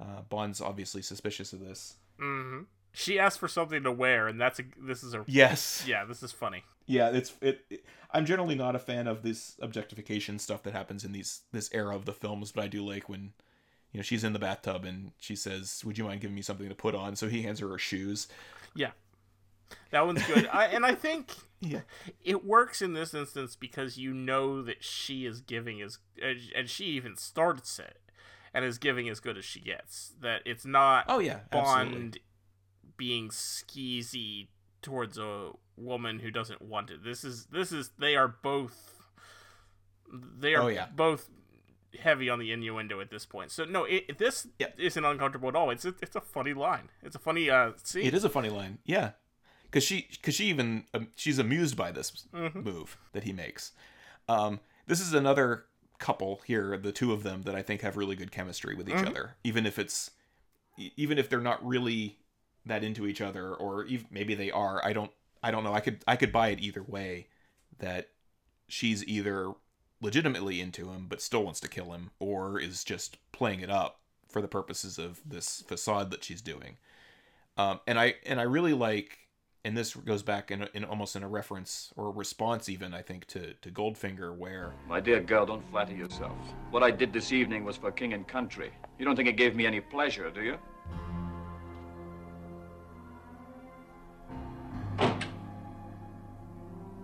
Uh, 0.01 0.21
Bond's 0.29 0.61
obviously 0.61 1.01
suspicious 1.01 1.51
of 1.53 1.59
this. 1.59 1.95
Mm-hmm. 2.21 2.63
She 2.91 3.19
asked 3.19 3.37
for 3.39 3.47
something 3.47 3.83
to 3.83 3.91
wear, 3.91 4.27
and 4.27 4.39
that's 4.41 4.59
a 4.59 4.63
this 4.81 5.03
is 5.03 5.13
a 5.13 5.23
Yes. 5.27 5.83
yeah 5.87 6.05
this 6.05 6.23
is 6.23 6.31
funny. 6.31 6.63
Yeah, 6.85 7.09
it's 7.09 7.33
it, 7.41 7.65
it- 7.69 7.85
I'm 8.11 8.25
generally 8.25 8.55
not 8.55 8.75
a 8.75 8.79
fan 8.79 9.05
of 9.05 9.21
this 9.21 9.55
objectification 9.61 10.39
stuff 10.39 10.63
that 10.63 10.73
happens 10.73 11.03
in 11.05 11.11
these 11.11 11.41
this 11.51 11.69
era 11.73 11.95
of 11.95 12.05
the 12.05 12.13
films, 12.13 12.51
but 12.51 12.63
I 12.63 12.67
do 12.67 12.83
like 12.83 13.07
when 13.07 13.33
you 13.91 13.99
know 13.99 14.01
she's 14.01 14.23
in 14.23 14.33
the 14.33 14.39
bathtub 14.39 14.85
and 14.85 15.11
she 15.19 15.35
says, 15.35 15.83
"Would 15.85 15.97
you 15.99 16.05
mind 16.05 16.21
giving 16.21 16.33
me 16.35 16.41
something 16.41 16.67
to 16.69 16.73
put 16.75 16.95
on?" 16.95 17.15
So 17.15 17.27
he 17.27 17.43
hands 17.43 17.59
her 17.59 17.67
her 17.69 17.77
shoes. 17.77 18.27
Yeah, 18.75 18.91
that 19.91 20.05
one's 20.05 20.25
good. 20.25 20.47
I, 20.51 20.65
and 20.65 20.85
I 20.85 20.95
think 20.95 21.31
Yeah. 21.61 21.81
it 22.23 22.45
works 22.45 22.81
in 22.81 22.93
this 22.93 23.13
instance 23.13 23.55
because 23.55 23.97
you 23.97 24.13
know 24.13 24.61
that 24.61 24.83
she 24.83 25.25
is 25.25 25.41
giving 25.41 25.81
as 25.81 25.99
and 26.55 26.69
she 26.69 26.85
even 26.85 27.15
starts 27.17 27.79
it 27.79 27.97
and 28.53 28.63
is 28.65 28.77
giving 28.77 29.09
as 29.09 29.19
good 29.19 29.37
as 29.37 29.45
she 29.45 29.59
gets. 29.59 30.13
That 30.21 30.41
it's 30.45 30.65
not 30.65 31.05
Oh 31.07 31.19
yeah, 31.19 31.39
Bond 31.51 31.87
absolutely. 31.87 32.21
being 32.97 33.29
skeezy 33.29 34.47
towards 34.81 35.17
a 35.17 35.51
woman 35.75 36.19
who 36.19 36.31
doesn't 36.31 36.61
want 36.61 36.89
it. 36.89 37.03
This 37.03 37.23
is 37.23 37.45
this 37.47 37.71
is 37.71 37.91
they 37.99 38.15
are 38.15 38.27
both 38.27 38.95
they 40.39 40.55
are 40.55 40.63
Oh, 40.63 40.67
yeah. 40.67 40.87
both 40.95 41.29
heavy 41.99 42.29
on 42.29 42.39
the 42.39 42.51
innuendo 42.51 42.99
at 43.01 43.09
this 43.09 43.25
point. 43.25 43.51
So 43.51 43.65
no, 43.65 43.83
it, 43.83 44.17
this 44.17 44.47
Yeah. 44.57 44.67
isn't 44.77 45.03
uncomfortable 45.03 45.49
at 45.49 45.55
all. 45.55 45.69
It's 45.71 45.85
a, 45.85 45.93
it's 46.01 46.15
a 46.15 46.21
funny 46.21 46.53
line. 46.53 46.89
It's 47.03 47.15
a 47.15 47.19
funny 47.19 47.49
uh 47.49 47.71
scene. 47.83 48.05
It 48.05 48.13
is 48.13 48.23
a 48.23 48.29
funny 48.29 48.49
line, 48.49 48.79
yeah, 48.85 49.11
because 49.69 49.83
she 49.83 50.07
because 50.11 50.35
she 50.35 50.45
even 50.45 50.85
um, 50.93 51.09
she's 51.15 51.39
amused 51.39 51.75
by 51.77 51.91
this 51.91 52.25
Mm-hmm. 52.33 52.61
move 52.61 52.97
that 53.13 53.23
he 53.23 53.33
makes. 53.33 53.71
Um, 54.27 54.59
this 54.87 54.99
is 54.99 55.13
another 55.13 55.65
couple 55.97 56.41
here, 56.45 56.77
the 56.77 56.91
two 56.91 57.11
of 57.11 57.23
them 57.23 57.41
that 57.43 57.55
I 57.55 57.61
think 57.61 57.81
have 57.81 57.97
really 57.97 58.15
good 58.15 58.31
chemistry 58.31 58.75
with 58.75 58.87
each 58.87 58.95
Mm-hmm. 58.95 59.07
other, 59.07 59.35
even 59.43 59.65
if 59.65 59.77
it's 59.79 60.11
even 60.77 61.17
if 61.17 61.29
they're 61.29 61.41
not 61.41 61.65
really 61.65 62.17
that 62.65 62.83
into 62.83 63.05
each 63.07 63.21
other, 63.21 63.53
or 63.53 63.85
ev 63.89 64.05
maybe 64.11 64.35
they 64.35 64.51
are. 64.51 64.83
I 64.85 64.93
don't 64.93 65.11
I 65.43 65.51
don't 65.51 65.63
know. 65.63 65.73
I 65.73 65.79
could 65.79 66.03
I 66.07 66.15
could 66.15 66.31
buy 66.31 66.49
it 66.49 66.59
either 66.59 66.83
way. 66.83 67.27
That 67.79 68.09
she's 68.67 69.05
either 69.05 69.53
legitimately 70.01 70.61
into 70.61 70.89
him 70.91 71.07
but 71.09 71.21
still 71.21 71.43
wants 71.43 71.59
to 71.61 71.67
kill 71.69 71.91
him, 71.93 72.11
or 72.19 72.59
is 72.59 72.83
just 72.83 73.17
playing 73.31 73.61
it 73.61 73.69
up 73.69 73.99
for 74.27 74.41
the 74.41 74.47
purposes 74.47 74.97
of 74.99 75.21
this 75.25 75.63
facade 75.67 76.11
that 76.11 76.23
she's 76.23 76.41
doing. 76.41 76.77
Um, 77.57 77.79
and 77.87 77.99
I 77.99 78.15
and 78.25 78.39
I 78.39 78.43
really 78.43 78.73
like, 78.73 79.17
and 79.65 79.75
this 79.77 79.93
goes 79.93 80.23
back 80.23 80.51
in, 80.51 80.67
in 80.73 80.85
almost 80.85 81.15
in 81.15 81.23
a 81.23 81.27
reference 81.27 81.91
or 81.97 82.07
a 82.07 82.11
response 82.11 82.69
even 82.69 82.93
I 82.93 83.01
think 83.01 83.25
to 83.27 83.53
to 83.55 83.71
Goldfinger 83.71 84.35
where 84.35 84.73
My 84.87 84.99
dear 84.99 85.19
girl, 85.19 85.45
don't 85.45 85.69
flatter 85.69 85.93
yourself. 85.93 86.37
What 86.71 86.83
I 86.83 86.91
did 86.91 87.11
this 87.11 87.31
evening 87.31 87.65
was 87.65 87.77
for 87.77 87.91
king 87.91 88.13
and 88.13 88.27
country. 88.27 88.71
You 88.97 89.05
don't 89.05 89.15
think 89.15 89.27
it 89.27 89.37
gave 89.37 89.55
me 89.55 89.65
any 89.65 89.81
pleasure, 89.81 90.29
do 90.29 90.41
you? 90.43 90.57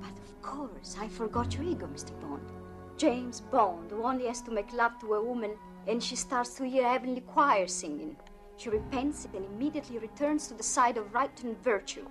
But 0.01 0.18
of 0.24 0.41
course, 0.41 0.95
I 0.99 1.08
forgot 1.10 1.53
your 1.56 1.64
ego, 1.64 1.88
Mr. 1.88 2.20
Bond. 2.22 2.49
James 2.97 3.41
Bond, 3.41 3.91
who 3.91 4.03
only 4.03 4.28
has 4.28 4.41
to 4.43 4.51
make 4.51 4.72
love 4.72 4.97
to 4.99 5.16
a 5.16 5.24
woman 5.24 5.51
and 5.88 6.01
she 6.01 6.16
starts 6.16 6.56
to 6.56 6.66
hear 6.66 6.88
heavenly 6.88 7.22
choir 7.22 7.68
singing. 7.68 8.16
She 8.58 8.70
repents 8.70 9.28
and 9.34 9.43
immediately 9.45 9.97
returns 9.97 10.47
to 10.47 10.53
the 10.53 10.64
side 10.64 10.97
of 10.97 11.14
right 11.14 11.43
and 11.43 11.62
virtue. 11.62 12.08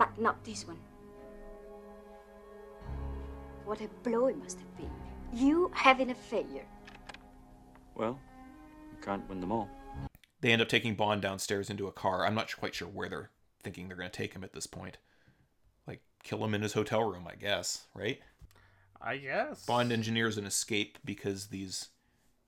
But 0.00 0.18
not 0.18 0.42
this 0.44 0.66
one. 0.66 0.78
What 3.66 3.82
a 3.82 3.88
blow 4.02 4.28
it 4.28 4.38
must 4.38 4.58
have 4.58 4.76
been. 4.78 4.90
You 5.30 5.70
having 5.74 6.10
a 6.10 6.14
failure. 6.14 6.64
Well, 7.94 8.18
you 8.90 8.96
can't 9.02 9.28
win 9.28 9.42
them 9.42 9.52
all. 9.52 9.68
they 10.40 10.52
end 10.52 10.62
up 10.62 10.68
taking 10.68 10.94
Bond 10.94 11.20
downstairs 11.20 11.68
into 11.68 11.86
a 11.86 11.92
car. 11.92 12.24
I'm 12.24 12.34
not 12.34 12.56
quite 12.56 12.74
sure 12.74 12.88
where 12.88 13.10
they're 13.10 13.30
thinking 13.62 13.88
they're 13.88 13.96
going 13.98 14.10
to 14.10 14.16
take 14.16 14.32
him 14.32 14.42
at 14.42 14.54
this 14.54 14.66
point. 14.66 14.96
Like 15.86 16.00
kill 16.24 16.42
him 16.42 16.54
in 16.54 16.62
his 16.62 16.72
hotel 16.72 17.02
room, 17.04 17.28
I 17.30 17.34
guess, 17.34 17.84
right? 17.94 18.20
I 19.02 19.18
guess. 19.18 19.66
Bond 19.66 19.92
engineers 19.92 20.38
an 20.38 20.46
escape 20.46 20.96
because 21.04 21.48
these 21.48 21.90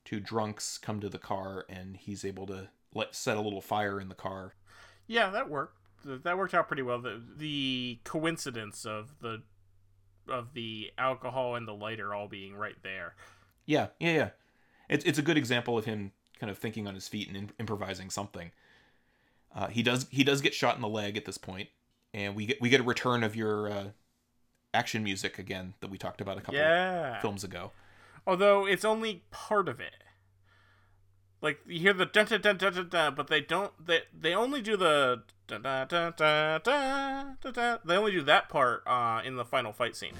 two 0.06 0.20
drunks 0.20 0.78
come 0.78 1.00
to 1.00 1.10
the 1.10 1.18
car 1.18 1.66
and 1.68 1.98
he's 1.98 2.24
able 2.24 2.46
to 2.46 2.70
let 2.94 3.14
set 3.14 3.36
a 3.36 3.42
little 3.42 3.60
fire 3.60 4.00
in 4.00 4.08
the 4.08 4.14
car. 4.14 4.54
Yeah, 5.06 5.28
that 5.28 5.50
worked. 5.50 5.76
Th- 6.04 6.22
That 6.22 6.38
worked 6.38 6.54
out 6.54 6.66
pretty 6.68 6.82
well. 6.82 6.98
The 7.00 7.20
the 7.36 7.98
coincidence 8.04 8.84
of 8.84 9.14
the 9.20 9.42
of 10.28 10.54
the 10.54 10.90
alcohol 10.98 11.56
and 11.56 11.66
the 11.66 11.74
lighter 11.74 12.14
all 12.14 12.28
being 12.28 12.54
right 12.54 12.76
there. 12.82 13.14
Yeah, 13.66 13.88
yeah, 13.98 14.12
yeah. 14.12 14.28
It's 14.88 15.04
it's 15.04 15.18
a 15.18 15.22
good 15.22 15.36
example 15.36 15.76
of 15.78 15.84
him 15.84 16.12
kind 16.38 16.50
of 16.50 16.58
thinking 16.58 16.86
on 16.86 16.94
his 16.94 17.08
feet 17.08 17.28
and 17.28 17.36
im- 17.36 17.50
improvising 17.60 18.10
something. 18.10 18.50
Uh, 19.54 19.68
he 19.68 19.82
does 19.82 20.06
he 20.10 20.24
does 20.24 20.40
get 20.40 20.54
shot 20.54 20.76
in 20.76 20.82
the 20.82 20.88
leg 20.88 21.16
at 21.16 21.24
this 21.24 21.38
point, 21.38 21.68
and 22.14 22.34
we 22.34 22.46
get 22.46 22.60
we 22.60 22.68
get 22.68 22.80
a 22.80 22.84
return 22.84 23.22
of 23.22 23.36
your 23.36 23.70
uh, 23.70 23.84
action 24.74 25.02
music 25.04 25.38
again 25.38 25.74
that 25.80 25.90
we 25.90 25.98
talked 25.98 26.20
about 26.20 26.38
a 26.38 26.40
couple 26.40 26.54
Yeah. 26.54 27.20
films 27.20 27.44
ago. 27.44 27.72
Although 28.26 28.66
it's 28.66 28.84
only 28.84 29.24
part 29.30 29.68
of 29.68 29.80
it. 29.80 29.94
Like 31.40 31.58
you 31.66 31.80
hear 31.80 31.92
the 31.92 32.06
dun 32.06 32.26
dun 32.26 32.40
dun 32.40 32.56
dun 32.56 32.72
dun, 32.74 32.88
dun 32.88 33.14
but 33.16 33.26
they 33.26 33.40
don't. 33.40 33.72
They 33.84 34.02
they 34.16 34.32
only 34.34 34.62
do 34.62 34.76
the 34.76 35.24
They 37.84 37.96
only 37.96 38.12
do 38.12 38.22
that 38.22 38.48
part 38.48 38.82
uh, 38.86 39.20
in 39.24 39.36
the 39.36 39.44
final 39.44 39.72
fight 39.72 39.96
scene. 39.96 40.14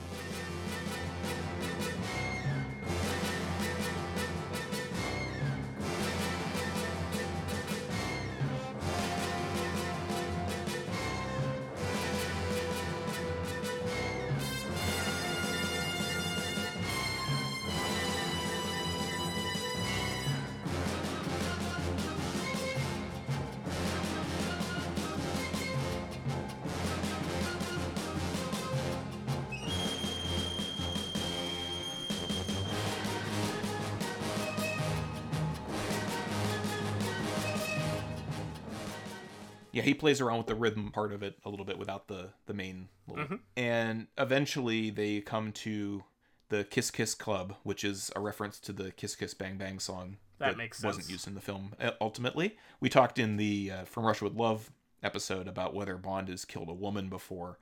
Plays 40.02 40.20
around 40.20 40.38
with 40.38 40.46
the 40.48 40.54
rhythm 40.54 40.90
part 40.90 41.12
of 41.12 41.22
it 41.22 41.38
a 41.44 41.48
little 41.48 41.64
bit 41.64 41.78
without 41.78 42.08
the 42.08 42.30
the 42.46 42.52
main. 42.54 42.88
Little... 43.06 43.24
Mm-hmm. 43.24 43.34
And 43.56 44.06
eventually 44.18 44.90
they 44.90 45.20
come 45.20 45.52
to 45.52 46.04
the 46.50 46.64
Kiss 46.64 46.90
Kiss 46.90 47.14
Club, 47.14 47.54
which 47.62 47.82
is 47.84 48.10
a 48.14 48.20
reference 48.20 48.58
to 48.60 48.72
the 48.72 48.90
Kiss 48.92 49.16
Kiss 49.16 49.32
Bang 49.32 49.56
Bang 49.56 49.78
song 49.78 50.18
That 50.38 50.56
makes 50.58 50.82
wasn't 50.82 51.04
sense. 51.04 51.12
used 51.12 51.26
in 51.26 51.34
the 51.34 51.40
film. 51.40 51.72
uh, 51.80 51.92
Ultimately, 52.00 52.58
we 52.80 52.88
talked 52.90 53.18
in 53.18 53.36
the 53.38 53.70
uh, 53.70 53.84
From 53.84 54.04
Russia 54.04 54.24
with 54.24 54.34
Love 54.34 54.70
episode 55.02 55.48
about 55.48 55.72
whether 55.74 55.96
Bond 55.96 56.28
has 56.28 56.44
killed 56.44 56.68
a 56.68 56.74
woman 56.74 57.08
before 57.08 57.58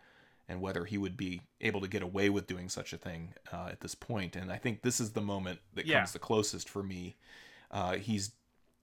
and 0.49 0.61
whether 0.61 0.85
he 0.87 0.99
would 0.99 1.17
be 1.17 1.43
able 1.61 1.81
to 1.81 1.87
get 1.89 2.03
away 2.03 2.29
with 2.31 2.47
doing 2.49 2.69
such 2.69 2.93
a 2.93 2.97
thing 2.99 3.35
uh, 3.53 3.69
at 3.71 3.81
this 3.81 3.95
point. 3.95 4.35
And 4.35 4.51
I 4.51 4.57
think 4.57 4.83
this 4.83 4.99
is 4.99 5.13
the 5.13 5.21
moment 5.21 5.61
that 5.75 5.87
Yeah. 5.87 5.99
comes 5.99 6.13
the 6.13 6.19
closest 6.19 6.69
for 6.69 6.83
me. 6.83 7.17
Uh, 7.71 7.97
he's 7.97 8.33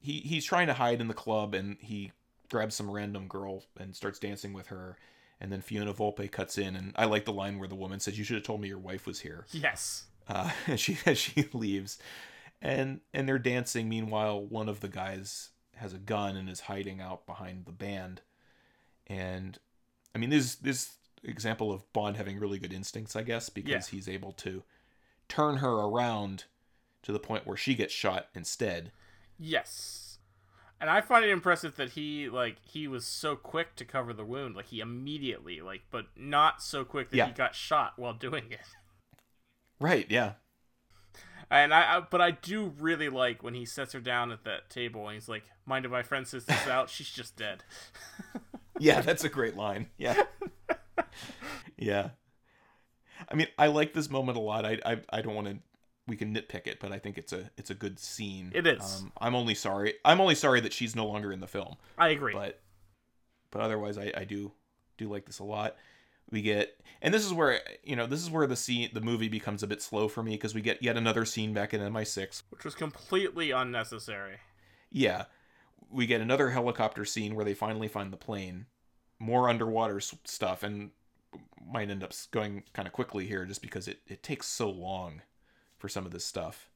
he 0.00 0.20
he's 0.20 0.44
trying 0.46 0.68
to 0.68 0.74
hide 0.74 1.00
in 1.00 1.08
the 1.08 1.14
club 1.14 1.54
and 1.54 1.76
he 1.80 2.12
grabs 2.50 2.74
some 2.74 2.90
random 2.90 3.26
girl 3.28 3.64
and 3.78 3.94
starts 3.94 4.18
dancing 4.18 4.52
with 4.52 4.68
her 4.68 4.96
and 5.40 5.52
then 5.52 5.60
Fiona 5.60 5.94
Volpe 5.94 6.28
cuts 6.30 6.58
in, 6.58 6.74
and 6.74 6.92
I 6.96 7.04
like 7.04 7.24
the 7.24 7.32
line 7.32 7.60
where 7.60 7.68
the 7.68 7.76
woman 7.76 8.00
says, 8.00 8.18
"You 8.18 8.24
should 8.24 8.34
have 8.38 8.42
told 8.44 8.60
me 8.60 8.66
your 8.66 8.78
wife 8.80 9.06
was 9.06 9.20
here." 9.20 9.46
Yes. 9.52 10.06
Uh, 10.26 10.50
as 10.66 10.80
she 10.80 10.98
as 11.06 11.16
she 11.16 11.48
leaves, 11.52 11.96
and 12.60 13.00
and 13.14 13.28
they're 13.28 13.38
dancing. 13.38 13.88
Meanwhile, 13.88 14.42
one 14.44 14.68
of 14.68 14.80
the 14.80 14.88
guys 14.88 15.50
has 15.76 15.94
a 15.94 15.98
gun 15.98 16.34
and 16.36 16.50
is 16.50 16.58
hiding 16.62 17.00
out 17.00 17.24
behind 17.24 17.66
the 17.66 17.72
band, 17.72 18.20
and 19.06 19.58
I 20.12 20.18
mean 20.18 20.30
this 20.30 20.56
this 20.56 20.96
example 21.22 21.70
of 21.72 21.90
Bond 21.92 22.16
having 22.16 22.40
really 22.40 22.58
good 22.58 22.72
instincts, 22.72 23.14
I 23.14 23.22
guess, 23.22 23.48
because 23.48 23.70
Yeah. 23.70 23.96
he's 23.96 24.08
able 24.08 24.32
to 24.32 24.64
turn 25.28 25.58
her 25.58 25.70
around 25.70 26.44
to 27.02 27.12
the 27.12 27.18
point 27.20 27.46
where 27.46 27.56
she 27.56 27.74
gets 27.76 27.92
shot 27.94 28.26
instead. 28.34 28.90
Yes. 29.38 30.07
And 30.80 30.88
I 30.88 31.00
find 31.00 31.24
it 31.24 31.30
impressive 31.30 31.74
that 31.76 31.90
he 31.90 32.28
like 32.28 32.56
he 32.64 32.86
was 32.86 33.04
so 33.04 33.34
quick 33.34 33.74
to 33.76 33.84
cover 33.84 34.12
the 34.12 34.24
wound, 34.24 34.54
like 34.54 34.66
he 34.66 34.80
immediately 34.80 35.60
like, 35.60 35.82
but 35.90 36.06
not 36.16 36.62
so 36.62 36.84
quick 36.84 37.10
that 37.10 37.16
Yeah. 37.16 37.26
he 37.26 37.32
got 37.32 37.54
shot 37.54 37.94
while 37.96 38.14
doing 38.14 38.44
it. 38.50 38.60
Right? 39.80 40.06
Yeah. 40.10 40.32
And 41.50 41.72
I, 41.72 41.98
I, 41.98 42.00
but 42.00 42.20
I 42.20 42.32
do 42.32 42.72
really 42.80 43.08
like 43.08 43.44
when 43.44 43.54
he 43.54 43.64
sets 43.64 43.92
her 43.92 44.00
down 44.00 44.32
at 44.32 44.42
that 44.44 44.68
table 44.70 45.06
and 45.06 45.14
he's 45.14 45.28
like, 45.28 45.44
"Mind 45.64 45.84
if 45.84 45.90
my 45.92 46.02
friend 46.02 46.26
sits 46.26 46.44
this 46.46 46.66
out? 46.66 46.90
She's 46.90 47.08
just 47.10 47.36
dead." 47.36 47.62
Yeah, 48.80 49.00
that's 49.00 49.24
a 49.24 49.28
great 49.28 49.56
line. 49.56 49.88
Yeah. 49.98 50.22
yeah. 51.76 52.10
I 53.28 53.34
mean, 53.34 53.48
I 53.58 53.66
like 53.68 53.92
this 53.92 54.08
moment 54.08 54.38
a 54.38 54.40
lot. 54.40 54.64
I 54.64 54.78
I, 54.84 55.00
I 55.10 55.20
don't 55.20 55.34
want 55.34 55.48
to 55.48 55.58
we 56.08 56.16
can 56.16 56.34
nitpick 56.34 56.66
it, 56.66 56.80
but 56.80 56.90
I 56.90 56.98
think 56.98 57.18
it's 57.18 57.32
a 57.32 57.50
it's 57.56 57.70
a 57.70 57.74
good 57.74 57.98
scene. 57.98 58.50
It 58.54 58.66
is. 58.66 59.02
Um, 59.02 59.12
I'm 59.20 59.34
only 59.34 59.54
sorry. 59.54 59.94
I'm 60.04 60.20
only 60.20 60.34
sorry 60.34 60.60
that 60.62 60.72
she's 60.72 60.96
no 60.96 61.06
longer 61.06 61.32
in 61.32 61.40
the 61.40 61.46
film. 61.46 61.76
I 61.96 62.08
agree. 62.08 62.32
But 62.32 62.60
but 63.50 63.60
otherwise 63.60 63.98
I 63.98 64.12
I 64.16 64.24
do 64.24 64.52
do 64.96 65.08
like 65.08 65.26
this 65.26 65.38
a 65.38 65.44
lot. 65.44 65.76
We 66.30 66.42
get 66.42 66.80
and 67.00 67.14
this 67.14 67.24
is 67.24 67.32
where 67.32 67.60
you 67.84 67.94
know, 67.94 68.06
this 68.06 68.22
is 68.22 68.30
where 68.30 68.46
the 68.46 68.56
scene 68.56 68.90
the 68.92 69.00
movie 69.00 69.28
becomes 69.28 69.62
a 69.62 69.66
bit 69.66 69.82
slow 69.82 70.08
for 70.08 70.22
me 70.22 70.32
because 70.32 70.54
we 70.54 70.62
get 70.62 70.82
yet 70.82 70.96
another 70.96 71.24
scene 71.24 71.52
back 71.54 71.72
in 71.72 71.80
MI6 71.80 72.42
Which 72.50 72.64
was 72.64 72.74
completely 72.74 73.50
unnecessary. 73.50 74.38
yeah, 74.90 75.24
we 75.90 76.06
get 76.06 76.20
another 76.20 76.50
helicopter 76.50 77.04
scene 77.04 77.34
where 77.34 77.44
they 77.44 77.54
finally 77.54 77.88
find 77.88 78.12
the 78.12 78.16
plane. 78.16 78.66
More 79.20 79.48
underwater 79.48 80.00
stuff, 80.00 80.62
and 80.62 80.90
might 81.66 81.90
end 81.90 82.04
up 82.04 82.12
going 82.30 82.62
kind 82.72 82.86
of 82.86 82.92
quickly 82.92 83.26
here 83.26 83.44
just 83.44 83.60
because 83.62 83.88
it, 83.88 83.98
it 84.06 84.22
takes 84.22 84.46
so 84.46 84.70
long 84.70 85.22
for 85.78 85.88
some 85.88 86.04
of 86.06 86.12
this 86.12 86.24
stuff. 86.24 86.70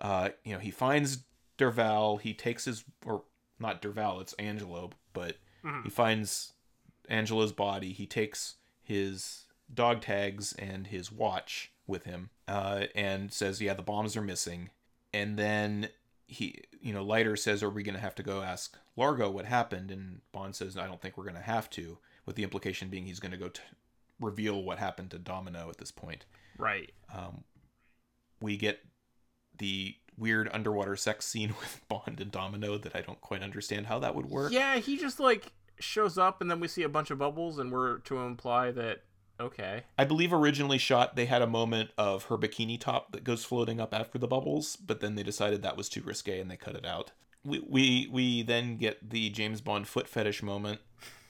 Uh, 0.00 0.30
you 0.44 0.52
know, 0.52 0.58
he 0.60 0.70
finds 0.70 1.24
Derval. 1.58 2.20
He 2.20 2.32
takes 2.34 2.64
his, 2.64 2.84
or 3.04 3.24
not 3.58 3.82
Derval, 3.82 4.20
it's 4.20 4.32
Angelo, 4.34 4.90
but 5.12 5.36
Mhm. 5.64 5.84
he 5.84 5.90
finds 5.90 6.52
Angelo's 7.08 7.52
body. 7.52 7.92
He 7.92 8.06
takes 8.06 8.56
his 8.82 9.46
dog 9.72 10.00
tags 10.00 10.52
and 10.54 10.86
his 10.86 11.10
watch 11.12 11.72
with 11.86 12.04
him 12.04 12.30
uh, 12.46 12.86
and 12.94 13.32
says, 13.32 13.60
Yeah, 13.60 13.74
the 13.74 13.82
bombs 13.82 14.16
are 14.16 14.22
missing. 14.22 14.70
And 15.12 15.36
then 15.38 15.88
he, 16.26 16.62
you 16.80 16.92
know, 16.92 17.02
Leiter 17.02 17.34
says, 17.36 17.62
Are 17.62 17.70
we 17.70 17.82
going 17.82 17.94
to 17.96 18.00
have 18.00 18.14
to 18.16 18.22
go 18.22 18.42
ask 18.42 18.78
Largo 18.96 19.30
what 19.30 19.46
happened? 19.46 19.90
And 19.90 20.20
Bond 20.32 20.54
says, 20.54 20.76
I 20.76 20.86
don't 20.86 21.00
think 21.00 21.16
we're 21.18 21.24
going 21.24 21.34
to 21.36 21.40
have 21.42 21.68
to, 21.70 21.98
with 22.24 22.36
the 22.36 22.44
implication 22.44 22.88
being 22.88 23.06
he's 23.06 23.20
going 23.20 23.32
to 23.32 23.38
go 23.38 23.48
t- 23.48 23.62
reveal 24.20 24.62
what 24.62 24.78
happened 24.78 25.10
to 25.10 25.18
Domino 25.18 25.68
at 25.70 25.78
this 25.78 25.90
point. 25.90 26.24
Right. 26.56 26.92
Um, 27.12 27.44
we 28.40 28.56
get 28.56 28.80
the 29.58 29.96
weird 30.16 30.48
underwater 30.52 30.96
sex 30.96 31.26
scene 31.26 31.48
with 31.60 31.80
Bond 31.88 32.20
and 32.20 32.30
Domino 32.30 32.78
that 32.78 32.94
I 32.94 33.00
don't 33.00 33.20
quite 33.20 33.42
understand 33.42 33.86
how 33.86 33.98
that 34.00 34.14
would 34.14 34.26
work. 34.26 34.52
Yeah, 34.52 34.76
he 34.76 34.98
just 34.98 35.20
like 35.20 35.52
shows 35.78 36.18
up 36.18 36.40
and 36.40 36.50
then 36.50 36.60
we 36.60 36.68
see 36.68 36.82
a 36.82 36.88
bunch 36.88 37.10
of 37.10 37.18
bubbles 37.18 37.58
and 37.58 37.70
we're 37.70 37.98
to 37.98 38.18
imply 38.18 38.72
that 38.72 39.04
okay. 39.38 39.84
I 39.96 40.04
believe 40.04 40.32
originally 40.32 40.78
shot 40.78 41.14
they 41.14 41.26
had 41.26 41.42
a 41.42 41.46
moment 41.46 41.90
of 41.96 42.24
her 42.24 42.36
bikini 42.36 42.80
top 42.80 43.12
that 43.12 43.24
goes 43.24 43.44
floating 43.44 43.80
up 43.80 43.94
after 43.94 44.18
the 44.18 44.26
bubbles, 44.26 44.76
but 44.76 45.00
then 45.00 45.14
they 45.14 45.22
decided 45.22 45.62
that 45.62 45.76
was 45.76 45.88
too 45.88 46.02
risque 46.02 46.40
and 46.40 46.50
they 46.50 46.56
cut 46.56 46.74
it 46.74 46.86
out. 46.86 47.12
We 47.44 47.60
we 47.60 48.08
we 48.10 48.42
then 48.42 48.76
get 48.76 49.10
the 49.10 49.30
James 49.30 49.60
Bond 49.60 49.86
foot 49.86 50.08
fetish 50.08 50.42
moment, 50.42 50.80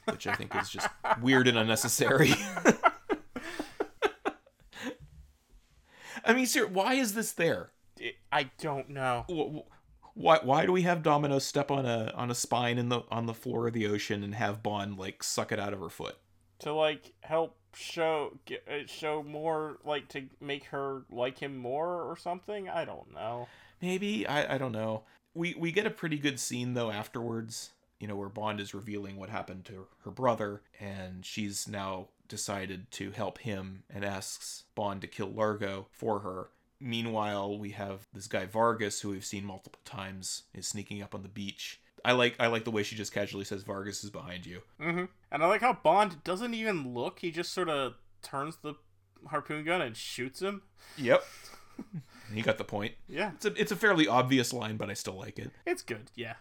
which 0.07 0.27
I 0.27 0.35
think 0.35 0.57
is 0.57 0.71
just 0.71 0.89
weird 1.21 1.47
and 1.47 1.59
unnecessary. 1.59 2.33
I 6.25 6.33
mean, 6.35 6.47
sir, 6.47 6.67
why 6.67 6.95
is 6.95 7.15
this 7.15 7.33
there? 7.33 7.71
I 8.31 8.51
don't 8.61 8.91
know. 8.91 9.25
Wh- 9.29 9.59
wh- 9.59 10.17
Why 10.17 10.39
why 10.43 10.67
do 10.67 10.73
we 10.73 10.83
have 10.83 11.03
Domino 11.03 11.39
step 11.39 11.71
on 11.71 11.87
a 11.87 12.13
on 12.15 12.31
a 12.31 12.35
spine 12.35 12.79
in 12.79 12.89
the 12.89 13.03
on 13.11 13.27
the 13.27 13.35
floor 13.35 13.67
of 13.69 13.73
the 13.75 13.87
ocean 13.87 14.23
and 14.23 14.35
have 14.35 14.63
Bond 14.63 14.99
like 14.99 15.23
suck 15.23 15.53
it 15.53 15.59
out 15.61 15.73
of 15.73 15.81
her 15.81 15.89
foot? 15.91 16.17
To 16.61 16.73
like 16.73 17.13
help 17.21 17.57
show 17.75 18.39
uh, 18.51 18.87
show 18.87 19.23
more 19.23 19.79
like 19.85 20.09
to 20.09 20.25
make 20.41 20.65
her 20.67 21.03
like 21.11 21.39
him 21.39 21.57
more 21.57 22.03
or 22.03 22.17
something. 22.17 22.69
I 22.69 22.85
don't 22.85 23.13
know. 23.15 23.49
Maybe 23.81 24.27
I, 24.27 24.55
I 24.55 24.59
don't 24.59 24.73
know. 24.73 25.05
We 25.35 25.55
we 25.55 25.71
get 25.73 25.87
a 25.87 25.91
pretty 25.91 26.19
good 26.19 26.41
scene 26.41 26.75
though 26.75 26.91
afterwards. 26.91 27.71
You 28.01 28.07
know 28.09 28.17
where 28.17 28.29
Bond 28.29 28.61
is 28.61 28.75
revealing 28.75 29.17
what 29.17 29.29
happened 29.31 29.65
to 29.67 29.87
her 30.05 30.11
brother, 30.11 30.63
and 30.81 31.25
she's 31.25 31.67
now 31.69 32.09
decided 32.29 32.91
to 32.93 33.11
help 33.11 33.39
him 33.39 33.83
and 33.91 34.05
asks 34.05 34.65
Bond 34.75 35.01
to 35.03 35.07
kill 35.07 35.29
Largo 35.29 35.87
for 35.91 36.21
her. 36.21 36.49
Meanwhile, 36.81 37.59
we 37.59 37.71
have 37.71 38.07
this 38.13 38.27
guy 38.29 38.47
Vargas, 38.47 39.01
who 39.01 39.11
we've 39.11 39.25
seen 39.25 39.45
multiple 39.45 39.81
times, 39.85 40.43
is 40.55 40.69
sneaking 40.69 41.03
up 41.03 41.15
on 41.15 41.23
the 41.23 41.29
beach. 41.29 41.81
I 42.05 42.13
like 42.13 42.37
I 42.39 42.47
like 42.47 42.65
the 42.65 42.71
way 42.71 42.85
she 42.85 42.95
just 42.95 43.13
casually 43.13 43.45
says 43.45 43.65
Vargas 43.65 44.05
is 44.05 44.11
behind 44.11 44.47
you. 44.47 44.61
Mm-hmm. 44.81 45.07
And 45.33 45.43
I 45.43 45.47
like 45.47 45.61
how 45.61 45.73
Bond 45.73 46.23
doesn't 46.23 46.55
even 46.55 46.95
look. 46.95 47.19
He 47.19 47.31
just 47.33 47.53
sort 47.53 47.69
of 47.69 47.95
turns 48.23 48.57
the 48.63 48.75
harpoon 49.27 49.65
gun 49.65 49.81
and 49.83 49.97
shoots 49.97 50.41
him. 50.41 50.63
Yep. 50.97 51.25
you 52.33 52.43
got 52.45 52.59
the 52.59 52.65
point. 52.65 52.95
Yeah, 53.09 53.33
It's 53.35 53.45
a 53.45 53.61
it's 53.61 53.73
a 53.73 53.77
fairly 53.77 54.07
obvious 54.07 54.53
line, 54.53 54.77
but 54.77 54.91
I 54.91 54.95
still 54.95 55.15
like 55.19 55.39
it. 55.41 55.51
it's 55.67 55.83
good. 55.83 56.11
Yeah, 56.15 56.35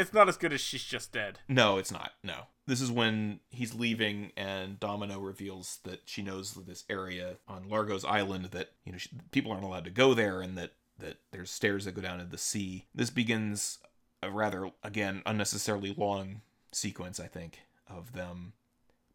it's 0.00 0.12
not 0.12 0.28
as 0.28 0.36
good 0.36 0.52
as 0.52 0.60
she's 0.60 0.84
just 0.84 1.12
dead. 1.12 1.38
No, 1.48 1.78
it's 1.78 1.92
not. 1.92 2.12
No. 2.24 2.46
This 2.66 2.80
is 2.80 2.90
when 2.90 3.40
he's 3.50 3.74
leaving 3.74 4.32
and 4.36 4.78
Domino 4.80 5.18
reveals 5.18 5.80
that 5.84 6.02
she 6.06 6.22
knows 6.22 6.54
this 6.54 6.84
area 6.88 7.36
on 7.46 7.68
Largo's 7.68 8.04
island 8.04 8.46
that, 8.46 8.70
you 8.84 8.92
know, 8.92 8.98
she, 8.98 9.10
people 9.30 9.52
aren't 9.52 9.64
allowed 9.64 9.84
to 9.84 9.90
go 9.90 10.14
there 10.14 10.40
and 10.40 10.56
that 10.56 10.72
that 10.98 11.16
there's 11.32 11.50
stairs 11.50 11.86
that 11.86 11.94
go 11.94 12.02
down 12.02 12.18
to 12.18 12.24
the 12.24 12.38
sea. 12.38 12.86
This 12.94 13.10
begins 13.10 13.78
a 14.22 14.30
rather 14.30 14.70
again 14.82 15.22
unnecessarily 15.26 15.94
long 15.96 16.42
sequence, 16.72 17.18
I 17.18 17.26
think, 17.26 17.60
of 17.88 18.12
them 18.12 18.52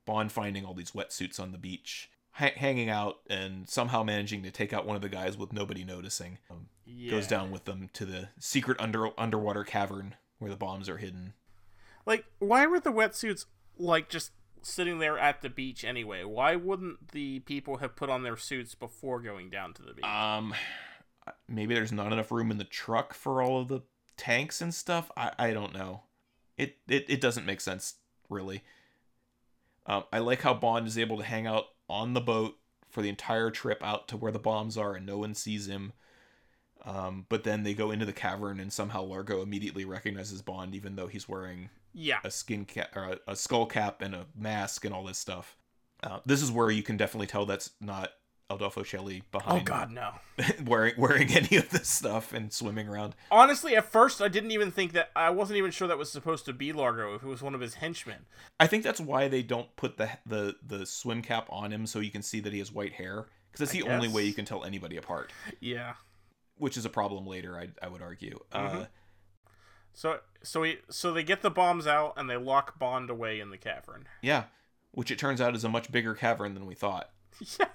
Bond 0.05 0.31
finding 0.31 0.65
all 0.65 0.73
these 0.73 0.91
wetsuits 0.91 1.39
on 1.39 1.51
the 1.51 1.57
beach, 1.57 2.09
hanging 2.31 2.89
out 2.89 3.19
and 3.29 3.67
somehow 3.67 4.03
managing 4.03 4.43
to 4.43 4.51
take 4.51 4.73
out 4.73 4.85
one 4.85 4.95
of 4.95 5.01
the 5.01 5.09
guys 5.09 5.37
with 5.37 5.51
nobody 5.51 5.83
noticing. 5.83 6.37
Um, 6.51 6.67
Goes 7.09 7.27
down 7.27 7.49
with 7.49 7.65
them 7.65 7.89
to 7.93 8.05
the 8.05 8.29
secret 8.39 8.79
under 8.79 9.09
underwater 9.19 9.63
cavern 9.63 10.15
where 10.39 10.51
the 10.51 10.57
bombs 10.57 10.89
are 10.89 10.97
hidden. 10.97 11.33
Like, 12.05 12.25
why 12.39 12.65
were 12.67 12.79
the 12.79 12.91
wetsuits 12.91 13.45
like 13.77 14.09
just 14.09 14.31
sitting 14.61 14.99
there 14.99 15.17
at 15.17 15.41
the 15.41 15.49
beach 15.49 15.83
anyway? 15.83 16.23
Why 16.23 16.55
wouldn't 16.55 17.11
the 17.11 17.39
people 17.39 17.77
have 17.77 17.95
put 17.95 18.09
on 18.09 18.23
their 18.23 18.37
suits 18.37 18.75
before 18.75 19.21
going 19.21 19.49
down 19.49 19.73
to 19.75 19.81
the 19.81 19.93
beach? 19.93 20.05
Um, 20.05 20.53
maybe 21.47 21.73
there's 21.73 21.91
not 21.91 22.11
enough 22.11 22.31
room 22.31 22.51
in 22.51 22.57
the 22.57 22.63
truck 22.63 23.13
for 23.13 23.41
all 23.41 23.61
of 23.61 23.67
the 23.67 23.81
tanks 24.17 24.61
and 24.61 24.73
stuff. 24.73 25.11
I, 25.15 25.31
I 25.37 25.51
don't 25.51 25.73
know. 25.73 26.03
It, 26.57 26.77
it 26.87 27.05
it 27.09 27.21
doesn't 27.21 27.45
make 27.45 27.59
sense 27.59 27.95
really. 28.29 28.63
Um, 29.85 30.05
I 30.11 30.19
like 30.19 30.41
how 30.41 30.53
Bond 30.53 30.87
is 30.87 30.97
able 30.97 31.17
to 31.17 31.23
hang 31.23 31.45
out 31.45 31.65
on 31.89 32.13
the 32.13 32.21
boat 32.21 32.55
for 32.89 33.01
the 33.01 33.09
entire 33.09 33.51
trip 33.51 33.83
out 33.83 34.07
to 34.07 34.17
where 34.17 34.31
the 34.31 34.39
bombs 34.39 34.77
are 34.77 34.95
and 34.95 35.05
no 35.05 35.17
one 35.17 35.35
sees 35.35 35.67
him. 35.67 35.93
Um, 36.85 37.25
but 37.29 37.43
then 37.43 37.63
they 37.63 37.73
go 37.73 37.91
into 37.91 38.05
the 38.05 38.13
cavern 38.13 38.59
and 38.59 38.71
somehow 38.71 39.03
Largo 39.03 39.41
immediately 39.41 39.85
recognizes 39.85 40.41
Bond 40.41 40.75
even 40.75 40.95
though 40.95 41.07
he's 41.07 41.27
wearing 41.27 41.69
yeah, 41.93 42.19
a 42.23 42.29
skin 42.29 42.65
cap 42.65 42.95
or 42.95 43.03
a, 43.03 43.31
a 43.31 43.35
skull 43.35 43.65
cap 43.65 44.01
and 44.01 44.13
a 44.13 44.27
mask 44.37 44.85
and 44.85 44.93
all 44.93 45.03
this 45.03 45.17
stuff. 45.17 45.57
Uh, 46.03 46.19
this 46.25 46.41
is 46.41 46.51
where 46.51 46.69
you 46.69 46.83
can 46.83 46.97
definitely 46.97 47.27
tell 47.27 47.45
that's 47.45 47.71
not 47.81 48.11
Adolfo 48.49 48.83
Oh 48.83 49.21
behind 49.31 49.65
God, 49.65 49.91
no. 49.91 50.11
wearing 50.65 50.93
wearing 50.97 51.31
any 51.31 51.57
of 51.57 51.69
this 51.69 51.87
stuff 51.89 52.33
and 52.33 52.53
swimming 52.53 52.87
around. 52.87 53.15
Honestly, 53.31 53.75
at 53.75 53.91
first 53.91 54.21
I 54.21 54.27
didn't 54.27 54.51
even 54.51 54.69
think 54.71 54.93
that. 54.93 55.09
I 55.15 55.31
wasn't 55.31 55.57
even 55.57 55.71
sure 55.71 55.87
that 55.87 55.97
was 55.97 56.11
supposed 56.11 56.45
to 56.45 56.53
be 56.53 56.71
Largo 56.71 57.15
if 57.15 57.23
it 57.23 57.27
was 57.27 57.41
one 57.41 57.55
of 57.55 57.61
his 57.61 57.75
henchmen. 57.75 58.25
I 58.59 58.67
think 58.67 58.83
that's 58.83 58.99
why 59.01 59.27
they 59.27 59.41
don't 59.41 59.75
put 59.75 59.97
the 59.97 60.11
the 60.25 60.55
the 60.65 60.85
swim 60.85 61.23
cap 61.23 61.47
on 61.49 61.71
him 61.71 61.87
so 61.87 61.99
you 61.99 62.11
can 62.11 62.21
see 62.21 62.39
that 62.41 62.53
he 62.53 62.59
has 62.59 62.71
white 62.71 62.93
hair 62.93 63.25
because 63.51 63.67
that's 63.67 63.75
I 63.75 63.81
the 63.87 63.91
only 63.91 64.09
way 64.09 64.23
you 64.25 64.33
can 64.33 64.45
tell 64.45 64.63
anybody 64.63 64.97
apart, 64.97 65.31
Yeah. 65.59 65.93
Which 66.57 66.77
is 66.77 66.85
a 66.85 66.89
problem 66.89 67.25
later. 67.25 67.57
I 67.57 67.69
I 67.81 67.87
would 67.89 68.01
argue. 68.01 68.39
Uh, 68.51 68.69
Mhm. 68.69 68.87
So 69.93 70.19
so 70.43 70.63
he 70.63 70.77
so 70.89 71.13
they 71.13 71.23
get 71.23 71.41
the 71.41 71.49
bombs 71.49 71.87
out 71.87 72.13
and 72.17 72.29
they 72.29 72.37
lock 72.37 72.77
Bond 72.77 73.09
away 73.09 73.39
in 73.39 73.49
the 73.49 73.57
cavern. 73.57 74.07
yeah, 74.21 74.45
which 74.91 75.09
it 75.11 75.17
turns 75.19 75.39
out 75.39 75.55
is 75.55 75.63
a 75.63 75.69
much 75.69 75.91
bigger 75.91 76.13
cavern 76.15 76.53
than 76.53 76.65
we 76.65 76.75
thought. 76.75 77.11
yeah, 77.59 77.67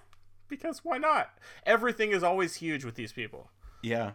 because 0.48 0.84
why 0.84 0.98
not? 0.98 1.38
Everything 1.64 2.10
is 2.10 2.22
always 2.22 2.56
huge 2.56 2.84
with 2.84 2.94
these 2.94 3.12
people. 3.12 3.50
Yeah, 3.82 4.12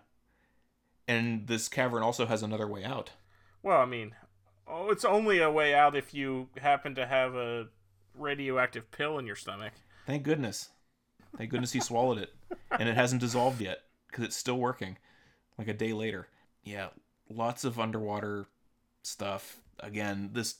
and 1.07 1.47
this 1.47 1.67
cavern 1.67 2.03
also 2.03 2.25
has 2.27 2.43
another 2.43 2.67
way 2.67 2.83
out. 2.83 3.11
Well, 3.63 3.81
I 3.81 3.85
mean, 3.85 4.13
oh, 4.67 4.91
it's 4.91 5.05
only 5.05 5.39
a 5.39 5.49
way 5.51 5.73
out 5.73 5.95
if 5.95 6.13
you 6.13 6.49
happen 6.61 6.93
to 6.95 7.07
have 7.07 7.33
a 7.33 7.69
radioactive 8.13 8.91
pill 8.91 9.17
in 9.17 9.25
your 9.25 9.35
stomach. 9.35 9.73
Thank 10.05 10.21
goodness. 10.21 10.69
Thank 11.37 11.49
goodness 11.49 11.71
he 11.73 11.79
swallowed 11.79 12.19
it. 12.19 12.33
And 12.69 12.87
it 12.87 12.95
hasn't 12.95 13.21
dissolved 13.21 13.59
yet 13.59 13.79
because 14.15 14.27
it's 14.29 14.37
still 14.37 14.57
working 14.57 14.97
like 15.57 15.67
a 15.67 15.73
day 15.73 15.91
later. 15.91 16.27
Yeah, 16.63 16.87
lots 17.29 17.65
of 17.65 17.77
underwater 17.77 18.45
stuff. 19.03 19.57
Again, 19.79 20.29
this 20.31 20.55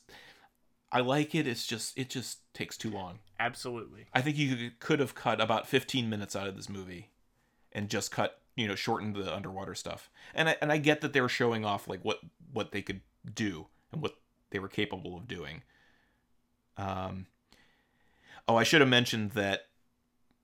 I 0.92 1.00
like 1.00 1.34
it. 1.34 1.46
It's 1.46 1.66
just 1.66 1.96
it 1.96 2.10
just 2.10 2.40
takes 2.52 2.76
too 2.76 2.90
long. 2.90 3.20
Absolutely. 3.40 4.08
I 4.12 4.20
think 4.20 4.36
you 4.36 4.72
could 4.78 5.00
have 5.00 5.14
cut 5.14 5.40
about 5.40 5.66
15 5.66 6.10
minutes 6.10 6.36
out 6.36 6.46
of 6.46 6.56
this 6.56 6.68
movie 6.68 7.08
and 7.72 7.88
just 7.88 8.10
cut, 8.10 8.40
you 8.56 8.68
know, 8.68 8.74
shortened 8.74 9.16
the 9.16 9.34
underwater 9.34 9.74
stuff. 9.74 10.10
And 10.34 10.50
I 10.50 10.56
and 10.60 10.70
I 10.70 10.76
get 10.76 11.00
that 11.00 11.14
they 11.14 11.22
were 11.22 11.28
showing 11.28 11.64
off 11.64 11.88
like 11.88 12.04
what 12.04 12.20
what 12.52 12.72
they 12.72 12.82
could 12.82 13.00
do 13.34 13.68
and 13.90 14.02
what 14.02 14.16
they 14.50 14.58
were 14.58 14.68
capable 14.68 15.16
of 15.16 15.26
doing. 15.26 15.62
Um 16.76 17.26
Oh, 18.48 18.56
I 18.56 18.64
should 18.64 18.80
have 18.82 18.90
mentioned 18.90 19.30
that 19.32 19.66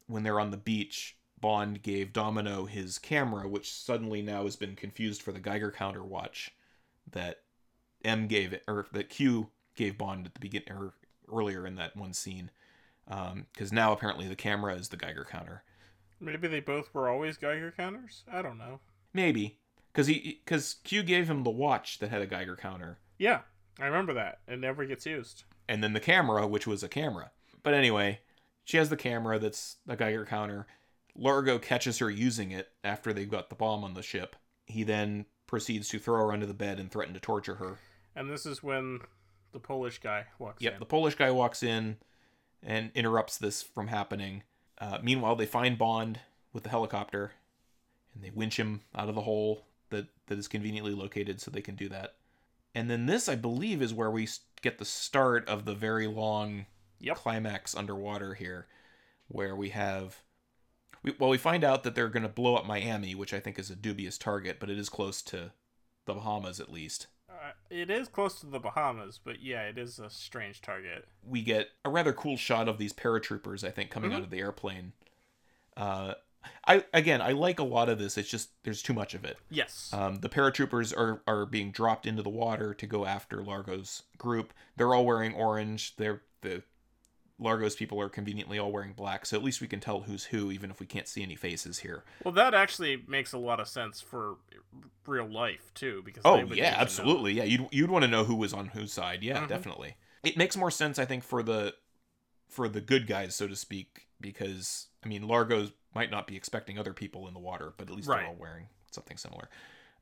when 0.09 0.22
they're 0.22 0.40
on 0.40 0.51
the 0.51 0.56
beach, 0.56 1.16
Bond 1.43 1.82
gave 1.82 2.12
Domino 2.12 2.64
his 2.64 2.98
camera, 2.98 3.47
which 3.47 3.70
suddenly 3.70 4.23
now 4.23 4.44
has 4.44 4.56
been 4.56 4.77
confused 4.77 5.20
for 5.20 5.32
the 5.32 5.40
Geiger 5.40 5.73
counter 5.73 6.02
watch 6.02 6.52
that 7.10 7.40
M 8.05 8.28
gave 8.28 8.55
it, 8.55 8.62
or 8.66 8.86
that 8.93 9.10
Q 9.10 9.51
gave 9.74 9.98
Bond 9.98 10.24
at 10.24 10.35
the 10.35 10.40
beginning, 10.40 10.73
or 10.73 10.94
earlier 11.31 11.66
in 11.66 11.74
that 11.74 11.97
one 11.97 12.14
scene. 12.14 12.51
Because 13.05 13.73
um, 13.73 13.74
now 13.77 13.93
apparently 13.93 14.28
the 14.28 14.36
camera 14.36 14.77
is 14.77 14.89
the 14.89 14.97
Geiger 14.97 15.27
counter. 15.28 15.64
Maybe 16.20 16.47
they 16.47 16.60
both 16.60 16.94
were 16.94 17.09
always 17.09 17.36
Geiger 17.36 17.74
counters. 17.77 18.23
I 18.32 18.40
don't 18.40 18.56
know. 18.56 18.78
Maybe 19.12 19.59
because 19.93 20.06
he 20.06 20.40
because 20.44 20.77
Q 20.85 21.02
gave 21.02 21.28
him 21.28 21.43
the 21.43 21.51
watch 21.51 21.98
that 21.98 22.10
had 22.10 22.23
a 22.23 22.27
Geiger 22.27 22.56
counter. 22.56 22.98
Yeah, 23.19 23.40
I 23.81 23.86
remember 23.86 24.14
that. 24.14 24.39
It 24.47 24.60
never 24.60 24.86
gets 24.86 25.05
used. 25.05 25.43
And 25.69 25.82
then 25.82 25.93
the 25.93 26.01
camera, 26.01 26.47
which 26.47 26.69
was 26.69 26.85
a 26.85 26.89
camera. 26.89 27.32
But 27.64 27.74
anyway, 27.74 28.20
she 28.64 28.77
has 28.77 28.90
the 28.90 28.97
camera 28.97 29.40
that's 29.40 29.78
a 29.89 29.97
Geiger 29.97 30.24
counter. 30.24 30.66
Largo 31.16 31.59
catches 31.59 31.98
her 31.98 32.10
using 32.10 32.51
it 32.51 32.70
after 32.82 33.12
they've 33.12 33.30
got 33.30 33.48
the 33.48 33.55
bomb 33.55 33.84
on 33.84 33.94
the 33.94 34.02
ship. 34.02 34.36
He 34.66 34.82
then 34.82 35.26
proceeds 35.47 35.89
to 35.89 35.98
throw 35.98 36.26
her 36.26 36.32
under 36.32 36.47
the 36.47 36.55
bed 36.55 36.80
and 36.80 36.90
threaten 36.90 37.14
to 37.14 37.20
torture 37.20 37.56
her. 37.56 37.78
And 38.16 38.30
this 38.30 38.47
is 38.47 38.62
when 38.62 39.01
the 39.52 39.60
Polish 39.60 39.98
guy 39.98 40.26
walks 40.39 40.62
yep, 40.62 40.74
in. 40.74 40.80
the 40.80 40.86
Polish 40.86 41.14
guy 41.14 41.30
walks 41.30 41.62
in 41.62 41.97
and 42.62 42.90
interrupts 42.94 43.39
this 43.39 43.62
from 43.62 43.89
happening. 43.89 44.43
Uh, 44.78 44.98
meanwhile, 45.02 45.36
they 45.36 45.47
find 45.47 45.76
Bond 45.76 46.20
with 46.52 46.62
the 46.62 46.70
helicopter 46.70 47.32
and 48.14 48.22
they 48.22 48.30
winch 48.30 48.59
him 48.59 48.82
out 48.94 49.09
of 49.09 49.14
the 49.14 49.22
hole 49.22 49.66
that, 49.90 50.06
that 50.26 50.39
is 50.39 50.48
conveniently 50.48 50.94
located 50.94 51.40
so 51.40 51.51
they 51.51 51.60
can 51.60 51.76
do 51.76 51.89
that. 51.89 52.14
And 52.74 52.89
then 52.89 53.06
this, 53.06 53.28
I 53.28 53.36
believe, 53.36 53.82
is 53.82 53.93
where 53.93 54.10
we 54.10 54.28
get 54.62 54.78
the 54.78 54.84
start 54.84 55.47
of 55.48 55.64
the 55.64 55.74
very 55.74 56.06
long 56.06 56.66
yep. 56.98 57.16
climax 57.16 57.74
underwater 57.74 58.34
here, 58.34 58.66
where 59.28 59.55
we 59.55 59.70
have. 59.70 60.22
We, 61.02 61.14
well, 61.18 61.30
we 61.30 61.38
find 61.38 61.64
out 61.64 61.82
that 61.82 61.94
they're 61.94 62.08
going 62.08 62.22
to 62.22 62.28
blow 62.28 62.56
up 62.56 62.66
Miami, 62.66 63.14
which 63.14 63.34
I 63.34 63.40
think 63.40 63.58
is 63.58 63.70
a 63.70 63.76
dubious 63.76 64.18
target, 64.18 64.58
but 64.60 64.70
it 64.70 64.78
is 64.78 64.88
close 64.88 65.22
to 65.22 65.52
the 66.06 66.14
Bahamas 66.14 66.60
at 66.60 66.72
least. 66.72 67.08
Uh, 67.28 67.52
it 67.70 67.90
is 67.90 68.08
close 68.08 68.40
to 68.40 68.46
the 68.46 68.60
Bahamas, 68.60 69.18
but 69.22 69.42
yeah, 69.42 69.62
it 69.62 69.78
is 69.78 69.98
a 69.98 70.10
strange 70.10 70.60
target. 70.60 71.08
We 71.26 71.42
get 71.42 71.70
a 71.84 71.90
rather 71.90 72.12
cool 72.12 72.36
shot 72.36 72.68
of 72.68 72.78
these 72.78 72.92
paratroopers, 72.92 73.64
I 73.64 73.70
think, 73.70 73.90
coming 73.90 74.10
mm-hmm. 74.10 74.18
out 74.18 74.24
of 74.24 74.30
the 74.30 74.38
airplane. 74.38 74.92
Uh, 75.76 76.14
I 76.66 76.84
again, 76.92 77.20
I 77.20 77.32
like 77.32 77.58
a 77.58 77.64
lot 77.64 77.88
of 77.88 77.98
this. 77.98 78.18
It's 78.18 78.28
just 78.28 78.50
there's 78.64 78.82
too 78.82 78.92
much 78.92 79.14
of 79.14 79.24
it. 79.24 79.38
Yes. 79.50 79.90
Um, 79.92 80.16
the 80.16 80.28
paratroopers 80.28 80.96
are 80.96 81.22
are 81.26 81.46
being 81.46 81.70
dropped 81.70 82.06
into 82.06 82.22
the 82.22 82.30
water 82.30 82.74
to 82.74 82.86
go 82.86 83.06
after 83.06 83.42
Largo's 83.42 84.02
group. 84.18 84.52
They're 84.76 84.94
all 84.94 85.06
wearing 85.06 85.34
orange. 85.34 85.96
They're 85.96 86.22
the 86.42 86.62
Largo's 87.43 87.74
people 87.74 88.01
are 88.01 88.09
conveniently 88.09 88.59
all 88.59 88.73
wearing 88.73 88.93
black, 88.93 89.27
so 89.27 89.36
at 89.36 89.43
least 89.43 89.60
we 89.60 89.66
can 89.66 89.81
tell 89.81 90.01
who's 90.01 90.24
who, 90.24 90.51
even 90.51 90.70
if 90.70 90.81
we 90.81 90.86
can't 90.86 91.09
see 91.09 91.23
any 91.23 91.35
faces 91.35 91.81
here. 91.81 92.05
Well, 92.24 92.32
that 92.35 92.55
actually 92.55 93.02
makes 93.06 93.32
a 93.32 93.39
lot 93.39 93.60
of 93.60 93.69
sense 93.69 94.01
for 94.01 94.36
real 95.06 95.28
life 95.28 95.73
too, 95.74 96.02
because 96.05 96.23
oh 96.24 96.40
yeah, 96.52 96.77
absolutely, 96.78 97.32
yeah. 97.32 97.44
You'd 97.44 97.69
you'd 97.70 97.90
want 97.90 98.05
to 98.05 98.10
know 98.10 98.24
who 98.24 98.35
was 98.35 98.52
on 98.52 98.66
whose 98.66 98.93
side, 98.93 99.23
yeah, 99.23 99.39
mm-hmm. 99.39 99.47
definitely. 99.47 99.97
It 100.24 100.36
makes 100.36 100.56
more 100.56 100.70
sense, 100.70 100.98
I 100.98 101.05
think, 101.05 101.24
for 101.24 101.43
the 101.43 101.74
for 102.48 102.69
the 102.69 102.81
good 102.81 103.06
guys, 103.06 103.35
so 103.35 103.48
to 103.48 103.56
speak, 103.56 104.06
because 104.20 104.89
I 105.05 105.09
mean, 105.09 105.27
Largo's 105.27 105.73
might 105.94 106.10
not 106.10 106.27
be 106.27 106.36
expecting 106.36 106.78
other 106.78 106.93
people 106.93 107.28
in 107.28 107.35
the 107.35 107.40
water, 107.40 107.73
but 107.77 107.89
at 107.89 107.94
least 107.94 108.09
right. 108.09 108.20
they're 108.20 108.28
all 108.28 108.36
wearing 108.39 108.66
something 108.90 109.16
similar. 109.16 109.48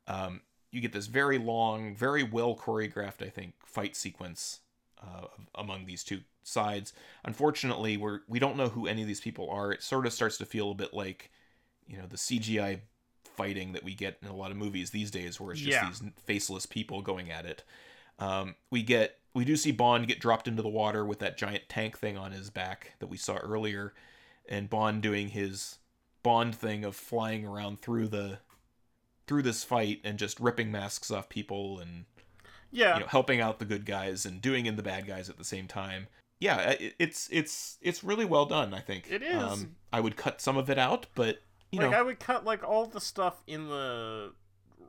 Um, 0.07 0.41
you 0.71 0.79
get 0.79 0.93
this 0.93 1.07
very 1.07 1.37
long, 1.37 1.95
very 1.95 2.23
well 2.23 2.55
choreographed, 2.55 3.25
I 3.25 3.29
think, 3.29 3.55
fight 3.65 3.95
sequence 3.95 4.61
uh, 5.01 5.27
among 5.55 5.85
these 5.85 6.03
two 6.03 6.21
sides. 6.43 6.93
Unfortunately, 7.23 7.97
we're 7.97 8.19
we 8.27 8.39
don't 8.39 8.57
know 8.57 8.69
who 8.69 8.87
any 8.87 9.01
of 9.01 9.07
these 9.07 9.21
people 9.21 9.49
are. 9.49 9.71
It 9.71 9.83
sort 9.83 10.05
of 10.05 10.13
starts 10.13 10.37
to 10.37 10.45
feel 10.45 10.71
a 10.71 10.75
bit 10.75 10.93
like, 10.93 11.31
you 11.87 11.97
know, 11.97 12.05
the 12.07 12.17
CGI 12.17 12.81
fighting 13.23 13.73
that 13.73 13.83
we 13.83 13.95
get 13.95 14.17
in 14.21 14.27
a 14.27 14.35
lot 14.35 14.51
of 14.51 14.57
movies 14.57 14.91
these 14.91 15.11
days, 15.11 15.39
where 15.39 15.51
it's 15.51 15.61
just 15.61 15.71
yeah. 15.71 15.87
these 15.87 16.01
faceless 16.25 16.65
people 16.65 17.01
going 17.01 17.31
at 17.31 17.45
it. 17.45 17.63
Um, 18.19 18.55
we 18.69 18.83
get 18.83 19.17
we 19.33 19.45
do 19.45 19.55
see 19.55 19.71
Bond 19.71 20.07
get 20.07 20.19
dropped 20.19 20.47
into 20.47 20.61
the 20.61 20.69
water 20.69 21.05
with 21.05 21.19
that 21.19 21.37
giant 21.37 21.69
tank 21.69 21.97
thing 21.97 22.17
on 22.17 22.31
his 22.31 22.49
back 22.49 22.93
that 22.99 23.07
we 23.07 23.17
saw 23.17 23.37
earlier, 23.37 23.93
and 24.47 24.69
Bond 24.69 25.01
doing 25.01 25.29
his 25.29 25.79
Bond 26.23 26.55
thing 26.55 26.85
of 26.85 26.95
flying 26.95 27.45
around 27.45 27.81
through 27.81 28.07
the 28.09 28.39
through 29.27 29.41
this 29.41 29.63
fight 29.63 30.01
and 30.03 30.19
just 30.19 30.39
ripping 30.39 30.71
masks 30.71 31.09
off 31.09 31.29
people 31.29 31.79
and 31.79 32.05
yeah, 32.71 32.95
you 32.95 32.99
know, 33.01 33.07
helping 33.07 33.41
out 33.41 33.59
the 33.59 33.65
good 33.65 33.85
guys 33.85 34.25
and 34.25 34.41
doing 34.41 34.65
in 34.65 34.75
the 34.75 34.83
bad 34.83 35.05
guys 35.05 35.29
at 35.29 35.37
the 35.37 35.43
same 35.43 35.67
time. 35.67 36.07
Yeah, 36.39 36.75
it's 36.97 37.29
it's 37.31 37.77
it's 37.81 38.03
really 38.03 38.25
well 38.25 38.45
done. 38.45 38.73
I 38.73 38.79
think 38.79 39.11
it 39.11 39.21
is. 39.21 39.41
Um, 39.41 39.75
I 39.93 39.99
would 39.99 40.15
cut 40.15 40.41
some 40.41 40.57
of 40.57 40.69
it 40.69 40.79
out, 40.79 41.05
but 41.13 41.41
you 41.71 41.79
know 41.79 41.85
like 41.85 41.91
know, 41.91 41.99
I 41.99 42.01
would 42.01 42.19
cut 42.19 42.45
like 42.45 42.63
all 42.63 42.85
the 42.85 43.01
stuff 43.01 43.43
in 43.45 43.67
the 43.67 44.33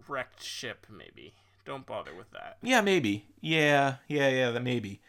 wrecked 0.09 0.43
ship. 0.43 0.87
Maybe 0.91 1.35
don't 1.65 1.87
bother 1.87 2.15
with 2.15 2.31
that. 2.33 2.57
Yeah, 2.63 2.81
maybe. 2.81 3.27
Yeah, 3.41 3.97
yeah, 4.09 4.29
yeah. 4.29 4.51
That 4.51 4.63
maybe. 4.63 5.01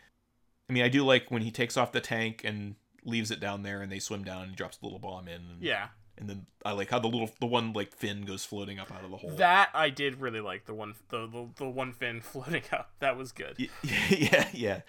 I 0.70 0.74
mean, 0.74 0.84
I 0.84 0.90
do 0.90 1.06
like 1.06 1.30
when 1.30 1.42
he 1.42 1.52
takes 1.52 1.78
off 1.78 1.92
the 1.92 2.02
tank 2.02 2.42
and 2.44 2.76
leaves 3.06 3.32
it 3.32 3.40
down 3.40 3.64
there, 3.64 3.82
and 3.82 3.92
they 3.92 4.00
swim 4.00 4.24
down 4.24 4.44
and 4.44 4.56
drops 4.56 4.78
the 4.78 4.86
little 4.86 5.00
bomb 5.00 5.28
in. 5.28 5.36
And, 5.36 5.62
yeah. 5.62 5.88
And 6.18 6.30
then 6.30 6.46
I 6.64 6.74
like 6.74 6.92
how 6.92 7.00
the 7.00 7.08
little 7.08 7.30
the 7.40 7.46
one 7.46 7.74
like 7.74 7.96
fin 7.96 8.22
goes 8.22 8.46
floating 8.46 8.80
up 8.80 8.92
out 8.92 9.04
of 9.04 9.12
the 9.12 9.18
hole. 9.18 9.32
That 9.32 9.70
I 9.74 9.90
did 9.90 10.22
really 10.22 10.42
like 10.42 10.66
the 10.66 10.74
one 10.74 10.96
the 11.10 11.28
the, 11.28 11.50
the 11.56 11.70
one 11.70 11.92
fin 11.92 12.22
floating 12.22 12.64
up. 12.72 12.92
That 13.00 13.18
was 13.18 13.32
good. 13.32 13.58
Yeah, 14.10 14.48
yeah. 14.54 14.82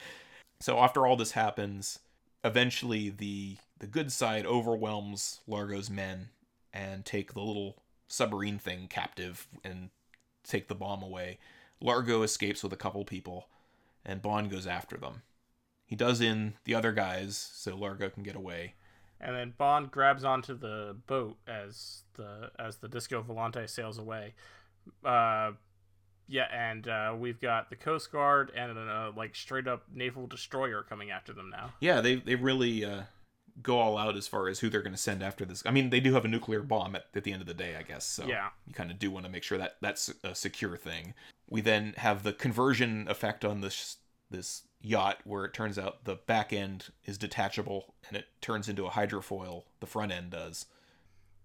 So 0.61 0.79
after 0.79 1.07
all 1.07 1.17
this 1.17 1.33
happens, 1.33 1.99
eventually 2.43 3.09
the 3.11 3.57
the 3.79 3.87
good 3.87 4.13
side 4.13 4.47
overwhelms 4.47 5.41
Largo's 5.47 5.91
men 5.91 6.29
and 6.73 7.05
take 7.05 7.33
the 7.33 7.41
little 7.41 7.83
submarine 8.09 8.59
thing 8.59 8.87
captive 8.89 9.49
and 9.65 9.91
take 10.43 10.69
the 10.69 10.75
bomb 10.75 11.03
away. 11.03 11.39
Largo 11.81 12.23
escapes 12.23 12.63
with 12.63 12.73
a 12.73 12.77
couple 12.77 13.05
people, 13.05 13.49
and 14.05 14.23
Bond 14.23 14.51
goes 14.51 14.67
after 14.67 14.97
them. 14.97 15.23
He 15.87 15.97
does 15.97 16.21
in 16.21 16.55
the 16.65 16.75
other 16.75 16.93
guys 16.93 17.37
so 17.37 17.77
Largo 17.77 18.09
can 18.09 18.23
get 18.23 18.37
away. 18.37 18.75
And 19.21 19.35
then 19.35 19.55
Bond 19.57 19.91
grabs 19.91 20.25
onto 20.25 20.57
the 20.57 20.97
boat 21.07 21.37
as 21.47 22.03
the 22.15 22.51
as 22.59 22.77
the 22.77 22.89
Disco 22.89 23.23
Volante 23.23 23.69
sails 23.69 23.99
away. 23.99 24.35
Uh, 25.05 25.53
yeah, 26.27 26.47
and 26.53 26.89
uh, 26.89 27.15
we've 27.19 27.41
got 27.41 27.71
the 27.71 27.77
Coast 27.77 28.11
Guard 28.11 28.51
and 28.57 28.77
a 28.77 29.13
like 29.17 29.35
straight 29.35 29.67
up 29.67 29.85
naval 29.93 30.27
destroyer 30.27 30.83
coming 30.83 31.11
after 31.11 31.33
them 31.33 31.51
now. 31.51 31.73
Yeah, 31.81 32.01
they 32.01 32.17
they 32.17 32.35
really 32.35 32.85
uh, 32.85 33.03
go 33.63 33.79
all 33.79 33.99
out 33.99 34.17
as 34.17 34.27
far 34.27 34.49
as 34.49 34.61
who 34.61 34.71
they're 34.71 34.83
going 34.83 34.95
to 34.95 34.99
send 34.99 35.23
after 35.23 35.45
this. 35.45 35.63
I 35.67 35.71
mean, 35.71 35.91
they 35.91 36.01
do 36.01 36.15
have 36.15 36.25
a 36.25 36.29
nuclear 36.29 36.63
bomb 36.63 36.97
at, 36.97 37.07
at 37.15 37.25
the 37.25 37.33
end 37.33 37.43
of 37.43 37.49
the 37.49 37.55
day, 37.55 37.77
I 37.77 37.83
guess. 37.83 38.05
So 38.05 38.27
yeah, 38.27 38.49
you 38.67 38.75
kind 38.75 38.91
of 38.91 38.99
do 38.99 39.11
want 39.11 39.27
to 39.27 39.33
make 39.33 39.43
sure 39.43 39.59
that 39.59 39.77
that's 39.81 40.13
a 40.23 40.35
secure 40.35 40.77
thing. 40.77 41.15
We 41.49 41.61
then 41.61 41.95
have 41.99 42.23
the 42.23 42.33
conversion 42.33 43.07
effect 43.09 43.45
on 43.45 43.61
this 43.61 43.99
this 44.31 44.63
yacht 44.85 45.19
where 45.25 45.45
it 45.45 45.55
turns 45.55 45.79
out 45.79 46.05
the 46.05 46.17
back 46.17 46.53
end 46.53 46.87
is 47.05 47.19
detachable 47.19 47.95
and 48.07 48.17
it 48.17 48.27
turns 48.41 48.69
into 48.69 48.87
a 48.87 48.91
hydrofoil. 48.91 49.65
The 49.81 49.87
front 49.87 50.13
end 50.13 50.31
does. 50.31 50.67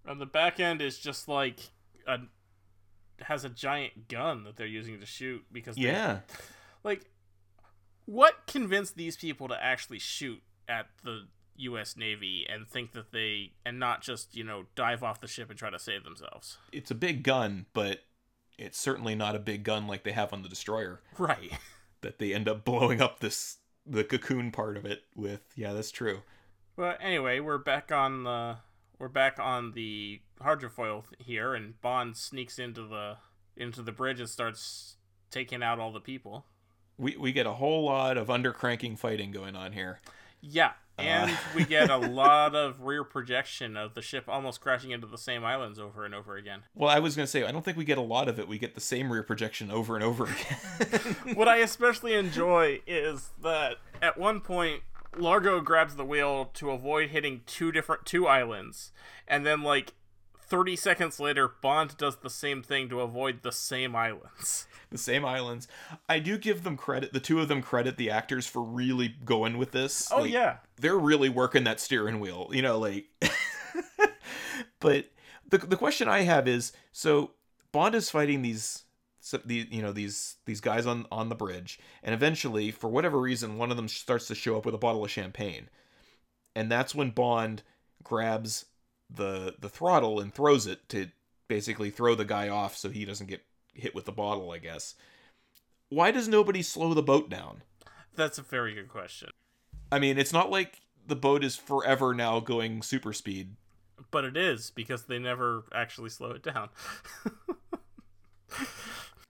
And 0.06 0.20
the 0.20 0.26
back 0.26 0.60
end 0.60 0.82
is 0.82 1.00
just 1.00 1.28
like 1.28 1.60
a 2.08 2.20
has 3.22 3.44
a 3.44 3.50
giant 3.50 4.08
gun 4.08 4.44
that 4.44 4.56
they're 4.56 4.66
using 4.68 5.00
to 5.00 5.06
shoot 5.06 5.44
because 5.52 5.76
they, 5.76 5.84
yeah, 5.84 6.20
like 6.84 7.06
what 8.06 8.48
convinced 8.48 8.96
these 8.96 9.18
people 9.18 9.48
to 9.48 9.64
actually 9.64 10.00
shoot 10.00 10.42
at 10.68 10.88
the 11.04 11.28
U.S. 11.58 11.98
Navy 11.98 12.46
and 12.50 12.68
think 12.68 12.94
that 12.94 13.12
they 13.12 13.52
and 13.66 13.80
not 13.80 14.02
just 14.02 14.36
you 14.36 14.44
know 14.44 14.66
dive 14.76 15.04
off 15.04 15.22
the 15.22 15.28
ship 15.28 15.50
and 15.50 15.60
try 15.60 15.70
to 15.70 15.80
save 15.80 16.04
themselves. 16.04 16.58
It's 16.72 16.92
a 16.92 16.96
big 16.96 17.24
gun, 17.24 17.66
but 17.74 18.00
it's 18.58 18.80
certainly 18.80 19.16
not 19.16 19.36
a 19.36 19.40
big 19.40 19.64
gun 19.64 19.88
like 19.88 20.04
they 20.04 20.12
have 20.12 20.34
on 20.34 20.42
the 20.42 20.50
destroyer. 20.50 21.02
Right. 21.18 21.52
that 22.02 22.20
they 22.20 22.34
end 22.34 22.48
up 22.48 22.64
blowing 22.66 23.02
up 23.02 23.20
this 23.20 23.58
the 23.86 24.04
cocoon 24.04 24.52
part 24.52 24.78
of 24.78 24.86
it 24.86 25.04
with. 25.16 25.42
Yeah, 25.56 25.74
that's 25.74 25.92
true. 25.92 26.22
Well, 26.76 26.96
anyway, 27.00 27.40
we're 27.40 27.58
back 27.58 27.92
on 27.92 28.24
the 28.24 28.58
we're 29.00 29.08
back 29.08 29.40
on 29.40 29.72
the 29.72 30.22
hydrofoil 30.42 31.04
here, 31.18 31.54
and 31.54 31.80
Bond 31.82 32.18
sneaks 32.18 32.60
into 32.60 32.84
the 32.84 33.18
into 33.58 33.82
the 33.82 33.92
bridge 33.92 34.20
and 34.20 34.30
starts 34.30 34.96
taking 35.32 35.64
out 35.64 35.80
all 35.80 35.92
the 35.92 36.00
people. 36.00 36.46
We 36.98 37.16
we 37.18 37.32
get 37.32 37.46
a 37.48 37.54
whole 37.54 37.86
lot 37.86 38.18
of 38.18 38.28
undercranking 38.28 38.98
fighting 38.98 39.32
going 39.32 39.56
on 39.56 39.74
here. 39.74 40.00
Yeah, 40.42 40.74
and 41.00 41.32
uh. 41.32 41.36
we 41.56 41.66
get 41.66 41.90
a 41.90 41.98
lot 41.98 42.56
of 42.56 42.82
rear 42.82 43.04
projection 43.04 43.78
of 43.78 43.94
the 43.94 44.02
ship 44.02 44.26
almost 44.28 44.62
crashing 44.62 44.92
into 44.92 45.08
the 45.08 45.18
same 45.18 45.44
islands 45.44 45.80
over 45.80 46.06
and 46.06 46.14
over 46.14 46.36
again. 46.36 46.64
Well, 46.74 46.90
I 46.90 47.00
was 47.00 47.16
going 47.16 47.26
to 47.26 47.32
say, 47.32 47.44
I 47.44 47.52
don't 47.52 47.64
think 47.64 47.78
we 47.78 47.86
get 47.86 47.98
a 47.98 48.02
lot 48.02 48.28
of 48.28 48.40
it. 48.40 48.48
We 48.48 48.60
get 48.60 48.76
the 48.76 48.82
same 48.82 49.12
rear 49.12 49.24
projection 49.24 49.72
over 49.72 49.96
and 49.96 50.04
over 50.04 50.26
again. 50.26 51.16
what 51.36 51.48
I 51.48 51.58
especially 51.58 52.14
enjoy 52.14 52.82
is 52.86 53.32
that 53.42 53.78
at 54.02 54.18
one 54.18 54.42
point 54.42 54.84
Largo 55.18 55.62
grabs 55.62 55.96
the 55.96 56.06
wheel 56.06 56.46
to 56.54 56.72
avoid 56.72 57.10
hitting 57.10 57.42
two 57.46 57.72
different 57.72 58.06
two 58.06 58.28
islands, 58.28 58.92
and 59.28 59.46
then 59.46 59.64
like 59.64 59.94
30 60.50 60.76
seconds 60.76 61.20
later 61.20 61.52
Bond 61.62 61.96
does 61.98 62.18
the 62.18 62.30
same 62.30 62.62
thing 62.64 62.90
to 62.90 63.02
avoid 63.02 63.44
the 63.44 63.52
same 63.52 63.96
islands. 63.96 64.68
the 64.90 64.98
same 64.98 65.24
islands. 65.24 65.68
I 66.08 66.20
do 66.20 66.38
give 66.38 66.64
them 66.64 66.78
credit. 66.78 67.14
The 67.14 67.20
two 67.20 67.40
of 67.40 67.48
them 67.48 67.62
credit 67.62 67.98
the 67.98 68.10
actors 68.10 68.48
for 68.48 68.62
really 68.62 69.16
going 69.24 69.58
with 69.58 69.72
this. 69.72 70.12
Oh 70.12 70.22
Like, 70.22 70.32
yeah. 70.32 70.58
they're 70.78 70.98
really 70.98 71.30
working 71.30 71.64
that 71.66 71.80
steering 71.80 72.20
wheel. 72.20 72.50
You 72.52 72.62
know, 72.62 72.80
like. 72.80 73.08
but 74.80 75.06
the 75.50 75.58
the 75.58 75.78
question 75.78 76.08
I 76.08 76.22
have 76.22 76.48
is 76.48 76.72
so 76.92 77.32
Bond 77.72 77.96
is 77.96 78.10
fighting 78.10 78.42
these 78.42 78.84
so 79.20 79.40
the 79.46 79.68
you 79.70 79.82
know 79.82 79.92
these 79.92 80.38
these 80.46 80.62
guys 80.62 80.86
on 80.86 81.06
on 81.12 81.30
the 81.30 81.36
bridge 81.36 81.80
and 82.04 82.16
eventually 82.16 82.72
for 82.72 82.90
whatever 82.90 83.20
reason 83.20 83.58
one 83.58 83.70
of 83.70 83.78
them 83.78 83.88
starts 83.88 84.28
to 84.28 84.36
show 84.36 84.58
up 84.58 84.66
with 84.66 84.74
a 84.76 84.80
bottle 84.80 85.04
of 85.04 85.12
champagne 85.12 85.70
and 86.56 86.72
that's 86.72 86.96
when 86.96 87.10
bond 87.10 87.62
grabs 88.04 88.66
the 89.10 89.56
the 89.60 89.70
throttle 89.70 90.20
and 90.20 90.34
throws 90.34 90.68
it 90.68 90.88
to 90.90 91.08
basically 91.48 91.90
throw 91.90 92.14
the 92.16 92.26
guy 92.26 92.48
off 92.50 92.78
so 92.78 92.90
he 92.90 93.06
doesn't 93.06 93.28
get 93.28 93.44
hit 93.74 93.96
with 93.96 94.06
the 94.06 94.12
bottle 94.12 94.52
i 94.52 94.58
guess 94.60 94.94
why 95.90 96.12
does 96.12 96.28
nobody 96.28 96.62
slow 96.62 96.94
the 96.94 97.02
boat 97.02 97.30
down 97.30 97.64
That's 98.16 98.38
a 98.38 98.44
very 98.44 98.74
good 98.76 98.88
question. 98.90 99.30
i 99.92 99.98
mean 100.00 100.18
it's 100.20 100.34
not 100.34 100.52
like 100.52 100.82
the 101.08 101.16
boat 101.16 101.44
is 101.44 101.56
forever 101.56 102.14
now 102.14 102.40
going 102.40 102.82
super 102.84 103.14
speed 103.14 103.56
But 104.12 104.26
it 104.26 104.38
is 104.38 104.70
because 104.72 105.06
they 105.06 105.18
never 105.18 105.64
actually 105.74 106.10
slow 106.12 106.32
it 106.32 106.44
down. 106.44 106.70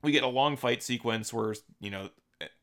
we 0.02 0.12
get 0.12 0.24
a 0.24 0.28
long 0.28 0.56
fight 0.58 0.82
sequence 0.84 1.34
where 1.34 1.56
you 1.80 1.90
know 1.90 2.10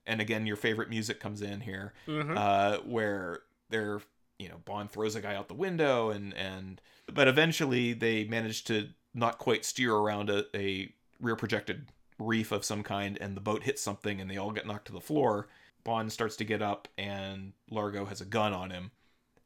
and 0.06 0.20
again 0.20 0.47
your 0.47 0.56
favorite 0.56 0.88
music 0.88 1.20
comes 1.20 1.43
in 1.43 1.60
here 1.60 1.93
Mhm. 2.06 2.36
uh 2.36 2.78
where 2.80 3.40
they're 3.70 4.01
you 4.38 4.48
know 4.48 4.58
bond 4.64 4.90
throws 4.90 5.14
a 5.14 5.20
guy 5.20 5.34
out 5.34 5.48
the 5.48 5.54
window 5.54 6.10
and 6.10 6.34
and 6.34 6.80
but 7.12 7.28
eventually 7.28 7.92
they 7.92 8.24
manage 8.24 8.64
to 8.64 8.88
not 9.14 9.38
quite 9.38 9.64
steer 9.64 9.94
around 9.94 10.28
a, 10.28 10.44
a 10.54 10.92
rear 11.20 11.36
projected 11.36 11.86
reef 12.18 12.52
of 12.52 12.64
some 12.64 12.82
kind 12.82 13.18
and 13.20 13.36
the 13.36 13.40
boat 13.40 13.62
hits 13.62 13.82
something 13.82 14.20
and 14.20 14.30
they 14.30 14.36
all 14.36 14.50
get 14.50 14.66
knocked 14.66 14.86
to 14.86 14.92
the 14.92 15.00
floor 15.00 15.48
bond 15.84 16.12
starts 16.12 16.36
to 16.36 16.44
get 16.44 16.62
up 16.62 16.88
and 16.98 17.52
largo 17.70 18.04
has 18.04 18.20
a 18.20 18.24
gun 18.24 18.52
on 18.52 18.70
him 18.70 18.90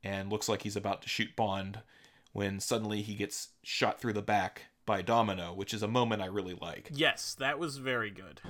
and 0.02 0.30
looks 0.30 0.48
like 0.48 0.62
he's 0.62 0.76
about 0.76 1.02
to 1.02 1.08
shoot 1.08 1.34
bond 1.36 1.80
when 2.32 2.60
suddenly 2.60 3.02
he 3.02 3.14
gets 3.14 3.48
shot 3.62 4.00
through 4.00 4.12
the 4.12 4.22
back 4.22 4.66
by 4.86 5.02
domino 5.02 5.52
which 5.52 5.74
is 5.74 5.82
a 5.82 5.88
moment 5.88 6.22
i 6.22 6.26
really 6.26 6.56
like 6.60 6.88
yes, 6.92 7.34
that 7.34 7.58
was 7.58 7.76
very 7.76 8.10
good. 8.10 8.40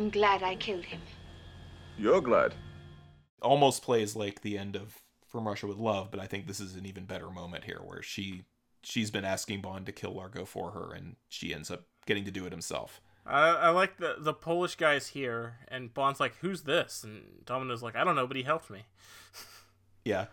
I'm 0.00 0.08
glad 0.08 0.42
I 0.42 0.54
killed 0.54 0.86
him. 0.86 1.02
You're 1.98 2.22
glad. 2.22 2.54
almost 3.42 3.82
plays 3.82 4.16
like 4.16 4.40
the 4.40 4.56
end 4.56 4.74
of 4.74 5.02
From 5.26 5.46
Russia 5.46 5.66
with 5.66 5.76
Love, 5.76 6.10
but 6.10 6.18
I 6.18 6.26
think 6.26 6.46
this 6.46 6.58
is 6.58 6.74
an 6.74 6.86
even 6.86 7.04
better 7.04 7.28
moment 7.28 7.64
here 7.64 7.82
where 7.84 8.00
she 8.00 8.44
she's 8.82 9.10
been 9.10 9.26
asking 9.26 9.60
Bond 9.60 9.84
to 9.84 9.92
kill 9.92 10.14
Largo 10.14 10.46
for 10.46 10.70
her 10.70 10.94
and 10.94 11.16
she 11.28 11.52
ends 11.52 11.70
up 11.70 11.84
getting 12.06 12.24
to 12.24 12.30
do 12.30 12.46
it 12.46 12.52
himself. 12.52 13.02
I, 13.26 13.50
I 13.50 13.68
like 13.68 13.98
the 13.98 14.16
the 14.18 14.32
Polish 14.32 14.76
guys 14.76 15.08
here, 15.08 15.58
and 15.68 15.92
Bond's 15.92 16.18
like, 16.18 16.36
"Who's 16.36 16.62
this?" 16.62 17.04
And 17.04 17.44
Domino's 17.44 17.82
like, 17.82 17.94
"I 17.94 18.02
don't 18.02 18.16
know, 18.16 18.26
but 18.26 18.38
he 18.38 18.42
helped 18.42 18.70
me." 18.70 18.86
Yeah. 20.02 20.26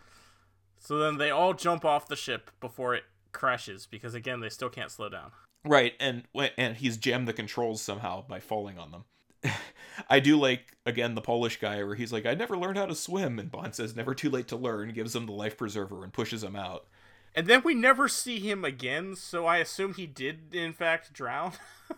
So 0.80 0.98
then 0.98 1.18
they 1.18 1.30
all 1.30 1.54
jump 1.54 1.84
off 1.84 2.08
the 2.08 2.16
ship 2.16 2.52
before 2.62 2.96
it 2.96 3.04
crashes 3.34 3.86
because 3.86 4.14
again 4.14 4.40
they 4.40 4.48
still 4.48 4.70
can't 4.70 4.90
slow 4.90 5.10
down. 5.10 5.32
Right, 5.66 5.94
and 6.00 6.24
and 6.58 6.78
he's 6.78 6.96
jammed 6.96 7.28
the 7.28 7.34
controls 7.34 7.82
somehow 7.82 8.26
by 8.26 8.40
falling 8.40 8.80
on 8.80 8.92
them. 8.92 9.04
I 10.10 10.20
do 10.20 10.38
like 10.38 10.78
again 10.86 11.16
the 11.16 11.22
Polish 11.22 11.60
guy 11.60 11.84
where 11.84 11.96
he's 11.96 12.14
like, 12.14 12.26
"I 12.26 12.34
never 12.34 12.58
learned 12.58 12.78
how 12.78 12.86
to 12.86 12.96
swim," 12.96 13.40
and 13.40 13.52
Bond 13.52 13.76
says, 13.76 13.96
"Never 13.96 14.14
too 14.14 14.30
late 14.30 14.48
to 14.50 14.56
learn." 14.56 14.94
Gives 14.94 15.16
him 15.16 15.26
the 15.26 15.32
life 15.32 15.58
preserver 15.58 16.04
and 16.04 16.14
pushes 16.14 16.44
him 16.44 16.56
out. 16.56 16.88
And 17.36 17.48
then 17.48 17.62
we 17.64 17.76
never 17.76 18.08
see 18.08 18.40
him 18.40 18.66
again, 18.66 19.16
so 19.16 19.46
I 19.46 19.58
assume 19.58 19.94
he 19.94 20.08
did 20.08 20.56
in 20.56 20.74
fact 20.74 21.14
drown. 21.14 21.54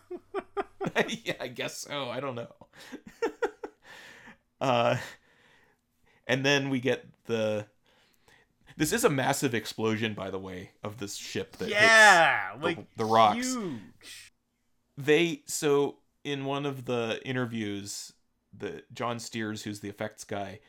yeah, 1.23 1.33
I 1.39 1.47
guess 1.47 1.77
so. 1.77 2.09
I 2.09 2.19
don't 2.19 2.35
know. 2.35 2.53
uh, 4.61 4.97
and 6.27 6.45
then 6.45 6.69
we 6.69 6.79
get 6.79 7.05
the. 7.25 7.67
This 8.77 8.93
is 8.93 9.03
a 9.03 9.09
massive 9.09 9.53
explosion, 9.53 10.13
by 10.13 10.29
the 10.29 10.39
way, 10.39 10.71
of 10.83 10.97
this 10.99 11.15
ship 11.15 11.57
that 11.57 11.69
yeah, 11.69 12.53
hits 12.53 12.63
like 12.63 12.77
the, 12.77 12.85
the 12.97 13.05
rocks. 13.05 13.53
huge. 13.53 14.33
They 14.97 15.43
so 15.45 15.98
in 16.23 16.45
one 16.45 16.65
of 16.65 16.85
the 16.85 17.21
interviews, 17.25 18.13
the 18.57 18.83
John 18.93 19.19
Stears, 19.19 19.63
who's 19.63 19.79
the 19.79 19.89
effects 19.89 20.23
guy, 20.23 20.59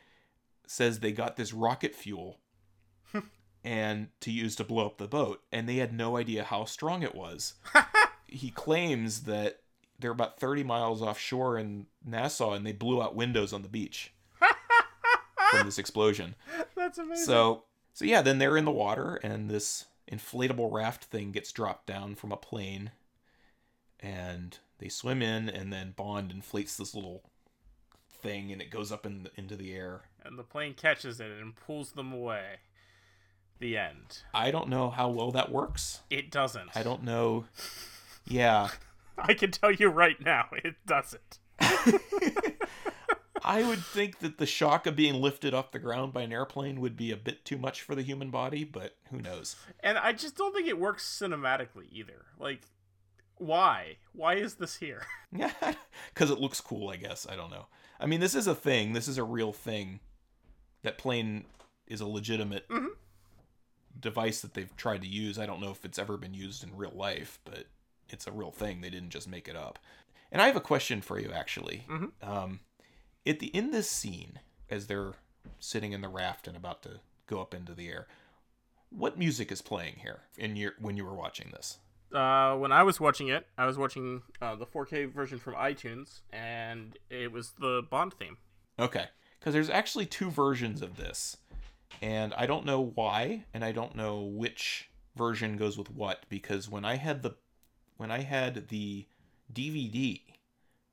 says 0.67 1.01
they 1.01 1.13
got 1.13 1.37
this 1.37 1.53
rocket 1.53 1.95
fuel 1.95 2.39
and 3.65 4.09
to 4.21 4.31
use 4.31 4.55
to 4.57 4.65
blow 4.65 4.87
up 4.87 4.99
the 4.99 5.09
boat, 5.09 5.43
and 5.51 5.69
they 5.69 5.77
had 5.77 5.93
no 5.93 6.17
idea 6.17 6.45
how 6.45 6.65
strong 6.65 7.03
it 7.03 7.15
was. 7.15 7.55
he 8.27 8.51
claims 8.51 9.23
that 9.23 9.61
they're 9.99 10.11
about 10.11 10.39
30 10.39 10.65
miles 10.65 11.03
offshore 11.03 11.59
in 11.59 11.87
Nassau, 12.05 12.53
and 12.53 12.67
they 12.67 12.73
blew 12.73 13.03
out 13.03 13.15
windows 13.15 13.53
on 13.53 13.63
the 13.63 13.69
beach 13.69 14.15
from 15.51 15.67
this 15.67 15.79
explosion. 15.79 16.35
That's 16.75 16.99
amazing. 16.99 17.27
So, 17.27 17.65
so 17.93 18.05
yeah, 18.05 18.23
then 18.23 18.39
they're 18.39 18.57
in 18.57 18.65
the 18.65 18.71
water, 18.71 19.17
and 19.17 19.51
this 19.51 19.87
inflatable 20.11 20.73
raft 20.73 21.05
thing 21.05 21.33
gets 21.33 21.53
dropped 21.53 21.87
down 21.87 22.15
from 22.15 22.33
a 22.33 22.37
plane, 22.37 22.93
and 23.99 24.59
they 24.81 24.89
swim 24.89 25.23
in, 25.23 25.49
and 25.49 25.73
then 25.73 25.93
Bond 25.97 26.33
inflates 26.33 26.77
this 26.77 26.95
little 26.95 27.23
thing, 28.11 28.51
and 28.51 28.61
it 28.61 28.71
goes 28.71 28.91
up 28.91 29.07
in, 29.07 29.29
into 29.37 29.55
the 29.57 29.73
air. 29.73 30.03
and 30.25 30.39
the 30.39 30.43
plane 30.43 30.75
catches 30.75 31.21
it 31.21 31.31
and 31.31 31.55
pulls 31.55 31.93
them 31.93 32.13
away. 32.13 32.57
The 33.61 33.77
end. 33.77 34.23
I 34.35 34.51
don't 34.51 34.69
know 34.69 34.89
how 34.91 35.11
well 35.11 35.31
that 35.33 35.53
works. 35.53 36.01
It 36.11 36.31
doesn't. 36.31 36.71
I 36.75 36.83
don't 36.83 37.03
know. 37.05 37.45
Yeah, 38.27 38.69
I 39.19 39.35
can 39.35 39.51
tell 39.51 39.73
you 39.73 39.89
right 39.89 40.23
now, 40.25 40.49
it 40.53 40.77
doesn't. 40.87 41.39
I 43.43 43.63
would 43.63 43.83
think 43.83 44.19
that 44.19 44.37
the 44.39 44.47
shock 44.47 44.87
of 44.87 44.95
being 44.95 45.15
lifted 45.15 45.55
off 45.55 45.73
the 45.73 45.79
ground 45.79 46.13
by 46.13 46.23
an 46.23 46.33
airplane 46.33 46.81
would 46.81 46.97
be 46.97 47.11
a 47.11 47.17
bit 47.17 47.45
too 47.45 47.57
much 47.57 47.81
for 47.81 47.95
the 47.95 48.03
human 48.03 48.31
body, 48.31 48.63
but 48.63 48.97
who 49.11 49.19
knows? 49.21 49.57
And 49.83 49.97
I 49.97 50.13
just 50.13 50.37
don't 50.37 50.55
think 50.55 50.69
it 50.69 50.79
works 50.79 51.05
cinematically 51.09 51.87
either. 51.91 52.27
Like, 52.39 52.61
why? 53.41 53.97
Why 54.13 54.35
is 54.35 54.55
this 54.55 54.77
here? 54.77 55.03
Yeah, 55.33 55.53
because 56.13 56.31
it 56.31 56.41
looks 56.41 56.61
cool, 56.61 56.89
I 56.89 56.97
guess. 56.97 57.25
I 57.31 57.37
don't 57.37 57.53
know. 57.53 57.67
I 58.01 58.07
mean, 58.07 58.19
this 58.19 58.35
is 58.35 58.49
a 58.49 58.55
thing. 58.55 58.95
This 58.95 59.07
is 59.07 59.17
a 59.17 59.23
real 59.23 59.53
thing. 59.53 60.01
That 60.83 60.99
plane 60.99 61.45
is 61.87 62.01
a 62.01 62.07
legitimate 62.07 62.67
device 63.99 64.41
that 64.41 64.55
they've 64.55 64.75
tried 64.77 65.03
to 65.03 65.09
use. 65.09 65.39
I 65.39 65.47
don't 65.47 65.61
know 65.61 65.71
if 65.71 65.85
it's 65.85 65.99
ever 66.01 66.17
been 66.17 66.35
used 66.35 66.65
in 66.65 66.77
real 66.77 66.93
life, 66.95 67.39
but 67.45 67.67
it's 68.09 68.27
a 68.27 68.33
real 68.33 68.51
thing. 68.51 68.81
They 68.81 68.91
didn't 68.91 69.11
just 69.11 69.29
make 69.29 69.47
it 69.47 69.55
up. 69.55 69.79
And 70.33 70.43
I 70.43 70.47
have 70.47 70.57
a 70.57 70.61
question 70.61 71.01
for 71.01 71.21
you, 71.21 71.31
actually. 71.33 71.85
Um, 72.23 72.61
at 73.27 73.39
the 73.39 73.49
in 73.49 73.71
this 73.71 73.89
scene, 73.89 74.41
as 74.69 74.89
they're 74.89 75.15
sitting 75.61 75.93
in 75.93 76.01
the 76.01 76.09
raft 76.09 76.49
and 76.49 76.57
about 76.57 76.83
to 76.83 77.01
go 77.29 77.41
up 77.41 77.55
into 77.55 77.75
the 77.75 77.89
air, 77.89 78.09
what 78.91 79.17
music 79.19 79.53
is 79.53 79.63
playing 79.63 79.97
here 80.03 80.23
in 80.37 80.57
your 80.57 80.73
when 80.81 80.97
you 80.97 81.05
were 81.05 81.15
watching 81.15 81.51
this? 81.53 81.79
Uh, 82.13 82.57
when 82.57 82.73
I 82.73 82.83
was 82.83 83.01
watching 83.01 83.29
it, 83.29 83.47
I 83.57 83.67
was 83.67 83.79
watching 83.79 84.23
uh, 84.43 84.57
the 84.57 84.67
4K 84.67 85.13
version 85.13 85.39
from 85.39 85.55
iTunes, 85.55 86.21
and 86.33 86.99
it 87.09 87.31
was 87.31 87.53
the 87.59 87.83
Bond 87.89 88.15
theme. 88.15 88.37
Okay. 88.79 89.07
Because 89.39 89.55
there's 89.55 89.71
actually 89.71 90.07
two 90.07 90.31
versions 90.31 90.83
of 90.83 90.97
this. 90.97 91.37
And 92.03 92.35
I 92.35 92.47
don't 92.47 92.65
know 92.65 92.93
why, 92.95 93.45
and 93.53 93.65
I 93.65 93.73
don't 93.73 93.95
know 93.95 94.21
which 94.21 94.91
version 95.17 95.57
goes 95.57 95.77
with 95.77 95.91
what, 95.91 96.25
because 96.29 96.69
when 96.69 96.85
I 96.85 96.97
had 96.97 97.23
the 97.23 97.35
when 97.97 98.11
I 98.11 98.21
had 98.21 98.69
the 98.69 99.07
DVD 99.53 100.21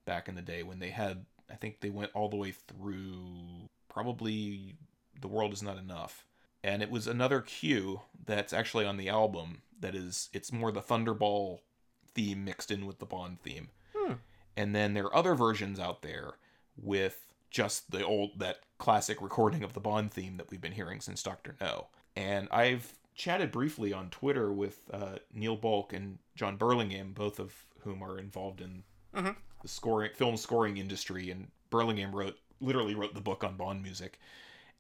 back 0.05 0.27
in 0.27 0.35
the 0.35 0.41
day, 0.41 0.63
when 0.63 0.79
they 0.79 0.89
had 0.89 1.25
I 1.49 1.55
think 1.55 1.79
they 1.79 1.89
went 1.89 2.11
all 2.13 2.29
the 2.29 2.35
way 2.35 2.51
through 2.51 3.69
probably 3.89 4.75
The 5.21 5.27
World 5.27 5.53
Is 5.53 5.63
Not 5.63 5.77
Enough. 5.77 6.25
And 6.63 6.81
it 6.81 6.89
was 6.89 7.07
another 7.07 7.41
cue 7.41 8.01
that's 8.25 8.51
actually 8.53 8.85
on 8.85 8.97
the 8.97 9.09
album 9.09 9.61
that 9.79 9.95
is 9.95 10.29
it's 10.33 10.51
more 10.51 10.71
the 10.71 10.81
Thunderball 10.81 11.59
theme 12.13 12.43
mixed 12.43 12.71
in 12.71 12.85
with 12.85 12.99
the 12.99 13.05
Bond 13.05 13.41
theme. 13.41 13.69
And 14.59 14.73
then 14.75 14.95
there 14.95 15.03
are 15.05 15.15
other 15.15 15.35
versions 15.35 15.79
out 15.79 16.01
there 16.01 16.33
with 16.75 17.27
just 17.51 17.91
the 17.91 18.03
old 18.03 18.39
that 18.39 18.61
classic 18.79 19.21
recording 19.21 19.63
of 19.63 19.73
the 19.73 19.79
Bond 19.79 20.11
theme 20.11 20.37
that 20.37 20.49
we've 20.49 20.59
been 20.59 20.71
hearing 20.71 20.99
since 20.99 21.21
Doctor 21.21 21.55
No. 21.61 21.87
And 22.15 22.47
I've 22.49 22.93
chatted 23.13 23.51
briefly 23.51 23.93
on 23.93 24.09
Twitter 24.09 24.51
with 24.51 24.81
uh, 24.91 25.17
Neil 25.31 25.55
Bulk 25.57 25.93
and 25.93 26.17
Jon 26.35 26.57
Burlingame, 26.57 27.13
both 27.13 27.39
of 27.39 27.53
whom 27.81 28.01
are 28.03 28.17
involved 28.17 28.59
in 28.61 28.83
Mhm. 29.15 29.35
the 29.61 29.67
scoring 29.67 30.11
film 30.15 30.35
scoring 30.37 30.77
industry. 30.77 31.29
And 31.29 31.51
Burlingame 31.69 32.15
wrote 32.15 32.39
literally 32.59 32.95
wrote 32.95 33.13
the 33.13 33.21
book 33.21 33.43
on 33.43 33.57
Bond 33.57 33.83
music. 33.83 34.19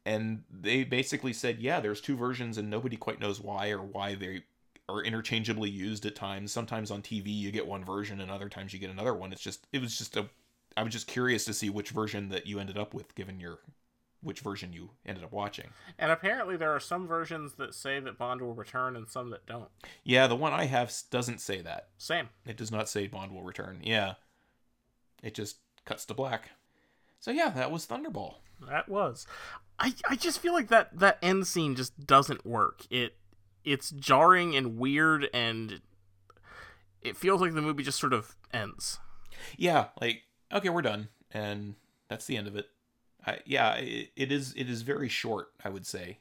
And 0.07 0.43
they 0.49 0.85
basically 0.85 1.33
said, 1.33 1.59
yeah, 1.59 1.81
there's 1.81 1.99
two 1.99 2.15
versions, 2.15 2.57
and 2.57 2.69
nobody 2.69 2.95
quite 2.95 3.19
knows 3.19 3.41
why 3.41 3.71
or 3.71 3.81
why 3.81 4.15
they 4.15 4.43
are 4.87 5.03
interchangeably 5.03 5.69
used 5.69 6.05
at 6.05 6.15
times. 6.15 6.53
Sometimes 6.53 6.91
on 6.91 7.01
TV 7.01 7.25
you 7.27 7.51
get 7.51 7.67
one 7.67 7.83
version, 7.83 8.21
and 8.21 8.31
other 8.31 8.47
times 8.47 8.71
you 8.71 8.79
get 8.79 8.89
another 8.89 9.13
one. 9.13 9.33
It's 9.33 9.41
just 9.41 9.67
it 9.73 9.81
was 9.81 9.97
just 9.97 10.15
a 10.15 10.29
I 10.77 10.83
was 10.83 10.93
just 10.93 11.07
curious 11.07 11.43
to 11.43 11.53
see 11.53 11.69
which 11.69 11.89
version 11.89 12.29
that 12.29 12.47
you 12.47 12.57
ended 12.57 12.77
up 12.77 12.93
with, 12.93 13.15
given 13.15 13.41
your 13.41 13.59
which 14.21 14.39
version 14.39 14.71
you 14.71 14.91
ended 15.05 15.25
up 15.25 15.33
watching. 15.33 15.71
And 15.99 16.09
apparently, 16.09 16.55
there 16.55 16.73
are 16.73 16.79
some 16.79 17.05
versions 17.05 17.55
that 17.55 17.73
say 17.73 17.99
that 17.99 18.17
Bond 18.17 18.39
will 18.39 18.53
return 18.53 18.95
and 18.95 19.09
some 19.09 19.29
that 19.31 19.45
don't. 19.45 19.67
Yeah, 20.05 20.27
the 20.27 20.37
one 20.37 20.53
I 20.53 20.67
have 20.67 20.93
doesn't 21.11 21.41
say 21.41 21.59
that. 21.63 21.89
Same. 21.97 22.29
It 22.45 22.55
does 22.55 22.71
not 22.71 22.87
say 22.87 23.07
Bond 23.07 23.33
will 23.33 23.43
return. 23.43 23.81
Yeah, 23.83 24.13
it 25.21 25.33
just 25.33 25.57
cuts 25.83 26.05
to 26.05 26.13
black. 26.13 26.51
So 27.19 27.31
yeah, 27.31 27.49
that 27.49 27.71
was 27.71 27.85
Thunderball. 27.85 28.35
That 28.67 28.89
was. 28.89 29.27
I, 29.79 29.93
I 30.09 30.15
just 30.15 30.39
feel 30.39 30.53
like 30.53 30.69
that, 30.69 30.97
that 30.97 31.19
end 31.21 31.45
scene 31.47 31.75
just 31.75 32.05
doesn't 32.05 32.45
work. 32.45 32.85
It 32.89 33.15
it's 33.63 33.91
jarring 33.91 34.55
and 34.55 34.77
weird 34.77 35.27
and 35.33 35.81
it 37.01 37.17
feels 37.17 37.41
like 37.41 37.53
the 37.53 37.61
movie 37.61 37.83
just 37.83 37.99
sort 37.99 38.13
of 38.13 38.35
ends. 38.53 38.99
Yeah, 39.57 39.87
like 40.01 40.23
okay, 40.51 40.69
we're 40.69 40.81
done, 40.81 41.09
and 41.31 41.75
that's 42.09 42.25
the 42.25 42.37
end 42.37 42.47
of 42.47 42.55
it. 42.55 42.69
I, 43.25 43.39
yeah, 43.45 43.75
it, 43.75 44.11
it 44.15 44.31
is. 44.31 44.53
It 44.55 44.69
is 44.69 44.81
very 44.81 45.09
short. 45.09 45.49
I 45.63 45.69
would 45.69 45.85
say. 45.85 46.19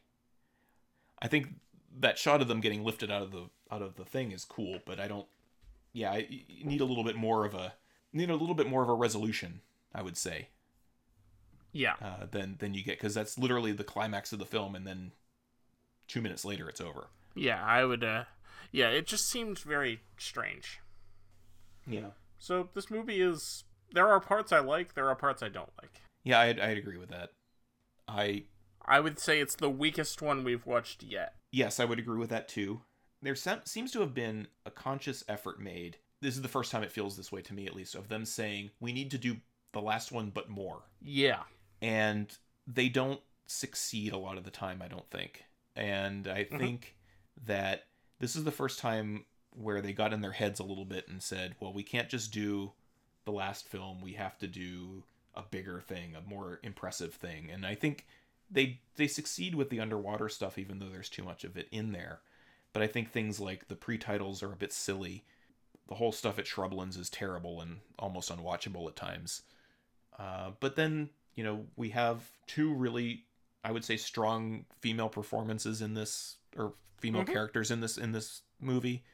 I 1.20 1.28
think 1.28 1.54
that 1.98 2.18
shot 2.18 2.42
of 2.42 2.48
them 2.48 2.60
getting 2.60 2.84
lifted 2.84 3.10
out 3.10 3.22
of 3.22 3.32
the 3.32 3.48
out 3.70 3.82
of 3.82 3.96
the 3.96 4.04
thing 4.04 4.32
is 4.32 4.44
cool, 4.44 4.80
but 4.84 5.00
I 5.00 5.08
don't. 5.08 5.26
Yeah, 5.92 6.10
I 6.12 6.28
need 6.62 6.80
a 6.80 6.84
little 6.84 7.04
bit 7.04 7.16
more 7.16 7.44
of 7.44 7.54
a 7.54 7.74
need 8.12 8.30
a 8.30 8.36
little 8.36 8.54
bit 8.54 8.68
more 8.68 8.82
of 8.82 8.88
a 8.88 8.94
resolution. 8.94 9.60
I 9.94 10.02
would 10.02 10.16
say 10.16 10.48
Yeah. 11.76 11.94
uh, 12.02 12.26
than 12.30 12.56
than 12.58 12.74
you 12.74 12.82
get 12.82 12.98
because 12.98 13.14
that's 13.14 13.38
literally 13.38 13.72
the 13.72 13.84
climax 13.84 14.32
of 14.32 14.38
the 14.38 14.46
film, 14.46 14.74
and 14.74 14.86
then 14.86 15.12
two 16.08 16.20
minutes 16.20 16.44
later 16.44 16.68
it's 16.68 16.80
over. 16.80 17.08
Yeah, 17.34 17.62
I 17.64 17.84
would 17.84 18.02
uh 18.02 18.24
yeah, 18.72 18.88
it 18.88 19.06
just 19.06 19.28
seemed 19.28 19.58
very 19.58 20.00
strange. 20.18 20.80
Yeah. 21.86 22.10
So 22.38 22.68
this 22.74 22.90
movie 22.90 23.20
is 23.20 23.64
there 23.92 24.08
are 24.08 24.20
parts 24.20 24.52
I 24.52 24.58
like, 24.60 24.94
there 24.94 25.08
are 25.08 25.14
parts 25.14 25.42
I 25.42 25.48
don't 25.48 25.70
like. 25.80 26.00
Yeah, 26.24 26.40
I'd, 26.40 26.58
I'd 26.58 26.78
agree 26.78 26.98
with 26.98 27.10
that. 27.10 27.30
I 28.08 28.44
I 28.84 29.00
would 29.00 29.18
say 29.18 29.40
it's 29.40 29.56
the 29.56 29.70
weakest 29.70 30.22
one 30.22 30.44
we've 30.44 30.66
watched 30.66 31.02
yet. 31.02 31.34
Yes, 31.52 31.80
I 31.80 31.84
would 31.84 31.98
agree 31.98 32.18
with 32.18 32.30
that 32.30 32.48
too. 32.48 32.80
There 33.22 33.34
sem- 33.34 33.62
seems 33.64 33.92
to 33.92 34.00
have 34.00 34.14
been 34.14 34.48
a 34.64 34.70
conscious 34.70 35.24
effort 35.28 35.60
made. 35.60 35.98
This 36.20 36.36
is 36.36 36.42
the 36.42 36.48
first 36.48 36.70
time 36.70 36.82
it 36.82 36.92
feels 36.92 37.16
this 37.16 37.32
way 37.32 37.42
to 37.42 37.54
me, 37.54 37.66
at 37.66 37.74
least, 37.74 37.94
of 37.94 38.08
them 38.08 38.24
saying, 38.24 38.70
we 38.80 38.92
need 38.92 39.10
to 39.10 39.18
do 39.18 39.36
the 39.72 39.80
last 39.80 40.12
one, 40.12 40.30
but 40.30 40.48
more. 40.48 40.82
Yeah. 41.02 41.42
And 41.80 42.36
they 42.66 42.88
don't 42.88 43.20
succeed 43.46 44.12
a 44.12 44.18
lot 44.18 44.38
of 44.38 44.44
the 44.44 44.50
time, 44.50 44.82
I 44.82 44.88
don't 44.88 45.08
think. 45.10 45.44
And 45.74 46.26
I 46.26 46.44
Mhm. 46.44 46.58
think 46.58 46.96
that 47.44 47.88
this 48.18 48.34
is 48.34 48.44
the 48.44 48.50
first 48.52 48.78
time 48.78 49.26
where 49.50 49.80
they 49.80 49.92
got 49.92 50.12
in 50.12 50.20
their 50.20 50.32
heads 50.32 50.60
a 50.60 50.64
little 50.64 50.84
bit 50.84 51.08
and 51.08 51.22
said, 51.22 51.56
well, 51.60 51.72
we 51.72 51.82
can't 51.82 52.08
just 52.08 52.32
do 52.32 52.72
the 53.24 53.32
last 53.32 53.66
film, 53.66 54.00
we 54.00 54.12
have 54.14 54.38
to 54.38 54.46
do 54.46 55.04
a 55.34 55.42
bigger 55.42 55.80
thing, 55.80 56.14
a 56.14 56.20
more 56.20 56.60
impressive 56.62 57.14
thing. 57.14 57.50
And 57.50 57.66
I 57.66 57.74
think 57.74 58.06
they 58.50 58.80
they 58.94 59.08
succeed 59.08 59.54
with 59.54 59.70
the 59.70 59.80
underwater 59.80 60.28
stuff 60.28 60.58
even 60.58 60.78
though 60.78 60.88
there's 60.88 61.08
too 61.10 61.24
much 61.24 61.44
of 61.44 61.56
it 61.56 61.68
in 61.72 61.92
there. 61.92 62.20
But 62.72 62.82
I 62.82 62.86
think 62.86 63.10
things 63.10 63.40
like 63.40 63.68
the 63.68 63.76
pre-titles 63.76 64.42
are 64.42 64.52
a 64.52 64.56
bit 64.56 64.72
silly. 64.72 65.24
The 65.88 65.94
whole 65.96 66.12
stuff 66.12 66.38
at 66.38 66.46
Shrublands 66.46 66.98
is 66.98 67.10
terrible 67.10 67.60
and 67.60 67.80
almost 67.98 68.30
unwatchable 68.30 68.88
at 68.88 68.96
times. 68.96 69.42
Uh, 70.18 70.52
but 70.60 70.76
then, 70.76 71.10
you 71.36 71.44
know, 71.44 71.66
we 71.76 71.90
have 71.90 72.22
two 72.48 72.74
really 72.74 73.22
I 73.62 73.72
would 73.72 73.84
say 73.84 73.96
strong 73.96 74.64
female 74.80 75.08
performances 75.08 75.82
in 75.82 75.94
this 75.94 76.36
or 76.56 76.74
female 76.98 77.24
Mhm. 77.24 77.32
characters 77.32 77.70
in 77.70 77.80
this 77.80 77.96
in 77.98 78.12
this 78.12 78.42
movie. 78.60 79.04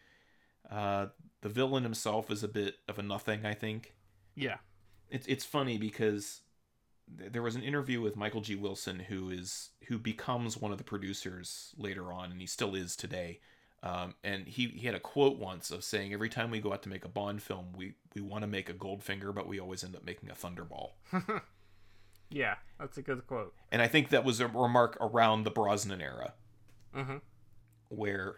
Uh, 0.70 1.08
the 1.40 1.48
villain 1.48 1.82
himself 1.82 2.30
is 2.30 2.42
a 2.42 2.48
bit 2.48 2.76
of 2.88 2.98
a 2.98 3.02
nothing, 3.02 3.44
I 3.44 3.54
think. 3.54 3.94
Yeah. 4.34 4.58
It's 5.10 5.26
it's 5.26 5.44
funny 5.44 5.76
because 5.78 6.40
th- 7.18 7.32
there 7.32 7.42
was 7.42 7.56
an 7.56 7.62
interview 7.62 8.00
with 8.00 8.14
Michael 8.16 8.40
G. 8.40 8.54
Wilson, 8.54 8.98
who 9.00 9.30
is 9.30 9.70
who 9.88 9.98
becomes 9.98 10.56
one 10.56 10.70
of 10.72 10.78
the 10.78 10.84
producers 10.84 11.74
later 11.76 12.12
on, 12.12 12.30
and 12.30 12.40
he 12.40 12.46
still 12.46 12.74
is 12.74 12.94
today. 12.96 13.40
Um, 13.82 14.14
and 14.22 14.46
he, 14.46 14.68
he 14.68 14.86
had 14.86 14.94
a 14.94 15.00
quote 15.00 15.38
once 15.38 15.72
of 15.72 15.82
saying, 15.82 16.12
"Every 16.14 16.28
time 16.28 16.50
we 16.50 16.60
go 16.60 16.72
out 16.72 16.82
to 16.84 16.88
make 16.88 17.04
a 17.04 17.08
Bond 17.08 17.42
film, 17.42 17.72
we 17.76 17.94
we 18.14 18.20
want 18.22 18.42
to 18.42 18.46
make 18.46 18.68
a 18.70 18.74
Goldfinger, 18.74 19.34
but 19.34 19.48
we 19.48 19.58
always 19.58 19.82
end 19.82 19.96
up 19.96 20.04
making 20.04 20.30
a 20.30 20.34
Thunderball." 20.34 20.92
yeah, 22.32 22.56
that's 22.80 22.98
a 22.98 23.02
good 23.02 23.26
quote. 23.26 23.54
And 23.70 23.80
I 23.80 23.86
think 23.88 24.08
that 24.08 24.24
was 24.24 24.40
a 24.40 24.46
remark 24.48 24.96
around 25.00 25.44
the 25.44 25.50
Brosnan 25.50 26.00
era, 26.00 26.34
Mm-hmm. 26.96 27.16
where 27.88 28.36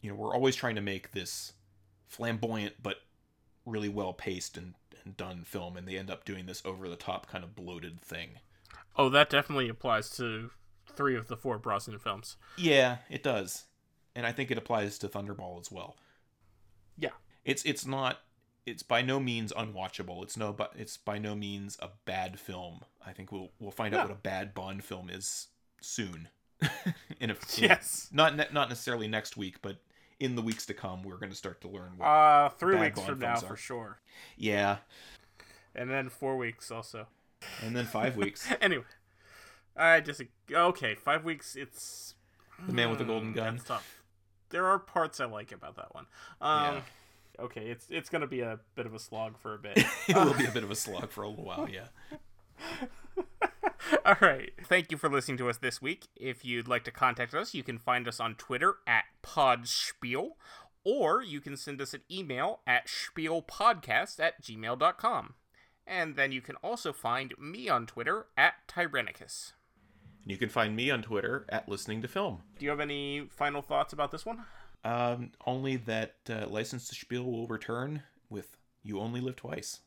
you 0.00 0.10
know 0.10 0.16
we're 0.16 0.34
always 0.34 0.54
trying 0.56 0.74
to 0.76 0.80
make 0.80 1.12
this 1.12 1.54
flamboyant 2.06 2.74
but 2.82 2.96
really 3.64 3.88
well 3.88 4.12
paced 4.12 4.56
and, 4.56 4.74
and 5.04 5.16
done 5.16 5.42
film, 5.44 5.76
and 5.76 5.88
they 5.88 5.96
end 5.96 6.10
up 6.10 6.24
doing 6.24 6.46
this 6.46 6.62
over 6.64 6.88
the 6.88 6.96
top 6.96 7.26
kind 7.28 7.42
of 7.42 7.54
bloated 7.56 8.00
thing. 8.00 8.38
Oh, 8.96 9.08
that 9.08 9.28
definitely 9.30 9.68
applies 9.68 10.10
to 10.16 10.50
three 10.88 11.16
of 11.16 11.28
the 11.28 11.36
four 11.36 11.58
Brosnan 11.58 11.98
films. 11.98 12.36
Yeah, 12.56 12.98
it 13.10 13.22
does, 13.22 13.64
and 14.14 14.24
I 14.26 14.32
think 14.32 14.50
it 14.50 14.58
applies 14.58 14.98
to 14.98 15.08
Thunderball 15.08 15.60
as 15.60 15.70
well. 15.72 15.96
Yeah. 16.96 17.10
It's 17.44 17.62
it's 17.64 17.86
not 17.86 18.20
it's 18.66 18.82
by 18.82 19.00
no 19.00 19.18
means 19.20 19.52
unwatchable. 19.52 20.22
It's 20.22 20.36
no 20.36 20.52
but 20.52 20.72
it's 20.76 20.96
by 20.96 21.18
no 21.18 21.34
means 21.34 21.78
a 21.80 21.88
bad 22.04 22.38
film. 22.38 22.80
I 23.06 23.12
think 23.12 23.30
we'll 23.32 23.50
we'll 23.60 23.70
find 23.70 23.94
Yeah. 23.94 24.00
out 24.00 24.08
what 24.08 24.16
a 24.16 24.20
bad 24.20 24.52
Bond 24.54 24.84
film 24.84 25.08
is 25.08 25.48
soon. 25.80 26.28
in 27.20 27.30
a 27.30 27.34
in- 27.34 27.38
Yes. 27.58 28.08
not 28.12 28.34
ne- 28.36 28.48
not 28.52 28.68
necessarily 28.68 29.08
next 29.08 29.36
week, 29.36 29.60
but 29.62 29.76
in 30.18 30.34
the 30.34 30.42
weeks 30.42 30.64
to 30.66 30.74
come, 30.74 31.02
we're 31.02 31.18
going 31.18 31.30
to 31.30 31.36
start 31.36 31.60
to 31.60 31.68
learn. 31.68 31.92
What, 31.98 32.06
Uh, 32.06 32.48
three 32.50 32.76
weeks 32.76 32.98
Bond 32.98 33.08
from 33.10 33.18
now 33.18 33.34
films 33.34 33.46
for 33.46 33.56
sure, 33.56 34.00
yeah, 34.38 34.78
and 35.74 35.90
then 35.90 36.08
four 36.08 36.36
weeks 36.38 36.70
also. 36.70 37.06
and 37.62 37.76
then 37.76 37.84
five 37.84 38.16
weeks. 38.16 38.48
anyway, 38.62 38.84
I 39.76 40.00
just 40.00 40.22
okay. 40.50 40.94
Five 40.94 41.22
weeks. 41.24 41.54
It's 41.54 42.14
The 42.66 42.72
Man 42.72 42.88
with 42.88 42.98
the 42.98 43.04
Golden 43.04 43.28
Hmm, 43.28 43.34
Gun. 43.36 43.56
That's 43.56 43.68
tough. 43.68 44.02
There 44.48 44.64
are 44.66 44.78
parts 44.78 45.20
I 45.20 45.26
like 45.26 45.52
about 45.52 45.76
that 45.76 45.94
one. 45.94 46.06
Um, 46.40 46.82
Okay, 47.38 47.68
it's 47.68 47.86
it's 47.90 48.08
gonna 48.08 48.26
be 48.26 48.40
a 48.40 48.58
bit 48.74 48.86
of 48.86 48.94
a 48.94 48.98
slog 48.98 49.38
for 49.38 49.54
a 49.54 49.58
bit. 49.58 49.78
it 50.08 50.16
will 50.16 50.34
be 50.34 50.46
a 50.46 50.50
bit 50.50 50.64
of 50.64 50.70
a 50.70 50.74
slog 50.76 51.10
for 51.10 51.22
a 51.22 51.28
little 51.28 51.44
while. 51.44 51.68
Yeah. 51.68 51.88
All 54.04 54.16
right. 54.20 54.52
Thank 54.64 54.90
you 54.90 54.96
for 54.96 55.08
listening 55.08 55.36
to 55.38 55.48
us 55.48 55.58
this 55.58 55.80
week. 55.80 56.08
If 56.16 56.44
you'd 56.44 56.68
like 56.68 56.84
to 56.84 56.90
contact 56.90 57.34
us, 57.34 57.54
you 57.54 57.62
can 57.62 57.78
find 57.78 58.08
us 58.08 58.18
on 58.18 58.34
Twitter 58.34 58.76
at 58.86 59.04
Podspiel, 59.22 60.30
or 60.84 61.22
you 61.22 61.40
can 61.40 61.56
send 61.56 61.80
us 61.80 61.94
an 61.94 62.02
email 62.10 62.60
at 62.66 62.88
spielpodcast 62.88 64.18
at 64.20 64.42
gmail.com. 64.42 65.34
And 65.86 66.16
then 66.16 66.32
you 66.32 66.40
can 66.40 66.56
also 66.56 66.92
find 66.92 67.32
me 67.38 67.68
on 67.68 67.86
Twitter 67.86 68.26
at 68.36 68.54
Tyrannicus. 68.66 69.52
And 70.22 70.32
you 70.32 70.36
can 70.36 70.48
find 70.48 70.74
me 70.74 70.90
on 70.90 71.02
Twitter 71.02 71.46
at 71.48 71.68
listening 71.68 72.02
to 72.02 72.08
film. 72.08 72.42
Do 72.58 72.64
you 72.64 72.70
have 72.70 72.80
any 72.80 73.28
final 73.30 73.62
thoughts 73.62 73.92
about 73.92 74.10
this 74.10 74.26
one? 74.26 74.44
Um, 74.86 75.32
only 75.44 75.78
that 75.78 76.14
uh, 76.30 76.46
License 76.46 76.86
to 76.88 76.94
Spiel 76.94 77.24
will 77.24 77.48
return 77.48 78.04
with 78.30 78.56
You 78.84 79.00
Only 79.00 79.20
Live 79.20 79.34
Twice. 79.34 79.80